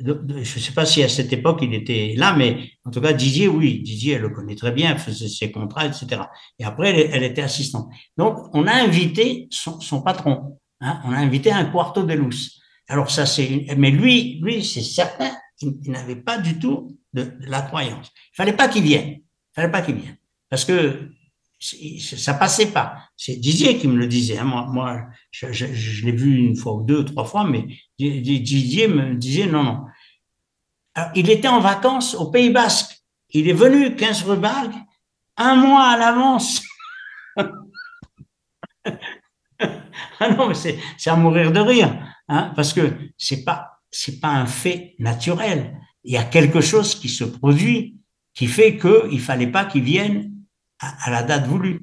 [0.03, 3.14] je ne sais pas si à cette époque il était là, mais en tout cas
[3.14, 6.22] Didier, oui, Didier, elle le connaît très bien, faisait ses contrats, etc.
[6.60, 7.90] Et après, elle, était assistante.
[8.18, 12.60] Donc, on a invité son, patron, hein, on a invité un quarto de luz.
[12.88, 17.61] Alors ça, c'est, mais lui, lui, c'est certain, il, n'avait pas du tout de, la
[17.61, 18.11] croyance.
[18.34, 20.18] Il fallait pas qu'il vienne, il fallait pas qu'il vienne,
[20.49, 21.10] parce que
[21.60, 23.10] ça passait pas.
[23.16, 24.38] C'est Didier qui me le disait.
[24.38, 24.44] Hein.
[24.46, 25.02] Moi, moi,
[25.32, 27.66] je, l'ai vu une fois ou deux, trois fois, mais
[27.98, 29.86] Didier me disait non, non.
[31.16, 32.98] Il était en vacances au Pays Basque.
[33.32, 34.40] Il est venu 15 rue
[35.38, 36.64] un mois à l'avance.
[40.20, 41.96] ah non, mais c'est à mourir de rire,
[42.28, 45.80] hein, parce que c'est pas c'est pas un fait naturel.
[46.04, 47.98] Il y a quelque chose qui se produit
[48.34, 50.36] qui fait qu'il fallait pas qu'il vienne
[50.80, 51.82] à, la date voulue.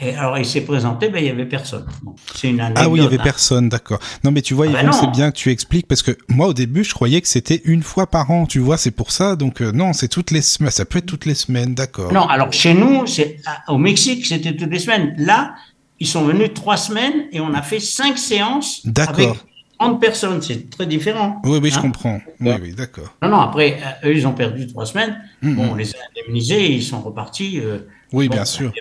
[0.00, 1.86] Et alors il s'est présenté, ben il y avait personne.
[2.34, 3.22] c'est une Ah oui, il y avait hein.
[3.22, 3.98] personne, d'accord.
[4.24, 6.54] Non mais tu vois, ah ben c'est bien que tu expliques parce que moi au
[6.54, 9.36] début je croyais que c'était une fois par an, tu vois, c'est pour ça.
[9.36, 12.10] Donc euh, non, c'est toutes les semaines, ça peut être toutes les semaines, d'accord.
[12.10, 13.36] Non, alors chez nous, c'est
[13.68, 15.14] au Mexique, c'était toutes les semaines.
[15.18, 15.54] Là,
[16.00, 18.80] ils sont venus trois semaines et on a fait cinq séances.
[18.86, 19.36] D'accord.
[19.78, 21.40] 30 personnes, c'est très différent.
[21.44, 21.82] Oui, oui, je hein.
[21.82, 22.20] comprends.
[22.40, 23.14] Oui, oui, d'accord.
[23.22, 25.20] Non, non, après, euh, eux, ils ont perdu trois semaines.
[25.42, 27.60] Bon, on les a indemnisés, ils sont repartis.
[27.60, 27.80] Euh,
[28.12, 28.72] oui, bien sûr.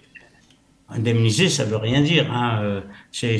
[0.90, 2.32] Indemniser, ça veut rien dire.
[2.32, 2.60] Hein.
[2.62, 2.82] Euh,
[3.12, 3.40] c'est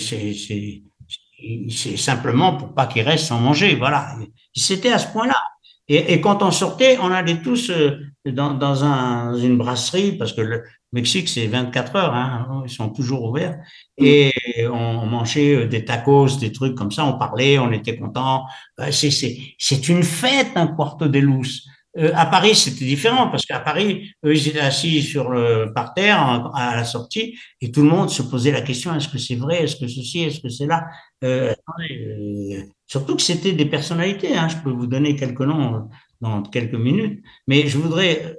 [1.98, 3.76] simplement pour pas qu'ils restent sans manger.
[3.76, 4.16] Voilà.
[4.54, 5.42] C'était à ce point-là.
[5.88, 10.34] Et, et, quand on sortait, on allait tous euh, dans, dans un, une brasserie, parce
[10.34, 10.64] que le
[10.94, 13.60] Mexique, c'est 24 heures, hein, ils sont toujours ouverts,
[14.00, 14.34] et
[14.72, 18.46] on mangeait euh, des tacos, des trucs comme ça, on parlait, on était content.
[18.90, 21.68] C'est une fête, un Quarto de Luz.
[21.98, 26.52] Euh, à Paris, c'était différent parce qu'à Paris, eux, ils étaient assis sur le parterre
[26.54, 29.64] à la sortie et tout le monde se posait la question est-ce que c'est vrai
[29.64, 30.88] Est-ce que ceci Est-ce que c'est là
[31.24, 34.36] euh, euh, Surtout que c'était des personnalités.
[34.36, 35.90] Hein, je peux vous donner quelques noms
[36.20, 38.38] dans quelques minutes, mais je voudrais.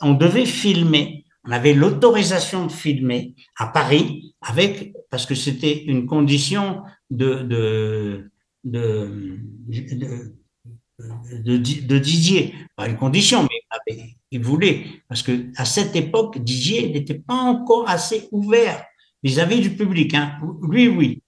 [0.00, 1.24] on devait filmer.
[1.44, 8.30] On avait l'autorisation de filmer à Paris avec parce que c'était une condition de, de,
[8.64, 9.38] de,
[9.68, 10.39] de
[11.32, 16.90] de, de, Didier, pas une condition, mais il voulait, parce que à cette époque, Didier
[16.90, 18.84] n'était pas encore assez ouvert
[19.22, 20.14] vis-à-vis du public.
[20.14, 20.38] Hein.
[20.68, 21.22] Lui, oui.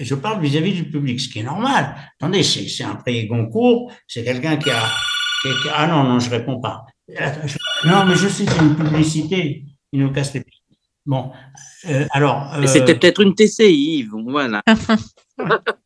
[0.00, 1.96] Je parle vis-à-vis du public, ce qui est normal.
[2.20, 4.88] Attendez, c'est un prix Goncourt, c'est quelqu'un qui a,
[5.42, 6.84] qui a, Ah non, non, je réponds pas.
[7.84, 9.64] Non, mais je sais, c'est une publicité.
[9.92, 10.60] Il nous casse les pieds.
[11.04, 11.32] Bon,
[11.88, 12.54] euh, alors.
[12.54, 12.66] Euh...
[12.66, 14.62] C'était peut-être une TCI, voilà.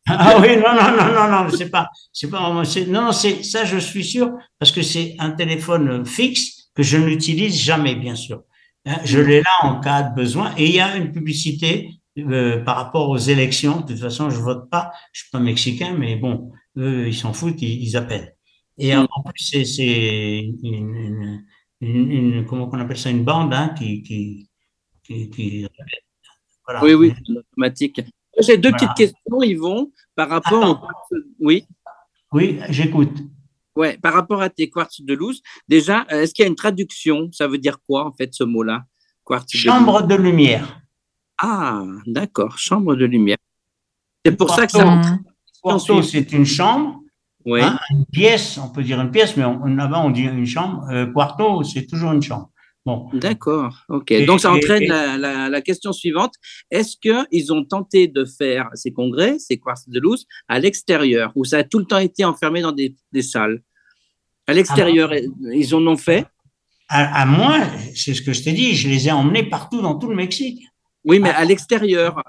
[0.07, 2.51] ah oui, non, non, non, non, non, c'est pas, c'est pas,
[2.87, 7.59] non, c'est ça, je suis sûr, parce que c'est un téléphone fixe que je n'utilise
[7.59, 8.43] jamais, bien sûr.
[8.85, 11.89] Hein, je l'ai là en cas de besoin, et il y a une publicité
[12.19, 13.81] euh, par rapport aux élections.
[13.81, 17.33] De toute façon, je vote pas, je suis pas mexicain, mais bon, eux, ils s'en
[17.33, 18.35] foutent, ils, appellent.
[18.77, 21.43] Et en plus, c'est une,
[21.81, 24.49] une, une, comment on appelle ça, une bande hein, qui, qui,
[25.03, 25.67] qui,
[26.65, 26.83] voilà.
[26.83, 28.01] Oui, oui, automatique.
[28.39, 30.87] J'ai deux petites questions, Yvon, par rapport
[31.39, 31.65] Oui.
[32.31, 33.17] Oui, j'écoute.
[33.75, 36.55] Ouais, par rapport à tes quartz de loose, déjà, euh, est-ce qu'il y a une
[36.55, 37.29] traduction?
[37.31, 38.85] Ça veut dire quoi, en fait, ce mot-là
[39.49, 40.81] Chambre de, lumière.
[41.37, 43.37] Ah, d'accord, chambre de lumière.
[44.23, 45.01] C'est pour ça que ça.
[45.61, 47.01] Quarto, c'est une chambre.
[47.45, 47.61] Oui.
[47.61, 50.87] Hein, une pièce, on peut dire une pièce, mais là-bas, on dit une chambre.
[50.91, 52.49] Euh, quarto, c'est toujours une chambre.
[53.13, 54.25] D'accord, ok.
[54.25, 56.33] Donc ça entraîne la, question suivante.
[56.71, 61.45] Est-ce qu'ils ont tenté de faire ces congrès, ces quartz de loose, à l'extérieur, ou
[61.45, 63.61] ça a tout le temps été enfermé dans des, salles?
[64.47, 65.19] À l'extérieur, ah
[65.53, 66.25] ils en ont fait?
[66.89, 67.57] À, moi,
[67.95, 70.63] c'est ce que je t'ai dit, je les ai emmenés partout dans tout le Mexique.
[71.03, 72.23] Oui, mais à, l'extérieur.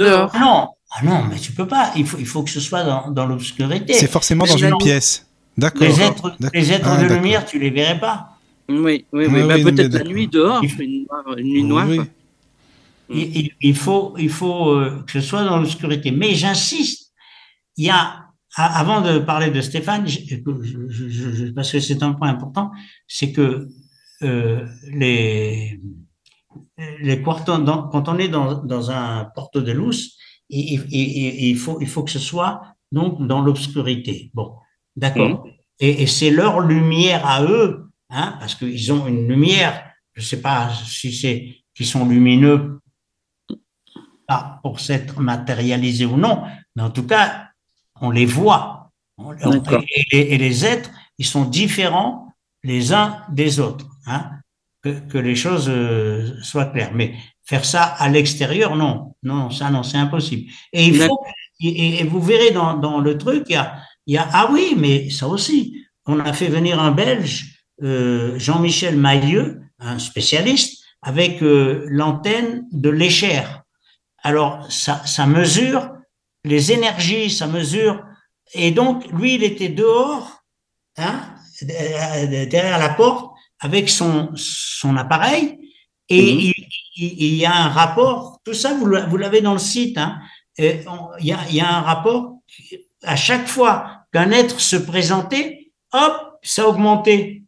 [0.00, 0.30] Dehors.
[0.34, 1.92] Ah non, ah non, mais tu peux pas.
[1.94, 3.92] Il faut, il faut que ce soit dans, l'obscurité.
[3.92, 5.26] C'est forcément dans une pièce.
[5.56, 5.82] D'accord.
[5.82, 8.29] Les êtres, les êtres ah, de lumière, tu les verrais pas.
[8.70, 9.46] Oui, oui, oui.
[9.48, 11.06] Bah, peut-être la nuit dehors, une,
[11.38, 11.88] nuit noire.
[13.08, 16.12] Il, faut, il faut euh, que ce soit dans l'obscurité.
[16.12, 17.12] Mais j'insiste,
[17.76, 20.06] il y a, avant de parler de Stéphane,
[21.54, 22.70] parce que c'est un point important,
[23.08, 23.68] c'est que
[24.22, 25.80] euh, les,
[27.00, 30.16] les quartons, quand on est dans, dans un porte de luz,
[30.48, 34.30] il, il, faut, il faut que ce soit donc dans l'obscurité.
[34.34, 34.54] Bon,
[34.96, 35.46] d'accord.
[35.46, 35.50] Mmh.
[35.80, 40.26] Et, et c'est leur lumière à eux hein, parce qu'ils ont une lumière, je ne
[40.26, 42.80] sais pas si c'est qu'ils sont lumineux
[44.26, 46.42] pas pour s'être matérialisés ou non,
[46.76, 47.48] mais en tout cas,
[48.00, 48.90] on les voit.
[50.12, 52.32] et, les êtres, ils sont différents
[52.62, 53.86] les uns des autres.
[54.06, 54.30] Hein,
[54.82, 56.92] que, que, les choses euh, soient claires.
[56.94, 57.14] Mais
[57.44, 60.50] faire ça à l'extérieur, non, non, ça non, c'est impossible.
[60.72, 61.20] Et il faut,
[61.60, 63.76] et, vous verrez dans, dans le truc, il y a,
[64.06, 65.76] il y a, ah oui, mais ça aussi,
[66.06, 67.49] on a fait venir un Belge
[67.82, 73.62] euh, Jean-Michel Mailleux, un spécialiste, avec euh, l'antenne de l'échère.
[74.22, 75.90] Alors, ça, ça mesure
[76.44, 78.02] les énergies, ça mesure.
[78.54, 80.42] Et donc, lui, il était dehors,
[80.96, 85.58] hein, derrière la porte, avec son, son appareil,
[86.08, 86.52] et mhm.
[86.96, 90.18] il, y a un rapport, tout ça, vous l'avez dans le site, hein,
[90.58, 90.82] il,
[91.20, 92.38] y a, il y a un rapport,
[93.02, 97.39] à chaque fois qu'un être se présentait, hop, ça augmentait.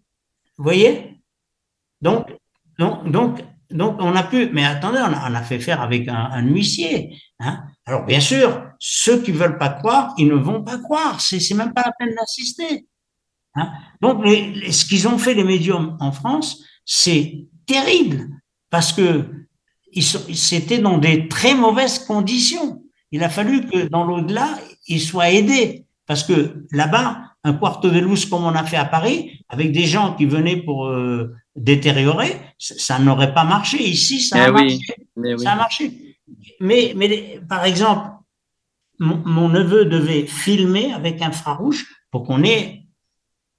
[0.58, 1.20] Vous voyez?
[2.00, 2.26] Donc,
[3.70, 7.16] on a pu, mais attendez, on a, fait faire avec un, huissier.
[7.40, 11.20] Hein Alors, bien sûr, ceux qui veulent pas croire, ils ne vont pas croire.
[11.20, 12.86] C'est, c'est même pas la peine d'assister.
[13.54, 18.28] Hein donc, ce qu'ils ont fait les médiums en France, c'est terrible
[18.70, 19.28] parce que
[20.00, 22.82] c'était dans des très mauvaises conditions.
[23.10, 24.58] Il a fallu que dans l'au-delà,
[24.88, 29.42] ils soient aidés parce que là-bas, un quarto de comme on a fait à Paris,
[29.48, 33.82] avec des gens qui venaient pour euh, détériorer, ça, n'aurait pas marché.
[33.82, 34.78] Ici, ça a eh marché.
[35.16, 36.16] mais Ça a marché.
[36.60, 38.10] Mais, mais par exemple,
[38.98, 42.82] mon, neveu devait filmer avec infrarouge pour qu'on ait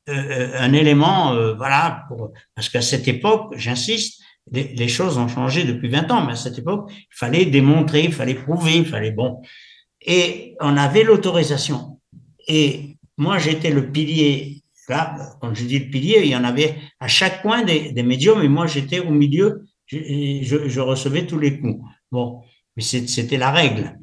[0.10, 4.22] euh, euh, un élément, voilà, pour, parce qu'à cette époque, j'insiste,
[4.52, 8.04] les, les, choses ont changé depuis 20 ans, mais à cette époque, il fallait démontrer,
[8.04, 9.42] il fallait prouver, il fallait bon.
[10.06, 11.93] Et on avait l'autorisation.
[12.48, 14.64] Et moi, j'étais le pilier.
[14.90, 18.42] Là, quand je dis le pilier, il y en avait à chaque coin des, médiums,
[18.42, 19.66] et moi, j'étais au milieu.
[19.88, 21.80] Je, recevais tous les coups.
[22.12, 22.42] Bon,
[22.76, 23.98] mais c'était la règle.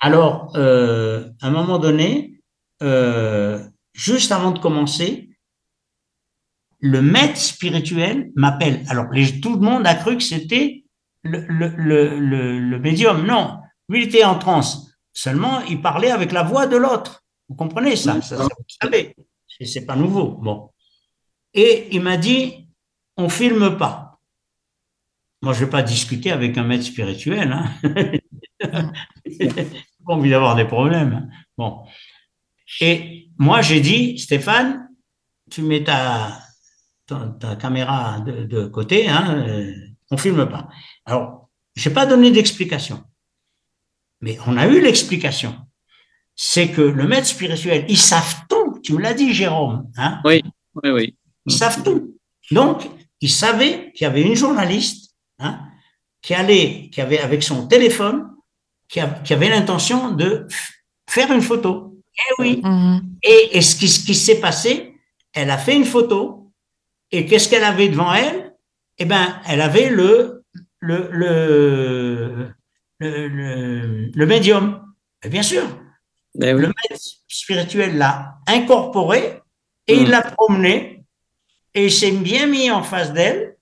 [0.00, 2.40] Alors, euh, à un moment donné,
[2.82, 5.30] euh, juste avant de commencer,
[6.80, 8.84] le maître spirituel m'appelle.
[8.88, 9.06] Alors,
[9.42, 10.84] tout le monde a cru que c'était
[11.22, 13.26] le, le, médium.
[13.26, 14.92] Non, lui, il était en transe.
[15.12, 17.24] Seulement, il parlait avec la voix de l'autre.
[17.48, 18.48] Vous comprenez ça, ça, Vous
[18.80, 19.14] savez,
[19.60, 20.32] c'est pas nouveau.
[20.32, 20.70] Bon.
[21.54, 22.68] Et il m'a dit,
[23.16, 24.20] on filme pas.
[25.42, 27.52] Moi, je vais pas discuter avec un maître spirituel.
[27.52, 27.70] Hein.
[30.06, 31.30] pas envie d'avoir des problèmes.
[31.58, 31.84] Bon.
[32.80, 34.88] Et moi, j'ai dit, Stéphane,
[35.50, 36.40] tu mets ta,
[37.06, 39.72] ta, caméra de, côté, hein, euh,
[40.10, 40.68] on filme pas.
[41.04, 43.04] Alors, j'ai pas donné d'explication.
[44.20, 45.65] Mais on a eu l'explication
[46.36, 48.78] c'est que le maître spirituel, ils savent tout.
[48.82, 49.90] Tu me l'as dit, Jérôme.
[49.96, 50.20] Hein?
[50.24, 50.42] Oui,
[50.82, 51.16] oui, oui.
[51.46, 52.18] Ils savent tout.
[52.50, 52.88] Donc,
[53.22, 55.60] il savait qu'il y avait une journaliste hein,
[56.20, 58.28] qui allait, qui avait avec son téléphone,
[58.88, 60.46] qui, avait l'intention de
[61.08, 61.98] faire une photo.
[62.14, 62.60] Eh oui.
[62.62, 63.16] Mhm.
[63.22, 64.94] Et, ce qui, ce qui s'est passé,
[65.32, 66.52] elle a fait une photo.
[67.10, 68.54] Et qu'est-ce qu'elle avait devant elle?
[68.98, 70.44] Eh ben, elle avait le
[70.80, 72.50] le le
[72.98, 74.82] le, le, médium.
[75.28, 75.64] bien sûr.
[76.38, 79.40] Ben le maître spirituel l'a incorporé
[79.86, 80.10] et il mhm.
[80.10, 81.04] l'a promené
[81.74, 83.56] et il s'est bien mis en face d'elle.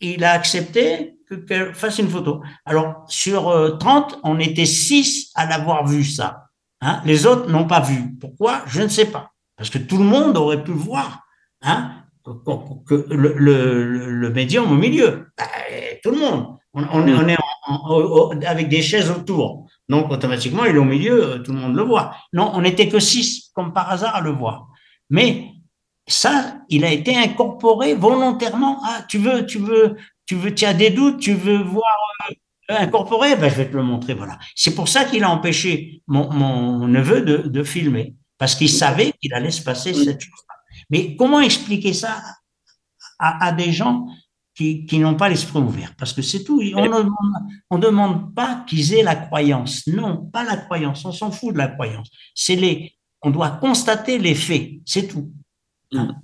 [0.00, 2.42] Il a accepté qu'elle fasse une photo.
[2.64, 6.46] Alors, sur 30, euh, on était 6 à l'avoir vu ça.
[6.80, 7.02] Hein.
[7.04, 8.16] Les autres n'ont pas vu.
[8.20, 8.62] Pourquoi?
[8.66, 9.32] Je ne sais pas.
[9.56, 11.24] Parce que tout le monde aurait pu voir
[11.62, 15.26] hein, que, le, le, le, médium au milieu.
[15.36, 15.44] Ben,
[16.02, 16.56] tout le monde.
[16.72, 17.36] On, on, on est
[18.46, 19.66] avec des chaises autour.
[19.88, 22.14] Donc, automatiquement, il est au milieu, euh, tout le monde le voit.
[22.32, 24.68] Non, on n'était que 6, comme par hasard, à le voir.
[25.10, 25.52] Mais
[26.06, 28.80] ça, il a été incorporé volontairement.
[28.84, 31.96] Ah, tu veux, tu veux, tu veux, tu as des doutes, tu veux voir
[32.30, 34.38] euh, incorporé, ben, je vais te le montrer, voilà.
[34.54, 39.12] C'est pour ça qu'il a empêché mon, mon neveu de, de, filmer, parce qu'il savait
[39.20, 40.42] qu'il allait se passer cette chose
[40.90, 42.20] Mais comment expliquer ça
[43.18, 44.06] à, à des gens
[44.58, 46.60] qui, qui n'ont pas l'esprit ouvert Parce que c'est tout.
[46.74, 47.08] On ne
[47.70, 49.86] on demande pas qu'ils aient la croyance.
[49.86, 51.04] Non, pas la croyance.
[51.04, 52.10] On s'en fout de la croyance.
[52.34, 54.72] C'est les, on doit constater les faits.
[54.84, 55.30] C'est tout.
[55.94, 56.16] Hein?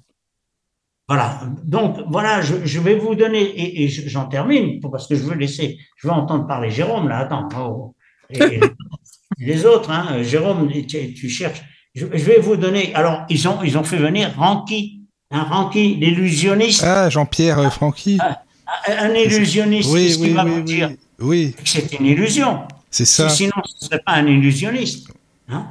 [1.06, 1.42] Voilà.
[1.62, 5.36] Donc, voilà, je, je, vais vous donner, et, et j'en termine, parce que je veux
[5.36, 7.48] laisser, je veux entendre parler Jérôme, là, attends.
[7.56, 7.94] Oh,
[8.30, 8.58] et,
[9.38, 11.62] les autres, hein, Jérôme, tu, tu cherches.
[11.94, 15.03] Je, je, vais vous donner, alors, ils ont, ils ont fait venir Ranky,
[15.34, 16.82] hein, Ranky, l'illusionniste.
[16.84, 18.18] Ah, Jean-Pierre euh, Francky.
[18.88, 20.90] Un, illusionniste, oui, ce oui, va oui, dire
[21.20, 21.54] oui.
[21.64, 22.60] c'est une illusion.
[22.90, 23.28] C'est ça.
[23.28, 25.08] Sinon, ce ne serait pas un illusionniste.
[25.48, 25.66] Hein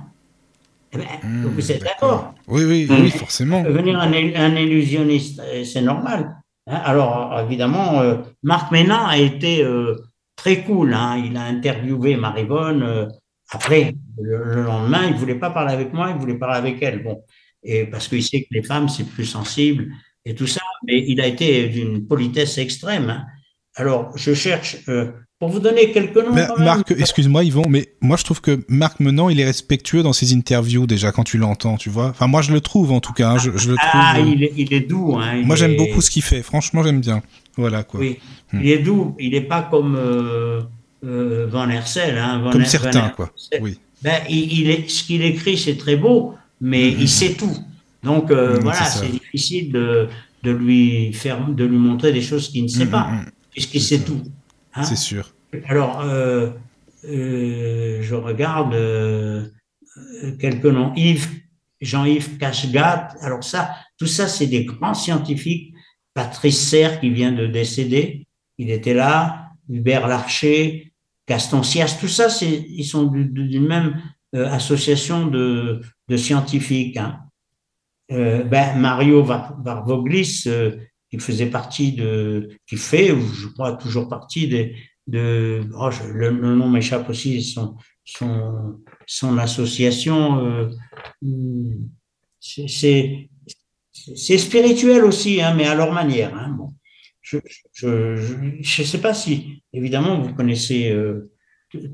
[0.93, 3.01] eh ben, Mmh, vous êtes d'accord Oui, oui, Mmh.
[3.01, 3.63] oui, forcément.
[3.63, 6.35] Venir un, il- un illusionniste, euh, c'est normal.
[6.67, 6.81] hein.
[6.85, 9.95] Alors, évidemment, euh, Marc Ménin a été euh,
[10.35, 10.93] très cool.
[10.93, 11.21] hein.
[11.25, 12.83] Il a interviewé Marivonne.
[12.83, 13.05] euh,
[13.51, 17.03] après, le, le lendemain, il voulait pas parler avec moi, il voulait parler avec elle.
[17.03, 17.21] Bon,
[17.63, 19.87] et parce qu'il sait que les femmes, c'est plus sensible
[20.25, 20.61] et tout ça.
[20.87, 23.09] Mais il a été d'une politesse extrême.
[23.09, 23.25] hein.
[23.75, 26.31] Alors, je cherche, euh, pour vous donner quelques noms.
[26.33, 26.65] Mais quand même.
[26.65, 30.33] Marc, excuse-moi Yvon, mais moi je trouve que Marc Menant, il est respectueux dans ses
[30.33, 32.09] interviews déjà quand tu l'entends, tu vois.
[32.09, 33.89] Enfin moi je le trouve en tout cas, hein, je, je le trouve.
[33.91, 35.17] Ah, euh, il est, il est doux.
[35.17, 35.37] Hein.
[35.39, 37.21] Il Moi j'aime beaucoup ce qu'il fait, franchement j'aime bien.
[37.57, 37.99] Voilà quoi.
[37.99, 38.19] Oui,
[38.53, 38.59] Hmm.
[38.63, 39.15] il est doux.
[39.19, 40.61] Il n'est pas comme euh,
[41.01, 42.15] Van Hersel.
[42.15, 43.33] Van Comme Her- certains Van quoi.
[43.59, 43.79] Oui.
[44.03, 46.35] Ben, il, il est, ce qu'il écrit, c'est très beau,
[46.69, 46.97] mais Mhm.
[47.05, 47.55] il sait tout.
[48.03, 50.07] Donc euh, Mhm, voilà, c'est difficile de,
[50.43, 53.05] de lui faire, de lui montrer des choses qu'il ne sait Mm, pas,
[53.51, 54.05] puisqu'il sait ça.
[54.05, 54.21] tout.
[54.75, 54.83] hein.
[54.83, 55.23] C'est sûr.
[55.67, 56.49] Alors, euh,
[57.05, 58.73] euh, je regarde
[60.39, 60.93] quelques noms.
[60.95, 61.27] Yves,
[61.81, 63.09] Jean-Yves Cashgat.
[63.21, 65.73] Alors ça, tout ça, c'est des grands scientifiques.
[66.13, 68.25] Patrice Serre qui vient de décéder,
[68.57, 69.39] il était là.
[69.69, 70.91] Hubert Larcher,
[71.27, 73.87] Gaston Sias, tout ça, c'est, ils sont du- même
[74.35, 76.97] euh, association de, de scientifiques.
[76.97, 77.19] hein.
[78.11, 80.75] Euh, ben, Mario Var- Varvoglis, euh,
[81.09, 84.75] qui faisait partie de, qui fait, ou je crois toujours partie des,
[85.07, 90.69] de, oh, le, nom m'échappe aussi, son, son, son association, euh,
[92.39, 93.29] c'est,
[94.37, 96.35] spirituel aussi, hein, mais à leur manière.
[96.35, 96.73] Hein, bon.
[97.21, 97.37] Je
[98.61, 101.31] je sais pas si, évidemment, vous connaissez euh,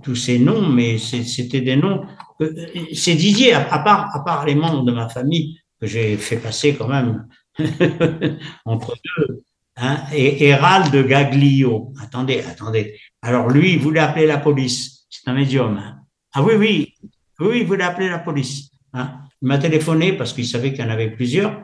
[0.03, 2.01] tous ces noms, mais c'était des noms.
[2.39, 2.55] Que-
[2.93, 6.75] C'est Didier, à, part, à part les membres de ma famille que j'ai fait passer
[6.75, 7.27] quand même
[8.65, 9.43] entre deux,
[9.77, 11.93] hein, et Hérald de Gaglio.
[12.01, 12.97] Attendez, attendez.
[13.21, 15.05] Alors lui, il voulait appeler la police.
[15.09, 15.77] C'est un médium.
[15.77, 15.97] hein.
[16.33, 16.93] Ah oui, oui,
[17.39, 18.69] oui, il voulait appeler la police.
[18.93, 19.19] Hein.
[19.41, 21.61] Il m'a téléphoné parce qu'il savait qu'il y en avait plusieurs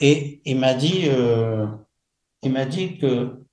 [0.00, 1.66] et il m'a dit, euh,
[2.42, 3.44] il m'a dit que,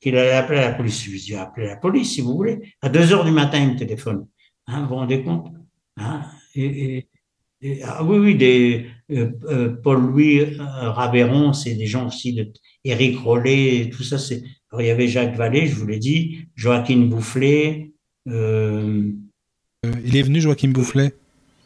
[0.00, 1.02] qu'il allait appeler la police.
[1.04, 2.74] Je lui ai dit, appelez la police si vous voulez.
[2.82, 4.26] À deux heures du matin, il me téléphone.
[4.68, 5.48] Vous vous rendez compte?
[5.96, 6.22] Hein,
[6.54, 6.64] et,
[6.96, 7.06] et-
[7.62, 10.56] et- ah oui, oui, des euh, euh, Paul-Louis euh,
[10.90, 12.50] Raveron, c'est des gens aussi de
[12.84, 14.18] Éric Rollet, tout ça.
[14.18, 14.42] C'est.
[14.78, 17.92] Il y avait Jacques Vallée, je vous l'ai dit, Joaquin Boufflet.
[18.28, 19.10] Euh,
[20.04, 21.12] il est venu Joachim Boufflet.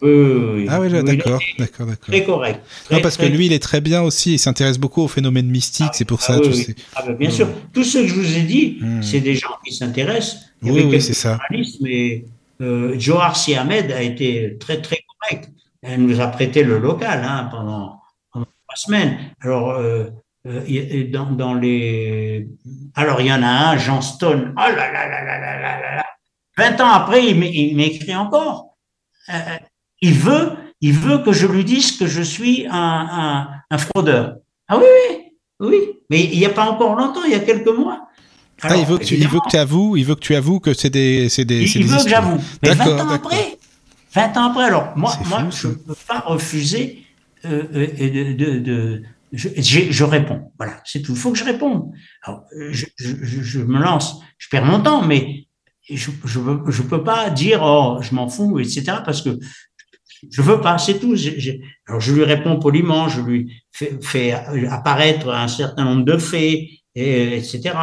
[0.03, 2.07] euh, Ah oui, oui, d'accord, d'accord, d'accord.
[2.09, 2.61] Très correct.
[2.91, 4.33] Non, Très, parce que lui, il est très bien aussi.
[4.35, 5.95] Il s'intéresse beaucoup aux phénomènes mystiques.
[5.95, 6.55] C'est pour ah ça, oui, oui.
[6.65, 6.75] sais.
[6.97, 9.03] Ah ben, bien sûr, tous ceux que je vous ai dit, Hmm.
[9.03, 10.39] c'est des gens qui s'intéressent.
[10.63, 11.39] Oui, oui, c'est ça.
[12.61, 15.51] Euh, Johar Si Ahmed a été très, très correct.
[15.83, 18.01] Elle nous a prêté le local hein, pendant,
[18.33, 19.19] trois semaines.
[19.41, 20.07] Alors, euh,
[20.47, 22.49] euh dans, les.
[22.95, 24.55] Alors, il y en a un, Jean Stone.
[24.57, 26.07] Oh là là là là là là là
[26.57, 28.77] 20 ans après, il m'écrit encore.
[29.29, 29.59] Euh,
[30.01, 34.37] il, veut, il veut que je lui dise que je suis un, un fraudeur.
[34.69, 34.85] Ah oui,
[35.61, 36.01] oui, oui.
[36.09, 38.06] Mais il n'y a pas encore longtemps, il y a quelques mois
[38.63, 40.61] ah, il veut, que tu, il veut que tu avoues, il veut que tu avoues
[40.61, 41.63] que c'est des, c'est des.
[41.77, 42.41] Il, veut que j'avoue.
[42.63, 43.59] Mais 20 ans après,
[44.15, 47.05] 20 ans après, alors moi, moi, je ne peux pas refuser
[47.45, 49.03] euh, euh de, de,
[49.33, 50.53] je, je, réponds.
[50.59, 51.13] Voilà, c'est tout.
[51.13, 51.91] Il faut que je réponde.
[52.23, 55.47] Alors, je, je, je, me lance, je perds mon temps, mais
[55.91, 59.39] je je peux pas dire oh je m'en fous etc parce que
[60.31, 61.15] je veux pas, c'est tout.
[61.87, 64.33] alors je lui réponds poliment, je lui fais,
[64.69, 66.59] apparaître un certain nombre de faits,
[66.95, 67.75] et, etc.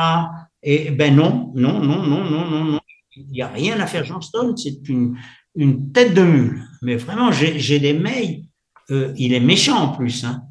[0.64, 2.80] Et ben non, non, non, non, non, non, non.
[3.16, 4.56] Il n'y a rien à faire, Johnston.
[4.56, 5.18] C'est une,
[5.56, 6.64] une tête de mule.
[6.82, 8.44] Mais vraiment, j'ai des mails.
[8.90, 10.24] Euh, il est méchant en plus.
[10.24, 10.44] Hein.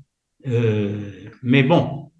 [0.46, 1.10] Euh,
[1.42, 2.10] mais bon,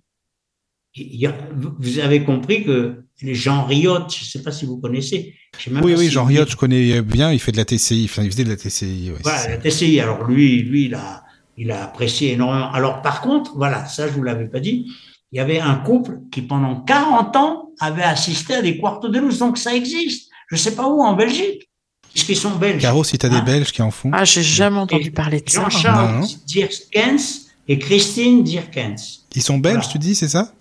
[0.95, 5.35] il a, vous avez compris que Jean Riot, je ne sais pas si vous connaissez,
[5.83, 8.45] oui, oui, Jean Riot, je connais bien, il fait de la TCI, enfin, il faisait
[8.45, 9.11] de la TCI.
[9.11, 11.25] Ouais, voilà, la TCI, alors lui, lui, il a,
[11.57, 12.73] il a apprécié énormément.
[12.73, 14.91] Alors, par contre, voilà, ça, je vous l'avais pas dit,
[15.31, 19.18] il y avait un couple qui, pendant 40 ans, avait assisté à des quartos de
[19.18, 20.31] luz, donc ça existe.
[20.49, 21.68] Je sais pas où, en Belgique.
[22.12, 22.83] Puisqu'ils sont belges.
[22.83, 24.10] Caro, si tu as des hein Belges qui en font.
[24.12, 25.62] Ah, j'ai jamais entendu parler de ça.
[25.62, 29.25] Jean-Charles Dirkens et Christine Dirkens.
[29.34, 30.52] Ils sont belges, tu dis, c'est ça?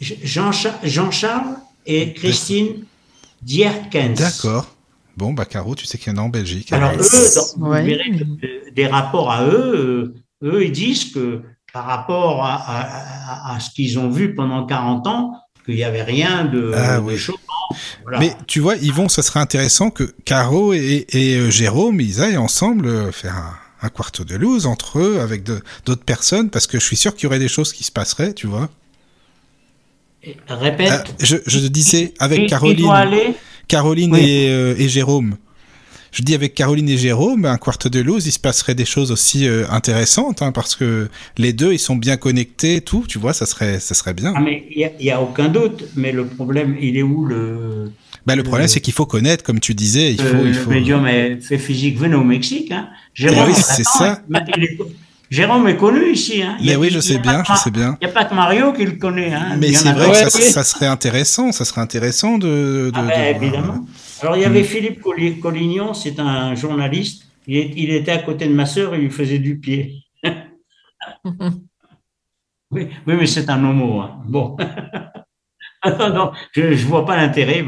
[0.00, 2.84] Jean-Charles et Christine
[3.42, 4.18] Dierkens.
[4.18, 4.74] D'accord.
[5.16, 6.72] Bon, bah, Caro, tu sais qu'il y en a en Belgique.
[6.72, 6.96] Alors, eux,
[7.56, 7.72] dans,
[8.74, 14.08] des rapports à eux, euh, eux, ils disent que par rapport à, ce qu'ils ont
[14.08, 15.32] vu pendant 40 ans,
[15.64, 17.18] qu'il n'y avait rien de, ah, oui.
[18.20, 22.86] Mais tu vois, Yvon, ça serait intéressant que Caro et, euh, Jérôme, ils aillent ensemble
[22.86, 26.84] euh, faire un, un quarto de loose entre eux, avec d'autres personnes, parce que je
[26.84, 28.70] suis sûr qu'il y aurait des choses qui se passeraient, tu vois.
[30.48, 30.90] Répète.
[30.90, 33.34] Euh, je, je, disais avec Caroline,
[33.68, 35.36] Caroline euh, et, Jérôme.
[36.14, 39.10] Je dis avec Caroline et Jérôme, un quart de lose, il se passerait des choses
[39.10, 43.32] aussi euh, intéressantes, hein, parce que les deux, ils sont bien connectés, tout, tu vois,
[43.32, 44.32] ça serait, ça serait bien.
[44.36, 47.90] Ah, mais il n'y a, aucun doute, mais le problème, il est où le...
[48.26, 50.46] Bah, le problème, c'est qu'il faut connaître, comme tu disais, il faut...
[50.46, 50.70] il faut...
[50.70, 51.04] Le médium
[51.40, 52.90] fait physique, venez au Mexique, hein.
[53.12, 54.22] Jérôme, oui, c'est ça.
[55.30, 56.42] Jérôme est connu ici.
[56.42, 56.56] Hein.
[56.64, 57.98] Mais oui, je sais bien, je sais bien.
[58.00, 59.32] Il n'y a pas que Mario qui le connaît.
[59.34, 59.56] Hein.
[59.58, 62.92] Mais c'est vrai que ça, serait intéressant, ça serait intéressant de.
[62.94, 63.84] ah ben, évidemment.
[64.20, 64.64] Alors il y avait.
[64.64, 67.26] Philippe Collignon, c'est un journaliste.
[67.46, 70.02] Il, était à côté de ma sœur et il lui faisait du pied.
[72.70, 74.00] oui, mais c'est un homo.
[74.00, 74.22] Hein.
[74.26, 74.56] Bon.
[75.84, 77.62] non, je ne vois pas l'intérêt.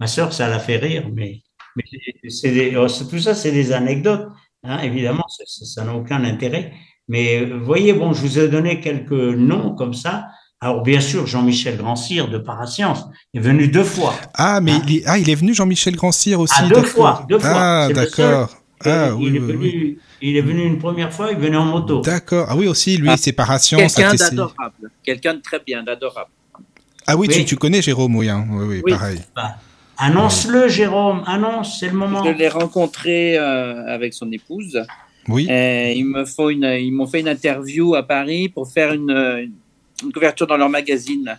[0.00, 1.42] Ma sœur, ça la fait rire, mais,
[1.76, 1.84] mais
[2.30, 4.28] c'est oh, tout ça, c'est des anecdotes.
[4.62, 6.72] Hein, évidemment, ça n'a aucun intérêt.
[7.06, 10.28] Mais vous voyez, bon, je vous ai donné quelques noms comme ça.
[10.60, 14.14] Alors, bien sûr, Jean-Michel Grandcir de Parascience est venu deux fois.
[14.34, 16.54] Ah, mais il, est, ah, il est venu Jean-Michel Grandcir aussi.
[16.58, 17.50] Ah, deux fois, deux fois.
[17.54, 18.50] Ah, d'accord.
[18.84, 22.00] Ah, oui, il, est venu, il est venu une première fois, il venait en moto.
[22.00, 22.46] D'accord.
[22.48, 23.94] Ah oui, aussi, lui, ah, c'est Parascience.
[23.94, 24.90] Quelqu'un d'adorable.
[25.04, 26.30] Quelqu'un de très bien, d'adorable.
[27.06, 28.44] Ah oui, Tu, tu, connais Jérôme, oui, hein.
[28.50, 29.20] oui, oui, pareil.
[29.36, 29.56] Bah,
[29.96, 32.24] annonce-le, Jérôme, annonce, c'est le moment.
[32.24, 34.84] Je l'ai rencontré euh, avec son épouse.
[35.28, 35.46] Oui.
[35.48, 39.10] Euh, ils me font une, ils m'ont fait une interview à Paris pour faire une,
[39.10, 39.52] une
[40.12, 41.36] couverture dans leur magazine.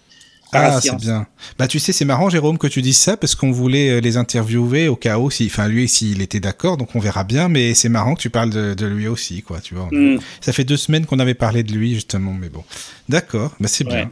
[0.52, 1.28] Ah, c'est bien.
[1.58, 4.18] Bah, tu sais, c'est marrant, Jérôme, que tu dises ça, parce qu'on voulait euh, les
[4.18, 7.76] interviewer au cas où, si, enfin, lui, s'il était d'accord, donc on verra bien, mais
[7.76, 9.90] c'est marrant que tu parles de, de, lui aussi, quoi, tu vois.
[9.92, 10.20] Mm.
[10.42, 12.64] Ça fait deux semaines qu'on avait parlé de lui, justement, mais bon.
[13.10, 14.10] D'accord, bah, c'est bien.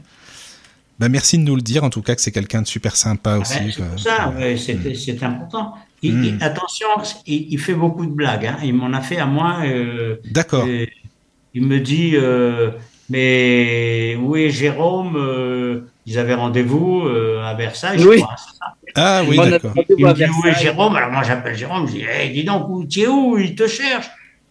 [0.99, 3.33] Bah, merci de nous le dire, en tout cas, que c'est quelqu'un de super sympa
[3.33, 3.75] ah aussi.
[3.75, 4.95] c'est ça, mm.
[4.95, 5.73] c'est important.
[6.03, 6.37] Hmm.
[6.41, 6.87] attention,
[7.25, 8.45] il, fait beaucoup de blagues.
[8.45, 8.57] Hein.
[8.63, 9.61] Il m'en a fait à moi.
[9.65, 10.67] Euh, D'accord.
[11.53, 12.71] il me dit, euh,
[13.09, 17.07] mais où est Jérôme euh, Ils avaient rendez-vous
[17.43, 18.17] à Versailles, oui.
[18.17, 18.35] je crois.
[18.95, 19.73] Ah oui, d'accord.
[19.75, 22.87] Il me dit, où est Jérôme Alors moi, j'appelle Jérôme, je dis, hey, dis donc,
[22.89, 23.37] tu es où?
[23.37, 24.07] Il te cherche.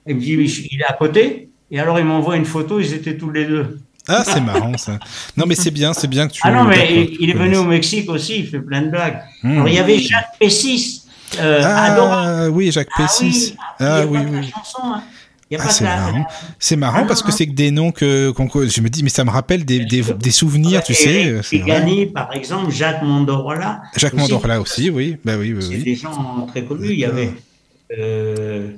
[0.07, 0.35] Il me dit,
[0.71, 1.51] il est à côté.
[1.71, 3.81] Et alors, il m'envoie une photo, ils étaient tous les deux.
[4.09, 5.01] Ah, c'est marrant ça.
[5.37, 6.41] Non, mais c'est bien, c'est bien que tu.
[6.45, 9.21] Ah non, mais il, est venu au Mexique aussi, il fait plein de blagues.
[9.43, 9.53] Hmm.
[9.53, 11.03] Alors, il y avait Jacques Pessis
[11.41, 13.57] euh, ah oui, Jacques Pessis.
[13.81, 14.53] Ah oui, oui.
[15.51, 16.27] C'est marrant.
[16.59, 19.31] C'est marrant parce que c'est que des noms que je me dis mais ça me
[19.31, 21.41] rappelle des, des, des souvenirs, tu sais.
[21.53, 23.83] Gagné, par exemple, Jacques Mondorola.
[23.97, 25.17] Jacques Mondorola aussi, oui.
[25.25, 26.91] Bah oui, oui, C'est des gens très connus.
[26.91, 27.31] Il y avait.
[27.97, 28.71] Euh,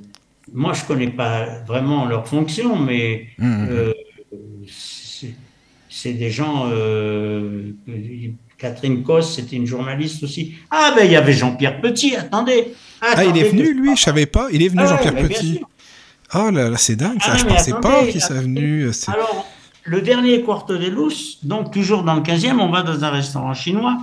[0.53, 3.67] moi, je connais pas vraiment leur fonction, mais mmh, mmh.
[3.71, 3.93] euh,
[5.89, 6.69] c'est des gens.
[6.71, 7.71] Euh,
[8.57, 10.55] Catherine Cos, c'était une journaliste aussi.
[10.69, 12.73] Ah, ben il y avait Jean-Pierre Petit, attendez.
[13.01, 14.49] ah, il est venu, lui, je savais pas.
[14.51, 15.61] Il est venu, ah Jean-Pierre Petit.
[16.33, 17.31] Oh là là, c'est dingue, ça.
[17.33, 18.83] Ah, je pensais pas qu'il serait venu.
[18.83, 19.47] Euh, Alors,
[19.83, 23.53] le dernier Quarto de Luz, donc toujours dans le 15e, on va dans un restaurant
[23.53, 23.97] chinois.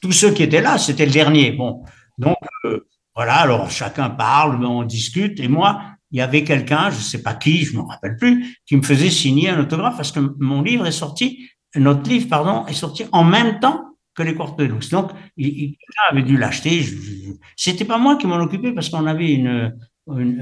[0.00, 1.52] Tous ceux qui étaient là, c'était le dernier.
[1.52, 1.82] Bon,
[2.18, 5.82] donc euh, voilà, alors chacun parle, on discute, et moi,
[6.12, 9.10] il y avait quelqu'un, je sais pas qui, je me rappelle plus, qui me faisait
[9.10, 13.24] signer un autographe parce que mon livre est sorti, notre livre, pardon, est sorti en
[13.24, 13.82] même temps
[14.14, 14.90] que les courtes de luxe.
[14.90, 15.76] Donc, il,
[16.08, 16.84] avait dû l'acheter.
[17.56, 19.74] C'était pas moi qui m'en occupais parce qu'on avait une,
[20.08, 20.40] une,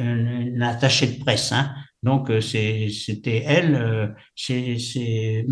[0.54, 1.52] une, attachée de presse.
[1.52, 1.74] Hein.
[2.02, 5.46] Donc, euh, c'était elle, euh, c'est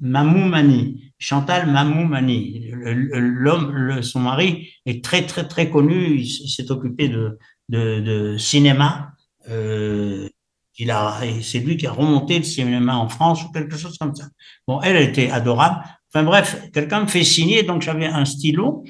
[0.00, 2.70] Mamou Mani, Chantal Mamou Mani.
[2.72, 6.20] L'homme, son mari est très, très, très connu.
[6.20, 7.38] Il, s'est occupé de,
[7.68, 9.12] de, de cinéma.
[9.48, 10.28] Euh,
[10.78, 14.14] il a, c'est lui qui a remonté le cinéma en France ou quelque chose comme
[14.14, 14.26] ça.
[14.68, 15.82] Bon, elle, était adorable.
[16.12, 18.84] Enfin bref, quelqu'un me fait signer, donc j'avais un stylo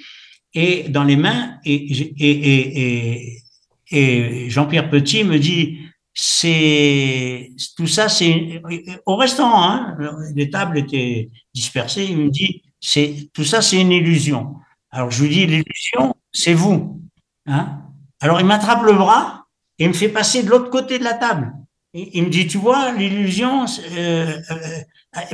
[0.53, 3.43] et dans les mains et, et, et
[3.91, 5.79] Jean-Pierre Petit me dit
[6.13, 8.63] c'est tout ça, c'est
[9.05, 9.71] au restaurant.
[9.71, 9.97] Hein,
[10.35, 12.07] les tables étaient dispersées.
[12.07, 14.57] Il me dit c'est tout ça, c'est une illusion.
[14.91, 17.03] Alors je lui dis l'illusion, c'est vous.
[17.47, 17.83] Hein
[18.21, 19.47] Alors il m'attrape le bras
[19.79, 21.53] et il me fait passer de l'autre côté de la table.
[21.99, 23.65] Il me dit, tu vois, l'illusion,
[23.97, 24.81] euh, euh,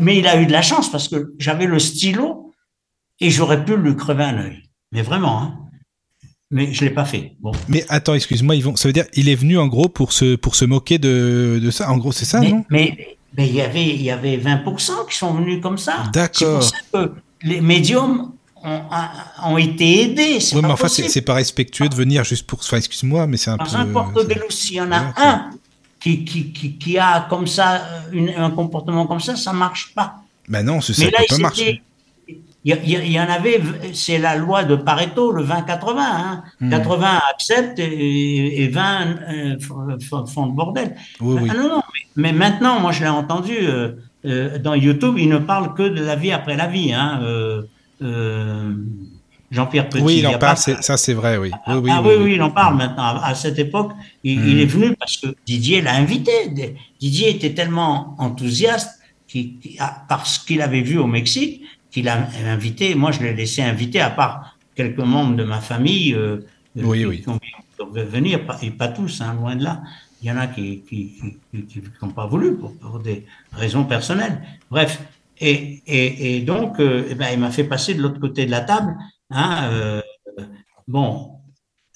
[0.00, 2.54] mais il a eu de la chance parce que j'avais le stylo
[3.18, 4.62] et j'aurais pu lui crever un œil.
[4.92, 5.58] Mais vraiment, hein
[6.52, 7.32] mais je l'ai pas fait.
[7.40, 7.50] Bon.
[7.68, 10.54] Mais attends, excuse-moi, Yvon, ça veut dire il est venu en gros pour se pour
[10.54, 11.90] se moquer de, de ça?
[11.90, 12.64] En gros, c'est ça, non?
[12.70, 16.04] Mais mais il y avait il y avait 20% qui sont venus comme ça.
[16.12, 16.62] D'accord.
[16.62, 18.32] C'est pour ça que les médiums
[18.62, 18.80] ont,
[19.44, 20.38] ont été aidés.
[20.52, 22.60] Oui, mais enfin, c'est pas respectueux de venir juste pour.
[22.60, 23.64] Enfin, excuse-moi, mais c'est un peu.
[23.64, 24.18] Dans un porte
[24.50, 25.50] s'il y en a un
[26.00, 27.82] qui, qui, qui, qui, a comme ça
[28.12, 30.16] une, un comportement comme ça, ça marche pas.
[30.48, 31.80] Ben non, c'est ça peut pas marcher.
[32.64, 33.60] Il y, y, en avait,
[33.92, 35.96] c'est la loi de Pareto, le 20-80.
[35.98, 36.44] Hein.
[36.70, 37.20] 80 hmm.
[37.34, 39.56] acceptent et, et 20 euh,
[40.26, 40.94] font le bordel.
[41.20, 41.48] Oui, oui.
[41.50, 43.92] Ah, non, non, mais, mais, maintenant, moi je l'ai entendu euh,
[44.26, 46.92] euh, dans YouTube, il ne parle que de la vie après la vie.
[46.92, 47.20] Hein.
[49.50, 50.02] Jean-Pierre Petit.
[50.02, 51.50] Oui, il en parle, ça c'est vrai, oui.
[51.66, 53.20] Ah, oui, ah, oui, oui, il en parle maintenant.
[53.22, 53.90] À, cette époque,
[54.24, 54.68] il, il, est hmm.
[54.68, 56.32] venu parce que Didier l'a invité.
[57.00, 59.58] Didier était tellement enthousiaste qu
[60.08, 62.94] parce qu'il avait vu au Mexique qu'il a invité.
[62.94, 66.38] Moi, je l'ai laissé inviter, à part quelques membres de ma famille euh,
[66.78, 67.22] euh oui, qui, oui.
[67.22, 69.82] qui venir, pas, et pas tous, hein, loin de là.
[70.22, 70.82] Il y en a qui
[72.00, 74.40] n'ont pas voulu pour, pour, des raisons personnelles.
[74.70, 75.02] Bref,
[75.40, 78.50] et, et, et donc, euh, eh ben, il m'a fait passer de l'autre côté de
[78.50, 78.96] la table.
[79.30, 80.00] Hein, euh,
[80.86, 81.32] bon,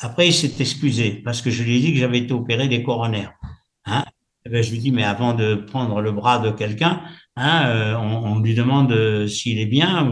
[0.00, 2.82] après, il s'est excusé parce que je lui ai dit que j'avais été opéré des
[2.82, 3.32] coronaires.
[3.84, 4.04] Hein.
[4.46, 7.02] Eh ben, je lui dis, mais avant de prendre le bras de quelqu'un,
[7.36, 10.10] Hein, euh, on, lui demande euh, s'il est bien.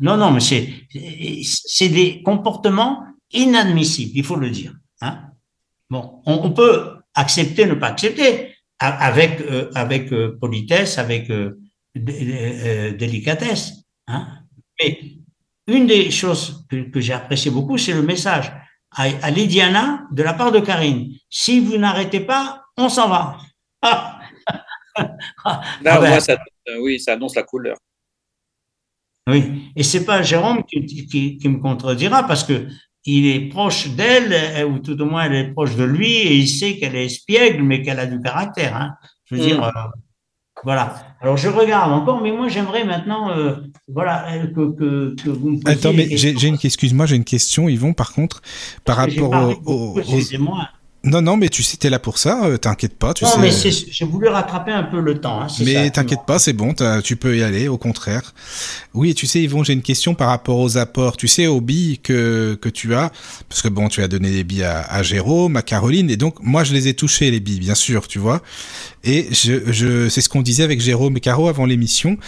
[0.00, 0.68] Non, non, mais c'est
[1.42, 3.02] c'est des comportements
[3.32, 4.74] inadmissibles, il faut le dire.
[5.00, 5.30] Hein.
[5.88, 11.32] Bon, on, peut accepter, ne pas accepter, avec euh, avec politesse, avec
[11.94, 13.84] délicatesse.
[14.06, 14.26] Hein.
[14.78, 15.00] Mais
[15.66, 18.52] une des choses que, que j'ai apprécié beaucoup, c'est le message
[18.90, 21.14] à, à Lydiana de la part de Karine.
[21.30, 23.38] Si vous n'arrêtez pas, on s'en va.
[23.82, 24.20] Ah
[25.44, 26.36] ah, Là, ben, ça,
[26.68, 27.76] euh, oui, ça annonce la couleur.
[29.28, 32.68] Oui, et c'est pas Jérôme qui, qui, qui, me contredira parce que
[33.06, 36.34] il est proche d'elle, euh, ou tout au moins elle est proche de lui, et
[36.34, 38.76] il sait qu'elle est espiègle, mais qu'elle a du caractère.
[38.76, 38.94] Hein.
[39.24, 39.44] Je veux mm.
[39.44, 39.70] dire, euh,
[40.64, 41.16] voilà.
[41.20, 43.56] Alors je regarde encore, mais moi j'aimerais maintenant, euh,
[43.88, 45.78] voilà, que, que, que, vous me posiez.
[45.78, 48.42] Attends, mais j'ai une, excuse-moi, j'ai une question, Yvon, par contre,
[48.84, 49.30] par rapport
[49.66, 50.20] au, au, aux,
[51.06, 53.14] non, non, mais tu sais, t'es là pour ça, euh, t'inquiète pas.
[53.14, 55.40] Tu non, sais, mais j'ai voulu rattraper un peu le temps.
[55.40, 58.34] Hein, mais t'inquiète pas, c'est bon, tu peux y aller, au contraire.
[58.92, 61.16] Oui, tu sais, Yvon, j'ai une question par rapport aux apports.
[61.16, 63.12] Tu sais, aux billes que, que tu as,
[63.48, 66.36] parce que bon, tu as donné des billes à, à Jérôme, à Caroline, et donc
[66.40, 68.42] moi, je les ai touchées, les billes, bien sûr, tu vois.
[69.04, 72.18] Et je, je, c'est ce qu'on disait avec Jérôme et Caro avant l'émission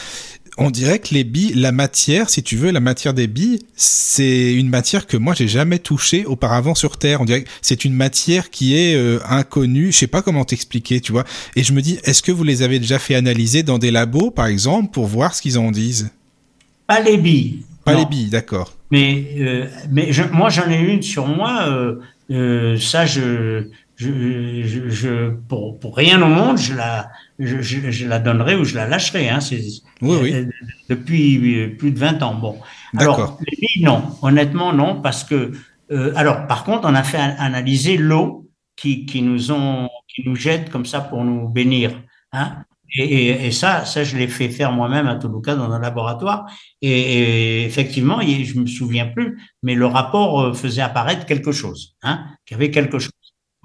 [0.59, 4.53] on dirait que les billes, la matière, si tu veux, la matière des billes, c'est
[4.53, 7.20] une matière que moi j'ai jamais touchée auparavant sur Terre.
[7.20, 9.93] On dirait que c'est une matière qui est euh, inconnue.
[9.93, 11.25] Je sais pas comment t'expliquer, tu vois.
[11.55, 14.33] Et je me dis, est-ce que vous les avez déjà fait analyser dans des labos,
[14.33, 16.11] par exemple, pour voir ce qu'ils en disent?
[16.89, 17.62] Pas les billes.
[17.85, 18.01] Pas non.
[18.01, 18.75] les billes, d'accord.
[18.91, 21.67] Mais euh, mais je, moi j'en ai une sur moi.
[21.69, 21.97] Euh,
[22.31, 27.10] euh ça je je, je, je, pour, pour rien au monde, je la,
[27.41, 29.28] je, je, je la donnerai ou je la lâcherai.
[29.28, 29.41] Hein.
[30.01, 30.35] Oui, oui.
[30.35, 30.47] Euh,
[30.89, 32.36] depuis plus de 20 ans.
[32.36, 32.59] Bon.
[32.97, 34.05] Alors, les non.
[34.23, 35.51] Honnêtement, non, parce que.
[35.91, 40.36] Euh, alors, par contre, on a fait analyser l'eau qui, qui nous ont, qui nous
[40.36, 41.91] jette comme ça pour nous bénir.
[42.33, 42.59] Hein.
[42.97, 46.47] Et, et, et, ça, ça, je l'ai fait faire moi-même à Toluca dans un laboratoire.
[46.83, 51.97] Et, et effectivement, je me souviens plus, mais le rapport euh, faisait apparaître quelque chose,
[52.02, 53.10] hein, qu'il y avait quelque chose.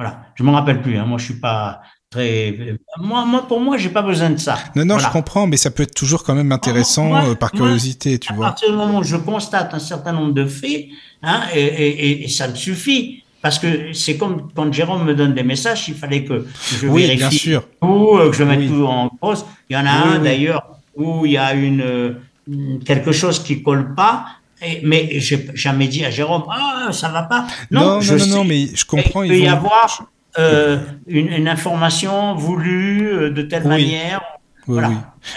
[0.03, 0.97] Voilà, je m'en rappelle plus.
[0.97, 1.05] Hein.
[1.05, 2.77] Moi, je suis pas très.
[2.99, 4.57] Moi, moi, pour moi, j'ai pas besoin de ça.
[4.75, 5.07] Non, non, voilà.
[5.07, 8.19] je comprends, mais ça peut être toujours quand même intéressant moi, euh, par curiosité, moi,
[8.19, 8.45] tu vois.
[8.47, 10.87] À partir du moment où je constate un certain nombre de faits,
[11.23, 13.23] hein, et, et, et ça me suffit.
[13.41, 16.45] parce que c'est comme quand Jérôme me donne des messages, il fallait que
[16.79, 17.67] je Oui, vérifie bien sûr.
[17.81, 18.67] tout, euh, que je mette Oui.
[18.69, 19.45] tout en pause.
[19.69, 20.23] Il y en a Oui, un oui.
[20.23, 20.63] d'ailleurs
[20.95, 22.13] où il y a une euh,
[22.85, 24.25] quelque chose qui colle pas,
[24.63, 27.45] et, mais j'ai jamais dit à Jérôme ah ça va pas.
[27.71, 29.23] Non, non, je non, sais non, mais je comprends.
[29.23, 30.07] il peut y vont- avoir
[30.39, 30.77] euh,
[31.07, 33.69] une, une information voulue euh, de telle Oui.
[33.69, 34.21] manière.
[34.67, 34.89] Oui, voilà.
[34.89, 34.95] oui.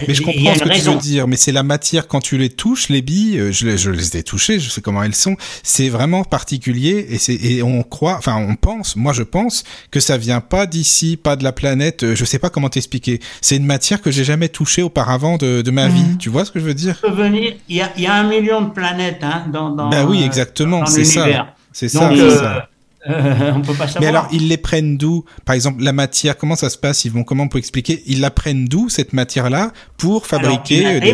[0.08, 2.48] Mais je comprends ce que tu veux dire, mais c'est la matière quand tu les
[2.50, 5.36] touches, les billes, euh, je les, je les ai touchées, je sais comment elles sont.
[5.62, 10.00] C'est vraiment particulier et c'est et on croit, enfin on pense, moi je pense que
[10.00, 12.02] ça vient pas d'ici, pas de la planète.
[12.02, 13.20] euh, Je sais pas comment t'expliquer.
[13.40, 15.94] C'est une matière que j'ai jamais touchée auparavant de, de ma Mhm.
[15.94, 16.16] vie.
[16.18, 17.00] Tu vois ce que je veux dire?
[17.68, 20.80] Il y a, y a un million de planètes hein, dans, dans, Bah oui, exactement,
[20.80, 21.20] dans c'est ça.
[21.22, 21.52] l'univers.
[21.72, 22.68] C'est ça, c'est euh, ça.
[23.08, 24.00] Euh, on peut pas savoir.
[24.00, 25.24] Mais alors, ils les prennent d'où?
[25.44, 27.04] Par exemple, la matière, comment ça se passe?
[27.04, 28.02] Ils vont comment on peut expliquer?
[28.06, 31.12] Ils la prennent d'où cette matière-là pour Alors, fabriquer ils la euh, des.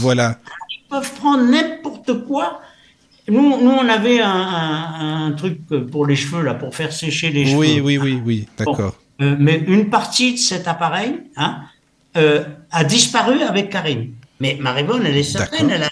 [0.00, 0.38] Voilà.
[0.70, 2.60] Ils peuvent prendre n'importe quoi.
[3.26, 7.30] Nous, nous, on avait un, un, un truc pour les cheveux là, pour faire sécher
[7.30, 7.56] les cheveux.
[7.56, 8.46] Oui, oui, oui, oui.
[8.58, 8.96] D'accord.
[9.22, 11.62] Euh, mais une partie de cet appareil hein,
[12.16, 14.10] euh, a disparu avec Karine.
[14.40, 15.90] Mais Marivonne, elle est certaine, elle, a-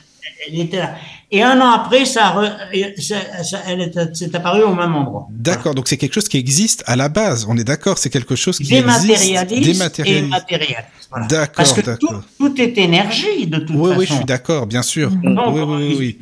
[0.49, 0.95] elle était là.
[1.35, 5.27] Et un an après, ça, re- ça- ça- elle est- s'est apparue au même endroit.
[5.31, 7.47] D'accord, donc c'est quelque chose qui existe à la base.
[7.49, 9.53] On est d'accord, c'est quelque chose qui Dématérialise existe.
[9.53, 10.29] et Dématérialise.
[10.31, 10.77] matérialise.
[11.11, 11.27] Voilà.
[11.29, 12.23] D'accord, Parce que tout, d'accord.
[12.39, 14.01] tout est énergie de toute Oui, façon.
[14.01, 15.11] oui, je suis d'accord, bien sûr.
[15.11, 16.19] Donc, oui, oui, oui, ils- oui.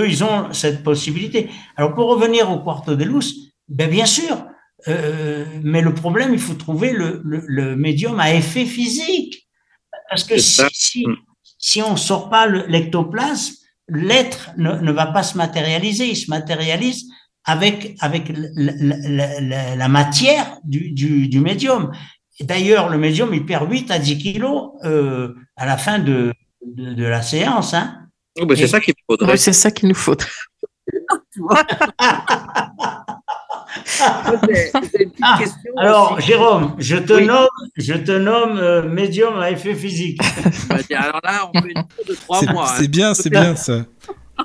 [0.00, 1.50] eux, ils ont cette possibilité.
[1.76, 3.34] Alors, pour revenir au Quarto de Luz,
[3.68, 4.46] ben, bien sûr,
[4.88, 9.46] euh, mais le problème, il faut trouver le, le, le médium à effet physique.
[10.08, 11.04] Parce que si, si,
[11.58, 13.54] si on ne sort pas le- l'ectoplasme,
[13.88, 16.06] l'être ne, ne va pas se matérialiser.
[16.10, 17.04] Il se matérialise
[17.44, 21.92] avec, avec la, la- la- la- la matière du, du, du médium.
[22.40, 26.32] D'ailleurs, le médium, il perd 8 à 10 kilos euh, à la fin de,
[26.64, 27.74] de, de la séance.
[27.74, 28.06] Hein.
[28.40, 29.32] Oh, ben, c'est ça qu'il faudrait.
[29.32, 30.14] Oui, c'est ça qu'il nous faut.
[30.16, 30.26] J'ai
[30.90, 30.97] j'ai une petite
[35.22, 35.38] Ah,
[35.76, 36.20] Alors.
[36.20, 37.26] Jérôme, je te Oui.
[37.26, 40.20] nomme, je te nomme euh, médium à effet physique.
[40.68, 42.68] Bah, Alors là, on fait une cour de trois C'est mois.
[42.70, 42.74] hein.
[42.78, 43.84] c'est bien, c'est bien ça.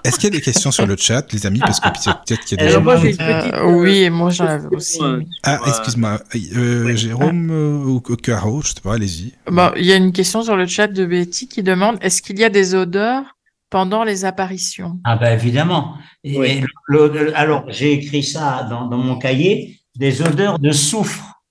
[0.03, 1.59] Est-ce qu'il y a des questions sur le chat, les amis?
[1.59, 2.81] Parce que peut-être qu'il y a des gens.
[2.81, 5.03] moi, j'ai une Euh, oui, et moi, j'en avais question, aussi.
[5.03, 6.19] euh, Ah, euh, excuse-moi.
[6.55, 6.95] Euh.
[6.95, 9.33] Jérôme euh, ou ou Caro, je sais pas, allez-y.
[9.47, 12.39] Bon, il y a une question sur le chat de Betty qui demande est-ce qu'il
[12.39, 13.23] y a des odeurs
[13.73, 15.95] pendant les apparitions Ah ben évidemment.
[16.23, 16.61] Et Oui.
[16.87, 21.41] le- alors, j'ai écrit ça dans, dans mon cahier, des odeurs de soufre.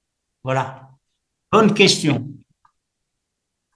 [0.44, 0.64] Voilà.
[1.50, 2.14] Bonne question.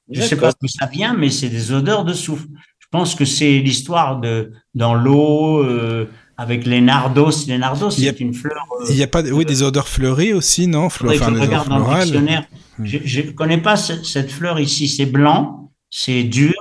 [0.09, 2.47] Je sais pas d'où ça vient, mais c'est des odeurs de soufre.
[2.79, 7.33] Je pense que c'est l'histoire de dans l'eau euh, avec les nardos.
[7.49, 8.65] Les nardos, c'est une fleur.
[8.81, 10.89] euh, Il y a pas, de- oui, des odeurs fleuries aussi, non?
[10.89, 12.45] Fleur, enfin, je regarde dans le dictionnaire.
[12.79, 12.85] Hmm.
[12.87, 14.87] Je ne connais pas ce- cette fleur ici.
[14.89, 16.55] C'est blanc, c'est dur,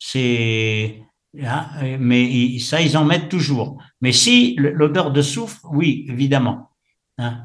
[0.00, 1.04] c'est.
[1.42, 1.66] Hein,
[1.98, 3.82] mais il- ça, ils en mettent toujours.
[4.00, 6.70] Mais si, l'odeur de soufre, oui, évidemment.
[7.18, 7.42] Hein.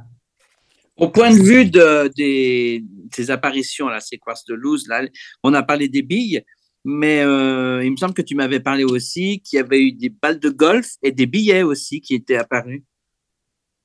[0.96, 5.02] Au point de vue de, des, des apparitions, ces quartz de loose, là,
[5.42, 6.44] on a parlé des billes,
[6.86, 10.10] mais euh, il me semble que tu m'avais parlé aussi qu'il y avait eu des
[10.10, 12.84] balles de golf et des billets aussi qui étaient apparus.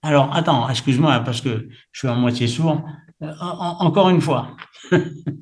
[0.03, 2.87] Alors, attends, excuse-moi, parce que je suis à moitié sourd.
[3.21, 4.57] Euh, en- encore une fois.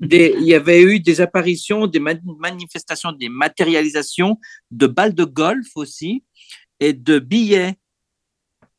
[0.01, 4.39] Des- il y avait eu des apparitions, des ma- manifestations, des matérialisations
[4.71, 6.25] de balles de golf aussi
[6.81, 7.75] et de billets.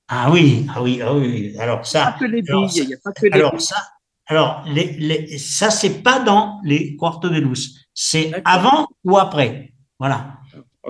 [0.07, 1.55] Ah oui, ah oui, ah oui.
[1.59, 3.75] Alors Pas ça, que les alors, billes, il n'y a pas que les alors ça,
[4.25, 7.87] alors les, les, ça c'est pas dans les quartos de luz.
[7.93, 9.73] C'est avant ou après.
[9.99, 10.37] Voilà.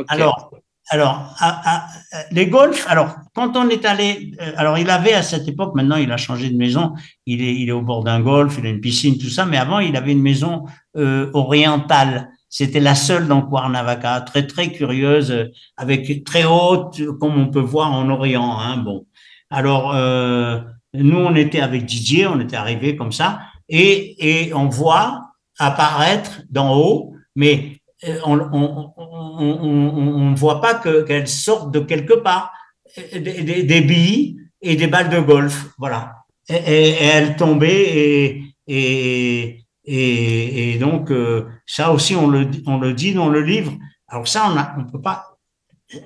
[0.08, 0.52] Alors,
[0.90, 1.88] alors, à-
[2.32, 5.98] les golfs, alors, quand on est allé, euh, alors, il avait à cette époque, maintenant,
[5.98, 6.94] il a changé de maison,
[7.26, 9.58] il est, il est au bord d'un golf, il a une piscine, tout ça, mais
[9.58, 12.30] avant, il avait une maison euh, orientale.
[12.50, 17.48] C'était la seule dans Cuernavaca, très, très curieuse, euh, avec très haute, euh, comme on
[17.48, 19.06] peut voir en Orient, hein, bon.
[19.50, 20.60] Alors, euh,
[20.94, 26.42] nous, on était avec Didier, on était arrivés comme ça, et, et on voit apparaître
[26.50, 27.77] d'en haut, mais euh,
[28.26, 32.54] on on on on, voit pas que qu'elles sortent de quelque part.
[32.96, 36.24] Des, des, billes et des balles de golf voilà.
[36.50, 42.78] Et, et, et elles tombaient et et et, donc euh, ça aussi on le on
[42.78, 43.74] le dit dans le livre.
[44.08, 45.38] Alors ça on a on peut pas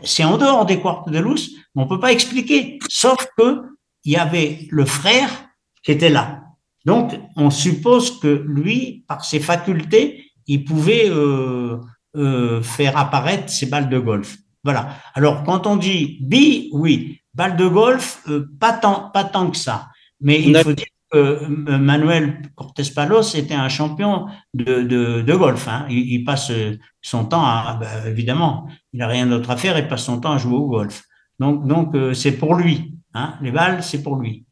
[0.03, 2.79] c'est en dehors des quartes de luz on peut pas expliquer.
[2.89, 3.61] Sauf que
[4.03, 5.29] il y avait le frère
[5.83, 6.43] qui était là.
[6.85, 11.77] Donc on suppose que lui par ses facultés il pouvait euh,
[12.15, 14.37] euh, faire apparaître ces balles de golf.
[14.63, 14.89] Voilà.
[15.13, 17.19] Alors, quand on dit billes, oui.
[17.33, 19.87] Balles de golf, euh, pas, tant, pas tant que ça.
[20.19, 21.45] Mais il faut dire que
[21.77, 25.67] Manuel Cortés Palos était un champion de, de, de golf.
[25.67, 25.85] Hein.
[25.89, 26.51] Il, il, passe
[27.01, 30.33] son temps à, ben, évidemment, il n'a rien d'autre à faire, il passe son temps
[30.33, 31.03] à jouer au golf.
[31.39, 32.95] Donc, donc c'est pour lui.
[33.13, 34.45] Hein, les balles, c'est pour lui.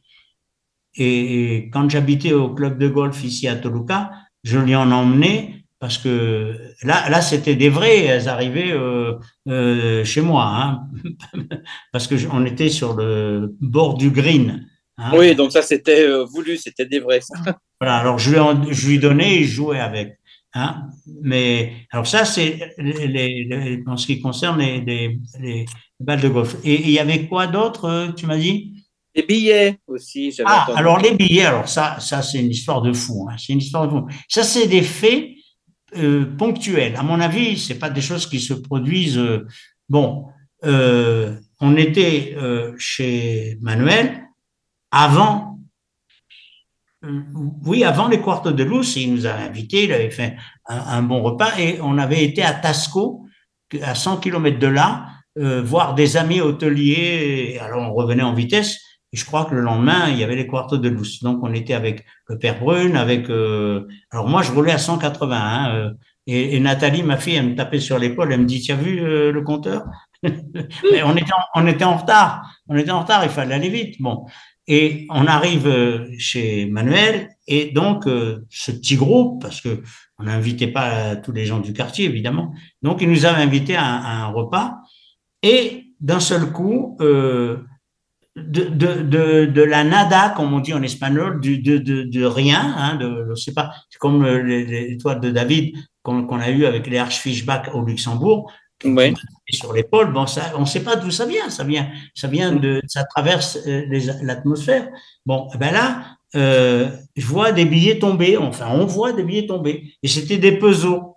[0.96, 4.12] Et, quand j'habitais au club de golf ici à Toluca,
[4.44, 9.14] je lui en emmenais parce que là, là c'était des vrais, elles arrivaient euh,
[9.48, 10.88] euh, chez moi, hein,
[11.94, 14.68] parce que on était sur le bord du green.
[14.98, 15.12] Hein.
[15.14, 17.22] Oui, donc ça c'était euh, voulu, c'était des vrais.
[17.82, 20.20] Voilà, alors je lui, en, je lui donnais et je jouais avec.
[20.54, 20.88] Hein.
[21.22, 25.66] Mais alors ça c'est les, les, en ce qui concerne les, les, les
[26.02, 26.58] balles de golf.
[26.66, 28.74] Et il y avait quoi d'autre, tu m'as dit?
[29.16, 30.36] Les billets aussi.
[30.46, 33.28] Ah, alors les billets, alors ça, ça c'est une histoire de fou.
[33.30, 33.36] Hein.
[33.38, 34.08] C'est une histoire de fou.
[34.28, 35.30] Ça, c'est des faits
[35.98, 36.26] euh.
[36.96, 39.18] À mon avis, c'est pas des choses qui se produisent.
[39.18, 39.48] Euh,
[39.88, 40.28] bon,
[40.66, 42.36] euh, on était
[42.78, 44.28] chez Manuel
[44.92, 45.60] avant.
[47.66, 50.36] Oui, avant les quartos de Luz, il nous avait invités, il avait fait
[50.68, 53.26] un, un, bon repas et on avait été à Tasco,
[53.82, 57.58] à 100 km de là, voir des amis hôteliers.
[57.62, 58.80] Alors on revenait en vitesse
[59.12, 61.24] et je crois que le lendemain, il y avait les quartos de Luce.
[61.24, 63.30] Donc, on était avec le père Brune, avec.
[63.30, 63.88] Euh...
[64.12, 65.36] Alors, moi, je roulais à 180.
[65.36, 65.92] Hein, euh...
[66.28, 68.32] et, Nathalie, ma fille, elle me tapait sur l'épaule.
[68.32, 69.84] Elle me dit Tu as vu euh, le compteur?
[70.24, 72.44] Mais on était, en, on était en retard.
[72.68, 73.24] On était en retard.
[73.24, 73.96] Il fallait aller vite.
[74.00, 74.26] Bon.
[74.68, 77.30] Et on arrive euh, chez Manuel.
[77.48, 79.82] Et donc, euh, ce petit groupe, parce que
[80.20, 82.54] on n'invitait pas tous les gens du quartier, évidemment.
[82.84, 84.76] Donc, il nous avait invités à, à un repas.
[85.42, 87.58] Et d'un seul coup, euh,
[88.48, 92.74] de, de, de, de, la nada, comme on dit en espagnol, du, de, de, rien,
[92.78, 96.88] hein, de, je sais pas, c'est comme l'étoile de David qu'on qu a eu avec
[96.88, 98.52] les Archfischbach au Luxembourg,
[99.52, 102.82] sur l'épaule, bon, ça, on sait pas d'où ça vient, ça vient, ça vient de,
[102.88, 103.84] ça traverse euh,
[104.22, 104.88] l'atmosphère.
[105.26, 109.48] Bon, eh ben là, euh, je vois des billets tomber, enfin, on voit des billets
[109.48, 111.09] tomber, et c'était des pesos.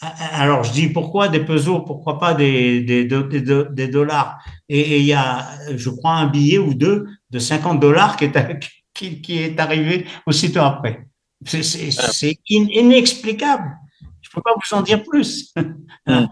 [0.00, 4.38] Alors, je dis pourquoi des pesos, pourquoi pas des, des, des, des dollars?
[4.68, 5.46] Et il y a,
[5.76, 8.60] je crois, un billet ou deux de 50 dollars qui est,
[8.94, 11.06] qui, qui est arrivé aussitôt après.
[11.44, 13.76] C'est inexplicable.
[14.20, 15.52] Je ne peux pas vous en dire plus.
[16.04, 16.26] Mm.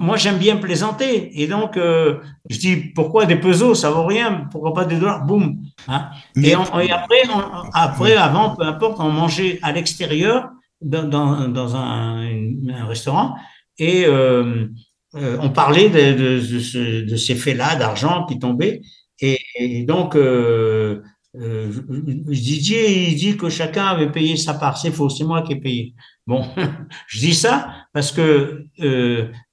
[0.00, 1.40] Moi, j'aime bien plaisanter.
[1.40, 2.18] Et donc, euh,
[2.50, 3.74] je dis, pourquoi des pesos?
[3.74, 4.48] Ça vaut rien.
[4.50, 5.24] Pourquoi pas des dollars?
[5.24, 5.58] Boum.
[5.88, 6.10] Hein?
[6.42, 10.50] Et, on, et, après, on, après, avant, peu importe, on mangeait à l'extérieur
[10.82, 13.34] dans, un, restaurant
[13.78, 14.66] et euh,
[15.14, 18.80] euh, on parlait de, de, de, ce, de ces faits-là d'argent qui tombaient.
[19.20, 21.02] Et, donc, euh,
[21.34, 24.78] Didier, il dit que chacun avait payé sa part.
[24.78, 25.94] C'est faux, c'est moi qui ai payé.
[26.26, 26.44] Bon,
[27.06, 28.66] je dis ça parce que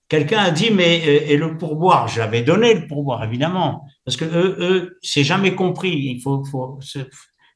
[0.08, 4.98] quelqu'un a dit, mais et le pourboire J'avais donné le pourboire, évidemment, parce que eux,
[5.02, 5.92] c'est jamais compris.
[5.92, 6.44] Il faut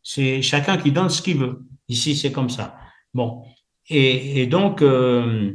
[0.04, 1.66] c'est chacun qui donne ce qu'il veut.
[1.90, 2.78] Ici, c'est comme ça.
[3.14, 3.44] Bon,
[3.90, 5.54] et, donc, euh,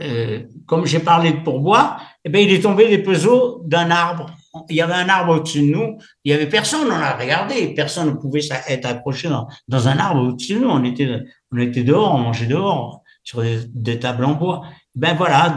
[0.00, 4.30] euh, comme j'ai parlé de pourboire, eh ben, il est tombé des pesos d'un arbre.
[4.68, 5.98] Il y avait un arbre au-dessus de nous.
[6.24, 7.72] Il y avait personne, on a regardé.
[7.74, 10.68] Personne ne pouvait être approché dans, un arbre au-dessus de nous.
[10.68, 14.62] On était, on était dehors, on mangeait dehors sur des, des tables en bois.
[14.94, 15.56] Ben voilà,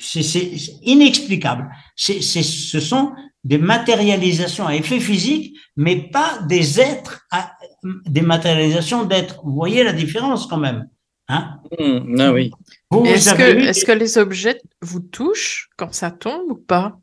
[0.00, 0.20] c'est
[0.82, 1.68] inexplicable.
[1.96, 3.12] C'est, ce sont
[3.44, 7.52] des matérialisations à effet physique, mais pas des êtres, à,
[8.06, 9.40] des matérialisations d'êtres.
[9.44, 10.88] Vous voyez la différence quand même.
[11.28, 11.60] Hein?
[11.78, 12.50] Mmh, ah oui.
[13.06, 16.98] Est-ce que, est -ce que les objets vous touchent quand ça tombe ou pas?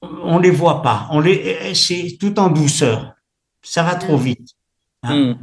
[0.00, 1.08] On les voit pas.
[1.10, 3.14] On les, c'est tout en douceur.
[3.62, 4.50] Ça va trop vite.
[5.02, 5.16] Hein?
[5.16, 5.38] Mmh.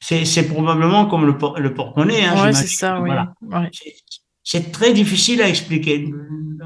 [0.00, 2.24] C'est probablement comme le, le porte-monnaie.
[2.24, 3.08] Hein, ouais, c'est ça, oui.
[3.10, 3.34] Voilà.
[3.42, 3.70] Ouais
[4.50, 6.10] c'est très difficile à expliquer.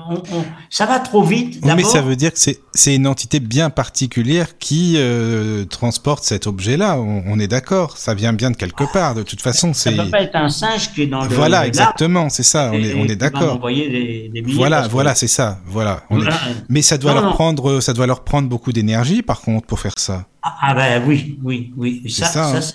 [0.09, 1.59] On, on, ça va trop vite.
[1.63, 6.47] Oui, mais ça veut dire que c'est une entité bien particulière qui euh, transporte cet
[6.47, 6.99] objet-là.
[6.99, 7.99] On, on, est d'accord.
[7.99, 9.15] Ça vient bien de quelque part.
[9.15, 9.95] De toute façon, c'est.
[9.95, 11.29] Ça peut pas être un singe qui est dans le.
[11.29, 12.29] Voilà, exactement.
[12.29, 12.71] C'est ça.
[12.73, 13.61] On est, on est d'accord.
[13.69, 15.59] Des, des voilà, voilà, c'est ça.
[15.67, 16.05] Voilà.
[16.11, 16.35] On voilà.
[16.35, 16.65] Est...
[16.69, 17.35] Mais ça doit non, leur non.
[17.35, 20.27] prendre, ça doit leur prendre beaucoup d'énergie, par contre, pour faire ça.
[20.43, 22.11] Ah, ah ben oui, oui, oui.
[22.11, 22.61] Ça, ça, hein.
[22.61, 22.75] ça,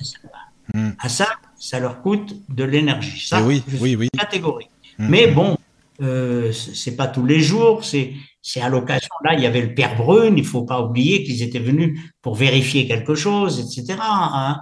[0.74, 0.94] hum.
[1.00, 1.28] À ça,
[1.60, 3.26] ça leur coûte de l'énergie.
[3.28, 4.10] Ça, oui, oui, oui.
[4.18, 4.68] Catégorie.
[5.00, 5.08] Mmh.
[5.10, 5.57] Mais bon,
[6.02, 9.10] euh, c'est pas tous les jours, c'est c'est à l'occasion.
[9.26, 10.38] Là, il y avait le père Brune.
[10.38, 14.00] Il faut pas oublier qu'ils étaient venus pour vérifier quelque chose, etc.
[14.02, 14.62] Hein.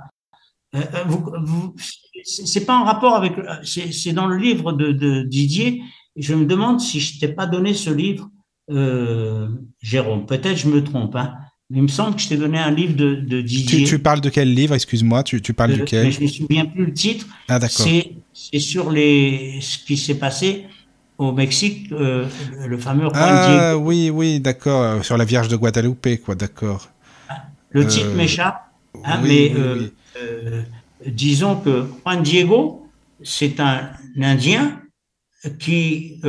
[0.76, 1.76] Euh, vous, vous,
[2.24, 3.34] c'est pas en rapport avec.
[3.64, 5.84] C'est dans le livre de, de, Didier.
[6.16, 8.30] Je me demande si je t'ai pas donné ce livre,
[8.72, 9.50] euh,
[9.82, 10.26] Jérôme.
[10.26, 11.16] Peut-être je me trompe.
[11.16, 11.34] Hein.
[11.70, 13.84] Il me semble que je t'ai donné un livre de, de Didier.
[13.84, 14.74] Tu, tu, parles de quel livre?
[14.74, 15.24] Excuse-moi.
[15.24, 16.12] Tu, tu parles euh, duquel?
[16.12, 17.28] Je me souviens plus le titre.
[17.48, 17.86] Ah d'accord
[18.36, 20.66] c'est sur les, ce qui s'est passé
[21.18, 22.28] au Mexique, euh,
[22.68, 23.86] le fameux Juan Ah Diego.
[23.86, 26.90] oui, oui, d'accord, sur la Vierge de Guadalupe, quoi, d'accord.
[27.70, 28.62] Le titre euh, m'échappe,
[29.04, 29.90] hein, oui, mais oui, euh,
[30.22, 30.62] euh,
[31.06, 32.88] disons que Juan Diego,
[33.24, 34.82] c'est un Indien
[35.60, 36.22] qui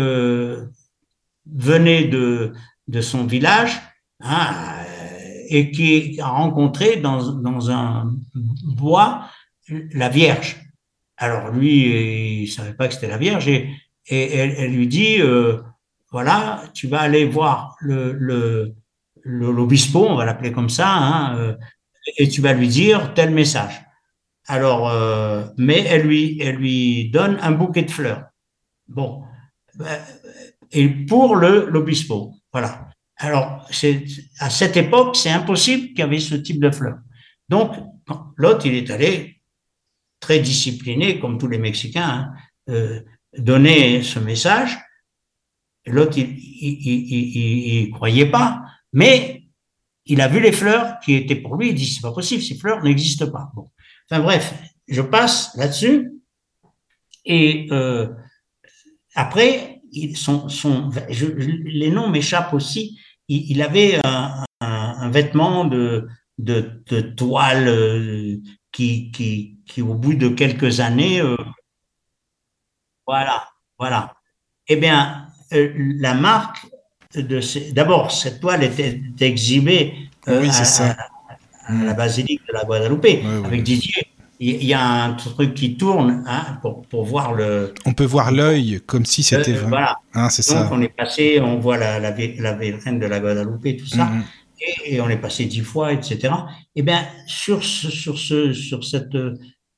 [1.46, 2.52] venait de,
[2.88, 3.80] de son village
[4.20, 4.52] hein,
[5.48, 8.12] et qui a rencontré dans, dans un
[8.64, 9.26] bois
[9.68, 10.60] la Vierge.
[11.16, 13.70] Alors lui, il savait pas que c'était la Vierge et,
[14.08, 15.60] et elle, lui dit, euh,
[16.10, 18.74] voilà, tu vas aller voir le,
[19.24, 21.56] l'obispo, on va l'appeler comme ça, hein, euh,
[22.16, 23.82] et tu vas lui dire tel message.
[24.46, 28.26] Alors, euh, mais elle lui, elle lui donne un bouquet de fleurs.
[28.86, 29.24] Bon,
[30.70, 32.88] et pour le l'obispo, voilà.
[33.16, 34.04] Alors, c'est
[34.38, 36.98] à cette époque, c'est impossible qu'il y avait ce type de fleurs.
[37.48, 37.72] Donc,
[38.36, 39.40] l'autre, il est allé
[40.20, 42.30] très discipliné, comme tous les Mexicains,
[42.68, 43.02] hein,
[43.38, 44.78] donner ce message.
[45.86, 49.44] L'autre, il, il, il, croyait pas, mais
[50.04, 51.68] il a vu les fleurs qui étaient pour lui.
[51.68, 53.50] Il dit c'est pas possible, ces fleurs n'existent pas.
[53.54, 53.70] Bon.
[54.10, 54.54] Enfin bref,
[54.88, 56.12] je passe là-dessus.
[57.24, 58.08] Et euh,
[59.14, 60.48] après, ils sont,
[61.66, 62.98] les noms m'échappent aussi.
[63.28, 66.08] Il, il avait un, vêtement de,
[66.38, 68.36] de, de toile euh,
[68.72, 71.36] qui, qui, qui, au bout de quelques années, euh,
[73.06, 74.14] voilà, voilà.
[74.68, 76.66] Eh bien, euh, la marque
[77.14, 77.72] de ces...
[77.72, 79.94] d'abord, cette toile était exhibée
[80.28, 80.96] euh, oui, à, ça.
[81.68, 83.62] à, à, la basilique de la Guadeloupe oui, avec oui.
[83.62, 84.06] Didier.
[84.38, 87.72] Il y a un truc qui tourne hein, pour, pour voir le.
[87.86, 89.68] On peut voir l'œil comme si c'était Euh, vrai.
[89.68, 89.96] voilà.
[90.12, 90.70] Hein, c'est Donc ça.
[90.72, 94.24] on est passé, on voit la, la, la de la Guadeloupe, tout ça, Mhm.
[94.60, 96.34] et, et on est passé dix fois, etc.
[96.74, 99.16] Eh bien, sur ce, sur ce, sur cette,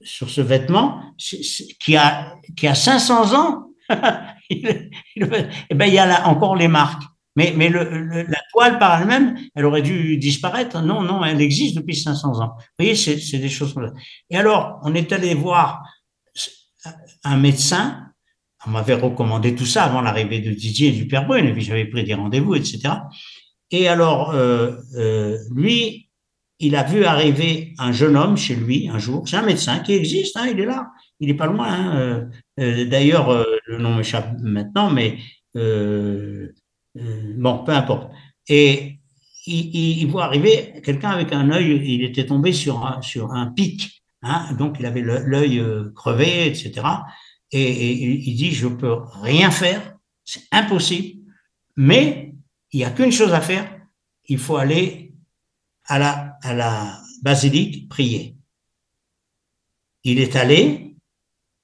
[0.02, 3.65] sur ce vêtement, qui a, qui a 500 ans,
[4.51, 7.02] il- eh ben, il y a encore les marques.
[7.36, 10.81] Mais, mais le, la toile par elle-même, elle aurait dû disparaître.
[10.83, 12.55] Non, non, elle existe depuis 500 ans.
[12.57, 13.94] Vous voyez, c'est c'est des choses comme ça.
[14.31, 15.83] Et alors, on est allé voir
[17.25, 18.05] un médecin.
[18.67, 21.62] On m'avait recommandé tout ça avant l'arrivée de Didier et du Père Brune, et puis
[21.62, 22.94] j'avais pris des rendez-vous, etc.
[23.70, 26.07] Et alors, euh, euh, lui,
[26.60, 29.28] il a vu arriver un jeune homme chez lui un jour.
[29.28, 31.68] C'est un médecin qui existe, hein, il est là, il est pas loin.
[31.68, 31.96] Hein.
[31.96, 32.24] Euh,
[32.60, 35.18] euh, D'ailleurs, euh, le nom m'échappe maintenant, mais
[35.54, 36.48] bon,
[37.64, 38.12] peu importe.
[38.48, 38.98] Et
[39.46, 44.02] il, voit arriver quelqu'un avec un œil, il était tombé sur un, sur un pic,
[44.22, 45.62] hein, donc il avait l'œil
[45.94, 46.86] crevé, etc.
[47.50, 51.20] Et, et il dit, je peux rien faire, c'est impossible,
[51.76, 52.34] mais
[52.72, 53.80] il n'y a qu'une chose à faire,
[54.26, 55.14] il faut aller
[55.86, 58.36] à la, à la basilique prier.
[60.05, 60.97] Il est allé,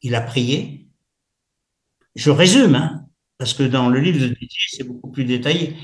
[0.03, 0.89] il a prié.
[2.15, 5.77] Je résume, hein, parce que dans le livre de Didier, c'est beaucoup plus détaillé.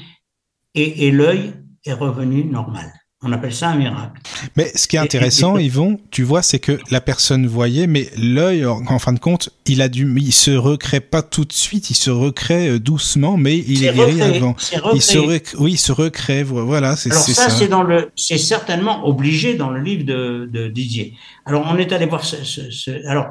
[0.75, 1.55] Et, et l'œil
[1.85, 3.00] est revenu normal.
[3.23, 4.19] On appelle ça un miracle.
[4.57, 7.47] Mais ce qui est Et- et- intéressant, et- Yvon, tu vois, c'est que la personne
[7.47, 11.45] voyait, mais l'œil, en, fin de compte, il a dû, il se recrée pas tout
[11.45, 14.57] de suite, il se recrée euh, doucement, mais il C'est est guéri recréé, avant.
[14.95, 15.27] Il se recréé.
[15.39, 17.51] rec- oui, il se recrée, vo- voilà, c'est ça, ça.
[17.51, 21.15] c'est dans le, c'est certainement obligé dans le livre de, de Didier.
[21.45, 23.27] Alors on est allé voir ce, ce- ce- alors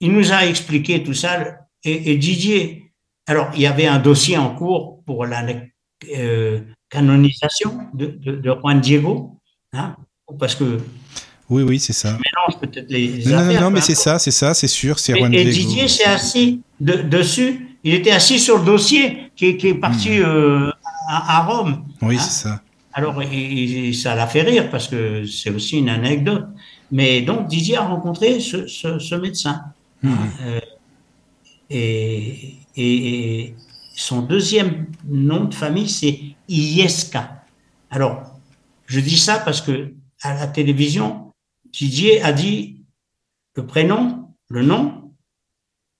[0.00, 2.90] il nous a expliqué tout ça et, et Didier.
[3.26, 5.44] Alors il y avait un dossier en cours pour la
[6.16, 9.38] euh, canonisation de, de, de Juan Diego,
[9.72, 9.96] hein,
[10.38, 10.78] parce que
[11.50, 12.12] Oui, oui, c'est ça.
[12.12, 13.60] mélange peut-être les, les Non, non, affaires.
[13.62, 15.68] non, mais peu c'est ça, c'est ça, c'est sûr, c'est Et, Juan et Diego.
[15.68, 17.78] Didier s'est assis de- dessus.
[17.84, 20.70] Il était assis sur le dossier qui, est- qui est parti euh,
[21.08, 21.84] à, à Rome.
[22.02, 22.18] Oui, hein.
[22.18, 22.62] c'est ça.
[22.92, 26.46] Alors, et- et ça l'a fait rire parce que c'est aussi une anecdote.
[26.92, 29.62] Mais donc, Didier a rencontré ce, ce, ce médecin.
[30.02, 30.16] Mhm.
[30.46, 30.60] Euh,
[31.70, 33.54] et, et, et
[33.96, 37.44] son deuxième nom de famille, c'est Iesca.
[37.90, 38.40] Alors,
[38.86, 41.32] je dis ça parce que à la télévision,
[41.72, 42.82] Didier a dit
[43.56, 45.12] le prénom, le nom,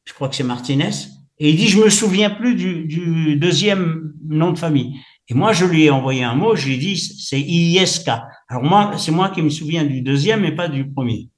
[0.04, 0.90] je crois que c'est Martinez,
[1.38, 5.00] et il dit je me souviens plus du, deuxième nom de famille.
[5.28, 8.26] Et moi, je lui ai envoyé un mot, je lui ai dit c'est Iesca.
[8.48, 11.30] Alors moi, c'est moi qui me souviens du deuxième et pas du premier.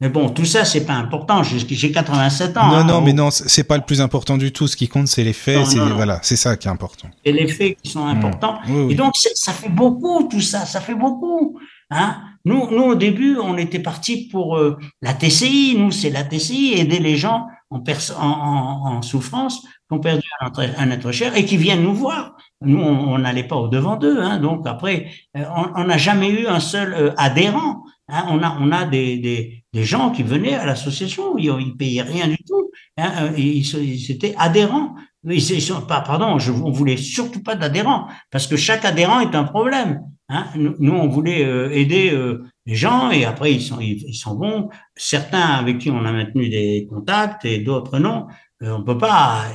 [0.00, 1.42] Mais bon, tout ça, c'est pas important.
[1.42, 2.68] J'ai j'ai 87 ans.
[2.68, 2.84] Non, hein.
[2.84, 4.68] non, mais non, c'est c'est pas le plus important du tout.
[4.68, 5.66] Ce qui compte, c'est les faits.
[5.66, 7.08] C'est voilà, c'est ça qui est important.
[7.24, 8.60] Et les faits qui sont importants.
[8.68, 8.92] Oui, oui.
[8.92, 11.58] Et donc, c'est- ça fait beaucoup, tout ça, ça fait beaucoup.
[11.90, 15.74] Hein nous, nous, au début, on était parti pour euh, la TCI.
[15.76, 20.22] Nous, c'est la TCI, aider les gens en, pers- en, en, souffrance, qui ont perdu
[20.40, 22.36] un être, un être cher et qui viennent nous voir.
[22.62, 24.20] Nous, on n'allait pas au devant d'eux.
[24.22, 27.82] Hein, donc, après, euh, on on n'a jamais eu un seul euh, adhérent.
[28.08, 31.76] Hein, on a, on a des, des, des gens qui venaient à l'association, ils, ils
[31.76, 32.70] payaient rien du tout.
[32.96, 34.94] Hein, euh, ils, ils étaient adhérents.
[35.24, 39.34] Ils, sont pas, pardon, je, on voulait surtout pas d'adhérents parce que chaque adhérent est
[39.34, 40.00] un problème.
[40.28, 40.46] Hein.
[40.56, 44.68] Nous, on voulait euh, aider euh, les gens et après ils sont ils, sont bons.
[44.94, 48.26] Certains avec qui on a maintenu des contacts et d'autres non.
[48.62, 49.46] Euh, on peut pas.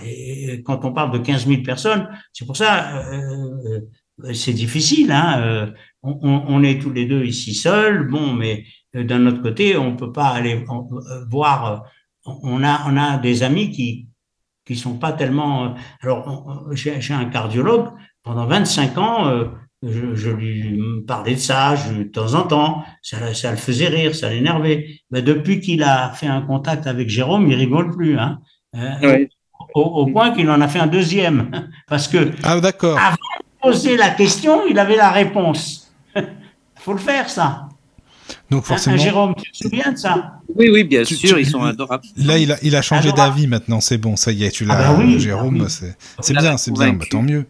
[0.65, 3.03] quand on parle de 15 000 personnes, c'est pour ça
[4.33, 5.11] c'est difficile.
[5.11, 8.07] Hein, on, on, est tous les deux ici seuls.
[8.07, 10.65] Bon, mais d'un autre côté, on peut pas aller
[11.29, 11.85] voir.
[12.25, 14.07] On a on a des amis qui
[14.65, 15.75] qui sont pas tellement.
[16.01, 17.89] Alors j'ai un cardiologue
[18.23, 19.47] pendant 25 ans
[19.83, 24.29] je, lui parlais de ça de temps en temps, ça, ça le faisait rire, ça
[24.29, 24.99] l'énervait.
[25.11, 28.17] Mais depuis qu'il a fait un contact avec Jérôme, il rigole plus.
[28.17, 28.39] Hein.
[28.75, 29.25] Euh,
[29.75, 31.69] au, point qu'il en a fait un deuxième.
[31.87, 32.97] Parce que ah, d'accord.
[32.97, 35.93] avant de poser la question, il avait la réponse.
[36.15, 36.23] Il
[36.75, 37.62] faut le faire, ça.
[38.53, 38.97] Donc forcément.
[38.97, 42.03] Jérôme, tu te souviens de ça Oui, oui, bien sûr, ils sont adorables.
[42.17, 44.79] Là, il a, il a changé d'avis maintenant, c'est bon, ça y est, tu ah
[44.79, 47.47] l'as, bah Jérôme, bah c'est bien, c'est bien, bah, tant mieux.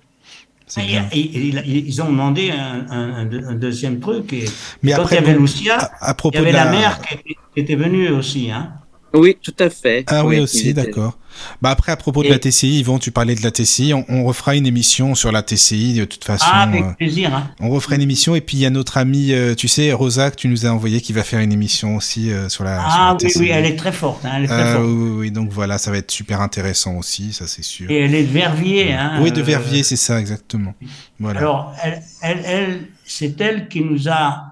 [1.13, 3.25] ils ont demandé un,
[3.55, 4.31] deuxième truc.
[4.31, 4.45] Et
[4.81, 6.71] Mais quand il y avait Lucia, à, propos il y avait la...
[6.71, 8.49] mère qui, était venue aussi.
[8.49, 8.71] Hein.
[9.13, 10.05] Oui, tout à fait.
[10.07, 11.17] Ah oui, aussi, d'accord.
[11.61, 14.55] Bah après, à propos de la TCI, Yvon, tu parlais de la TCI, on, refera
[14.55, 16.45] une émission sur la TCI de toute façon.
[16.49, 17.33] Ah, avec euh, plaisir.
[17.33, 17.49] Hein.
[17.59, 20.31] On refera une émission et puis il y a notre amie, euh, tu sais, Rosa,
[20.31, 22.83] que tu nous as envoyé, qui va faire une émission aussi euh, sur la.
[22.85, 24.25] Ah oui, oui, elle est très forte.
[24.25, 24.85] Hein, elle est très forte.
[24.85, 27.89] Oui, oui, donc voilà, ça va être super intéressant aussi, ça c'est sûr.
[27.91, 28.93] Et elle est de Verviers.
[28.93, 30.73] Hein, oui, de Verviers, c'est ça, exactement.
[31.19, 31.39] Voilà.
[31.39, 34.49] Alors, elle, elle, elle c'est elle qui nous a.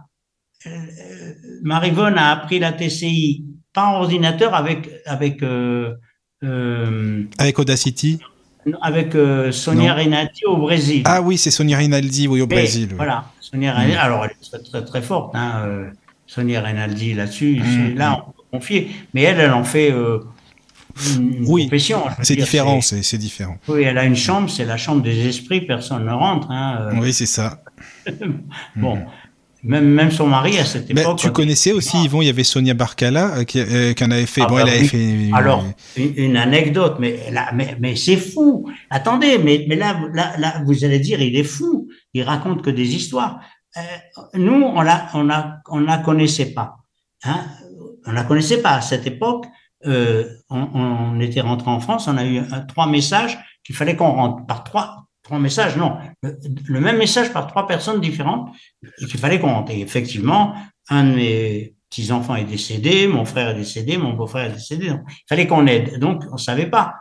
[1.64, 5.96] Marivonne a appris la TCI pas en ordinateur avec avec euh,
[6.44, 8.20] euh, avec Audacity
[8.82, 11.02] avec euh, Sonia Rinaldi au Brésil.
[11.06, 12.90] Ah oui, c'est Sonia Rinaldi oui au Brésil.
[12.96, 13.96] Voilà, Sonia Rinaldi.
[13.96, 14.00] Mm.
[14.00, 15.90] Alors elle est très très, très forte, hein,
[16.28, 17.60] Sonia Rinaldi là-dessus.
[17.60, 17.96] Mm.
[17.96, 19.94] Là, on peut confier, mais elle, elle en fait.
[21.16, 21.70] Une oui,
[22.22, 23.58] c'est différent, c'est différent.
[23.70, 26.52] Oui, elle a une chambre, c'est la chambre des esprits, personne ne rentre.
[26.52, 27.64] Hein, oui, c'est ça.
[28.76, 29.06] bon, mm.
[29.64, 31.20] Même, même son mari à cette époque.
[31.20, 34.26] tu connaissais aussi, Yvon, il y avait Sonia Barcala euh, qui, euh, qui en avait
[34.26, 34.42] fait.
[34.42, 35.30] Ah bon, bah elle avait fait.
[35.34, 35.64] Alors,
[35.96, 38.68] une, anecdote, mais, là, mais, mais c'est fou.
[38.90, 41.88] Attendez, mais, mais là, là, là, vous allez dire, il est fou.
[42.14, 43.40] Il raconte que des histoires.
[43.78, 43.82] Euh,
[44.34, 46.78] nous, on la, on a, on la connaissait pas.
[47.24, 47.46] Hein
[48.06, 49.46] on la connaissait pas à cette époque.
[49.86, 53.96] Euh, on, on, était rentré en France, on a eu un, trois messages qu'il fallait
[53.96, 58.54] qu'on rentre par trois trois messages, non, le, même message par trois personnes différentes
[58.84, 59.40] et qu'il fallait.
[59.70, 60.54] Et effectivement,
[60.90, 64.88] un de mes petits-enfants est décédé, mon frère est décédé, mon beau-frère est décédé.
[64.88, 66.00] Il fallait qu'on aide.
[66.00, 66.96] Donc, on savait pas.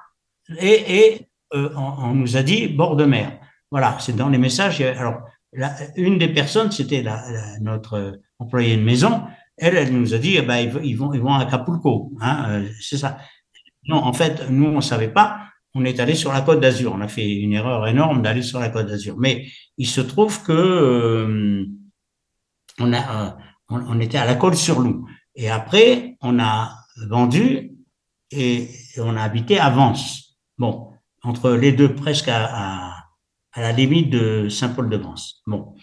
[0.61, 3.37] Et, euh, on, nous a dit bord de mer.
[3.73, 4.81] Voilà, c'est dans les messages.
[4.81, 5.23] Alors,
[5.97, 7.05] une des personnes, c'était
[7.61, 9.23] notre employé de maison.
[9.57, 12.13] Elle, elle nous a dit, eh ben, ils, vont, ils vont à Acapulco.
[12.21, 13.19] Hein, euh, c'est ça.
[13.89, 16.93] Non, en fait, nous, on savait pas on est allé sur la Côte d'Azur.
[16.95, 19.17] On a fait une erreur énorme d'aller sur la Côte d'Azur.
[19.19, 21.67] Mais il se trouve que euh,
[22.79, 23.31] on a, euh,
[23.69, 25.09] on, était à la Côte sur Loup.
[25.35, 26.75] Et après, on a
[27.09, 27.73] vendu
[28.31, 28.69] et,
[28.99, 30.37] on a habité à Vence.
[30.59, 30.91] Bon,
[31.23, 32.97] entre les deux, presque à,
[33.53, 35.43] à, la limite de Saint-Paul-de-Vence.
[35.47, 35.75] Bon.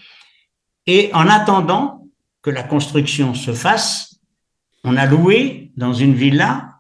[0.86, 2.08] Et en attendant
[2.42, 4.20] que la construction se fasse,
[4.84, 6.74] on a loué dans une villa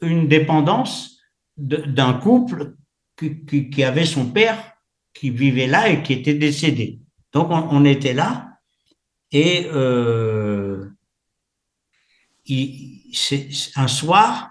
[0.00, 1.19] une dépendance
[1.60, 2.76] d'un couple
[3.16, 4.72] qui, qui, avait son père
[5.12, 7.00] qui vivait là et qui était décédé.
[7.32, 8.58] Donc on, était là
[9.30, 10.88] et euh,
[13.76, 14.50] un soir,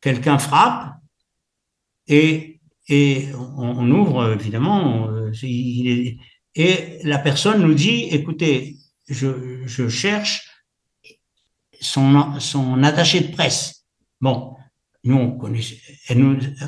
[0.00, 0.96] quelqu'un frappe
[2.06, 5.08] et, et on, ouvre évidemment
[6.54, 8.76] et la personne nous dit écoutez,
[9.08, 10.48] je, je cherche
[11.80, 13.86] son, son attaché de presse.
[14.20, 14.56] Bon,
[15.04, 15.76] nous, on connaissait,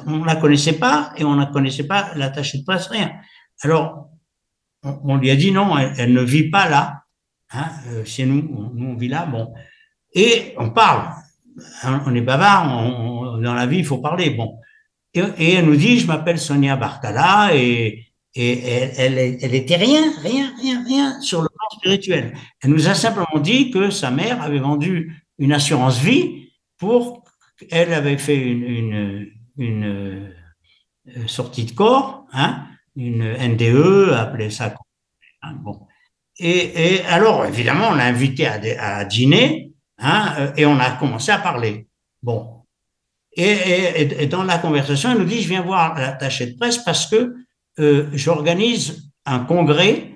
[0.06, 3.12] on la connaissait pas et on ne connaissait pas l'attaché de presse, rien.
[3.62, 4.10] Alors,
[4.82, 7.02] on, lui a dit non, elle, ne vit pas là.
[7.50, 9.24] Hein, euh, chez nous, nous, on vit là.
[9.24, 9.54] Bon.
[10.12, 11.10] Et on parle.
[11.84, 12.66] On est bavard,
[13.40, 14.30] dans la vie, il faut parler.
[14.30, 14.58] Bon.
[15.14, 19.76] Et, et elle nous dit, je m'appelle Sonia Bartala et, et elle, elle, elle, était
[19.76, 22.34] rien, rien, rien, rien sur le plan spirituel.
[22.60, 27.25] Elle nous a simplement dit que sa mère avait vendu une assurance vie pour
[27.70, 30.30] elle avait fait une, euh,
[31.26, 34.74] sortie de corps, hein, une NDE, appelée ça.
[35.42, 35.86] Hein, bon.
[36.38, 41.38] Et, alors, évidemment, on l'a invité à, dîner, hein, euh, et on a commencé à
[41.38, 41.86] parler.
[42.22, 42.62] Bon.
[43.32, 47.36] Et, dans la conversation, elle nous dit, je viens voir l'attaché de presse parce que
[47.78, 50.14] euh, j'organise un congrès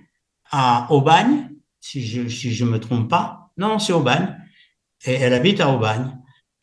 [0.50, 3.50] à Aubagne, si je si je me trompe pas.
[3.56, 4.36] Non, c'est Aubagne.
[5.04, 6.19] Et elle habite à Aubagne.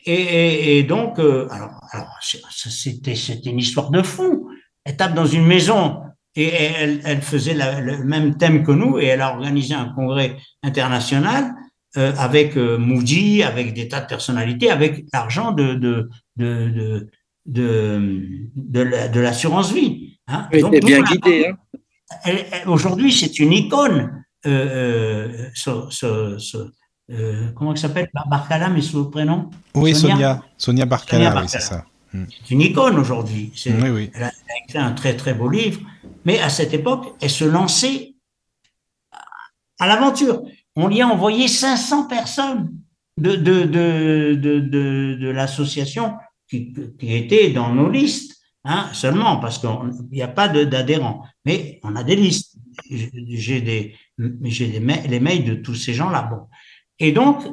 [0.07, 4.49] Et, et, donc, euh, alors, alors c'était c'était une histoire de fou.
[4.85, 6.01] Elle tape dans une maison
[6.35, 10.37] et elle, elle faisait le même thème que nous et elle a organisé un congrès
[10.63, 11.53] international
[11.95, 17.09] avec Moody, avec des tas de personnalités, avec l'argent de, de, de,
[18.55, 20.19] de, l'assurance vie.
[20.27, 20.47] Hein.
[20.51, 21.47] bien guidé.
[21.47, 22.33] Hein.
[22.67, 24.23] Aujourd'hui, c'est une icône.
[24.45, 25.49] Euh,
[26.03, 26.27] euh,
[27.55, 28.09] comment il s'appelle?
[28.29, 29.49] Barcala, mais sous le prénom?
[29.75, 30.43] Oui, Sonia.
[30.57, 31.85] Sonia, Barcala, oui, c'est ça.
[32.13, 32.25] Hmm.
[32.29, 33.51] C'est une icône aujourd'hui.
[33.65, 34.31] Oui, Elle, a
[34.65, 35.81] écrit un très très beau livre,
[36.25, 38.15] mais à cette époque, elle se lançait
[39.79, 40.43] à l'aventure.
[40.75, 42.71] On y a envoyé 500 personnes
[43.17, 46.15] de, de, de, de, de l'association
[46.49, 49.69] qui, qui étaient dans nos listes, hein, seulement parce qu'il
[50.11, 51.23] n'y a pas d'adhérents.
[51.45, 52.55] Mais on a des listes.
[52.89, 53.95] J'ai des,
[54.43, 56.23] j'ai les mails de tous ces gens-là.
[56.23, 56.47] Bon.
[56.99, 57.43] Et donc,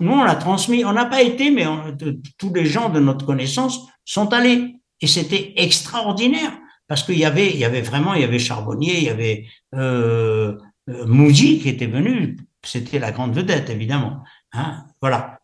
[0.00, 0.84] nous, on l'a transmis.
[0.84, 1.64] On n'a pas été, mais
[2.38, 4.80] tous les gens de notre connaissance sont allés.
[5.00, 6.52] Et c'était extraordinaire
[6.88, 9.46] parce qu'il y avait, il y avait vraiment, il y avait Charbonnier, il y avait
[9.74, 10.56] euh,
[10.88, 12.36] euh Moody qui était venu.
[12.64, 14.22] C'était la grande vedette, évidemment.
[14.52, 15.38] Hein, voilà.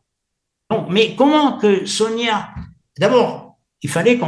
[0.69, 2.49] Bon, mais comment que Sonia,
[2.99, 4.19] d'abord, il fallait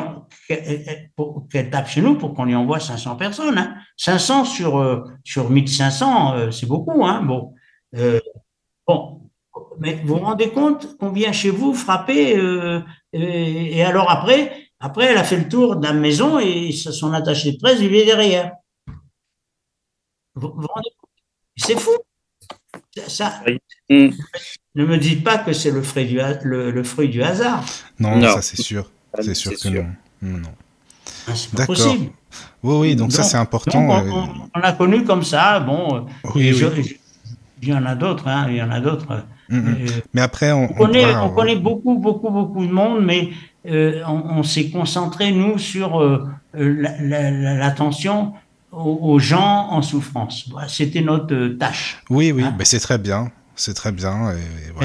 [0.49, 3.59] qu'elle tape chez nous pour qu'on lui envoie 500 personnes.
[3.59, 3.77] Hein.
[3.97, 7.05] 500 sur, euh, sur 1500, euh, c'est beaucoup.
[7.07, 7.23] Hein.
[7.23, 7.55] Bon,
[8.87, 9.21] bon,
[9.79, 12.37] mais vous vous rendez compte qu'on vient chez vous frapper
[13.13, 17.53] et, alors après, après, elle a fait le tour de la maison et son attaché
[17.53, 18.53] de presse, il est derrière.
[20.35, 21.11] Vous, vous rendez compte?
[21.57, 21.93] C'est fou.
[23.09, 23.43] Ça.
[23.89, 27.65] Ne me dites pas que c'est le, fruit du, le, fruit du hasard.
[27.99, 28.91] Non, ça c'est sûr.
[29.21, 29.87] C'est sûr que non.
[30.21, 30.55] non.
[31.29, 32.11] Ah, possible.
[32.63, 33.91] Oui, oui, donc, ça c'est important.
[33.91, 34.11] Euh,
[34.55, 36.07] on, a connu comme ça, bon.
[36.35, 36.55] Oui,
[37.62, 39.25] il y en a d'autres, hein, il y en a d'autres.
[39.49, 39.68] Mm, mm.
[39.68, 43.31] Euh, mais après, on, connaît, on connaît beaucoup, beaucoup, beaucoup de monde, mais
[43.68, 46.02] euh, on, s'est concentré, nous, sur
[46.55, 48.35] l'attention
[48.73, 50.49] aux, gens en souffrance.
[50.68, 52.02] C'était notre tâche.
[52.10, 52.55] Oui, oui, hein?
[52.59, 53.31] mais c'est très bien.
[53.59, 54.35] C'est très bien.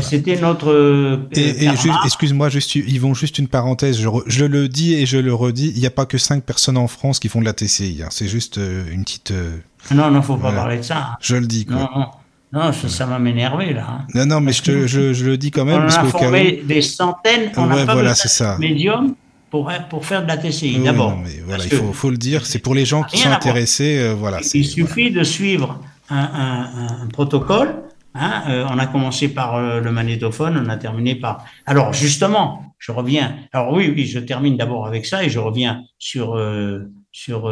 [0.01, 0.71] C'était notre.
[0.71, 1.67] Euh, et,
[2.05, 3.99] excuse-moi, juste, Yvon, juste une parenthèse.
[3.99, 5.73] Je, je, le dis et je le redis.
[5.75, 8.01] Il n'y a pas que cinq personnes en France qui font de la TCI.
[8.01, 8.07] Hein.
[8.11, 9.31] C'est juste euh, une petite.
[9.31, 9.57] Euh,
[9.93, 10.97] non, non, faut pas parler de ça.
[10.97, 11.17] Hein.
[11.19, 11.65] Je le dis.
[11.65, 11.75] Quoi.
[11.75, 12.05] Non, non.
[12.53, 13.87] Non, ça, va m'énerver là.
[13.89, 14.07] Hein.
[14.13, 15.83] Non, non, mais je, je, je, le dis quand même.
[15.83, 17.51] On parce a formé des centaines.
[17.55, 18.57] On ouais, a pas voilà, c'est ça.
[18.59, 19.15] Médium
[19.49, 20.79] pour, pour faire de la TCI.
[20.79, 21.17] D'abord.
[21.45, 22.45] Voilà, il faut, faut, le dire.
[22.45, 24.13] C'est pour les gens qui sont intéressés.
[24.17, 24.39] voilà.
[24.53, 27.75] Il suffit de suivre un, un, un protocole
[28.13, 31.45] Hein, euh, on a commencé par euh, le magnétophone, on a terminé par.
[31.65, 33.37] Alors justement, je reviens.
[33.53, 37.51] Alors oui, oui, je termine d'abord avec ça et je reviens sur euh, sur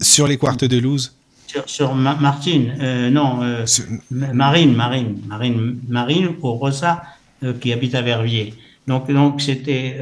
[0.00, 1.14] sur les quartes de Louse.
[1.66, 2.74] Sur, Martine,
[3.10, 3.40] non,
[4.10, 7.02] Marine, Marine, Marine, Marine au Rosa
[7.60, 8.54] qui habite à Verviers.
[8.86, 9.98] Donc donc c'était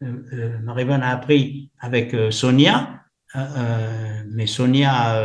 [0.00, 3.02] Marie-Bonne a appris avec Sonia,
[4.30, 5.16] mais Sonia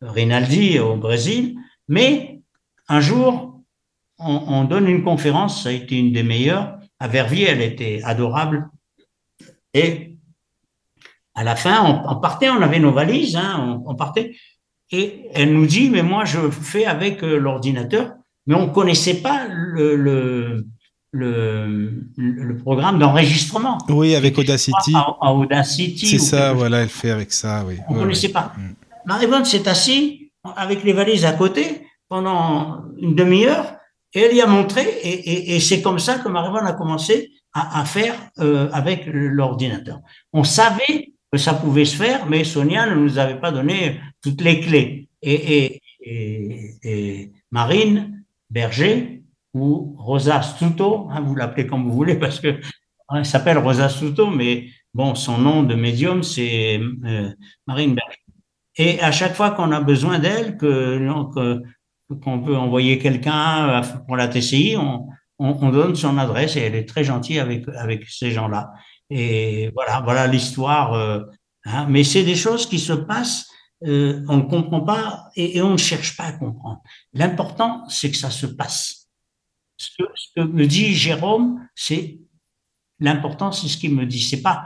[0.00, 1.56] Rinaldi au Brésil,
[1.88, 2.40] mais
[2.88, 3.62] un jour,
[4.18, 8.68] on, donne une conférence, ça a été une des meilleures, à Verviers, elle était adorable.
[9.74, 10.15] Et
[11.36, 14.34] à la fin, on, partait, on avait nos valises, hein, on, partait.
[14.90, 18.14] Et elle nous dit, mais moi, je fais avec euh, l'ordinateur,
[18.46, 20.66] mais on connaissait pas le, le,
[21.12, 23.76] le, programme d'enregistrement.
[23.90, 24.94] Oui, avec Audacity.
[25.20, 26.06] Audacity.
[26.06, 27.76] C'est ça, voilà, elle fait avec ça, oui.
[27.88, 28.52] On ne connaissait pas.
[28.56, 28.72] Mm.
[29.04, 33.74] Marie-Bonne s'est assise avec les valises à côté pendant une demi-heure
[34.14, 37.80] et elle y a montré et, et, c'est comme ça que Marivonne a commencé à,
[37.80, 40.00] à faire euh, avec l'ordinateur.
[40.32, 44.40] On savait que ça pouvait se faire, mais Sonia ne nous avait pas donné toutes
[44.40, 45.08] les clés.
[45.22, 45.80] Et,
[47.50, 49.22] Marine Berger
[49.54, 52.60] ou Rosa Stuto, hein, vous l'appelez comme vous voulez parce que
[53.08, 57.30] hein, elle s'appelle Rosa Stuto, mais bon, son nom de médium c'est euh,
[57.66, 58.20] Marine Berger.
[58.76, 61.60] Et à chaque fois qu'on a besoin d'elle, que
[62.22, 66.88] qu'on peut envoyer quelqu'un pour la TCI, on, on, donne son adresse et elle est
[66.88, 68.72] très gentille avec, avec ces gens-là.
[69.10, 70.92] Et voilà, voilà l'histoire.
[70.94, 71.20] Euh,
[71.64, 71.86] hein.
[71.88, 73.48] Mais c'est des choses qui se passent,
[73.84, 76.82] euh, on ne comprend pas et, on ne cherche pas à comprendre.
[77.12, 79.08] L'important, c'est que ça se passe.
[79.76, 80.04] Ce que,
[80.34, 82.18] que me dit Jérôme, c'est
[82.98, 84.22] l'important, c'est ce qu'il me dit.
[84.22, 84.64] C'est pas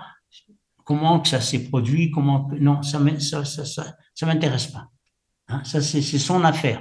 [0.85, 4.89] comment que ça s'est produit, comment non, ça ça ça, ça, ça m'intéresse pas.
[5.49, 5.63] Hein.
[5.65, 6.81] Ça c'est son affaire.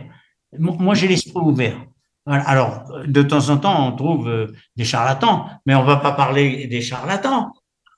[0.57, 1.85] Moi, j'ai l'esprit ouvert.
[2.29, 6.67] Alors, de temps en temps, on trouve euh, des charlatans, mais on va pas parler
[6.67, 7.51] des charlatans.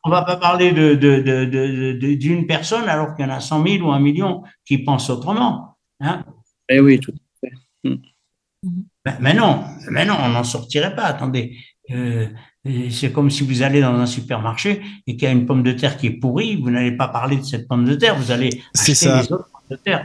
[0.03, 3.87] On va pas parler de, de, d'une personne alors qu'il y en a 100 000
[3.87, 5.77] ou un million qui pensent autrement.
[5.99, 6.23] Hein
[6.69, 7.53] eh oui, tout à fait.
[7.83, 8.01] Hmm.
[9.03, 11.03] Ben, mais non, mais non, on n'en sortirait pas.
[11.03, 11.57] Attendez,
[11.91, 12.27] euh,
[12.89, 15.73] c'est comme si vous allez dans un supermarché et qu'il y a une pomme de
[15.73, 18.61] terre qui est pourrie, vous n'allez pas parler de cette pomme de terre, vous allez
[18.75, 19.51] acheter les autres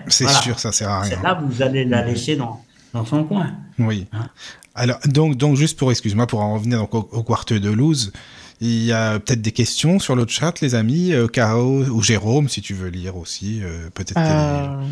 [0.09, 1.23] c'est sûr, ça sert à rien.
[1.23, 2.65] Là, vous allez la laisser dans,
[2.97, 3.53] dans son coin.
[3.79, 4.07] Oui.
[4.13, 4.29] Hein
[4.75, 8.13] Alors, donc, donc, juste pour, excuse-moi, pour en revenir donc, au, quartier de Luz,
[8.61, 11.13] il y a peut-être des questions sur le chat, les amis.
[11.13, 14.17] Euh, Caro ou Jérôme, si tu veux lire aussi, euh, peut-être.
[14.17, 14.83] Euh,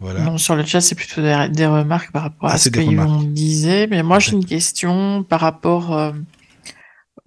[0.00, 0.20] voilà.
[0.20, 3.86] Non, sur le chat, c'est plutôt des, remarques par rapport ah, à ce qu'on disait.
[3.86, 6.12] Mais moi, j'ai une question par rapport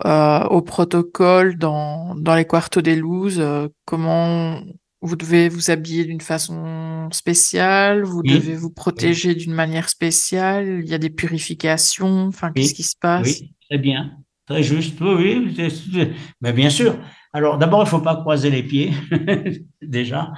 [0.05, 3.41] euh, au protocole dans, dans les quartos des Luz.
[3.85, 4.61] comment
[5.01, 10.89] vous devez vous habiller d'une façon spéciale, vous devez vous protéger d'une manière spéciale, il
[10.89, 13.39] y a des purifications, enfin, qu'est-ce qui se passe?
[13.39, 16.97] Oui, très bien, très juste, oui, oui mais bien sûr.
[17.31, 18.91] Alors, d'abord, il ne faut pas croiser les pieds,
[19.81, 20.33] déjà,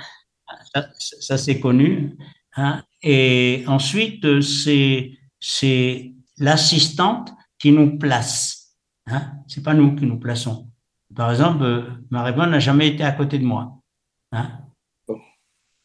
[1.19, 2.17] ça, c'est connu.
[2.55, 2.83] Hein.
[3.01, 8.75] Et ensuite, c'est l'assistante qui nous place.
[9.07, 9.31] Hein.
[9.47, 10.69] Ce n'est pas nous qui nous plaçons.
[11.15, 13.80] Par exemple, euh, Marie-Bonne n'a jamais été à côté de moi.
[14.31, 14.59] Hein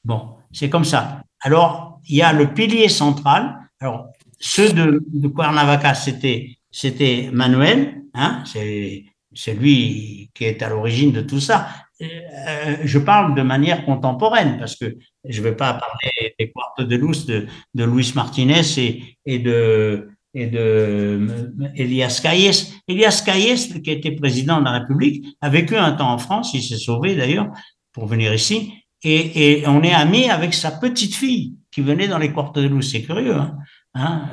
[0.05, 1.23] bon, c'est comme ça.
[1.41, 3.57] Alors, il y a le pilier central.
[3.81, 4.09] Alors,
[4.39, 11.13] ceux de, de Cuernavaca, c'était, c'était Manuel, hein, c'est, c'est lui qui est à l'origine
[11.13, 11.69] de tout ça.
[12.03, 16.85] Euh, je parle de manière contemporaine parce que je ne vais pas parler des quartos
[16.85, 22.75] de luz de, de Luis Martinez et, et de et de Elias Calles.
[22.87, 26.63] Elias Calles, qui était président de la République, a vécu un temps en France, il
[26.63, 27.49] s'est sauvé d'ailleurs,
[27.97, 28.75] pour venir ici.
[29.03, 32.69] Et, et, on est amis avec sa petite fille qui venait dans les quartos de
[32.69, 32.91] Luz.
[32.91, 33.57] C'est curieux, hein,
[33.95, 34.29] hein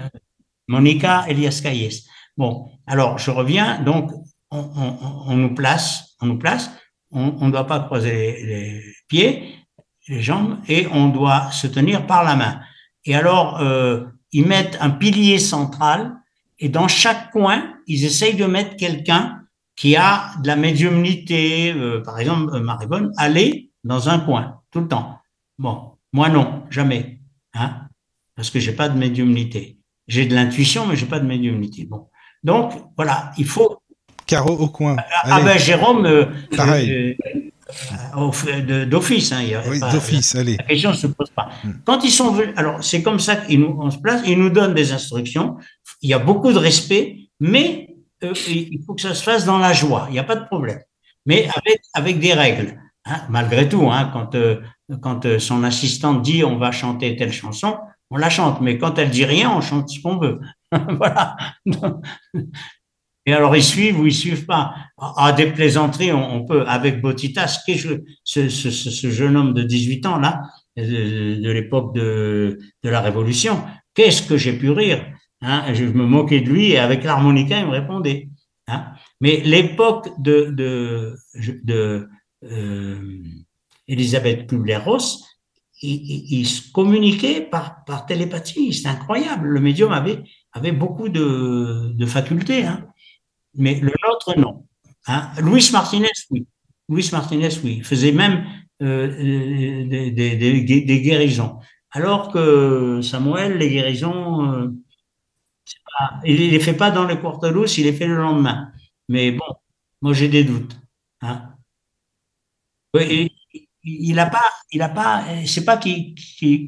[0.67, 2.03] Monica Elias Calles.
[2.35, 3.79] Bon, alors je reviens.
[3.79, 4.11] Donc,
[4.51, 6.71] on, on, on nous place, on nous place.
[7.11, 9.55] On ne doit pas croiser les, les, pieds,
[10.09, 12.59] les jambes, et on doit se tenir par la main.
[13.05, 16.15] Et alors, euh, ils mettent un pilier central,
[16.59, 19.42] et dans chaque coin, ils essayent de mettre quelqu'un
[19.75, 24.81] qui a de la médiumnité, euh, par exemple, euh, Maribonne, aller dans un coin, tout
[24.81, 25.19] le temps.
[25.57, 27.19] Bon, moi non, jamais,
[27.53, 27.87] hein,
[28.35, 29.77] parce que j'ai pas de médiumnité.
[30.07, 31.85] J'ai de l'intuition, mais j'ai pas de médiumnité.
[31.85, 32.07] Bon,
[32.43, 33.79] donc voilà, il faut.
[34.25, 34.97] Carreau au coin.
[35.23, 37.17] Ah, ben Jérôme, euh, pareil.
[38.87, 40.57] d'office, hein, oui, d'office, allez.
[40.57, 41.49] La question ne se pose pas.
[41.63, 41.73] Hmm.
[41.85, 44.49] Quand ils sont venus, alors c'est comme ça qu'ils nous, on se place, ils nous
[44.49, 45.57] donnent des instructions.
[46.01, 47.92] Il y a beaucoup de respect, mais
[48.23, 50.45] euh, il faut que ça se fasse dans la joie, il n'y a pas de
[50.45, 50.79] problème.
[51.25, 51.47] Mais
[51.93, 52.79] avec, des règles.
[53.05, 54.61] Hein, malgré tout, hein, quand, euh,
[55.01, 57.77] quand euh, son assistante dit on va chanter telle chanson,
[58.09, 58.61] on la chante.
[58.61, 60.39] Mais quand elle dit rien, on chante ce qu'on veut.
[60.71, 61.35] voilà.
[63.25, 64.75] Et alors, ils suivent ou ils suivent pas.
[64.97, 67.59] À des plaisanteries, on, peut, avec Botita, ce,
[68.23, 70.41] ce, ce, ce, jeune homme de 18 ans, là,
[70.75, 75.05] de, de l'époque de, de la Révolution, qu'est-ce que j'ai pu rire?
[75.45, 78.29] Hein, je me moquais de lui et avec l'harmonica, il me répondait.
[78.67, 78.85] Hein.
[79.19, 81.15] Mais l'époque de, de,
[81.63, 82.07] de
[82.45, 83.23] euh,
[83.89, 85.25] Elisabeth Kubler-Ross,
[85.81, 88.73] il, il, se communiquait par, par télépathie.
[88.73, 89.49] C'est incroyable.
[89.49, 90.23] Le médium avait,
[90.53, 92.63] avait beaucoup de, de facultés.
[92.63, 92.87] Hein.
[93.55, 94.65] Mais le nôtre, non.
[95.07, 95.29] Hein.
[95.41, 96.47] Louis Martinez, oui.
[96.87, 97.75] Louis Martinez, oui.
[97.79, 98.45] Il faisait même
[98.81, 99.07] euh,
[99.87, 101.57] des, des, des, guérisons.
[101.91, 104.73] Alors que Samuel, les guérisons,
[106.01, 108.71] euh, il ne les fait pas dans le Quartelos, il les fait le lendemain.
[109.09, 109.45] Mais bon,
[110.01, 110.77] moi j'ai des doutes.
[111.21, 111.49] Hein.
[113.83, 116.15] il n'a pas, il a pas, c'est pas qu'il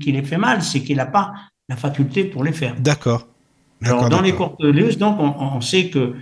[0.05, 1.33] les fait mal, c'est qu'il n'a pas
[1.67, 2.75] la faculté pour les faire.
[2.79, 3.27] D'accord.
[3.83, 6.15] Alors dans les Quartelos, donc on, sait que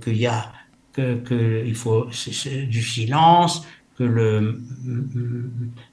[0.00, 0.52] qu'il y a
[0.92, 4.62] que, il faut du silence, que le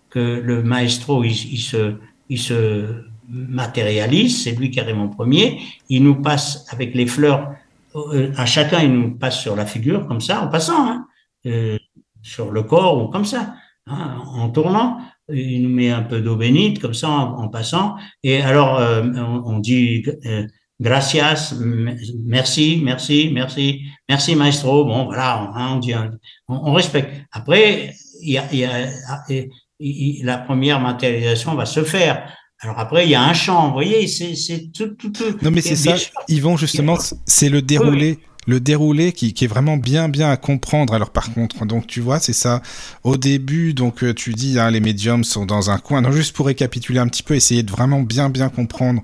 [0.09, 1.95] que le maestro il, il se
[2.30, 5.59] il se matérialise, c'est lui qui arrive en premier,
[5.90, 7.53] il nous passe avec les fleurs,
[7.95, 11.08] euh, à chacun il nous passe sur la figure comme ça, en passant, hein,
[11.45, 11.77] euh,
[12.22, 13.53] sur le corps ou comme ça,
[13.88, 14.99] hein, en tournant,
[15.32, 19.03] il nous met un peu d'eau bénite comme ça en, passant, et alors euh,
[19.45, 20.03] on, dit
[20.80, 21.53] gracias,
[22.25, 25.93] merci, merci, merci, merci maestro, bon voilà, on, dit,
[26.48, 27.14] on, respecte.
[27.32, 32.27] Après, il y a, il y a la première matérialisation va se faire.
[32.61, 35.38] Alors après, il y a un champ, vous voyez, c'est tout, tout, tout.
[35.41, 35.95] Non, mais c'est ça,
[36.27, 40.93] Yvon, justement, c'est le déroulé le déroulé qui, qui, est vraiment bien bien à comprendre.
[40.93, 42.63] Alors par contre, donc tu vois, c'est ça.
[43.03, 46.01] Au début, donc euh, tu dis hein, les médiums sont dans un coin.
[46.01, 49.03] Non, juste pour récapituler un petit peu, essayer de vraiment bien bien comprendre.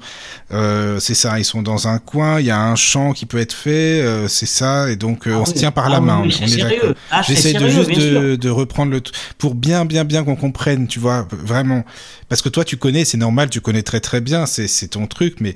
[0.52, 2.40] Euh, c'est ça, ils sont dans un coin.
[2.40, 4.02] Il y a un chant qui peut être fait.
[4.02, 6.24] Euh, c'est ça, et donc ah on se tient par la ah main.
[6.24, 6.94] on, est, d'accord.
[7.12, 9.02] Ah, J'essaie de juste de, de, reprendre le
[9.38, 10.88] pour bien bien bien qu'on comprenne.
[10.88, 11.86] Tu vois, vraiment.
[12.30, 15.36] Parce que toi, tu connais, c'est normal, tu connais très très bien, c'est ton truc.
[15.40, 15.54] Mais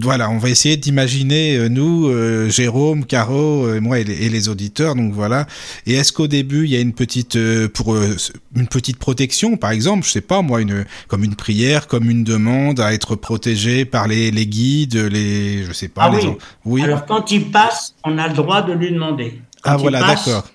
[0.00, 2.08] voilà, on va essayer d'imaginer nous,
[2.48, 4.94] Jérôme Caro et moi et les, auditeurs.
[4.94, 5.46] Donc voilà.
[5.86, 7.38] Et est-ce qu'au début il y a une petite
[7.68, 12.10] pour une petite protection, par exemple, je sais pas moi, une comme une prière, comme
[12.10, 16.04] une demande à être protégé par les, les guides, les je sais pas.
[16.04, 16.28] Ah oui.
[16.64, 16.82] oui.
[16.82, 19.40] Alors quand il passe, on a le droit de lui demander.
[19.64, 20.48] ah voilà, d'accord.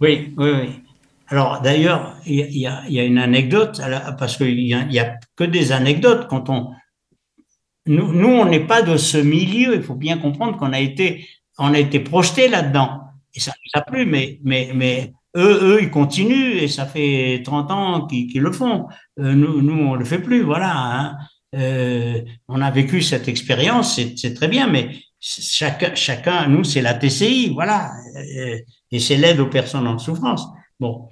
[0.00, 0.68] Oui, oui, oui.
[1.28, 3.80] Alors d'ailleurs, il y, a, une anecdote,
[4.18, 6.70] parce qu'il n'y a, a, que des anecdotes quand on...
[7.86, 11.26] Nous, nous on n'est pas de ce milieu, il faut bien comprendre qu'on a été,
[11.58, 13.02] on a été projeté là-dedans.
[13.34, 17.42] Et ça nous a plu, mais, mais, mais eux, eux, ils continuent, et ça fait
[17.44, 18.86] 30 ans qu'ils le font.
[19.18, 20.72] Euh, nous, nous, on le fait plus, voilà.
[20.74, 21.16] Hein.
[21.54, 26.94] Euh, on a vécu cette expérience, c'est très bien, mais chacun, chacun nous, c'est la
[26.94, 27.92] TCI, voilà.
[28.16, 28.58] Euh,
[28.90, 30.46] et c'est l'aide aux personnes en souffrance.
[30.80, 31.08] Bon,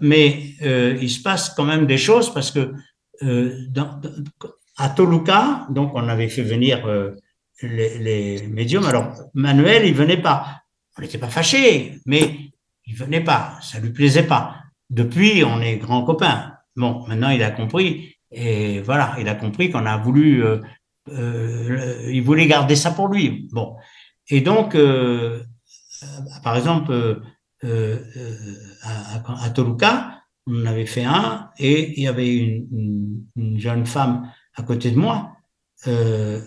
[0.00, 0.54] mais
[1.00, 2.74] il se passe quand même des choses parce que
[4.76, 6.86] à Toluca, donc on avait fait venir
[7.62, 8.86] les, médiums.
[8.86, 10.62] Alors Manuel, il venait pas.
[10.98, 12.50] On n'était pas fâchés, mais
[12.86, 13.58] il venait pas.
[13.62, 14.56] Ça lui plaisait pas.
[14.88, 16.54] Depuis, on est grands copains.
[16.76, 20.44] Bon, maintenant il a compris et voilà, il a compris qu'on a voulu.
[20.44, 20.60] Euh,
[21.08, 23.48] euh, il voulait garder ça pour lui.
[23.52, 23.76] Bon,
[24.28, 24.76] et donc,
[26.42, 27.20] par exemple
[27.62, 33.84] euh, euh, à, Toluca, on avait fait un, et il y avait une, une, jeune
[33.84, 35.36] femme à côté de moi.
[35.86, 36.40] Euh,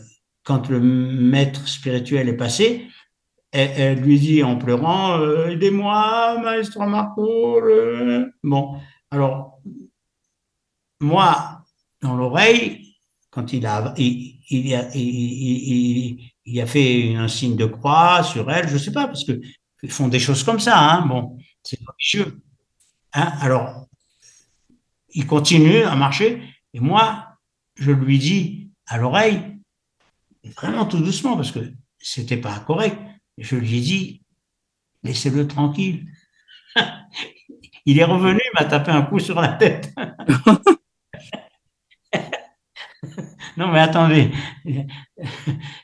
[0.43, 2.87] quand le maître spirituel est passé,
[3.51, 7.61] elle, lui dit en pleurant euh, Aidez-moi, maestro Marco.
[8.43, 8.79] Bon,
[9.11, 9.59] alors,
[10.99, 11.61] moi,
[12.01, 12.95] dans l'oreille,
[13.29, 19.07] quand il a, il, a, fait un signe de croix sur elle, je sais pas,
[19.07, 19.39] parce que
[19.83, 20.79] ils font des choses comme ça.
[20.79, 21.05] Hein.
[21.05, 22.41] Bon, c'est religieux.
[23.13, 23.33] Hein.
[23.41, 23.85] Alors,
[25.09, 26.41] il continue à marcher.
[26.73, 27.27] Et moi,
[27.75, 29.52] je lui dis à l'oreille,
[30.51, 31.59] vraiment tout doucement, parce que
[31.99, 32.97] c'était pas correct.
[33.37, 34.21] Je lui ai dit,
[35.03, 36.05] laissez-le tranquille.
[37.85, 39.93] il est revenu, il m'a tapé un coup sur la tête.
[43.57, 44.31] non, mais attendez,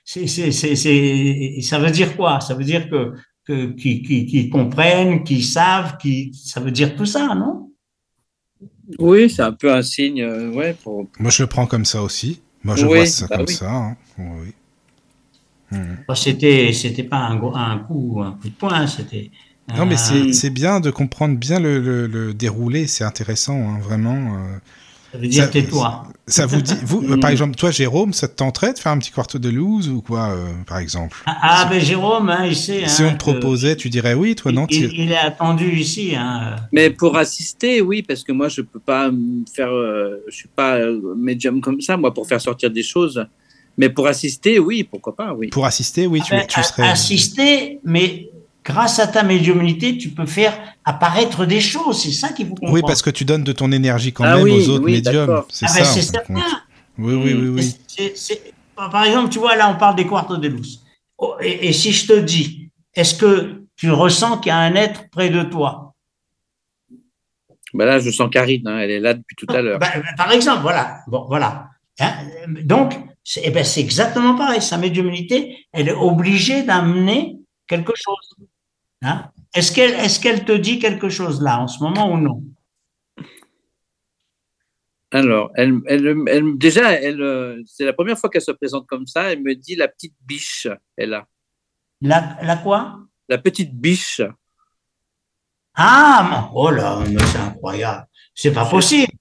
[0.03, 2.39] c'est, ça veut dire quoi?
[2.41, 3.13] Ça veut dire que
[3.55, 7.71] qui, qui, comprennent, qui savent, qui, ça veut dire tout ça, non?
[8.97, 10.73] Oui, c'est un peu un signe, euh, ouais.
[10.73, 11.07] Pour...
[11.19, 12.41] Moi, je le prends comme ça aussi.
[12.63, 13.71] Moi, je vois ça bah comme ça.
[13.71, 13.97] Hein.
[14.17, 14.53] Oui.
[15.71, 16.13] Hmm.
[16.15, 19.31] C'était, c'était pas un, un, coup, un coup de poing, c'était.
[19.75, 24.35] Non, mais c'est bien de comprendre bien le, le, déroulé, c'est intéressant, hein, vraiment.
[24.35, 24.57] Euh,
[25.11, 26.03] ça veut dire tais-toi.
[26.27, 28.99] Ça vous dit, vous, euh, par exemple, toi, Jérôme, ça te tenterait de faire un
[28.99, 31.17] petit quarto de loose ou quoi, euh, par exemple?
[31.25, 32.87] Ah, ah ben Jérôme, hein, il sait.
[32.87, 34.67] si on te proposait, tu dirais oui, toi, non?
[34.69, 36.13] il, est attendu ici.
[36.15, 36.55] Hein.
[36.71, 39.09] Mais pour assister, oui, parce que moi, je peux pas
[39.53, 39.71] faire.
[39.71, 40.79] Euh, je suis pas
[41.17, 43.25] médium comme ça, moi, pour faire sortir des choses.
[43.77, 45.47] Mais pour assister, oui, pourquoi pas, oui.
[45.47, 46.89] Pour assister, oui, tu, ah ben, tu serais.
[46.89, 48.29] Assister, mais
[48.63, 52.03] grâce à ta médiumnité, tu peux faire apparaître des choses.
[52.03, 52.73] C'est ça qui vous comprendre.
[52.73, 55.43] Oui, parce que tu donnes de ton énergie quand ah même aux autres médiums.
[55.49, 55.85] C'est ah ça.
[55.85, 56.35] c'est certain.
[56.97, 57.47] Oui, oui, oui.
[57.49, 58.37] oui.
[58.75, 60.81] Par exemple, tu vois, là, on parle des quartos de luz.
[61.17, 65.09] Oh, et, si je te dis, est-ce que tu ressens qu'il y a un être
[65.09, 65.93] près de toi?
[67.73, 69.79] Ben Là, je sens Karine, hein, elle est là depuis tout à l'heure.
[69.79, 70.99] Ben, ben, par exemple, voilà.
[71.07, 71.69] Bon, voilà.
[71.99, 72.13] Hein,
[72.63, 72.95] donc,
[73.43, 74.61] eh ben, c'est exactement pareil.
[74.61, 78.47] Sa médiumnité, elle est obligée d'amener quelque chose.
[79.01, 79.31] Hein?
[79.53, 82.43] Est-ce qu'elle est te dit quelque chose là en ce moment ou non?
[85.11, 89.31] Alors, elle, elle, déjà, elle, c'est la première fois qu'elle se présente comme ça.
[89.31, 91.25] Elle me dit la petite biche, elle a.
[92.01, 92.99] La, la quoi?
[93.27, 94.21] La petite biche.
[95.75, 98.05] Ah, oh là, c'est incroyable.
[98.35, 99.11] C'est pas possible.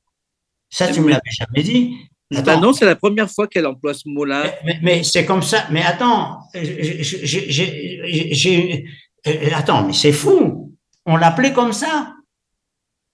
[0.69, 1.97] Ça, tu me l'avais jamais dit.
[2.31, 4.45] Bah non, c'est la première fois qu'elle emploie ce mot-là.
[4.83, 5.67] Mais, c'est comme ça.
[5.71, 8.85] Mais attends, j'ai,
[9.29, 10.75] euh, attends, mais c'est fou.
[11.07, 12.15] On l'appelait comme ça.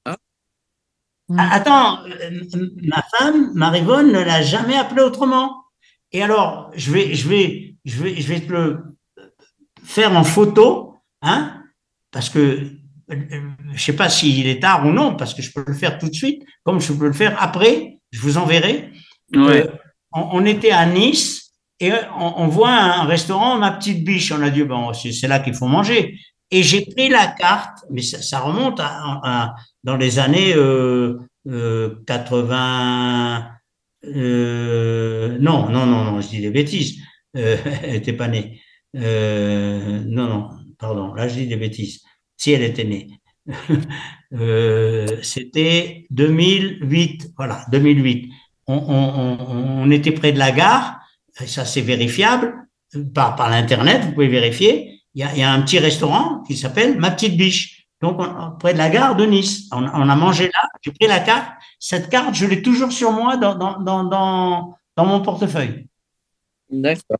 [0.04, 0.16] Ah.
[1.36, 5.64] ah attends, euh, ma femme, Marivonne, ne l'a jamais appelé autrement.
[6.12, 8.96] Et alors, je vais, je vais, je vais, je vais te le
[9.82, 11.62] faire en photo, hein,
[12.10, 12.70] parce que
[13.10, 13.16] euh,
[13.72, 16.08] je sais pas s'il est tard ou non, parce que je peux le faire tout
[16.08, 17.98] de suite, comme je peux le faire après.
[18.10, 18.92] Je vous enverrai.
[20.12, 21.43] on, était à Nice
[21.84, 24.32] et on, voit un restaurant, ma petite biche.
[24.32, 26.18] On a dit, bon, c'est là qu'il faut manger.
[26.50, 31.18] Et j'ai pris la carte, mais ça, remonte à, dans les années euh,
[32.06, 33.38] 80.
[33.38, 33.50] Euh,
[34.06, 37.00] euh, non, non, non, non, je dis des bêtises.
[37.36, 38.60] Euh, elle était pas née.
[38.96, 42.02] Euh, non, non, pardon, là je dis des bêtises.
[42.36, 43.08] Si elle était née.
[45.22, 48.30] C'était 2008, voilà, 2008.
[48.66, 51.03] On, on, on, était près de la gare
[51.34, 52.54] ça c'est vérifiable
[53.14, 55.00] par, par l'Internet, vous pouvez vérifier.
[55.14, 57.88] il y a, y a, un petit restaurant qui s'appelle Ma Petite Biche.
[58.00, 58.20] Donc,
[58.58, 59.68] près de la gare de Nice.
[59.72, 61.48] On, on a mangé là, j'ai pris la carte.
[61.78, 65.86] Cette carte, je l'ai toujours sur moi dans, dans, dans, dans, dans mon portefeuille.
[66.70, 67.18] D'accord.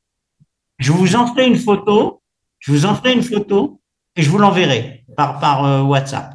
[0.79, 2.21] Je vous en ferai une photo.
[2.59, 3.81] Je vous en ferai une photo
[4.17, 6.35] et je vous l'enverrai par, par euh, WhatsApp.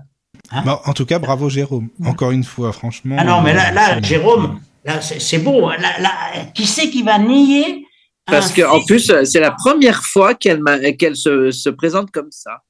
[0.52, 0.64] Hein?
[0.66, 1.90] Bon, en tout cas, bravo Jérôme.
[2.04, 3.18] Encore une fois, franchement.
[3.20, 4.60] Ah non, mais là, là Jérôme,
[5.02, 5.70] c'est beau.
[5.70, 7.86] Là, qui c'est qui va nier
[8.26, 10.62] Parce qu'en plus, c'est la première fois qu'elle
[10.98, 12.62] qu'elle se, se, présente comme ça.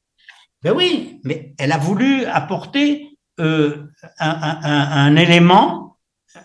[0.61, 3.87] Ben oui, mais elle a voulu apporter euh,
[4.19, 5.97] un, un, un, élément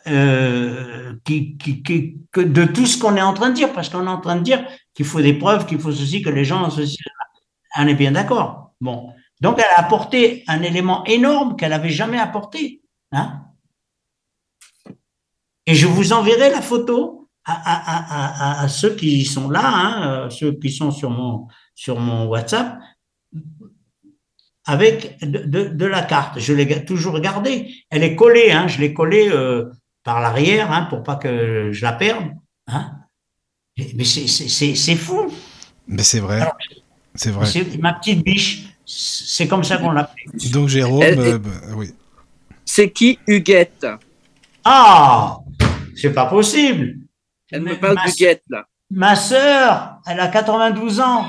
[0.06, 3.88] euh, qui, qui, qui, que de tout ce qu'on est en train de dire, parce
[3.88, 6.44] qu'on est en train de dire qu'il faut des preuves, qu'il faut ceci, que les
[6.44, 6.98] gens ceci.
[7.76, 8.72] On est bien d'accord.
[8.80, 12.82] Bon, donc elle a apporté un élément énorme qu'elle n'avait jamais apporté.
[13.12, 13.42] Hein
[15.66, 20.30] Et je vous enverrai la photo à, à, à, à ceux qui sont là, hein,
[20.30, 22.78] ceux qui sont sur mon, sur mon WhatsApp,
[24.66, 26.38] avec de, de, de la carte.
[26.38, 27.72] Je l'ai toujours gardée.
[27.90, 29.70] Elle est collée, hein, je l'ai collée euh,
[30.02, 32.24] par l'arrière hein, pour pas que je la perde.
[32.66, 32.92] Hein.
[33.76, 35.30] Mais c'est fou.
[35.86, 36.50] Mais c'est vrai.
[37.14, 37.46] C'est vrai.
[37.46, 38.64] C'est ma petite biche.
[38.86, 40.24] C'est comme ça qu'on l'appelle.
[40.52, 41.92] Donc Jérôme, Elle- euh, bah, oui.
[42.64, 43.86] C'est qui Huguette?
[44.64, 45.38] Ah,
[45.96, 46.96] c'est pas possible.
[47.50, 48.64] Elle me parle ma- d'Huguette, là.
[48.90, 51.24] Ma sœur, elle a 92 ans.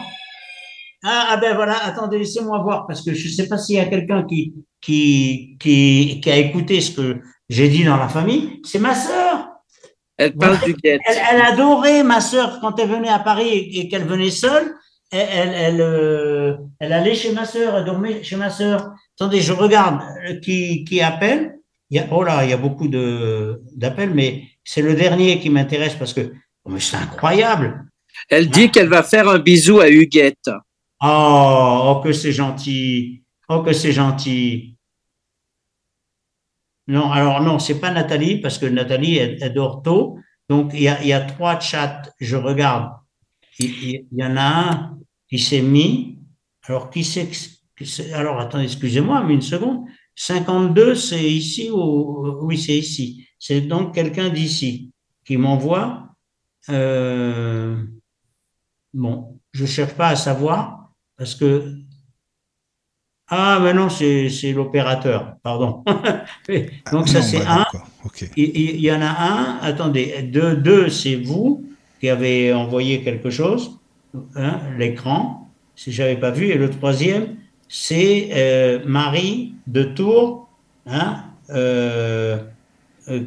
[1.04, 3.80] Ah, ah ben voilà, attendez, laissez-moi voir, parce que je ne sais pas s'il y
[3.80, 8.62] a quelqu'un qui, qui, qui, qui a écouté ce que j'ai dit dans la famille.
[8.64, 9.50] C'est ma sœur.
[10.18, 11.02] Elle parle d'Huguette.
[11.06, 14.74] Elle, elle adorait ma sœur quand elle venait à Paris et, qu'elle venait seule.
[15.12, 18.94] Elle, elle, elle, euh, elle allait chez ma sœur, elle dormait chez ma sœur.
[19.18, 21.60] Attendez, je regarde euh, qui, qui appelle.
[21.90, 25.40] Il y a, oh là, il y a beaucoup de d'appels, mais c'est le dernier
[25.40, 26.34] qui m'intéresse parce que
[26.66, 27.86] oh, mais c'est incroyable.
[28.30, 30.50] Elle dit qu'elle va faire un bisou à Huguette.
[31.02, 33.24] Oh, oh que c'est gentil.
[33.48, 34.76] Oh que c'est gentil.
[36.88, 40.18] Non, alors non, c'est pas Nathalie parce que Nathalie elle, elle dort tôt.
[40.50, 42.02] Donc il y a, il y a trois chats.
[42.20, 42.92] Je regarde.
[43.60, 44.98] Il, y en a un
[45.30, 46.20] qui s'est mis.
[46.68, 49.86] Alors qui c'est- Alors attendez, excusez-moi, mais une seconde.
[50.16, 53.25] 52, c'est ici ou oui, c'est ici.
[53.48, 54.90] C'est donc quelqu'un d'ici
[55.24, 56.08] qui m'envoie.
[56.70, 57.78] Euh,
[58.92, 61.76] bon, je cherche pas à savoir parce que
[63.28, 65.84] ah, mais non, c'est l'opérateur, pardon.
[66.92, 67.80] Donc ça c'est bah, un.
[68.36, 71.68] Il, y en a un, attendez, deux, deux c'est vous
[72.00, 73.80] qui avez envoyé quelque chose,
[74.36, 77.36] hein, l'écran, si j'avais pas vu, et le troisième,
[77.68, 80.50] c'est euh, Marie de Tours,
[80.88, 82.40] hein, euh,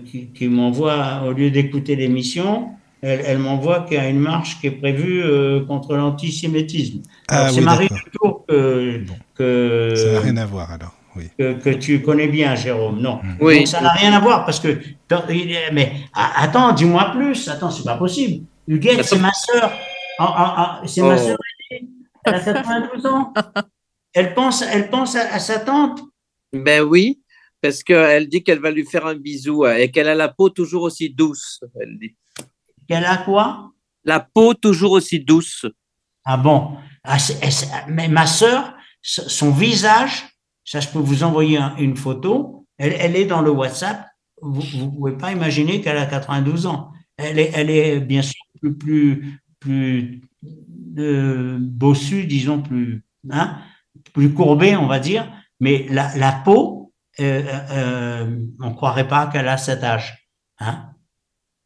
[0.04, 2.70] qui, qui m'envoie, au lieu d'écouter l'émission,
[3.02, 7.00] elle, elle m'envoie qu'il y a une marche qui est prévue euh, contre l'antisémitisme.
[7.28, 9.14] Ah c'est oui, Marie Tours que, Bon.
[9.34, 10.94] que, Ça n'a rien à voir alors.
[11.16, 11.28] Oui.
[11.38, 13.00] que, que tu connais bien, Jérôme.
[13.00, 13.20] Non.
[13.40, 13.58] Oui.
[13.58, 14.78] Donc, ça n'a rien à voir parce que.
[15.72, 17.48] Mais attends, dis-moi plus.
[17.48, 18.44] Attends, c'est pas possible.
[18.68, 19.70] Huguette, c'est ma sœur.
[20.20, 21.18] Ah, ah, ah, c'est ma Oh.
[21.18, 21.36] sœur.
[22.24, 23.32] Elle a 92 ans.
[24.12, 26.00] Elle pense, elle pense à, à sa tante.
[26.52, 27.17] Ben oui,
[27.60, 30.48] parce qu'elle dit qu'elle va lui faire un bisou euh, et qu'elle a la peau
[30.50, 31.60] toujours aussi douce.
[31.80, 32.14] Elle dit.
[32.88, 33.72] Elle a quoi?
[34.04, 35.66] La peau toujours aussi douce.
[36.24, 37.40] Ah bon Ah, c'est-
[37.88, 40.24] Mais ma sœur, son visage,
[40.64, 42.66] ça, je peux vous envoyer un- une photo.
[42.76, 44.04] Elle, elle est dans le WhatsApp.
[44.40, 46.90] Vous ne pouvez pas imaginer qu'elle a 92 ans.
[47.16, 50.20] Elle est, elle est bien sûr plus, plus, plus
[50.98, 53.58] euh, bossue, disons, plus, hein,
[54.12, 55.30] plus courbée, on va dire.
[55.60, 56.77] Mais la, la peau,
[57.20, 60.28] euh, euh, on ne croirait pas qu'elle a cet âge.
[60.60, 60.90] Hein.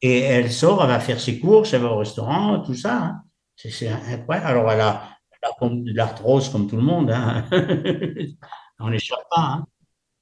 [0.01, 2.97] Et elle sort, elle va faire ses courses, elle va au restaurant, tout ça.
[3.03, 3.23] Hein.
[3.57, 4.47] C'est incroyable.
[4.47, 7.11] Alors, elle a, elle a de l'arthrose comme tout le monde.
[7.11, 7.45] Hein.
[8.81, 9.41] on n'échappe pas.
[9.43, 9.67] Hein.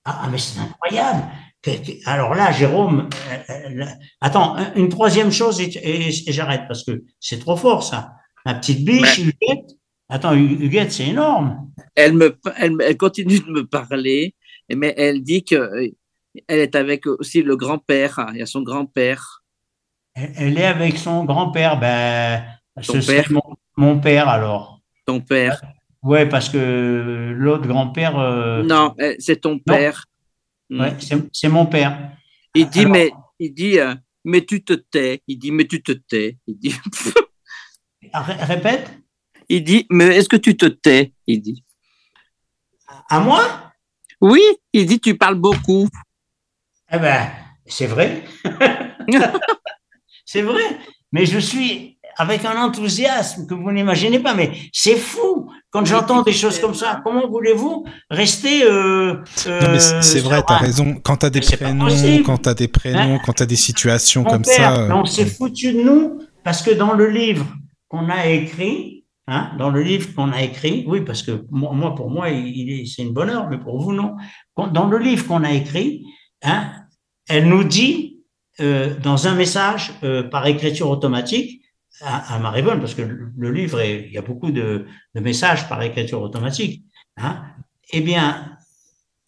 [0.05, 1.25] Ah, mais c'est incroyable.
[2.07, 3.09] Alors là, Jérôme,
[3.51, 3.85] euh,
[4.23, 8.13] attends, un- une troisième chose et, j'arrête parce que c'est trop fort ça.
[8.47, 9.71] La petite biche, Huguette.
[10.09, 11.71] Attends, Hu- Huguette, c'est énorme.
[11.95, 14.35] Elle, me, elle, me- elle continue de me parler,
[14.77, 15.89] mais elle dit que euh,
[16.47, 18.19] elle est avec aussi le grand-père.
[18.19, 19.43] hein, Il y a son grand-père.
[20.15, 21.79] Elle, est avec son grand-père.
[21.79, 22.43] Ben,
[22.85, 23.33] Ton ce serait père.
[23.33, 23.43] mon,
[23.77, 24.81] mon père alors.
[25.07, 25.61] Ton père.
[26.03, 28.19] Ouais, parce que l'autre grand-père.
[28.19, 30.05] euh, Non, euh, c'est ton père.
[30.71, 30.81] Mm.
[30.81, 30.97] ouais,
[31.33, 32.13] c'est mon père.
[32.55, 35.23] Il dit, Alors- mais, il dit, euh, mais tu te tais.
[35.27, 36.39] Il dit, mais tu te tais.
[36.47, 36.75] Il dit,
[38.15, 38.91] Ré- Répète.
[39.49, 41.13] il dit mais est-ce que tu te tais?
[41.27, 41.65] Il dit.
[43.09, 43.73] À moi?
[44.21, 44.43] Oui,
[44.73, 45.89] il dit, tu parles beaucoup.
[46.93, 47.31] Eh ben,
[47.67, 48.25] c'est vrai.
[50.25, 50.79] c'est vrai.
[51.13, 54.35] Mais je suis avec un enthousiasme que vous n'imaginez pas.
[54.35, 55.51] Mais c'est fou.
[55.71, 59.17] quand j'entends des choses comme ça, comment voulez-vous rester euh,
[59.47, 60.97] euh, C'est vrai, tu as raison.
[61.03, 61.89] Quand tu as des prénoms,
[62.25, 64.89] quand tu as des prénoms, quand tu as des situations comme ça.
[64.95, 67.47] On s'est foutu de nous parce que dans le livre
[67.89, 69.00] qu'on a écrit,
[69.31, 73.13] hein, dans le livre qu'on a écrit, oui, parce que moi, pour moi, c'est une
[73.13, 74.17] bonne heure, mais pour vous, non.
[74.57, 76.05] Dans le livre qu'on a écrit,
[76.43, 76.73] hein,
[77.29, 78.19] elle nous dit
[78.61, 81.63] euh, dans un message euh, par écriture automatique
[82.01, 86.21] à, à Maribonne, parce que le livre, il y a beaucoup de, messages par écriture
[86.21, 86.85] automatique.
[87.17, 87.45] Hein,
[87.93, 88.57] eh bien,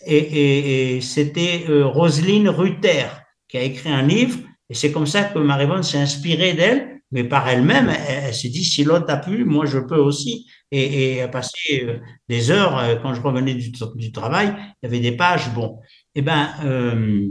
[0.01, 3.07] c'était euh, Roselyne Ruther
[3.49, 7.25] qui a écrit un livre, et c'est comme ça que Maribonne s'est inspirée d'elle, mais
[7.25, 10.49] par elle-même, elle, s'est dit si l'autre a pu, moi je peux aussi.
[10.71, 11.99] Et, et a passé euh,
[12.31, 15.79] des heures, euh, quand je revenais du, du, travail, il y avait des pages, bon.
[16.15, 17.29] Eh ben, euh,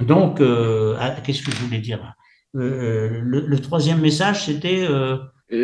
[0.00, 2.14] donc, euh, ah, qu'est-ce que je voulais dire?
[2.54, 4.86] Euh, le, le, troisième message, c'était.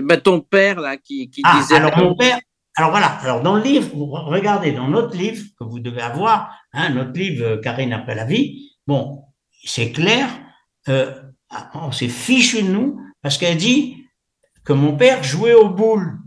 [0.03, 1.77] Bah, ton père, là, qui, qui ah, disait.
[1.77, 2.41] Alors, mon père.
[2.77, 6.91] Alors voilà, alors dans le livre, regardez, dans notre livre que vous devez avoir, hein,
[6.91, 9.23] notre livre Karine après la vie, bon,
[9.65, 10.29] c'est clair,
[10.89, 11.13] euh,
[11.75, 14.05] on s'est fichu de nous parce qu'elle dit
[14.65, 16.19] que mon père jouait au boule.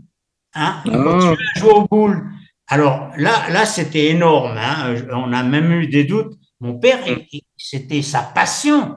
[0.54, 1.36] Hein, il oh.
[1.56, 2.28] jouer au boule.
[2.66, 4.58] Alors là, là c'était énorme.
[4.58, 6.34] Hein, on a même eu des doutes.
[6.60, 6.98] Mon père,
[7.56, 8.96] c'était sa passion.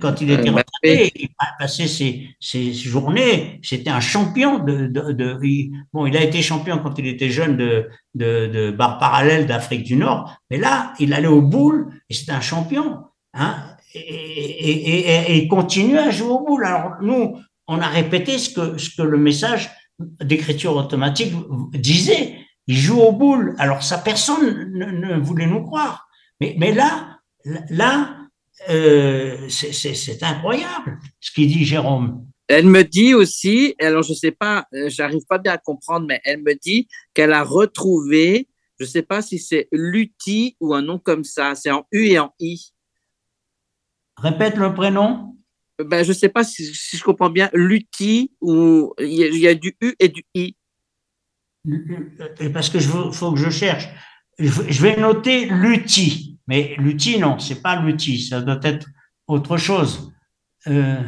[0.00, 5.38] Quand il était retraité, il passait ses, ses journées, c'était un champion de, de, de,
[5.92, 9.84] bon, il a été champion quand il était jeune de, de, de barre parallèle d'Afrique
[9.84, 14.98] du Nord, mais là, il allait au boule et c'était un champion, hein, et, et,
[14.98, 16.64] et, et, il continue à jouer au boule.
[16.64, 19.70] Alors, nous, on a répété ce que, ce que le message
[20.22, 21.34] d'écriture automatique
[21.72, 22.36] disait.
[22.66, 23.54] Il joue au boule.
[23.58, 26.06] Alors, ça, personne ne, ne voulait nous croire.
[26.40, 27.18] Mais, mais là,
[27.70, 28.16] là,
[28.68, 32.26] euh, c'est incroyable ce qu'il dit Jérôme.
[32.48, 36.20] Elle me dit aussi, alors je sais pas, euh, j'arrive pas bien à comprendre, mais
[36.24, 40.98] elle me dit qu'elle a retrouvé, je sais pas si c'est Lutti ou un nom
[40.98, 42.72] comme ça, c'est en U et en I.
[44.22, 45.36] Répète le prénom.
[45.78, 49.54] Ben, je sais pas si, si je comprends bien, Lutti ou il y, y, a
[49.54, 50.54] du U et du I.
[52.52, 53.88] Parce que je faut que je cherche.
[54.38, 56.38] Je vais noter Lutti.
[56.46, 58.86] Mais l'outil, non, c'est pas l'outil, ça doit être
[59.26, 60.12] autre chose.
[60.66, 61.02] Euh...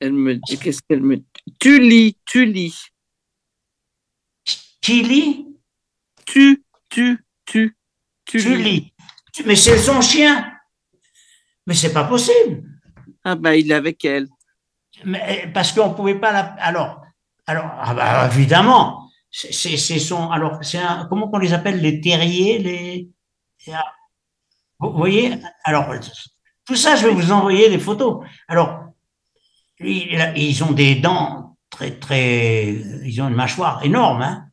[0.00, 1.26] Elle me dit, qu'est-ce qu'elle me dit?
[1.60, 2.86] Tu lis, tu lis.
[4.80, 5.46] Qui lit?
[6.24, 7.76] Tu, tu, tu,
[8.24, 8.92] tu, tu lis.
[9.44, 10.57] Mais c'est son chien.
[11.68, 12.64] Mais c'est pas possible.
[13.22, 14.26] Ah ben, il est avec elle.
[15.04, 16.40] Mais, parce qu'on pouvait pas la.
[16.60, 17.02] Alors,
[17.46, 20.30] alors ah bah, évidemment, c'est son.
[20.30, 20.80] Alors, c'est
[21.10, 23.10] comment qu'on les appelle les terriers, les.
[24.80, 25.92] Vous voyez Alors,
[26.64, 28.24] tout ça, je vais vous envoyer des photos.
[28.48, 28.84] Alors,
[29.78, 32.70] ils ont des dents très, très.
[33.04, 34.22] Ils ont une mâchoire énorme.
[34.22, 34.48] Hein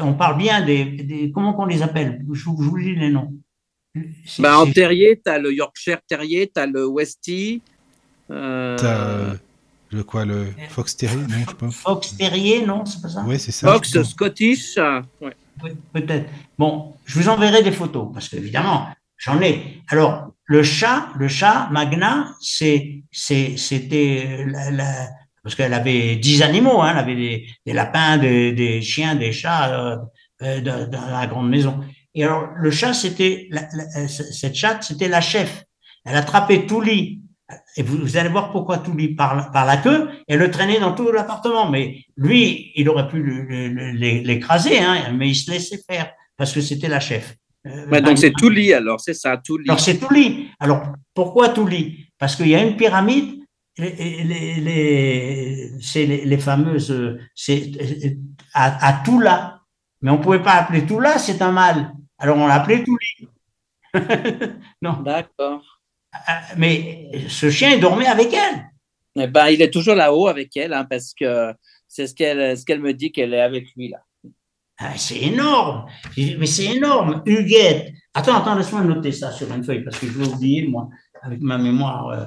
[0.00, 2.24] on parle bien des, des comment qu'on les appelle?
[2.32, 3.34] Je, vous lis les noms.
[4.38, 7.62] Ben, en terrier, tu as le Yorkshire Terrier, tu as le Westie.
[8.30, 8.76] Euh...
[8.78, 9.36] As
[9.94, 11.70] le quoi, le Fox Terrier, non, je sais pas.
[11.70, 13.24] Fox Terrier, non, c'est pas ça?
[13.26, 13.70] Oui, c'est ça.
[13.70, 14.78] Fox Scottish,
[15.20, 15.36] ouais.
[15.92, 16.30] Peut-être.
[16.58, 18.88] Bon, je vous enverrai des photos parce qu'évidemment,
[19.18, 19.82] j'en ai.
[19.88, 25.08] Alors, le chat, le chat Magna, c'est, c'était la,
[25.42, 29.32] parce qu'elle avait dix animaux, hein, elle avait des, des lapins, des, des, chiens, des
[29.32, 29.96] chats euh,
[30.42, 31.80] euh dans, la grande maison.
[32.14, 33.48] Et alors, le chat, c'était
[34.06, 35.64] cette chatte, c'était la chef.
[36.04, 37.22] Elle attrapait tout lit
[37.76, 40.78] et vous, vous, allez voir pourquoi tout lui par, par la queue et le traîner
[40.78, 41.70] dans tout l'appartement.
[41.70, 43.22] Mais lui, il aurait pu
[44.24, 47.34] l'écraser, hein, mais il se laissait faire parce que c'était la chef.
[47.66, 49.66] Euh, donc c'est tout lit alors, c'est ça, tout lit.
[49.68, 50.50] Alors c'est tout lit.
[50.58, 50.82] Alors
[51.14, 52.06] pourquoi tout lit?
[52.18, 53.40] Parce qu'il y a une pyramide,
[53.78, 57.70] les, les, les c'est les, fameuses, c'est
[58.52, 59.60] à, à Toula.
[60.00, 61.92] Mais on pouvait pas appeler Toula, c'est un mâle.
[62.22, 63.28] Alors on l'appelait tout lit.
[64.82, 65.02] non.
[65.02, 65.80] D'accord.
[66.14, 68.70] Euh, mais ce chien dormait avec elle.
[69.16, 71.52] Eh ben, il est toujours là-haut avec elle, hein, parce que
[71.88, 73.98] c'est ce qu'elle ce qu'elle me dit qu'elle est avec lui là.
[74.78, 75.86] Ah, c'est énorme,
[76.16, 77.22] mais c'est énorme.
[77.26, 77.92] Huguette.
[78.14, 80.88] Attends, attends, laisse-moi noter ça sur une feuille parce que je vais oublier moi
[81.22, 82.08] avec ma mémoire.
[82.08, 82.24] Euh.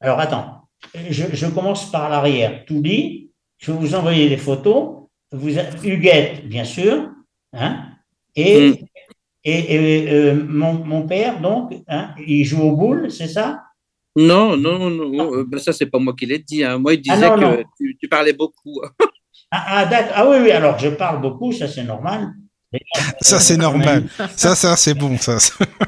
[0.00, 0.68] Alors attends,
[1.08, 2.66] je, je commence par l'arrière.
[2.66, 5.06] Tout dit, je vais vous envoyer des photos.
[5.32, 7.10] Vous, Huguette, bien sûr,
[7.54, 7.88] hein,
[8.36, 8.84] et
[9.44, 13.62] Et, euh, mon, mon, père, donc, hein, il joue au boule, c'est ça?
[14.16, 15.12] Non, non, non.
[15.20, 15.36] Ah.
[15.36, 16.64] Euh, ben, ça, c'est pas moi qui l'ai dit.
[16.64, 16.78] Hein.
[16.78, 18.80] Moi, il ah, disait que Tu, tu, parlais beaucoup.
[19.50, 22.32] ah, ah, ah, oui, oui, alors je parle beaucoup, ça c'est normal.
[23.20, 24.08] Ça, c'est normal.
[24.36, 25.38] Ça, ça, c'est bon, ça.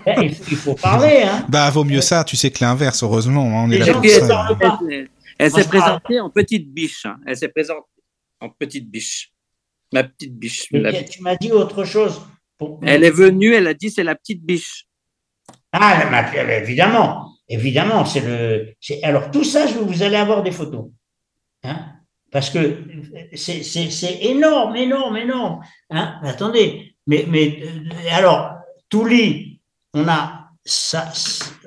[0.06, 1.44] Eh, il faut parler, hein.
[1.48, 2.24] Bah, vaut mieux ça.
[2.24, 4.48] Tu sais que l'inverse, heureusement, hein, on est là pour ça.
[4.88, 7.04] Elle, elle s'est présentée en petite biche.
[7.04, 7.18] Hein.
[7.26, 7.84] Elle s'est présentée
[8.40, 9.32] en petite biche.
[9.92, 10.68] Ma petite biche.
[11.10, 12.20] Tu m'as dit autre chose.
[12.82, 14.86] Elle est venue, elle a dit c'est la petite biche.
[15.72, 16.02] Ah,
[16.60, 18.74] évidemment, évidemment, c'est le.
[19.02, 20.86] Alors tout ça, vous allez avoir des photos,
[21.62, 21.90] hein
[22.30, 22.84] parce que
[23.34, 25.60] c'est énorme, énorme, énorme.
[25.90, 28.54] Hein attendez, mais mais euh, alors
[28.88, 29.60] Touli,
[29.94, 31.12] on a ça,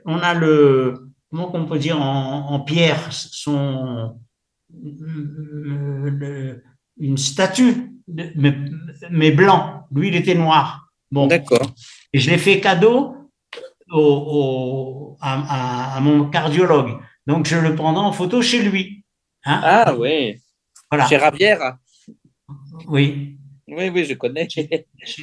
[0.06, 4.18] on a le comment on peut dire en, pierre son
[6.98, 8.56] une statue, mais,
[9.10, 9.86] mais blanc.
[9.92, 10.83] Lui, il était noir.
[11.14, 11.70] Bon, d'accord.
[12.12, 13.16] Et je l'ai fait cadeau
[13.92, 16.98] au, à, mon cardiologue.
[17.28, 19.06] Donc, je le prendrai en photo chez lui.
[19.46, 19.62] Hein?
[19.64, 20.42] Ah oui.
[20.90, 21.08] Voilà.
[21.08, 21.78] Chez Ravière.
[22.88, 23.38] Oui.
[23.68, 24.50] Oui, oui, je connais.
[24.50, 24.68] Chez,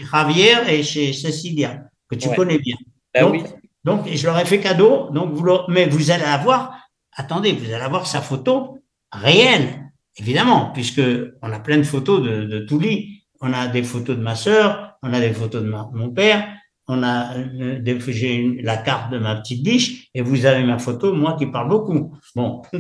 [0.09, 2.77] Ravière et chez Cecilia, que tu connais bien.
[3.13, 3.43] Ben donc, oui.
[3.83, 5.11] donc, je leur ai fait cadeau.
[5.11, 8.79] Donc, vous mais vous allez avoir, attendez, vous allez avoir sa photo
[9.11, 11.03] réelle, évidemment, puisque
[11.43, 13.20] on a plein de photos de, de Touli.
[13.41, 16.47] On a des photos de ma sœur, on a des photos de mon père,
[16.89, 21.15] on a euh, j'ai la carte de ma petite biche et vous avez ma photo,
[21.15, 22.17] moi qui parle beaucoup.
[22.35, 22.63] Bon,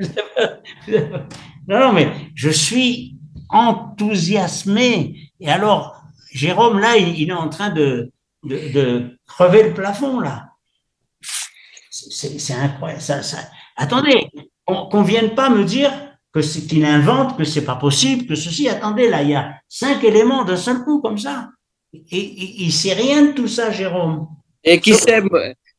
[1.68, 3.18] non, mais je suis
[3.48, 5.30] enthousiasmé.
[5.40, 6.02] Et alors,
[6.32, 8.12] Jérôme, là, il, est en train de,
[9.26, 10.46] crever le plafond, là.
[11.90, 13.02] C'est incroyable.
[13.76, 14.30] Attendez,
[14.64, 15.92] qu'on ne vienne pas me dire
[16.32, 18.68] que c'est qu'il invente, que c'est pas possible, que ceci.
[18.68, 21.50] Attendez, là, il y a cinq éléments d'un seul coup, comme ça.
[21.92, 24.28] Et, il sait rien de tout ça, Jérôme.
[24.62, 25.22] Et qui sait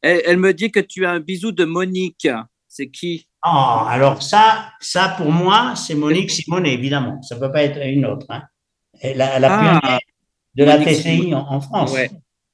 [0.01, 2.27] elle, me dit que tu as un bisou de Monique.
[2.67, 3.27] C'est qui?
[3.45, 7.21] Oh, alors ça, ça pour moi, c'est Monique Simonet, évidemment.
[7.21, 8.25] Ça ne peut pas être une autre.
[8.29, 8.43] Hein.
[9.15, 9.99] La, la ah,
[10.55, 11.95] de la TCI en, France.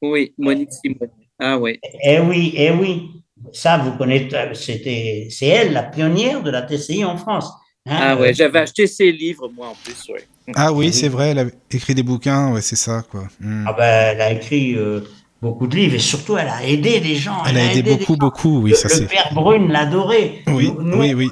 [0.02, 1.12] Oui, Monique Simonet.
[1.40, 1.80] Ah oui.
[2.04, 3.12] Eh oui, eh oui.
[3.54, 7.52] Ça, vous connaissez, c'était, c'est elle, la pionnière de la TCI en France.
[7.90, 10.28] Ah ouais, j'avais acheté ses livres, moi, en plus, ouais.
[10.56, 13.28] Ah oui, c'est vrai, elle a écrit des bouquins, ouais, c'est ça, quoi.
[13.40, 13.66] Hmm.
[13.68, 15.02] Ah ben, elle a écrit euh,
[15.42, 17.44] beaucoup de livres et surtout, elle a aidé des gens.
[17.46, 19.02] Elle, a, aidé, beaucoup, beaucoup, oui, le, ça c'est.
[19.02, 20.42] Le père Brune l'adorait.
[20.48, 21.30] Oui, oui, oui.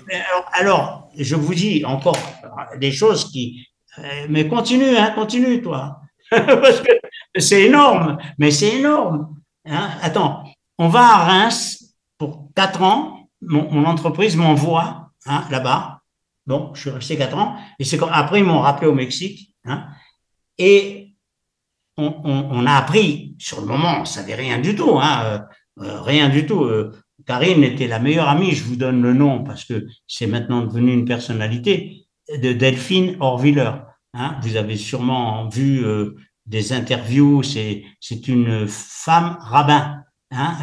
[0.53, 2.17] Alors, je vous dis encore
[2.79, 3.67] des choses qui.
[3.99, 6.01] Euh, mais continue, hein, continue, toi.
[6.29, 6.91] Parce que
[7.37, 9.35] c'est énorme, mais c'est énorme.
[9.65, 9.89] Hein.
[10.01, 10.43] Attends,
[10.77, 13.29] on va à Reims pour quatre ans.
[13.41, 15.94] Mon, mon entreprise m'envoie hein, là-bas
[16.47, 17.57] Bon, je suis resté quatre ans.
[17.79, 19.55] Et c'est après, ils m'ont rappelé au Mexique.
[19.65, 19.87] Hein,
[20.57, 21.05] et
[21.97, 25.39] on, a appris, sur le moment, on savait rien du tout, hein, euh,
[25.83, 26.63] euh, rien du tout.
[26.63, 26.91] Euh,
[27.25, 30.93] Karine était la meilleure amie, je vous donne le nom parce que c'est maintenant devenu
[30.93, 33.71] une personnalité, de Delphine Orviller.
[34.13, 35.83] Hein, vous avez sûrement vu
[36.45, 40.01] des interviews, c'est, c'est une femme rabbin.
[40.31, 40.55] Hein,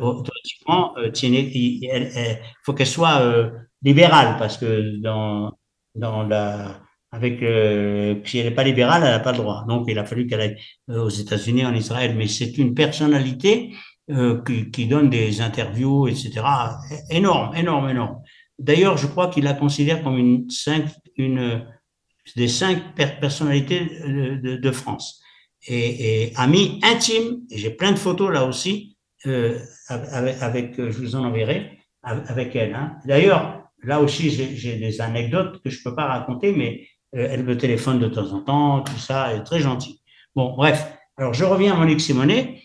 [0.00, 3.50] automatiquement, il, faut qu'elle soit
[3.86, 5.52] libérale, parce que dans,
[5.94, 6.80] dans la,
[7.12, 9.64] avec, euh, si elle n'est pas libérale, elle n'a pas le droit.
[9.68, 10.56] Donc, il a fallu qu'elle aille
[10.90, 12.14] euh, aux États-Unis, en Israël.
[12.16, 13.72] Mais c'est une personnalité
[14.10, 16.42] euh, qui, qui, donne des interviews, etc.
[17.10, 18.18] Énorme, énorme, énorme.
[18.58, 21.64] D'ailleurs, je crois qu'il la considère comme une, cinq, une
[22.34, 23.80] des cinq personnalités
[24.42, 25.22] de, France.
[25.68, 28.96] Et, et amie intime, j'ai plein de photos là aussi,
[29.88, 32.74] avec, je vous en enverrai, avec elle.
[32.74, 32.96] Hein.
[33.04, 37.56] D'ailleurs, là aussi, j'ai des anecdotes que je peux pas raconter, mais euh, elle me
[37.56, 40.00] téléphone de temps en temps, tout ça, elle est très gentille.
[40.34, 40.92] Bon, bref.
[41.16, 42.60] Alors, je reviens à Monique Simonet.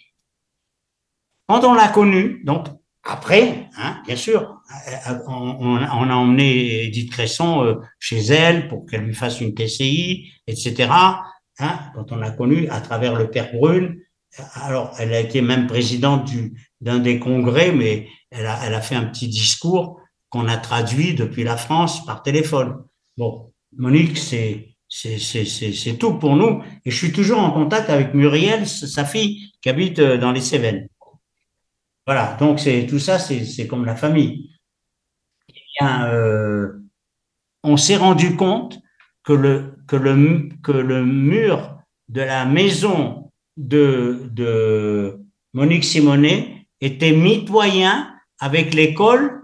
[1.48, 2.67] Quand on l'a connue, donc
[3.03, 4.61] après, hein, bien sûr,
[5.09, 10.32] euh, on, a emmené Edith Cresson euh, chez elle pour qu'elle lui fasse une TCI,
[10.48, 10.90] etc.
[11.59, 14.00] Hein, quand on l'a connue à travers le père Brune,
[14.56, 16.30] alors elle a été même présidente
[16.80, 20.00] d'un des congrès, mais elle a fait un petit discours
[20.31, 22.83] qu'on a traduit depuis la France par téléphone.
[23.17, 24.75] Bon, Monique, c'est
[25.99, 26.63] tout pour nous.
[26.85, 30.41] Et je suis toujours en contact avec Muriel, sa fille, qui habite euh, dans les
[30.41, 30.87] Cévennes.
[32.07, 34.49] Voilà, donc c'est tout ça, c'est comme la famille.
[35.49, 36.81] Eh bien, euh,
[37.63, 38.79] on s'est rendu compte
[39.23, 41.77] que le mur
[42.09, 45.19] de la maison de, de
[45.53, 49.40] Monique Simonet était mitoyen avec l'école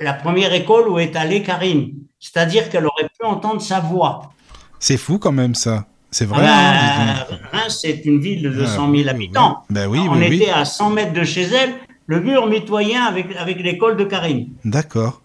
[0.00, 1.94] la première école où est allée Karine.
[2.18, 4.32] C'est-à-dire qu'elle aurait pu entendre sa voix.
[4.78, 5.86] C'est fou quand même ça.
[6.10, 6.44] C'est vrai.
[6.46, 9.64] Ah ben, Reims, c'est une ville de 200 000 ah, habitants.
[9.68, 11.74] Ben oui, On était à 100 mètres de chez elle,
[12.06, 14.50] le mur mitoyen avec, avec l'école de Karine.
[14.64, 15.22] D'accord.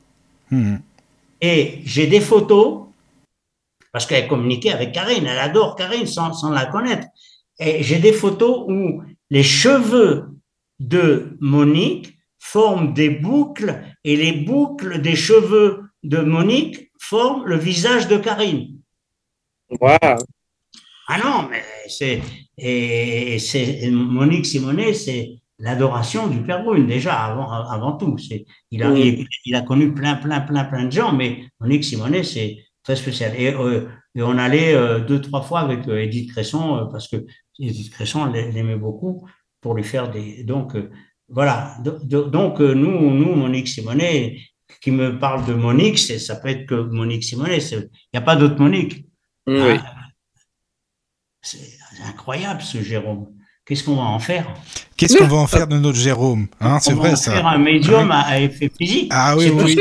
[0.50, 0.78] Hmm.
[1.42, 2.86] Et j'ai des photos,
[3.92, 7.08] parce qu'elle communiquait avec Karine, elle adore Karine sans, sans la connaître.
[7.60, 10.30] Et j'ai des photos où les cheveux
[10.80, 18.08] de Monique forment des boucles et les boucles des cheveux de Monique forment le visage
[18.08, 18.80] de Karine.
[19.82, 22.22] Ah non, mais c'est
[22.58, 28.18] et c'est Monique Simonet, c'est l'adoration du Père Brune déjà avant avant tout.
[28.18, 28.92] C'est il a
[29.46, 33.34] il, a connu plein plein plein plein de gens, mais Monique Simonet c'est très spécial.
[33.38, 37.26] Et, euh, et on allait euh, deux trois fois avec euh, Edith Cresson parce que
[37.60, 39.28] Edith Cresson l'aimait beaucoup
[39.62, 40.76] pour lui faire des donc
[41.32, 41.78] voilà.
[41.84, 44.38] Donc nous nous Monique Simonet
[44.82, 47.60] qui me parle de Monique, ça peut être que Monique Simonet.
[47.72, 49.06] Il n'y a pas d'autre Monique.
[49.48, 49.72] Oui.
[49.72, 49.82] Hein?
[51.42, 51.78] C'est
[52.08, 53.28] incroyable ce Jérôme.
[53.66, 54.48] Qu'est-ce qu'on va en faire?
[54.98, 57.34] Qu'est-ce qu'on va en faire de notre Jérôme hein, C'est vrai ça.
[57.34, 59.10] Faire un médium à effet physique.
[59.12, 59.78] Ah oui, oui.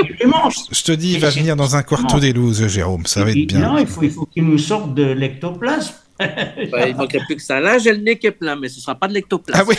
[0.70, 3.07] Je te dis, il va venir dans un quarto des loups, Jérôme.
[3.07, 3.60] Ça va être bien.
[3.60, 5.94] Non, il faut, il faut qu'il nous sorte de l'ectoplasme.
[6.60, 7.60] il manquerait plus que ça.
[7.60, 9.60] Là, j'ai le nez qui est plein, mais ce ne sera pas de l'ectoplasme.
[9.60, 9.76] Ah oui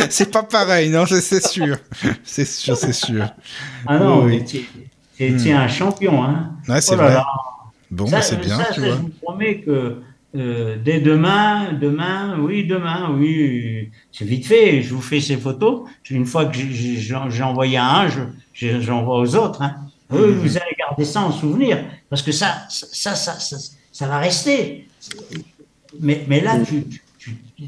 [0.10, 1.76] C'est pas pareil, non, c'est sûr.
[2.24, 3.26] C'est sûr, c'est sûr.
[3.86, 4.44] Ah non, oui.
[4.44, 4.66] tu
[5.18, 6.22] es, un champion.
[6.22, 6.52] Hein.
[6.68, 7.16] Ouais, c'est oh vrai.
[7.90, 8.90] Bon, c'est bien, ça, tu vois.
[8.90, 9.96] Je vous promets que
[10.34, 14.82] euh, dès demain, demain, oui, demain, oui, c'est vite fait.
[14.82, 15.88] Je vous fais ces photos.
[16.10, 18.08] Une fois que j'ai envoyé à un,
[18.52, 19.62] j'envoie aux autres.
[19.62, 19.76] Hein.
[20.10, 20.32] Mhm.
[20.34, 23.36] vous allez garder ça en souvenir, parce que ça, ça, ça,
[23.92, 24.86] ça, va rester.
[26.00, 26.84] Mais, mais là, tu,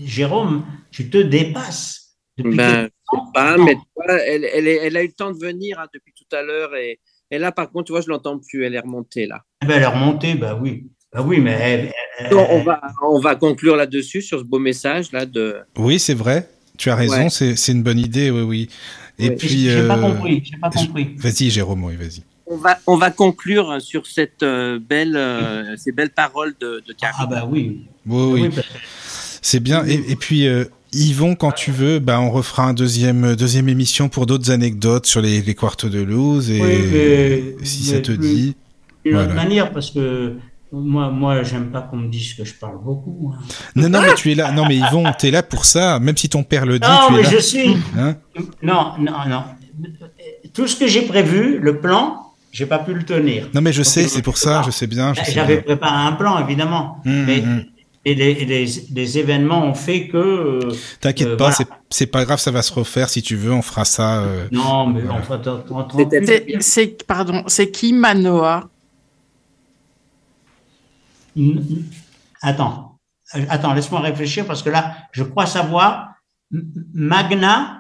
[0.05, 2.17] Jérôme, tu te dépasses.
[2.39, 2.89] Ben,
[3.35, 3.77] pas, mais
[4.09, 7.01] elle, elle, elle, a eu le temps de venir hein, depuis tout à l'heure et,
[7.33, 8.65] et, là, par contre, tu vois, je l'entends plus.
[8.65, 9.43] Elle est remontée là.
[9.63, 10.87] Eh ben, elle est remontée, bah oui.
[11.13, 11.91] Bah oui, mais
[12.31, 15.11] on, va, on va conclure là-dessus, sur ce beau message.
[15.13, 15.57] là de.
[15.77, 16.49] Oui, c'est vrai.
[16.77, 18.69] Tu as raison, c'est une bonne idée, oui, oui.
[19.19, 19.71] Et puis.
[19.71, 21.17] J'ai pas euh, compris, j'ai pas compris.
[21.17, 22.23] Vas-y, Jérôme, oui, vas-y.
[22.51, 26.95] On va, on va conclure sur cette euh, belle, euh, ces belles paroles de, de
[27.03, 27.87] Ah, bah oui.
[28.07, 28.51] Oui, oui.
[29.43, 29.85] C'est bien.
[29.85, 30.47] Et, puis,
[30.93, 35.21] Yvon, quand tu veux, bah, on refera un deuxième, deuxième émission pour d'autres anecdotes sur
[35.21, 36.51] les, les quartos de Luz.
[36.51, 38.57] Et oui, si ça te dit.
[39.05, 40.37] D'une autre manière, parce que
[40.73, 43.33] moi, moi, j'aime pas qu'on me dise que je parle beaucoup.
[43.35, 43.43] Hein.
[43.75, 44.53] Non, non, mais tu es là.
[44.53, 45.99] Non, mais Yvon, tu es là pour ça.
[45.99, 47.31] Même si ton père le dit, non, tu mais es là.
[47.31, 47.77] je suis.
[47.97, 48.17] Hein?
[48.63, 49.45] Non, non, non.
[50.53, 53.49] Tout ce que j'ai prévu, le plan, j'ai pas pu le tenir.
[53.55, 55.13] Non, mais je sais, c'est pour ça, je sais bien.
[55.15, 57.01] J'avais préparé un plan, évidemment.
[57.05, 57.65] Hum, mais hum, hum.
[58.05, 60.17] Et les, les, les, événements ont fait que.
[60.17, 61.71] Euh, T'inquiète pas, voilà.
[61.91, 63.11] c'est pas grave, ça va se refaire.
[63.11, 64.21] Si tu veux, on fera ça.
[64.23, 65.21] Euh, non, mais voilà.
[65.21, 65.43] enfin,
[66.61, 68.71] c'est pardon, c'est qui Manoa?
[72.41, 72.99] Attends,
[73.51, 76.15] attends, laisse-moi réfléchir parce que là, je crois savoir.
[76.95, 77.78] Magna.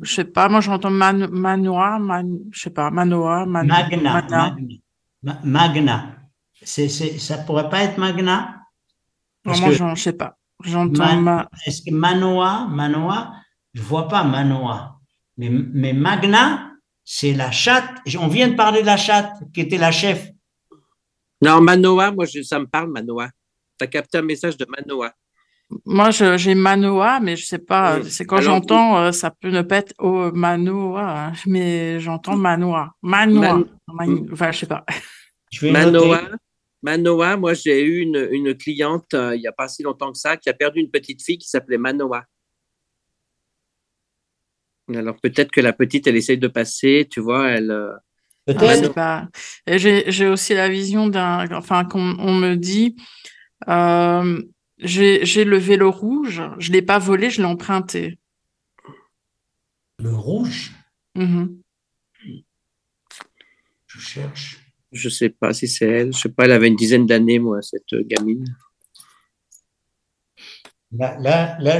[0.00, 4.22] Je sais pas, moi j'entends man, Manoa, man, je sais pas, Manoa, man, Magna.
[4.22, 5.40] Magna.
[5.44, 6.16] Magna.
[6.64, 8.62] C'est, c'est, ça pourrait pas être Magna?
[9.44, 10.38] Non, Moi, je sais pas.
[10.64, 11.20] J'entends.
[11.20, 13.32] Man, Est-ce que Manoa, Manoa,
[13.74, 14.96] je vois pas Manoa.
[15.36, 16.70] Mais, mais Magna,
[17.04, 17.90] c'est la chatte.
[18.18, 20.28] On vient de parler de la chatte qui était la chef.
[21.40, 23.28] Non, Manoa, moi, ça me parle, Manoa.
[23.78, 25.12] Tu as capté un message de Manoa.
[25.84, 28.02] Moi, j'ai Manoa, mais je sais pas.
[28.04, 32.92] C'est quand j'entends, euh, ça peut ne pas être oh, Manoa, hein, mais j'entends Manoa.
[33.02, 33.64] Manoa.
[34.32, 34.84] Enfin, je sais pas.
[35.62, 36.22] Manoa.
[36.82, 40.18] Manoa, moi, j'ai eu une, une cliente euh, il n'y a pas si longtemps que
[40.18, 42.24] ça qui a perdu une petite fille qui s'appelait Manoa.
[44.92, 47.70] Alors peut-être que la petite, elle essaye de passer, tu vois, elle.
[47.70, 47.92] Euh,
[48.46, 48.92] Peut-être.
[48.92, 49.28] pas.
[49.68, 52.96] J'ai aussi la vision d'un, enfin, qu'on on me dit,
[53.68, 54.42] euh,
[54.82, 58.18] j'ai le vélo rouge, je l'ai pas volé, je l'ai emprunté.
[59.98, 60.72] Le rouge?
[61.16, 61.58] Mm-hmm.
[63.86, 64.58] Je cherche.
[64.90, 66.12] Je sais pas si c'est elle.
[66.12, 66.44] Je sais pas.
[66.44, 68.44] Elle avait une dizaine d'années, moi, cette gamine.
[70.92, 71.78] Là, là, là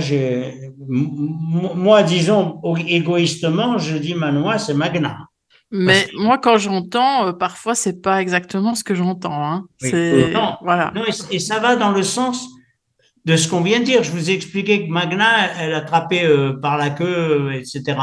[0.79, 5.19] moi, disons, égoïstement, je dis Manois, c'est Magna.
[5.71, 9.43] Mais moi, quand j'entends, euh, parfois, c'est pas exactement ce que j'entends.
[9.45, 9.67] Hein.
[9.83, 10.93] Non, voilà.
[10.95, 12.47] Non, et, ça va dans le sens
[13.25, 14.03] de ce qu'on vient de dire.
[14.03, 17.99] Je vous ai expliqué que Magna, elle attrapait euh, par la queue, euh, etc.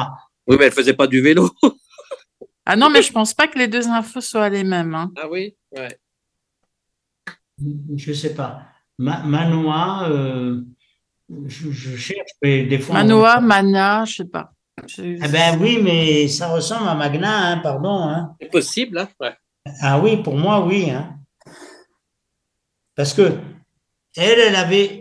[0.48, 1.50] Oui, mais elle faisait pas du vélo.
[2.66, 4.96] ah non, mais je pense pas que les deux infos soient les mêmes.
[4.96, 5.12] Hein.
[5.18, 5.98] Ah oui, ouais.
[7.96, 8.64] Je sais pas.
[8.98, 10.10] Manoa,
[11.46, 12.96] je, cherche, mais des fois.
[12.96, 14.52] Manoa, Mana, je sais pas.
[14.98, 18.08] Eh ben oui, mais ça ressemble à Magna, hein, pardon.
[18.08, 18.36] Hein.
[18.40, 19.36] C'est possible, hein ouais.
[19.82, 20.90] Ah oui, pour moi, oui.
[20.90, 21.18] Hein.
[22.96, 23.38] Parce que
[24.16, 24.99] elle, elle avait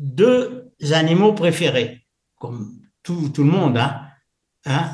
[0.00, 2.06] deux animaux préférés,
[2.36, 3.76] comme tout, tout le monde.
[3.76, 4.00] Hein.
[4.64, 4.90] hein?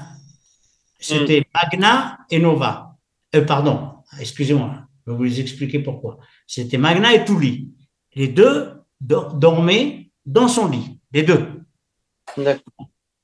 [0.98, 1.44] C'était mm.
[1.54, 2.96] Magna et Nova.
[3.34, 4.74] Euh, pardon, excusez-moi,
[5.06, 6.18] je vais vous expliquer pourquoi.
[6.46, 7.70] C'était Magna et Touli.
[8.14, 11.62] Les deux dormaient dans son lit, les deux.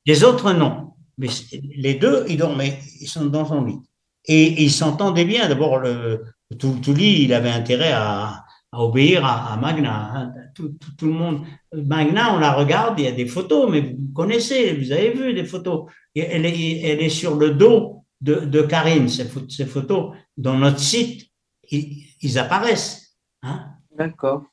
[0.07, 0.95] Les autres, non.
[1.19, 1.29] Mais
[1.77, 3.79] les deux, ils dormaient, ils sont dans son lit.
[4.27, 5.49] Et, ils s'entendaient bien.
[5.49, 10.11] D'abord, lit, il avait intérêt à, obéir à, Magna.
[10.15, 10.35] Hein.
[10.55, 11.45] Tout, le monde.
[11.73, 15.35] Magna, on la regarde, il y a des photos, mais vous connaissez, vous avez vu
[15.35, 15.91] des photos.
[16.15, 20.15] elle, est, elle est sur le dos de, de Karine, ces, ces, photos.
[20.37, 21.31] Dans notre site,
[21.71, 23.17] ils, apparaissent.
[23.43, 23.67] Hein.
[23.97, 24.45] D'accord.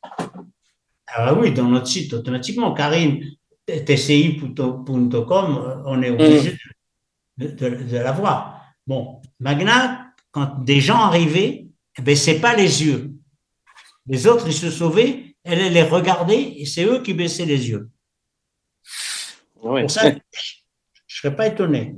[1.08, 3.24] Ah oui, dans notre site, automatiquement, Karine,
[3.68, 4.54] tci.com,
[5.86, 6.58] on est obligé
[7.38, 7.46] mm.
[7.46, 8.62] de, de, la voir.
[8.86, 11.68] Bon, Magna, quand des gens arrivaient,
[11.98, 13.19] eh ben, c'est pas les yeux.
[14.10, 17.90] Les autres, ils se sauvaient, elle, les regardait et c'est eux qui baissaient les yeux.
[19.62, 20.20] Pour ça, je ne
[21.08, 21.96] serais pas étonné.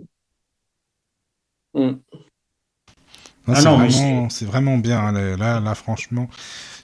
[1.73, 1.91] Mm.
[3.47, 3.55] Ah
[4.29, 4.99] c'est vraiment, bien.
[4.99, 6.29] Hein, là, là, franchement,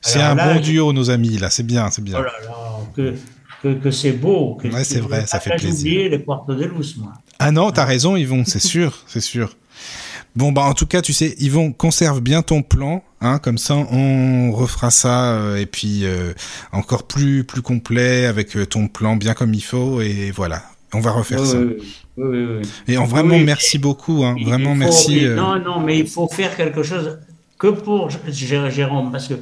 [0.01, 1.38] c'est un bon duo, nos amis.
[1.38, 2.23] Là, c'est bien, c'est bien.
[2.49, 3.15] Oh que,
[3.61, 4.57] que, c'est beau.
[4.64, 5.72] ouais, c'est vrai, ça fait plaisir.
[5.72, 7.14] oublié les de Luz, moi.
[7.39, 9.56] Ah non, t'as raison, Yvon, c'est sûr, c'est sûr.
[10.38, 13.74] Bon, bah, en tout cas, tu sais, Yvon, conserve bien ton plan, hein, comme ça,
[13.74, 16.32] on refera ça, euh, et puis, euh,
[16.72, 20.61] encore plus, plus complet, avec euh, ton plan bien comme il faut, et voilà.
[20.93, 21.57] On va refaire ça.
[21.57, 21.77] Oui,
[22.17, 22.69] oui, oui.
[22.88, 25.25] Et en vraiment, merci beaucoup, hein, vraiment, merci.
[25.25, 27.17] Non, non, mais il faut faire quelque chose
[27.57, 29.33] que pour Jérôme, parce que,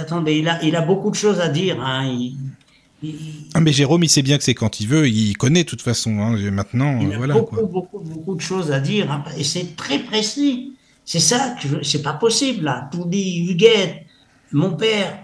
[0.00, 2.08] attendez, il a, il a beaucoup de choses à dire, hein,
[3.54, 5.82] ah mais Jérôme, il sait bien que c'est quand il veut, il connaît de toute
[5.82, 6.18] façon.
[6.20, 9.76] Hein, maintenant, il a voilà, beaucoup, beaucoup, beaucoup de choses à dire hein, et c'est
[9.76, 10.72] très précis.
[11.04, 12.88] C'est ça c'est pas possible là.
[12.90, 14.06] Tout dit Huguette,
[14.52, 15.18] mon père.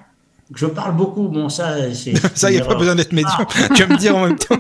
[0.55, 2.15] Je parle beaucoup, bon ça c'est.
[2.37, 3.47] ça, il n'y a pas besoin d'être médium.
[3.75, 4.59] tu vas me dire en même temps.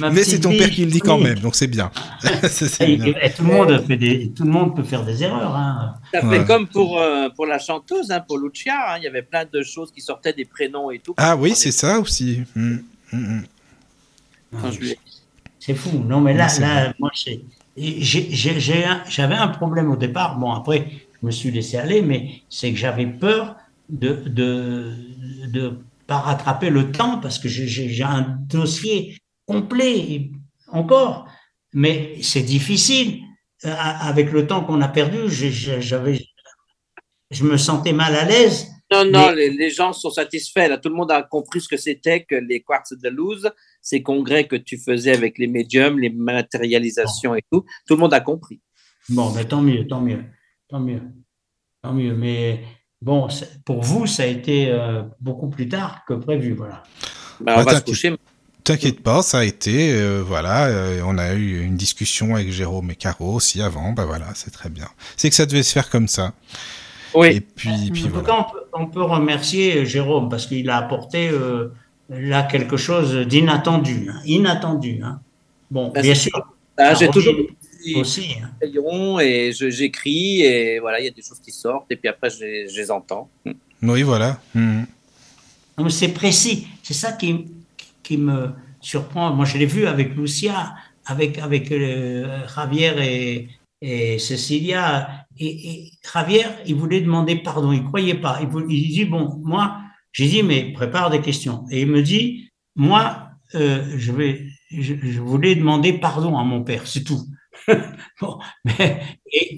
[0.00, 1.90] Mais c'est ton père qui le dit quand même, donc c'est bien.
[2.20, 5.54] tout, le monde fait des, tout le monde peut faire des erreurs.
[5.54, 5.94] Hein.
[6.12, 8.74] Ça fait comme pour, euh, pour la chanteuse, hein, pour Lucia.
[8.74, 8.96] Hein.
[8.98, 11.14] il y avait plein de choses qui sortaient des prénoms et tout.
[11.16, 12.42] Ah oui, c'est ça aussi.
[12.56, 13.44] Hum, hum,
[14.52, 14.62] hum.
[15.58, 16.02] C'est fou.
[16.06, 17.10] Non, mais là, là moi,
[17.76, 20.38] j'avais un problème au départ.
[20.38, 20.88] Bon, après,
[21.20, 23.56] je me suis laissé aller, mais c'est que j'avais peur
[23.88, 24.94] de, de,
[25.48, 29.18] de pas rattraper le temps parce que j'ai un dossier
[29.48, 30.30] complet
[30.68, 31.26] encore,
[31.72, 33.22] mais c'est difficile.
[33.64, 36.20] Euh, avec le temps qu'on a perdu, j'avais,
[37.32, 38.68] je me sentais mal à l'aise.
[38.92, 40.68] Non, non, les, gens sont satisfaits.
[40.68, 43.50] Là, tout le monde a compris ce que c'était que les quartz de Luz,
[43.82, 47.64] ces congrès que tu faisais avec les médiums, les matérialisations et tout.
[47.86, 48.60] Tout le monde a compris.
[49.08, 50.24] Bon, mais tant mieux, tant mieux,
[50.68, 51.02] tant mieux,
[51.82, 52.14] tant mieux.
[52.14, 52.62] Mais
[53.02, 53.28] bon,
[53.66, 56.82] pour vous, ça a été euh, beaucoup plus tard que prévu, voilà.
[57.40, 58.14] Ben, on va se coucher.
[58.68, 62.90] T'inquiète pas, ça a été, euh, voilà, euh, on a eu une discussion avec Jérôme
[62.90, 64.86] et Caro aussi avant, bah voilà, c'est très bien.
[65.16, 66.34] C'est que ça devait se faire comme ça.
[67.14, 67.28] Oui.
[67.28, 71.72] Et puis, puis en tout cas, on peut, remercier Jérôme parce qu'il a apporté euh,
[72.10, 75.00] là quelque chose d'inattendu, hein, inattendu.
[75.02, 75.18] Hein.
[75.70, 76.54] Bon, bien sûr.
[76.76, 77.36] Ah, j'ai toujours
[77.96, 78.36] aussi.
[78.42, 79.18] Hein.
[79.22, 82.44] Et j'écris et voilà, il y a des choses qui sortent et puis après je,
[82.44, 83.30] les entends.
[83.80, 84.38] Oui, voilà.
[84.54, 84.82] Mmh.
[85.88, 86.66] C'est précis.
[86.82, 87.46] C'est ça qui,
[88.08, 89.34] qui me surprend.
[89.34, 93.48] Moi, je l'ai vu avec Lucia, avec, avec euh, Javier et,
[93.82, 95.26] et Cecilia.
[95.38, 98.40] Et, Javier, il voulait demander pardon, il croyait pas.
[98.40, 99.76] Il, dit, bon, moi,
[100.12, 101.66] j'ai dit, mais prépare des questions.
[101.70, 106.86] Et il me dit, moi, euh, je, vais, je, voulais demander pardon à mon père,
[106.86, 107.20] c'est tout.
[108.64, 109.02] mais,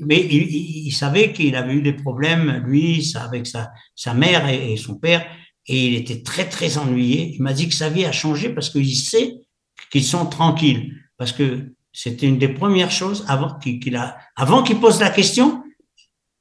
[0.06, 4.76] mais il, il, savait qu'il avait eu des problèmes, lui, avec sa, sa mère et
[4.76, 5.24] son père,
[5.66, 7.34] et il était très très ennuyé.
[7.34, 9.34] Il m'a dit que sa vie a changé parce qu'il sait
[9.90, 14.78] qu'ils sont tranquilles, parce que c'était une des premières choses avant qu'il a, avant qu'il
[14.80, 15.62] pose la question.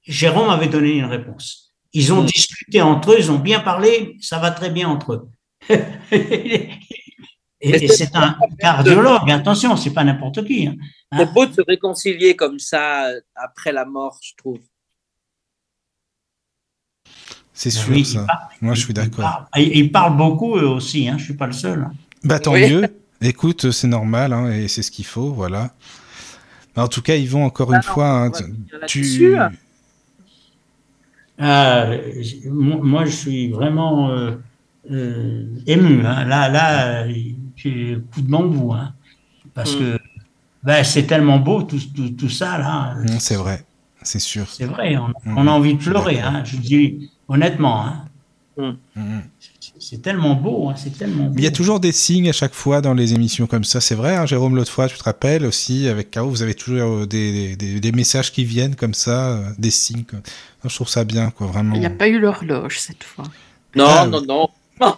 [0.04, 1.74] Jérôme avait donné une réponse.
[1.94, 2.28] Ils ont mm.
[2.28, 5.30] discuté entre eux, ils ont bien parlé, ça va très bien entre eux.
[7.62, 10.68] et, c'est un cardiologue, attention, c'est pas n'importe qui.
[10.68, 10.76] Hein.
[11.18, 14.60] C'est beau de se réconcilier comme ça après la mort, je trouve.
[17.60, 18.26] C'est sûr, ça.
[18.62, 19.50] Moi, je suis d'accord.
[19.58, 21.90] Ils parlent beaucoup, eux aussi, hein, je ne suis pas le seul.
[22.24, 22.88] Bah, tant mieux.
[23.20, 25.74] Écoute, c'est normal, hein, et c'est ce qu'il faut, voilà.
[26.78, 28.32] en tout cas, Yvon, encore une fois, hein,
[28.88, 29.36] tu...
[31.38, 31.90] Ah,
[32.46, 34.32] moi, je suis vraiment euh,
[34.90, 36.02] euh, ému.
[36.02, 37.08] Là, là,
[37.58, 38.74] j'ai coup de bambou.
[39.54, 39.80] parce mm.
[39.80, 40.00] que
[40.64, 41.80] ben, c'est tellement beau, tout,
[42.18, 42.58] tout, ça.
[42.58, 42.96] là.
[43.20, 43.66] C'est vrai,
[44.02, 44.48] c'est sûr.
[44.50, 46.22] C'est vrai, on, on, a envie de pleurer.
[46.46, 47.86] Je dis, honnêtement.
[47.86, 48.06] Hein.
[48.58, 49.20] Mm.
[49.80, 51.32] C'est tellement beau, hein, c'est tellement.
[51.38, 53.96] Il y a toujours des signes à chaque fois dans les émissions comme ça, c'est
[53.96, 54.18] vrai.
[54.18, 57.56] Hein, Jérôme, l'autre fois, tu te rappelles aussi avec Caro, vous avez toujours euh, des,
[57.56, 60.04] des, des, messages qui viennent comme ça, euh, des signes.
[60.66, 61.76] Je trouve ça bien, quoi, vraiment.
[61.76, 63.24] Il n'y a pas eu l'horloge cette fois.
[63.74, 64.50] Non, ah, non, non.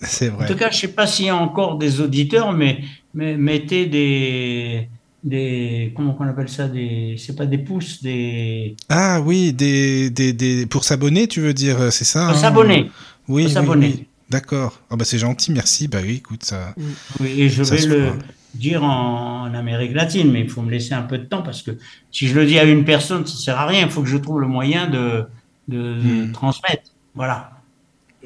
[0.00, 0.46] c'est vrai.
[0.46, 2.82] En tout cas, je ne sais pas s'il y a encore des auditeurs, mais,
[3.12, 4.88] mais mettez des
[5.22, 10.32] des comment on appelle ça des c'est pas des pouces des ah oui des des,
[10.32, 12.90] des pour s'abonner tu veux dire c'est ça pour hein s'abonner.
[13.28, 14.80] Oui, oui, oui, d'accord.
[14.90, 15.88] Oh, bah c'est gentil merci.
[15.88, 16.74] Bah oui écoute ça
[17.20, 18.12] oui et je vais le
[18.54, 21.72] dire en, Amérique latine mais il faut me laisser un peu de temps parce que
[22.10, 23.86] si je le dis à une personne ça sert à rien.
[23.86, 25.24] Il faut que je trouve le moyen de
[25.68, 26.32] de, hmm.
[26.32, 26.90] transmettre.
[27.14, 27.52] Voilà.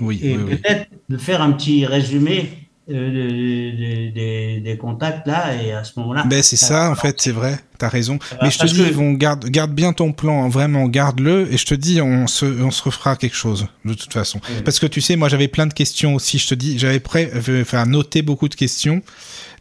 [0.00, 5.84] Oui et peut-être de faire un petit résumé euh, des, des, contacts là et à
[5.84, 6.24] ce moment-là.
[6.24, 8.18] Ben c'est ça, en fait, c'est vrai, t'as raison.
[8.42, 8.98] Mais je te dis, que...
[8.98, 12.44] on garde, garde bien ton plan, hein, vraiment, garde-le et je te dis, on se,
[12.44, 14.38] on se refera quelque chose de toute façon.
[14.66, 16.36] Parce que tu sais, moi j'avais plein de questions aussi.
[16.36, 19.00] Je te dis, j'avais prêt, euh, enfin noter beaucoup de questions.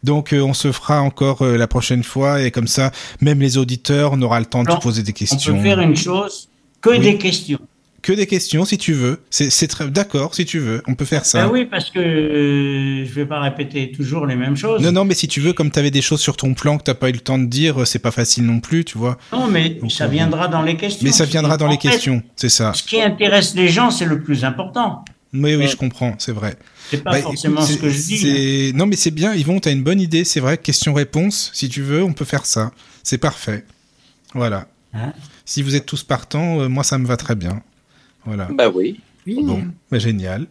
[0.02, 2.90] Donc euh, on se fera encore la prochaine fois et comme ça,
[3.22, 5.54] même les auditeurs, on aura le temps de poser des questions.
[5.54, 6.50] On peut faire une chose,
[6.82, 7.58] que des questions
[8.04, 9.20] que des questions si tu veux.
[9.30, 10.82] C'est très d'accord si tu veux.
[10.86, 11.46] On peut faire ça.
[11.46, 14.82] Ben oui, parce que euh, je vais pas répéter toujours les mêmes choses.
[14.82, 16.84] Non, non, mais si tu veux, comme tu avais des choses sur ton plan que
[16.84, 19.16] t'as pas eu le temps de dire, c'est pas facile non plus, tu vois.
[19.32, 21.02] Non, mais ça euh, viendra dans les questions.
[21.02, 22.74] Mais ça viendra dans les questions, c'est ça.
[22.74, 25.02] Ce qui intéresse les gens, c'est le plus important.
[25.32, 26.56] Oui, oui, je comprends, c'est vrai.
[26.90, 28.70] C'est pas bah, forcément ce que je dis.
[28.70, 28.76] Hein.
[28.76, 30.58] Non, mais c'est bien, Yvon, tu as une bonne idée, c'est vrai.
[30.58, 32.70] Question-réponse, si tu veux, on peut faire ça.
[33.02, 33.64] C'est parfait.
[34.34, 34.68] Voilà.
[34.92, 35.12] Hein?
[35.46, 37.62] Si vous êtes tous partants, euh, moi, ça me va très bien.
[38.24, 38.48] Voilà.
[38.52, 39.00] Bah oui.
[39.26, 40.46] Bon, bah génial.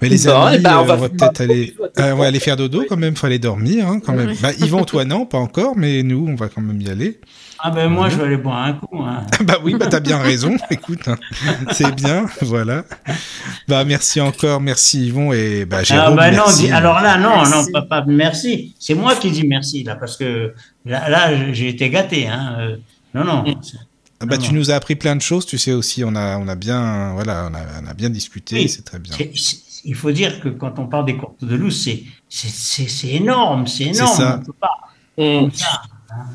[0.00, 2.96] Mais les amis, eh ben, on va, peut-être aller, euh, va aller faire dodo quand
[2.96, 4.34] même, faut aller dormir hein, quand même.
[4.40, 7.20] Bah, Yvan, toi non, pas encore, mais nous, on va quand même y aller.
[7.62, 9.02] Ah ben moi, je vais aller boire un coup.
[9.02, 9.26] Hein.
[9.44, 10.56] bah oui, bah t'as bien raison.
[10.70, 11.16] Écoute, hein,
[11.72, 12.84] c'est bien, voilà.
[13.68, 16.14] Bah merci encore, merci Yvon et bah Jérôme.
[16.14, 18.74] Ah bah non, alors là non, non, pas, merci.
[18.78, 20.54] C'est moi qui dis merci là parce que
[20.86, 22.26] là, j'ai été gâté.
[22.26, 22.56] Hein.
[22.58, 22.76] Euh,
[23.14, 23.44] non non.
[24.20, 24.24] Mm.
[24.24, 26.46] Ah bah, tu nous as appris plein de choses, tu sais aussi, on a, on
[26.46, 29.16] a bien, voilà, on a, bien discuté, c'est très bien.
[29.84, 33.84] il faut dire que quand on parle des courtes de loup, c'est, c'est, énorme, c'est
[33.84, 34.16] énorme.
[34.16, 34.42] Ça.
[34.44, 34.78] peut pas,
[35.18, 35.48] hein.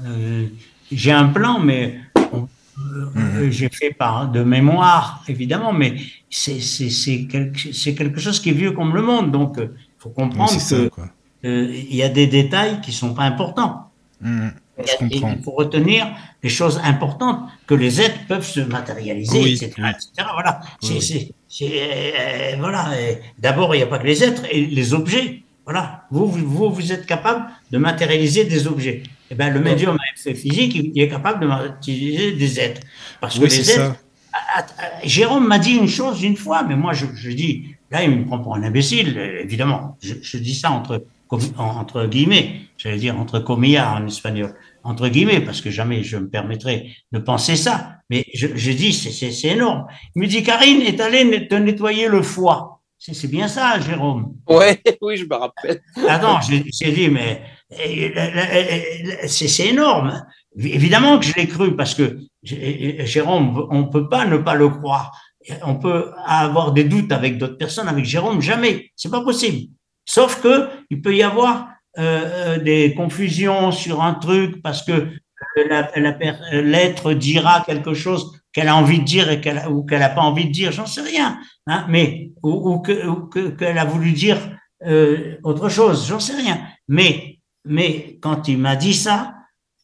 [0.07, 0.47] euh,
[0.91, 3.51] j'ai un plan, mais euh, mhm.
[3.51, 5.95] j'ai fait par de mémoire, évidemment, mais
[6.29, 10.09] c'est, c'est, quelque, quelque chose qui est vieux comme le monde, donc il euh, faut
[10.09, 13.91] comprendre qu'il y a des détails qui sont pas importants.
[14.21, 14.53] Mhm.
[15.09, 16.07] Il faut retenir
[16.43, 19.71] les choses importantes que les êtres peuvent se matérialiser, etc.,
[20.33, 20.61] Voilà.
[21.61, 22.91] Euh, voilà.
[23.39, 25.41] D'abord, il n'y a pas que les êtres et les objets.
[25.63, 26.03] Voilà.
[26.11, 29.03] Vous, vous, vous êtes capable de matérialiser des objets.
[29.31, 32.81] Eh ben, le médium physique, il est capable de matérialiser des êtres.
[33.21, 33.95] Parce que les êtres.
[35.03, 38.25] Jérôme m'a dit une chose une fois, mais moi, je, je dis, là, il me
[38.25, 39.97] prend pour un imbécile, évidemment.
[40.03, 41.05] Je, je dis ça entre
[41.57, 44.53] entre guillemets, j'allais dire entre comillas en espagnol,
[44.85, 47.97] entre guillemets, parce que jamais je me permettrai de penser ça.
[48.09, 49.87] Mais je, je dis, c'est énorme.
[50.15, 52.81] Il me dit, Karine est allée te nettoyer le foie.
[52.99, 54.35] C'est bien ça, Jérôme.
[54.47, 55.81] Ouais, oui, je me rappelle.
[56.07, 57.41] Attends, j'ai dit, mais
[59.27, 60.23] c'est énorme.
[60.57, 65.19] Évidemment que je l'ai cru parce que Jérôme, on peut pas ne pas le croire.
[65.63, 68.91] On peut avoir des doutes avec d'autres personnes, avec Jérôme, jamais.
[68.95, 69.71] C'est pas possible.
[70.05, 71.67] Sauf que il peut y avoir
[71.97, 75.07] euh, euh, des confusions sur un truc parce que
[76.51, 79.29] l'être dira quelque chose qu'elle a envie de dire
[79.69, 81.39] ou qu'elle n'a pas envie de dire, j'en sais rien.
[81.67, 84.37] Hein, mais ou, que qu'elle a voulu dire
[84.85, 86.61] euh, autre chose, j'en sais rien.
[86.87, 89.33] Mais mais quand il m'a dit ça,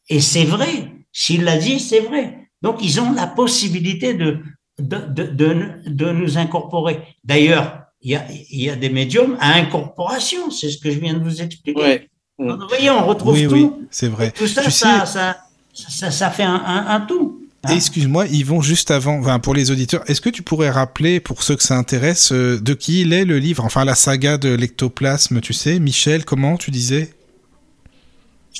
[0.08, 2.50] et c'est vrai, s'il l'a dit, c'est vrai.
[2.60, 4.40] Donc ils ont la possibilité de,
[4.78, 7.02] de, de, de nous incorporer.
[7.24, 10.98] D'ailleurs, il y a, il y a des médiums à incorporation, c'est ce que je
[10.98, 12.08] viens de vous expliquer.
[12.38, 13.54] Vous voyez, on retrouve tout.
[13.54, 14.32] Oui, c'est vrai.
[14.32, 15.36] Tout ça, ça, ça,
[15.72, 17.40] ça, ça, fait un, un, tout.
[17.64, 17.74] Hein.
[17.74, 21.54] Excuse-moi, Yvon, juste avant, enfin, pour les auditeurs, est-ce que tu pourrais rappeler, pour ceux
[21.54, 25.40] que ça intéresse, euh, de qui il est le livre, enfin la saga de l'ectoplasme,
[25.40, 27.14] tu sais, Michel, comment tu disais?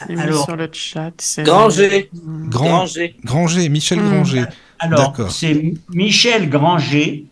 [0.08, 1.12] Alors, sur le chat.
[1.38, 2.08] Granger.
[2.14, 3.16] Granger.
[3.24, 4.08] Granger, Michel hmm.
[4.08, 4.44] Granger.
[4.78, 7.26] Alors, c'est Michel Granger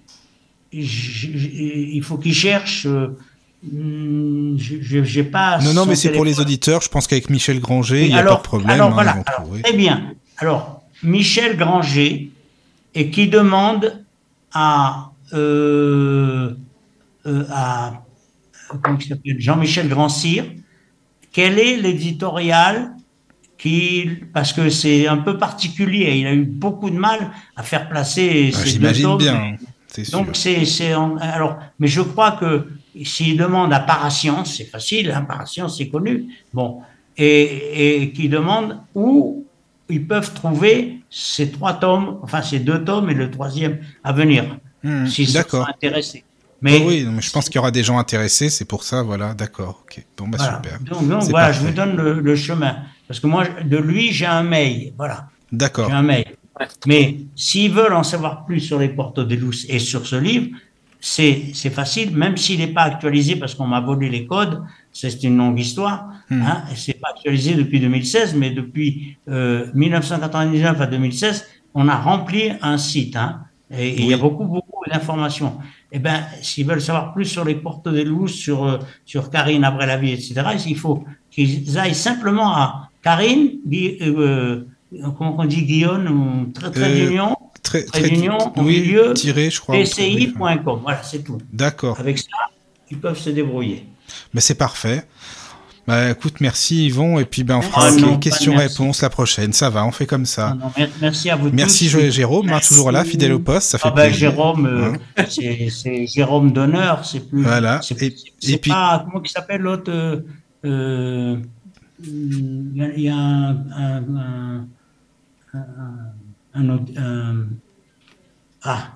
[0.72, 2.86] il faut qu'il cherche.
[2.86, 3.16] Euh,
[3.64, 5.58] hmm, j'ai pas.
[5.60, 6.80] Non, non, mais c'est pour les auditeurs.
[6.80, 8.70] Je pense qu'avec Michel Granger, il n'y a pas de problème.
[8.70, 9.24] Alors, hein, voilà.
[9.62, 10.14] très bien.
[10.38, 12.30] Alors, Michel Granger,
[12.94, 14.04] et qui demande
[14.52, 16.54] à, euh,
[17.26, 18.02] euh, à
[19.38, 20.44] Jean-Michel Grandcir
[21.32, 22.92] quel est l'éditorial
[23.58, 27.88] qui, parce que c'est un peu particulier, il a eu beaucoup de mal à faire
[27.88, 29.56] placer ah, J'imagine bien.
[30.12, 32.68] Donc c'est c'est alors mais je crois que
[33.04, 36.26] s'il demande à Parascience, c'est facile, hein, Parascience c'est connu.
[36.52, 36.80] Bon
[37.16, 39.44] et et qui demande où
[39.88, 44.44] ils peuvent trouver ces trois tomes, enfin ces deux tomes et le troisième à venir,
[44.84, 46.24] mmh, s'ils sont intéressés.
[46.62, 49.32] Mais oui, mais je pense qu'il y aura des gens intéressés, c'est pour ça, voilà,
[49.34, 50.04] d'accord, ok.
[50.16, 50.60] Bon, bah voilà.
[50.62, 50.78] super.
[50.80, 52.76] Donc, donc voilà, je vous donne le, le chemin.
[53.08, 54.92] Parce que moi, de lui, j'ai un mail.
[54.96, 55.28] Voilà.
[55.50, 55.88] D'accord.
[55.88, 56.26] J'ai un mail.
[56.86, 60.48] Mais s'ils veulent en savoir plus sur les Porto de Luz et sur ce livre,
[61.00, 65.38] c'est facile, même s'il n'est pas actualisé parce qu'on m'a volé les codes, c'est une
[65.38, 66.10] longue histoire.
[66.28, 66.42] Hmm.
[66.42, 72.52] Hein, c'est pas actualisé depuis 2016, mais depuis euh, 1999 à 2016, on a rempli
[72.60, 73.16] un site.
[73.16, 73.40] Hein,
[73.70, 75.58] et et il y a beaucoup, beaucoup d'informations.
[75.92, 79.64] Eh ben, s'ils veulent savoir plus sur les Porto de Luz, sur, euh, sur Karine
[79.64, 80.34] après la vie, etc.,
[80.66, 83.58] il faut qu'ils aillent simplement à Karine,
[84.00, 84.66] euh,
[85.16, 86.06] comment on dit Guillaume,
[86.46, 89.74] ou trait, trait Euh, d'union, Très, Trait d'union, au oui, milieu, tiré, je crois.
[89.76, 90.80] très- pci.com.
[90.82, 91.38] Voilà, c'est tout.
[91.52, 92.00] D'accord.
[92.00, 92.24] Avec ça,
[92.90, 93.86] ils peuvent se débrouiller.
[94.34, 95.04] Mais c'est parfait.
[95.86, 99.52] Bah, écoute, merci Yvon, et puis ben, on fera Ah non, questions-réponses la prochaine.
[99.52, 100.50] Ça va, on fait comme ça.
[100.54, 102.10] Non, non, mer- merci à vous Merci tous.
[102.10, 102.68] Jérôme, hein, Merci.
[102.70, 104.30] toujours là, fidèle au poste, ça fait Ah ben, plaisir.
[104.30, 107.42] Jérôme, euh, Hein c'est Jérôme d'honneur, c'est plus.
[107.42, 107.80] Voilà.
[108.00, 108.14] Et-
[108.52, 109.90] et puis- pas comment il s'appelle l'autre.
[109.90, 110.20] euh,
[110.64, 111.36] euh,
[112.02, 114.66] Il y a, il y a un, un, un,
[115.54, 117.46] un, un
[118.62, 118.92] ah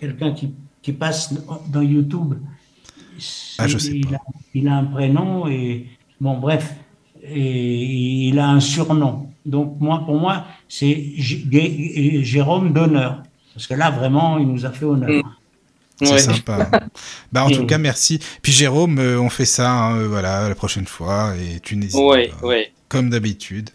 [0.00, 1.32] quelqu'un qui, qui passe
[1.68, 2.34] dans YouTube.
[3.58, 4.16] Ah, je sais il, pas.
[4.16, 4.18] A,
[4.54, 5.86] il a un prénom et
[6.20, 6.74] bon bref
[7.22, 9.30] et il a un surnom.
[9.46, 13.22] Donc moi pour moi c'est Jérôme d'honneur
[13.54, 15.22] parce que là vraiment il nous a fait honneur.
[16.02, 16.18] C'est Ouais.
[16.18, 16.68] sympa.
[17.32, 18.18] bah, en tout cas, merci.
[18.42, 21.94] Puis Jérôme, euh, on fait ça, hein, euh, voilà, la prochaine fois, et tu n'hésites
[21.94, 22.46] Ouais, pas.
[22.46, 22.72] ouais.
[22.88, 23.70] Comme d'habitude.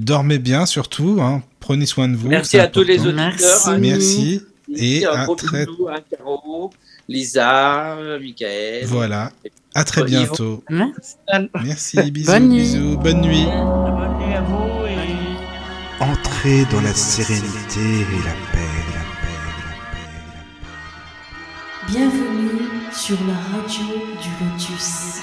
[0.00, 1.42] Dormez bien, surtout, hein.
[1.60, 2.26] Prenez soin de vous.
[2.28, 3.20] Merci à tous les auditeurs.
[3.26, 3.70] Merci.
[3.78, 4.40] Merci.
[4.74, 6.70] Et un à gros très- bisou à Caro,
[7.06, 8.86] Lisa, Michael.
[8.86, 9.30] Voilà.
[9.74, 10.64] À très bientôt.
[10.70, 11.16] Merci.
[11.62, 12.60] Merci, bisous, Bonne nuit.
[12.62, 12.96] bisous.
[12.96, 13.44] Bonne nuit.
[13.44, 19.52] Bonne nuit à vous et Entrez dans la sérénité et la paix, la paix, la
[19.92, 21.92] paix, la paix.
[21.92, 23.84] Bienvenue sur la radio
[24.22, 25.20] du Lotus.